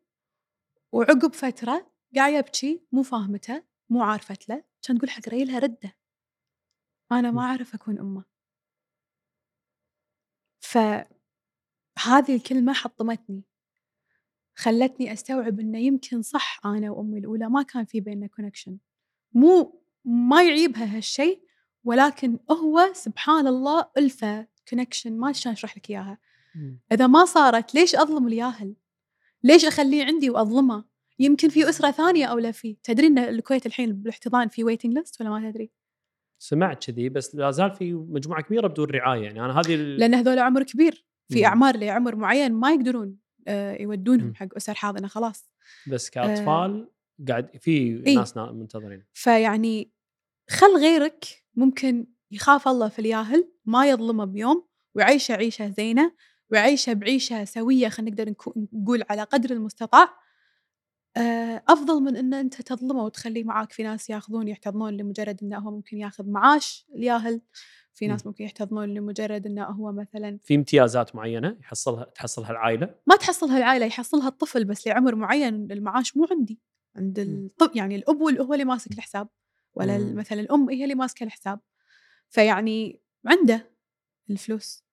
وعقب 0.93 1.35
فترة 1.35 1.93
قاعد 2.17 2.33
يبكي 2.33 2.83
مو 2.93 3.03
فاهمته 3.03 3.63
مو 3.91 4.03
عارفت 4.03 4.49
له 4.49 4.65
كان 4.83 4.99
تقول 4.99 5.11
حق 5.11 5.29
ريلها 5.29 5.59
رده 5.59 5.97
أنا 7.13 7.31
ما 7.31 7.31
مم. 7.31 7.39
أعرف 7.39 7.75
أكون 7.75 7.99
أمه 7.99 8.25
فهذه 10.61 12.37
الكلمة 12.37 12.73
حطمتني 12.73 13.45
خلتني 14.59 15.13
أستوعب 15.13 15.61
إنه 15.61 15.79
يمكن 15.79 16.23
صح 16.23 16.61
أنا 16.65 16.91
وأمي 16.91 17.19
الأولى 17.19 17.49
ما 17.49 17.63
كان 17.63 17.85
في 17.85 18.01
بيننا 18.01 18.27
connection 18.27 18.79
مو 19.33 19.83
ما 20.05 20.43
يعيبها 20.43 20.97
هالشيء 20.97 21.43
ولكن 21.85 22.39
هو 22.51 22.91
سبحان 22.93 23.47
الله 23.47 23.91
ألفة 23.99 24.49
connection 24.69 25.19
ما 25.19 25.33
شلون 25.33 25.53
اشرح 25.53 25.77
لك 25.77 25.91
إياها 25.91 26.11
مم. 26.11 26.26
إذا 26.93 27.07
ما 27.07 27.25
صارت 27.25 27.75
ليش 27.75 27.95
أظلم 27.97 28.27
الياهل؟ 28.29 28.75
ليش 29.45 29.65
أخليه 29.65 30.05
عندي 30.05 30.31
وأظلمه؟ 30.31 30.85
يمكن 31.19 31.49
في 31.49 31.69
أسرة 31.69 31.91
ثانية 31.91 32.27
اولى 32.27 32.53
فيه 32.53 32.77
تدري 32.83 33.07
إن 33.07 33.19
الكويت 33.19 33.67
الحين 33.67 33.93
بالاحتضان 33.93 34.49
في 34.49 34.65
waiting 34.65 34.93
list 34.99 35.21
ولا 35.21 35.31
ما 35.31 35.51
تدري؟ 35.51 35.71
سمعت 36.39 36.85
كذي 36.91 37.09
بس 37.09 37.35
لا 37.35 37.51
زال 37.51 37.73
في 37.73 37.93
مجموعة 37.93 38.43
كبيرة 38.43 38.67
بدون 38.69 38.87
رعاية. 38.91 39.23
يعني 39.23 39.41
أنا 39.45 39.61
هذه 39.61 39.75
ال- 39.75 39.97
لأن 39.97 40.15
هذول 40.15 40.39
عمر 40.39 40.63
كبير. 40.63 41.07
في 41.29 41.39
مم. 41.39 41.45
أعمار 41.45 41.77
لعمر 41.77 42.17
معين 42.17 42.53
ما 42.53 42.73
يقدرون 42.73 43.17
آه، 43.49 43.83
يودونهم 43.83 44.27
مم. 44.27 44.35
حق 44.35 44.47
أسر 44.57 44.75
حاضنة 44.75 45.09
خلاص. 45.09 45.51
بس 45.93 46.11
كأطفال 46.11 46.91
قاعد 47.29 47.57
في 47.61 48.03
إي. 48.07 48.15
ناس 48.15 48.37
نا- 48.37 48.53
منتظرين. 48.53 49.05
فيعني 49.13 49.93
خل 50.51 50.77
غيرك 50.77 51.25
ممكن 51.55 52.07
يخاف 52.31 52.69
الله 52.69 52.89
في 52.89 52.99
الياهل 52.99 53.53
ما 53.65 53.87
يظلمه 53.91 54.25
بيوم 54.25 54.67
ويعيشه 54.95 55.33
عيشة 55.35 55.69
زينة 55.71 56.13
ويعيشه 56.51 56.93
بعيشة 56.93 57.45
سوية 57.45 57.89
خلينا 57.89 58.11
نقدر 58.11 58.35
نقول 58.73 59.03
على 59.11 59.23
قدر 59.23 59.51
المستطاع 59.51 60.09
آه، 61.17 61.63
أفضل 61.69 62.03
من 62.03 62.17
أن 62.17 62.35
أنت 62.35 62.63
تظلمه 62.63 63.05
وتخليه 63.05 63.45
معاك. 63.45 63.73
في 63.73 63.83
ناس 63.83 64.11
ياخذون 64.11 64.49
يحتضنون 64.49 64.97
لمجرد 64.97 65.43
أنه 65.43 65.59
هو 65.59 65.71
ممكن 65.71 65.99
ياخذ 65.99 66.31
معاش 66.31 66.87
الياهل. 66.95 67.41
في 67.95 68.07
ناس 68.07 68.27
ممكن 68.27 68.45
يحتضنون 68.45 68.95
لمجرد 68.95 69.47
أنه 69.47 69.65
هو 69.65 69.93
مثلا 69.93 70.39
في 70.43 70.55
امتيازات 70.55 71.17
معينة 71.17 71.57
يحصلها 71.61 72.05
تحصلها 72.05 72.51
العائلة؟ 72.51 72.95
ما 73.07 73.17
تحصلها 73.17 73.59
العائلة 73.59 73.87
يحصلها 73.87 74.29
الطفل 74.29 74.65
بس 74.65 74.87
لعمر 74.87 75.15
معين. 75.15 75.73
المعاش 75.73 76.17
مو 76.17 76.27
عندي. 76.31 76.61
عند 76.97 77.19
الطفل 77.19 77.79
يعني 77.79 77.97
الأب 77.97 78.23
هو 78.23 78.55
اللي 78.55 78.65
ماسك 78.65 78.93
الحساب 78.93 79.29
ولا. 79.75 79.99
مثلا 79.99 80.41
الأم 80.41 80.71
هي 80.71 80.83
اللي 80.85 80.95
ماسكة 80.95 81.25
الحساب. 81.25 81.61
فيعني 82.29 83.01
عنده 83.27 83.71
الفلوس. 84.31 84.86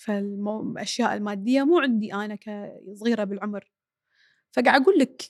فالأشياء 0.00 1.14
المادية 1.14 1.64
مو 1.64 1.78
عندي 1.78 2.14
أنا 2.14 2.36
كصغيرة 2.36 3.24
بالعمر. 3.24 3.70
فقاعد 4.52 4.82
أقول 4.82 4.98
لك 4.98 5.22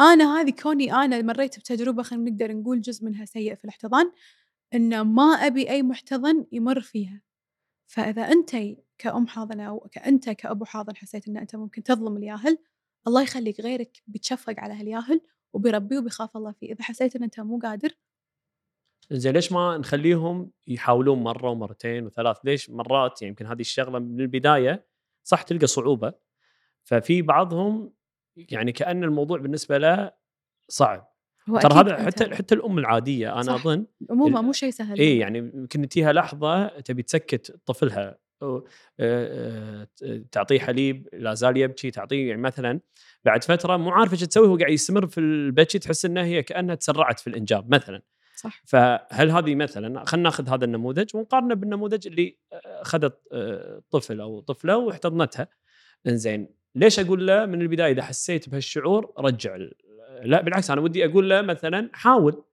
أنا 0.00 0.40
هذه 0.40 0.50
كوني 0.50 0.92
أنا 0.92 1.22
مريت 1.22 1.58
بتجربة 1.58 2.02
خلينا 2.02 2.30
نقدر 2.30 2.52
نقول 2.52 2.80
جزء 2.80 3.04
منها 3.04 3.24
سيء 3.24 3.54
في 3.54 3.64
الاحتضان 3.64 4.12
إن 4.74 5.00
ما 5.00 5.22
أبي 5.24 5.70
أي 5.70 5.82
محتضن 5.82 6.46
يمر 6.52 6.80
فيها. 6.80 7.22
فإذا 7.86 8.22
أنت 8.22 8.56
كأم 8.98 9.26
حاضنة 9.26 9.68
أو 9.68 9.88
كأنت 9.92 10.30
كأبو 10.30 10.64
حاضن 10.64 10.96
حسيت 10.96 11.28
إن 11.28 11.36
أنت 11.36 11.56
ممكن 11.56 11.82
تظلم 11.82 12.16
الياهل 12.16 12.58
الله 13.06 13.22
يخليك 13.22 13.60
غيرك 13.60 14.02
بيتشفق 14.06 14.54
على 14.60 14.74
هالياهل 14.74 15.20
وبيربيه 15.52 15.98
وبيخاف 15.98 16.36
الله 16.36 16.52
فيه. 16.52 16.72
إذا 16.72 16.82
حسيت 16.84 17.16
إن 17.16 17.22
أنت 17.22 17.40
مو 17.40 17.58
قادر 17.58 17.94
زين 19.10 19.32
ليش 19.34 19.52
ما 19.52 19.78
نخليهم 19.78 20.50
يحاولون 20.66 21.18
مرة 21.22 21.50
ومرتين 21.50 22.06
وثلاث؟ 22.06 22.36
ليش 22.44 22.70
مرات؟ 22.70 23.22
يعني 23.22 23.30
يمكن 23.30 23.46
هذه 23.46 23.60
الشغلة 23.60 23.98
من 23.98 24.20
البداية 24.20 24.86
صح 25.24 25.42
تلقى 25.42 25.66
صعوبة 25.66 26.12
ففي 26.84 27.22
بعضهم 27.22 27.92
يعني 28.36 28.72
كأن 28.72 29.04
الموضوع 29.04 29.38
بالنسبة 29.38 29.78
له 29.78 30.12
صعب. 30.68 31.14
ترى 31.60 31.74
هذا 31.74 32.06
حتى 32.06 32.34
حتى 32.34 32.54
الأم 32.54 32.78
العادية 32.78 33.32
أنا 33.32 33.42
صح. 33.42 33.52
أظن 33.54 33.86
عموما 34.10 34.40
ال- 34.40 34.44
مو 34.44 34.52
شيء 34.52 34.70
سهل. 34.70 34.98
اي 35.00 35.18
يعني 35.18 35.38
يمكن 35.38 35.88
تجيها 35.88 36.12
لحظة 36.12 36.66
تبي 36.68 37.02
تسكت 37.02 37.60
طفلها 37.66 38.18
آه، 38.42 38.64
آه، 39.00 39.86
تعطيه 40.32 40.58
حليب 40.58 41.08
لا 41.12 41.34
زال 41.34 41.56
يبكي 41.56 41.90
تعطيه 41.90 42.28
يعني 42.28 42.42
مثلا 42.42 42.80
بعد 43.24 43.44
فترة 43.44 43.76
مو 43.76 43.90
عارفه 43.90 44.12
إيش 44.12 44.20
تسوي 44.20 44.48
هو 44.48 44.56
قاعد 44.56 44.72
يستمر 44.72 45.06
في 45.06 45.20
البكي 45.20 45.78
تحس 45.78 46.04
إنها 46.04 46.24
هي 46.24 46.42
كأنها 46.42 46.74
تسرعت 46.74 47.20
في 47.20 47.26
الإنجاب 47.26 47.74
مثلا. 47.74 48.02
صح. 48.44 48.62
فهل 48.66 49.30
هذه 49.30 49.54
مثلا 49.54 50.04
خلينا 50.04 50.24
ناخذ 50.24 50.48
هذا 50.48 50.64
النموذج 50.64 51.16
ونقارنه 51.16 51.54
بالنموذج 51.54 52.06
اللي 52.06 52.38
أخذت 52.64 53.20
آه، 53.32 53.82
طفل 53.90 54.20
أو 54.20 54.40
طفلة 54.40 54.76
واحتضنتها. 54.76 55.48
إنزين 56.06 56.48
ليش 56.74 57.00
أقول 57.00 57.26
له 57.26 57.46
من 57.46 57.62
البداية 57.62 57.92
إذا 57.92 58.02
حسيت 58.02 58.48
بهالشعور 58.48 59.12
رجع 59.18 59.56
لا 60.22 60.42
بالعكس 60.42 60.70
أنا 60.70 60.80
ودي 60.80 61.04
أقول 61.04 61.30
له 61.30 61.42
مثلا 61.42 61.90
حاول. 61.92 62.44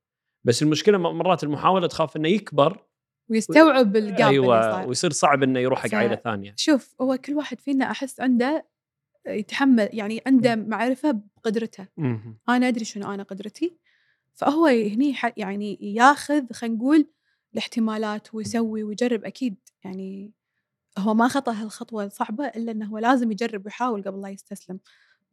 بس 0.44 0.64
المشكلة 0.64 0.98
مرات 0.98 1.44
المحاولة 1.44 1.88
تخاف 1.88 2.18
إنه 2.18 2.30
يكبر. 2.30 2.86
ويستوعب 3.30 3.96
الجاب 3.96 4.14
اللي 4.14 4.28
أيوه 4.28 4.62
صار 4.62 4.88
ويصير 4.88 5.12
صعب 5.12 5.44
إنه 5.44 5.60
يروح 5.60 5.80
حق 5.80 5.96
عائله 5.96 6.16
ثانية. 6.16 6.54
شوف 6.58 6.96
هو 7.02 7.18
كل 7.18 7.34
واحد 7.34 7.60
فينا 7.60 7.92
أحس 7.92 8.20
عنده 8.20 8.68
يتحمل 9.28 9.90
يعني 9.94 10.22
عنده 10.28 10.56
معرفة 10.56 11.22
بقدرته. 11.38 11.88
أنا 12.50 12.68
أدري 12.68 12.86
شنو 12.86 13.14
أنا 13.14 13.24
قدرتي. 13.24 13.78
فهو 14.34 14.66
هني 14.66 15.16
يعني 15.38 15.78
ياخذ 15.82 16.54
خلينا 16.54 16.76
نقول 16.76 17.08
الاحتمالات 17.54 18.36
ويسوي 18.36 18.84
ويجرب 18.84 19.26
أكيد. 19.26 19.58
يعني 19.84 20.32
هو 20.98 21.14
ما 21.14 21.28
خطأ 21.28 21.52
هالخطوة 21.52 22.06
الصعبه 22.06 22.48
إلا 22.48 22.72
إنه 22.72 22.86
هو 22.86 22.98
لازم 22.98 23.32
يجرب 23.32 23.66
ويحاول 23.66 24.04
قبل 24.04 24.22
لا 24.22 24.30
يستسلم. 24.30 24.80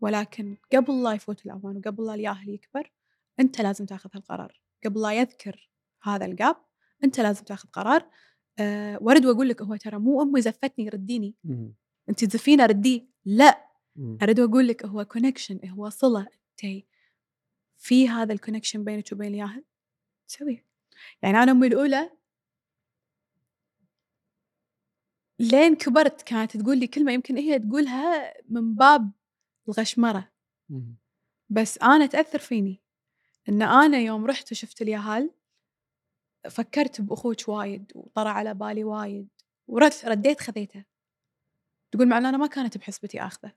ولكن 0.00 0.56
قبل 0.72 1.02
لا 1.02 1.12
يفوت 1.12 1.46
الأوان 1.46 1.76
وقبل 1.76 2.06
لا 2.06 2.14
الياهل 2.14 2.48
يكبر 2.48 2.92
أنت 3.40 3.60
لازم 3.60 3.86
تاخذ 3.86 4.10
هالقرار. 4.14 4.60
قبل 4.84 5.02
لا 5.02 5.12
يكبر 5.12 5.70
هذا 6.02 6.26
ال 6.26 6.34
gap 6.34 6.56
أنت 7.04 7.20
لازم 7.20 7.44
تاخذ 7.44 7.68
قرار. 7.68 8.10
أه 8.58 8.98
وأرد 9.02 9.26
وأقول 9.26 9.48
لك 9.48 9.62
هو 9.62 9.76
ترى 9.76 9.98
مو 9.98 10.22
امي 10.22 10.40
زفتني 10.40 10.88
رديني. 10.88 11.34
أنت 12.08 12.24
تزفينه 12.24 12.66
رديه 12.66 13.06
لا. 13.24 13.68
مهم. 13.96 14.18
اريد 14.22 14.40
أقول 14.40 14.68
لك 14.68 14.84
هو 14.84 15.04
connection 15.04 15.68
هو 15.68 15.88
صلة 15.88 16.20
انت 16.20 16.84
في 17.78 18.08
هذا 18.08 18.32
ال 18.32 18.37
connection 18.37 18.84
بينك 18.84 19.12
وبين 19.12 19.28
الياهل 19.28 19.64
تسويه 20.28 20.64
يعني 21.22 21.42
أنا 21.42 21.52
أمي 21.52 21.66
الأولى 21.66 22.10
لين 25.38 25.74
كبرت 25.76 26.22
كانت 26.22 26.56
تقول 26.56 26.78
لي 26.78 26.86
كلمة 26.86 27.12
يمكن 27.12 27.36
هي 27.36 27.58
تقولها 27.58 28.34
من 28.48 28.74
باب 28.74 29.12
الغشمرة. 29.68 30.32
بس 31.50 31.78
أنا 31.78 32.06
تأثر 32.06 32.38
فيني. 32.38 32.82
إن 33.48 33.62
أنا 33.62 33.98
يوم 33.98 34.26
رحت 34.26 34.52
وشفت 34.52 34.82
الياهل 34.82 35.30
فكرت 36.50 37.00
بأخوك 37.00 37.48
وايد 37.48 37.92
وطرى 37.94 38.28
على 38.28 38.54
بالي 38.54 38.84
وايد 38.84 39.28
ورد 39.68 39.92
رديت 40.04 40.40
خذيته. 40.40 40.84
تقول 41.90 42.08
مع 42.08 42.18
إن 42.18 42.26
أنا 42.26 42.36
ما 42.36 42.46
كانت 42.46 42.78
بحسبتي 42.78 43.20
آخذه. 43.22 43.52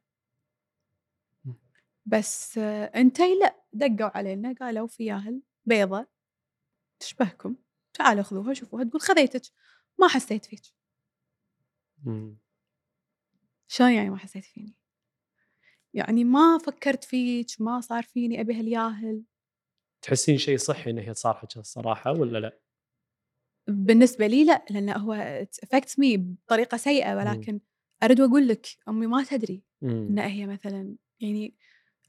بس 2.05 2.57
آه، 2.57 2.85
أنتي 2.85 3.35
لا. 3.35 3.60
دقوا 3.73 4.17
علينا 4.17 4.55
قالوا 4.59 4.87
في 4.87 5.05
ياهل 5.05 5.41
بيضة 5.65 6.07
تشبهكم 6.99 7.55
تعالوا 7.93 8.23
خذوها 8.23 8.53
شوفوها 8.53 8.83
تقول 8.83 9.01
خذيتك 9.01 9.41
ما 9.99 10.07
حسيت 10.07 10.45
فيك. 10.45 10.61
شلون 13.67 13.91
يعني 13.91 14.09
ما 14.09 14.17
حسيت 14.17 14.45
فيني 14.45 14.75
يعني 15.93 16.23
ما 16.23 16.57
فكرت 16.57 17.03
فيك 17.03 17.47
ما 17.59 17.81
صار 17.81 18.03
فيني 18.03 18.41
أبي 18.41 18.53
هالياهل 18.53 19.23
تحسين 20.01 20.37
شيء 20.37 20.57
صحي 20.57 20.91
انه 20.91 21.01
هي 21.01 21.13
تصارحك 21.13 21.57
الصراحة 21.57 22.11
ولا 22.11 22.37
لا؟ 22.39 22.59
بالنسبة 23.67 24.27
لي 24.27 24.43
لا 24.43 24.65
لأن 24.69 24.89
هو 24.89 25.13
affect 25.63 25.99
me 25.99 26.17
بطريقة 26.17 26.77
سيئة 26.77 27.15
ولكن 27.15 27.59
أريد 28.03 28.21
أقول 28.21 28.47
لك 28.47 28.67
أمي 28.87 29.07
ما 29.07 29.23
تدري 29.23 29.63
مم. 29.81 30.07
إن 30.09 30.19
هي 30.19 30.45
مثلا 30.47 30.95
يعني 31.19 31.55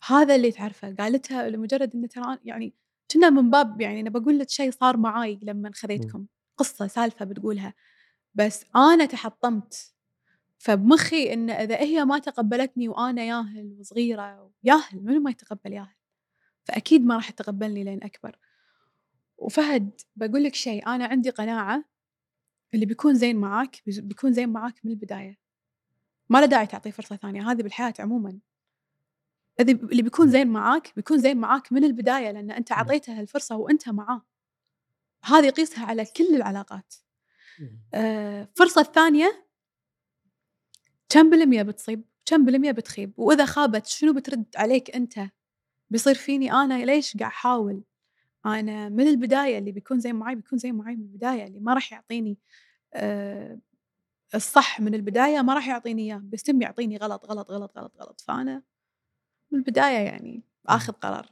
هذا 0.07 0.35
اللي 0.35 0.53
تعرفه. 0.53 0.95
قالتها 0.95 1.49
لمجرد 1.49 1.95
إن 1.95 2.09
ترى 2.09 2.39
يعني 2.45 2.75
كنا 3.13 3.31
من 3.31 3.51
باب 3.51 3.81
يعني 3.81 4.01
أنا 4.01 4.11
بقول 4.11 4.39
لك 4.39 4.51
شيء 4.51 4.71
صار 4.71 4.97
معاي 4.97 5.39
لما 5.43 5.71
خذيتكم. 5.75 6.27
قصة 6.57 6.87
سالفة 6.87 7.25
بتقولها. 7.25 7.75
بس 8.35 8.65
أنا 8.77 9.07
تحطمت. 9.07 9.95
فبمخي 10.59 11.33
إن 11.33 11.51
إذا 11.51 11.81
هي 11.81 12.05
ما 12.05 12.19
تقبلتني 12.19 12.89
وأنا 12.89 13.25
ياهل 13.25 13.77
وصغيرة 13.81 14.51
ياهل 14.65 15.05
منو 15.05 15.21
ما 15.21 15.31
يتقبل 15.31 15.73
ياهل؟ 15.73 15.95
فأكيد 16.65 17.05
ما 17.05 17.15
راح 17.15 17.31
تتقبلني 17.31 17.85
لين 17.85 18.05
أكبر. 18.05 18.39
وفهد 19.39 20.01
بقول 20.17 20.45
لك 20.45 20.55
شيء 20.55 20.87
أنا 20.87 21.07
عندي 21.07 21.31
قناعة 21.31 21.85
اللي 22.75 22.87
بيكون 22.87 23.15
زين 23.15 23.37
معاك 23.37 23.77
بيكون 23.87 24.33
زين 24.33 24.49
معاك 24.49 24.75
من 24.85 24.93
البداية. 24.93 25.39
ما 26.29 26.39
له 26.39 26.47
داعي 26.47 26.67
تعطيه 26.67 26.91
فرصة 26.91 27.17
ثانية. 27.17 27.51
هذه 27.51 27.63
بالحياة 27.63 27.95
عموما. 27.99 28.39
اللي 29.61 30.03
بيكون 30.03 30.29
زين 30.29 30.49
معاك 30.49 30.93
بيكون 30.97 31.19
زين 31.19 31.37
معاك 31.37 31.73
من 31.73 31.85
البداية 31.85 32.31
لأن 32.31 32.51
أنت 32.51 32.73
عطيته 32.73 33.21
الفرصة 33.21 33.57
وأنت 33.57 33.89
معاه. 33.89 34.23
هذه 35.25 35.51
قيسها 35.51 35.87
على 35.87 36.05
كل 36.05 36.35
العلاقات. 36.35 36.95
آه، 37.95 38.43
الفرصة 38.43 38.81
الثانية 38.81 39.47
كم 41.09 41.31
بالمية 41.31 41.63
بتصيب؟ 41.63 42.05
كم 42.27 42.45
بالمية 42.45 42.73
بتخيب؟ 42.73 43.13
وإذا 43.17 43.47
خابت 43.47 43.87
شنو 43.87 44.13
بترد 44.13 44.45
عليك 44.57 44.97
أنت؟ 44.97 45.21
بيصير 45.91 46.15
فيني 46.15 46.53
أنا 46.53 46.85
ليش 46.85 47.17
قاعد 47.17 47.31
أحاول؟ 47.31 47.83
أنا 48.47 48.89
من 48.89 49.09
البداية 49.09 49.59
اللي 49.59 49.73
بيكون 49.73 50.01
زين 50.01 50.15
معي 50.15 50.35
بيكون 50.35 50.59
زين 50.59 50.75
معي 50.75 50.97
من 50.97 51.03
البداية 51.03 51.45
اللي 51.45 51.61
ما 51.61 51.75
راح 51.75 51.93
يعطيني 51.93 52.39
آه 52.95 53.59
الصح 54.35 54.81
من 54.81 54.95
البداية 54.95 55.43
ما 55.43 55.55
راح 55.55 55.69
يعطيني 55.69 56.03
إياه 56.03 56.17
بيتم 56.17 56.63
يعطيني 56.63 56.97
غلط 56.97 57.27
غلط 57.27 57.51
غلط 57.51 57.79
غلط 57.79 57.97
غلط. 58.01 58.21
فأنا 58.21 58.63
من 59.53 59.59
البداية 59.59 59.99
يعني 59.99 60.43
آخذ 60.67 60.93
قرار. 60.93 61.27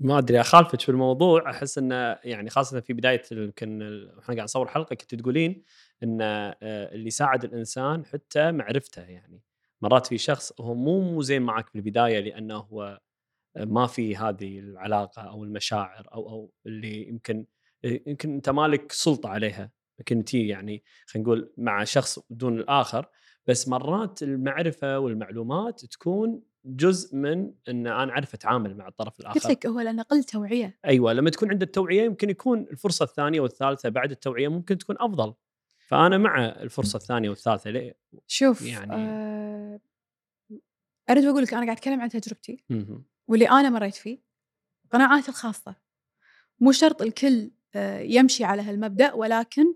ما 0.00 0.18
أدري 0.18 0.40
أخالفك 0.40 0.80
في 0.80 0.88
الموضوع 0.88 1.50
أحس 1.50 1.78
انه 1.78 2.18
يعني 2.24 2.50
خاصة 2.50 2.80
في 2.80 2.92
بداية 2.92 3.22
يمكن 3.32 3.82
إحنا 4.18 4.34
قاعد 4.34 4.40
نصور 4.40 4.68
حلقة 4.68 4.94
كنت 4.94 5.14
تقولين 5.14 5.62
إن 6.02 6.18
آه، 6.22 6.56
اللي 6.62 7.06
يساعد 7.06 7.44
الإنسان 7.44 8.04
حتى 8.06 8.52
معرفته 8.52 9.02
يعني. 9.02 9.42
مرات 9.82 10.06
في 10.06 10.18
شخص 10.18 10.52
هو 10.60 10.74
مو 10.74 11.00
مو 11.00 11.22
زين 11.22 11.42
معك 11.42 11.68
في 11.68 11.76
البداية 11.76 12.20
لأنه 12.20 12.56
هو 12.56 13.00
ما 13.56 13.86
في 13.86 14.16
هذه 14.16 14.58
العلاقة 14.58 15.22
أو 15.22 15.44
المشاعر 15.44 16.08
أو 16.14 16.28
أو 16.30 16.52
اللي 16.66 17.08
يمكن 17.08 17.46
يمكن 17.84 18.34
أنت 18.34 18.50
مالك 18.50 18.92
سلطة 18.92 19.28
عليها. 19.28 19.70
يمكن 19.98 20.16
انت 20.16 20.34
يعني 20.34 20.82
خلينا 21.06 21.28
نقول 21.28 21.52
مع 21.56 21.84
شخص 21.84 22.18
دون 22.30 22.58
الآخر 22.60 23.06
بس 23.46 23.68
مرات 23.68 24.22
المعرفة 24.22 24.98
والمعلومات 24.98 25.84
تكون 25.84 26.42
جزء 26.64 27.16
من 27.16 27.52
إن 27.68 27.86
أنا 27.86 28.10
أعرف 28.12 28.34
أتعامل 28.34 28.76
مع 28.76 28.88
الطرف 28.88 29.20
الآخر. 29.20 29.40
قلت 29.40 29.46
لك 29.50 29.66
هو 29.66 29.80
لأن 29.80 30.00
قل 30.00 30.24
توعية. 30.24 30.78
أيوه 30.84 31.12
لما 31.12 31.30
تكون 31.30 31.50
عند 31.50 31.62
التوعيه 31.62 32.02
يمكن 32.02 32.30
يكون 32.30 32.60
الفرصة 32.60 33.02
الثانية 33.04 33.40
والثالثة 33.40 33.88
بعد 33.88 34.10
التوعية 34.10 34.48
ممكن 34.48 34.78
تكون 34.78 34.96
أفضل. 35.00 35.34
فأنا 35.78 36.18
مع 36.18 36.44
الفرصة 36.44 36.96
الثانية 36.96 37.28
والثالثة 37.28 37.70
ليه؟ 37.70 37.98
شوف 38.26 38.62
يعني- 38.62 38.94
آه 38.94 39.80
أريد 41.10 41.24
أقول 41.24 41.42
لك 41.42 41.54
أنا 41.54 41.64
قاعد 41.64 41.76
أتكلم 41.76 42.00
عن 42.00 42.08
تجربتي. 42.08 42.64
واللي 43.28 43.48
أنا 43.50 43.70
مريت 43.70 43.94
فيه 43.94 44.18
قناعاتي 44.90 45.28
الخاصة. 45.28 45.74
مو 46.60 46.72
شرط 46.72 47.02
الكل 47.02 47.50
آه، 47.74 48.00
يمشي 48.00 48.44
على 48.44 48.62
هالمبدأ 48.62 49.12
ولكن 49.12 49.74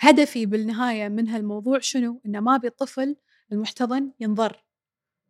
هدفي 0.00 0.46
بالنهاية 0.46 1.08
من 1.08 1.28
هالموضوع 1.28 1.78
شنو؟ 1.78 2.20
إن 2.26 2.38
ما 2.38 2.54
أبي 2.54 2.66
الطفل 2.66 3.16
المحتضن 3.52 4.12
ينضر. 4.20 4.64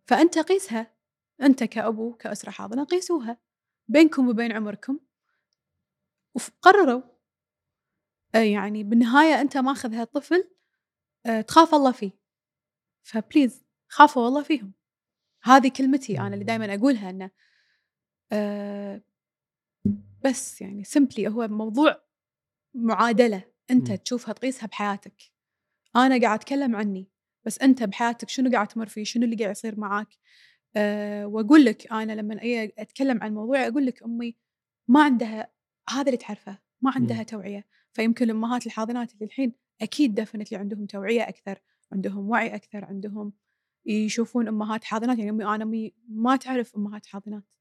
فأنت 0.07 0.39
قيسها. 0.39 0.95
أنت 1.43 1.65
كأبو 1.65 2.15
كأسرة 2.15 2.51
حاضنة 2.51 2.85
قيسوها 2.85 3.39
بينكم 3.89 4.29
وبين 4.29 4.53
عمركم. 4.53 4.99
وقرروا 6.35 7.03
آه، 8.35 8.39
يعني 8.39 8.85
بالنهاية 8.85 9.41
أنت 9.41 9.57
ماخذ 9.57 9.95
هالطفل 9.95 10.51
آه، 11.27 11.41
تخاف 11.41 11.75
الله 11.75 11.93
فيه. 11.93 12.13
فبليز 13.03 13.65
خافوا 13.89 14.23
والله 14.25 14.43
فيهم. 14.43 14.73
هذه 15.43 15.69
كلمتي 15.69 16.21
أنا 16.21 16.35
اللي 16.35 16.45
دائما 16.45 16.75
أقولها 16.75 17.11
أنه 17.11 17.31
آه، 18.33 19.03
بس 20.25 20.61
يعني 20.61 20.85
سمبلي 20.85 21.29
هو 21.29 21.49
موضوع 21.49 22.03
معادلة. 22.75 23.43
أنت. 23.71 23.93
تشوفها 23.93 24.35
تقيسها 24.35 24.67
بحياتك. 24.67 25.23
أنا 25.97 26.21
قاعد 26.21 26.39
أتكلم 26.39 26.77
عني. 26.77 27.09
بس 27.47 27.59
أنت 27.59 27.83
بحياتك 27.83 28.29
شنو 28.29 28.51
قاعد 28.51 28.69
تمر 28.69 28.87
فيه؟ 28.87 29.05
شنو 29.05 29.25
اللي 29.25 29.37
قاعد 29.37 29.51
يصير 29.51 29.81
معاك؟ 29.81 30.09
أه 30.77 31.27
وأقول 31.27 31.65
لك 31.65 31.93
أنا 31.93 32.13
لما 32.13 32.43
أي 32.43 32.73
أتكلم 32.79 33.23
عن 33.23 33.35
موضوعي 33.35 33.69
أقول 33.69 33.87
لك 33.87 34.03
أمي 34.03 34.37
ما 34.89 35.03
عندها 35.05 35.53
هذا 35.91 36.07
اللي 36.07 36.17
تعرفه 36.17 36.59
ما 36.83 36.91
عندها 36.97 37.17
مم. 37.17 37.23
توعية. 37.23 37.67
فيمكن 37.93 38.25
الأمهات 38.25 38.67
الحاضنات 38.67 39.13
اللي 39.15 39.25
الحين 39.25 39.53
أكيد 39.83 40.15
definitely 40.15 40.59
عندهم 40.59 40.87
توعية 40.87 41.23
أكثر 41.29 41.59
عندهم 41.93 42.31
وعي 42.31 42.55
أكثر 42.55 42.85
عندهم 42.85 43.33
يشوفون 43.87 44.49
أمهات 44.49 44.85
حاضنات. 44.85 45.19
يعني 45.19 45.31
أمي 45.31 45.45
أنا 45.45 45.65
أمي 45.65 45.95
ما 46.09 46.37
تعرف 46.37 46.77
أمهات 46.77 47.07
حاضنات. 47.07 47.55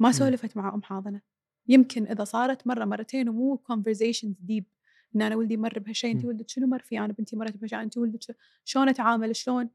ما. 0.00 0.12
سولفت 0.12 0.56
مع 0.56 0.74
أم 0.74 0.82
حاضنة. 0.82 1.20
يمكن 1.68 2.06
إذا 2.06 2.24
صارت 2.24 2.66
مرة 2.66 2.84
مرتين 2.84 3.28
ومو 3.28 3.56
conversations 3.56 4.40
deep 4.40 4.64
إن 5.16 5.22
أنا 5.22 5.36
ولدي 5.36 5.56
مر 5.56 5.78
بهالشيء 5.78 6.10
انت 6.12 6.22
مم. 6.22 6.28
ولدك 6.28 6.48
شنو 6.48 6.66
مر 6.66 6.82
فيه؟ 6.82 7.04
أنا 7.04 7.12
بنتي 7.12 7.36
مرت 7.36 7.56
بهالشيء 7.56 7.80
انت 7.82 7.98
ولدك 7.98 8.20
شلون 8.64 8.88
اتعامل 8.88 9.36
شلون؟ 9.36 9.70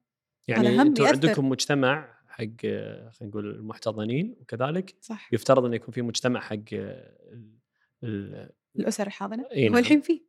يعني 0.48 0.82
أنتم. 0.82 1.06
عندكم 1.06 1.50
مجتمع 1.50 2.14
حق 2.28 2.44
آه، 2.66 3.10
خلينا 3.10 3.30
نقول 3.32 3.50
المحتضنين 3.56 4.36
وكذلك 4.42 4.96
صح. 5.02 5.34
يفترض 5.34 5.66
انه 5.66 5.76
يكون 5.76 5.94
في 5.94 6.02
مجتمع 6.02 6.40
حق 6.40 6.56
آه، 6.74 7.18
ال- 7.34 7.58
ال- 8.04 8.50
الاسر 8.80 9.08
الحاضنة؟ 9.08 9.46
إي 9.52 9.68
هو 9.68 9.72
نعم. 9.72 9.80
الحين 9.82 10.02
فيه. 10.02 10.22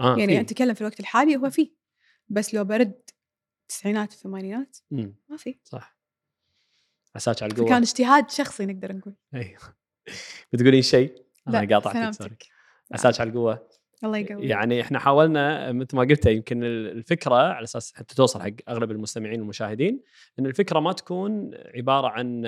آه 0.00 0.16
يعني. 0.18 0.40
اتكلم 0.40 0.74
في 0.74 0.80
الوقت 0.80 1.00
الحالي 1.00 1.36
هو 1.36 1.50
فيه. 1.50 1.70
بس 2.28 2.54
لو 2.54 2.64
برد 2.64 3.00
التسعينات 3.62 4.12
الثمانينات 4.12 4.76
مم. 4.90 5.14
ما 5.28 5.36
في 5.36 5.58
صح. 5.64 5.96
عساك 7.16 7.42
على 7.42 7.52
القوة. 7.52 7.66
فكان 7.66 7.82
اجتهاد 7.82 8.30
شخصي 8.30 8.66
نقدر 8.66 8.96
نقول. 8.96 9.14
أيوه. 9.34 9.60
بتقولين 10.52 10.82
شيء؟ 10.82 11.24
أنا 11.48 11.74
قاطعتك 11.74 12.14
سوري 12.18 12.36
عساك 12.92 13.20
على 13.20 13.30
القوة. 13.30 13.68
الله 14.04 14.18
يقوي 14.18 14.46
يعني 14.46 14.80
إحنا 14.80 14.98
حاولنا 14.98 15.72
مثل 15.72 15.96
ما 15.96 16.02
قلت 16.02 16.26
يمكن 16.26 16.64
الفكرة 16.64 17.34
على 17.34 17.64
أساس 17.64 17.92
حتى 17.94 18.14
توصل 18.14 18.42
حق 18.42 18.50
أغلب 18.68 18.90
المستمعين 18.90 19.40
والمشاهدين 19.40 20.02
إن 20.38 20.46
الفكرة 20.46 20.80
ما 20.80 20.92
تكون 20.92 21.50
عبارة 21.74 22.08
عن 22.08 22.46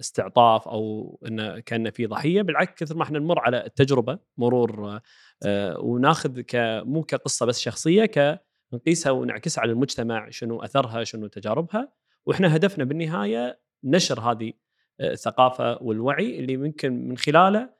استعطاف 0.00 0.68
أو 0.68 1.18
انه 1.28 1.58
كان 1.58 1.90
في 1.90 2.06
ضحية 2.06 2.42
بالعكس 2.42 2.84
كثر 2.84 2.96
ما 2.96 3.02
إحنا 3.02 3.18
نمر 3.18 3.38
على 3.38 3.66
التجربه 3.66 4.18
مرور 4.38 5.00
آه، 5.46 5.80
وناخذ 5.80 6.42
مو 6.84 7.02
كقصة 7.02 7.46
بس 7.46 7.60
شخصية 7.60 8.04
ك 8.04 8.40
نقيسها 8.72 9.12
ونعكسها 9.12 9.62
على 9.62 9.72
المجتمع 9.72 10.30
شنو 10.30 10.62
أثرها 10.62 11.04
شنو 11.04 11.26
تجاربها. 11.26 11.92
وإحنا 12.26 12.56
هدفنا 12.56 12.84
بالنهاية 12.84 13.60
نشر 13.84 14.20
هذه 14.20 14.52
آه، 15.00 15.12
الثقافة 15.12 15.82
والوعي 15.82 16.38
اللي 16.38 16.56
ممكن 16.56 17.08
من 17.08 17.16
خلاله 17.16 17.70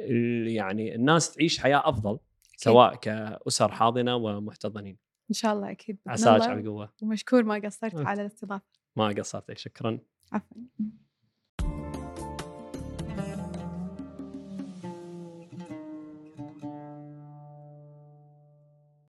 ال- 0.00 0.48
يعني 0.48 0.94
الناس 0.94 1.32
تعيش 1.34 1.58
حياة 1.58 1.82
أفضل. 1.88 2.18
سواء 2.64 2.94
كأسر 2.94 3.72
حاضنة 3.72 4.16
ومحتضنين. 4.16 4.98
إن 5.30 5.34
شاء 5.34 5.54
الله 5.54 5.70
أكيد. 5.70 5.98
بإذن 6.06 6.28
عساك. 6.28 6.42
على 6.42 6.60
القوة. 6.60 6.92
ومشكور 7.02 7.42
ما 7.42 7.54
قصرت. 7.54 7.94
على 7.94 8.22
الاستضافة. 8.22 8.64
ما 8.96 9.08
قصرتك. 9.08 9.58
شكرا. 9.58 9.98
عفوا. 10.32 10.62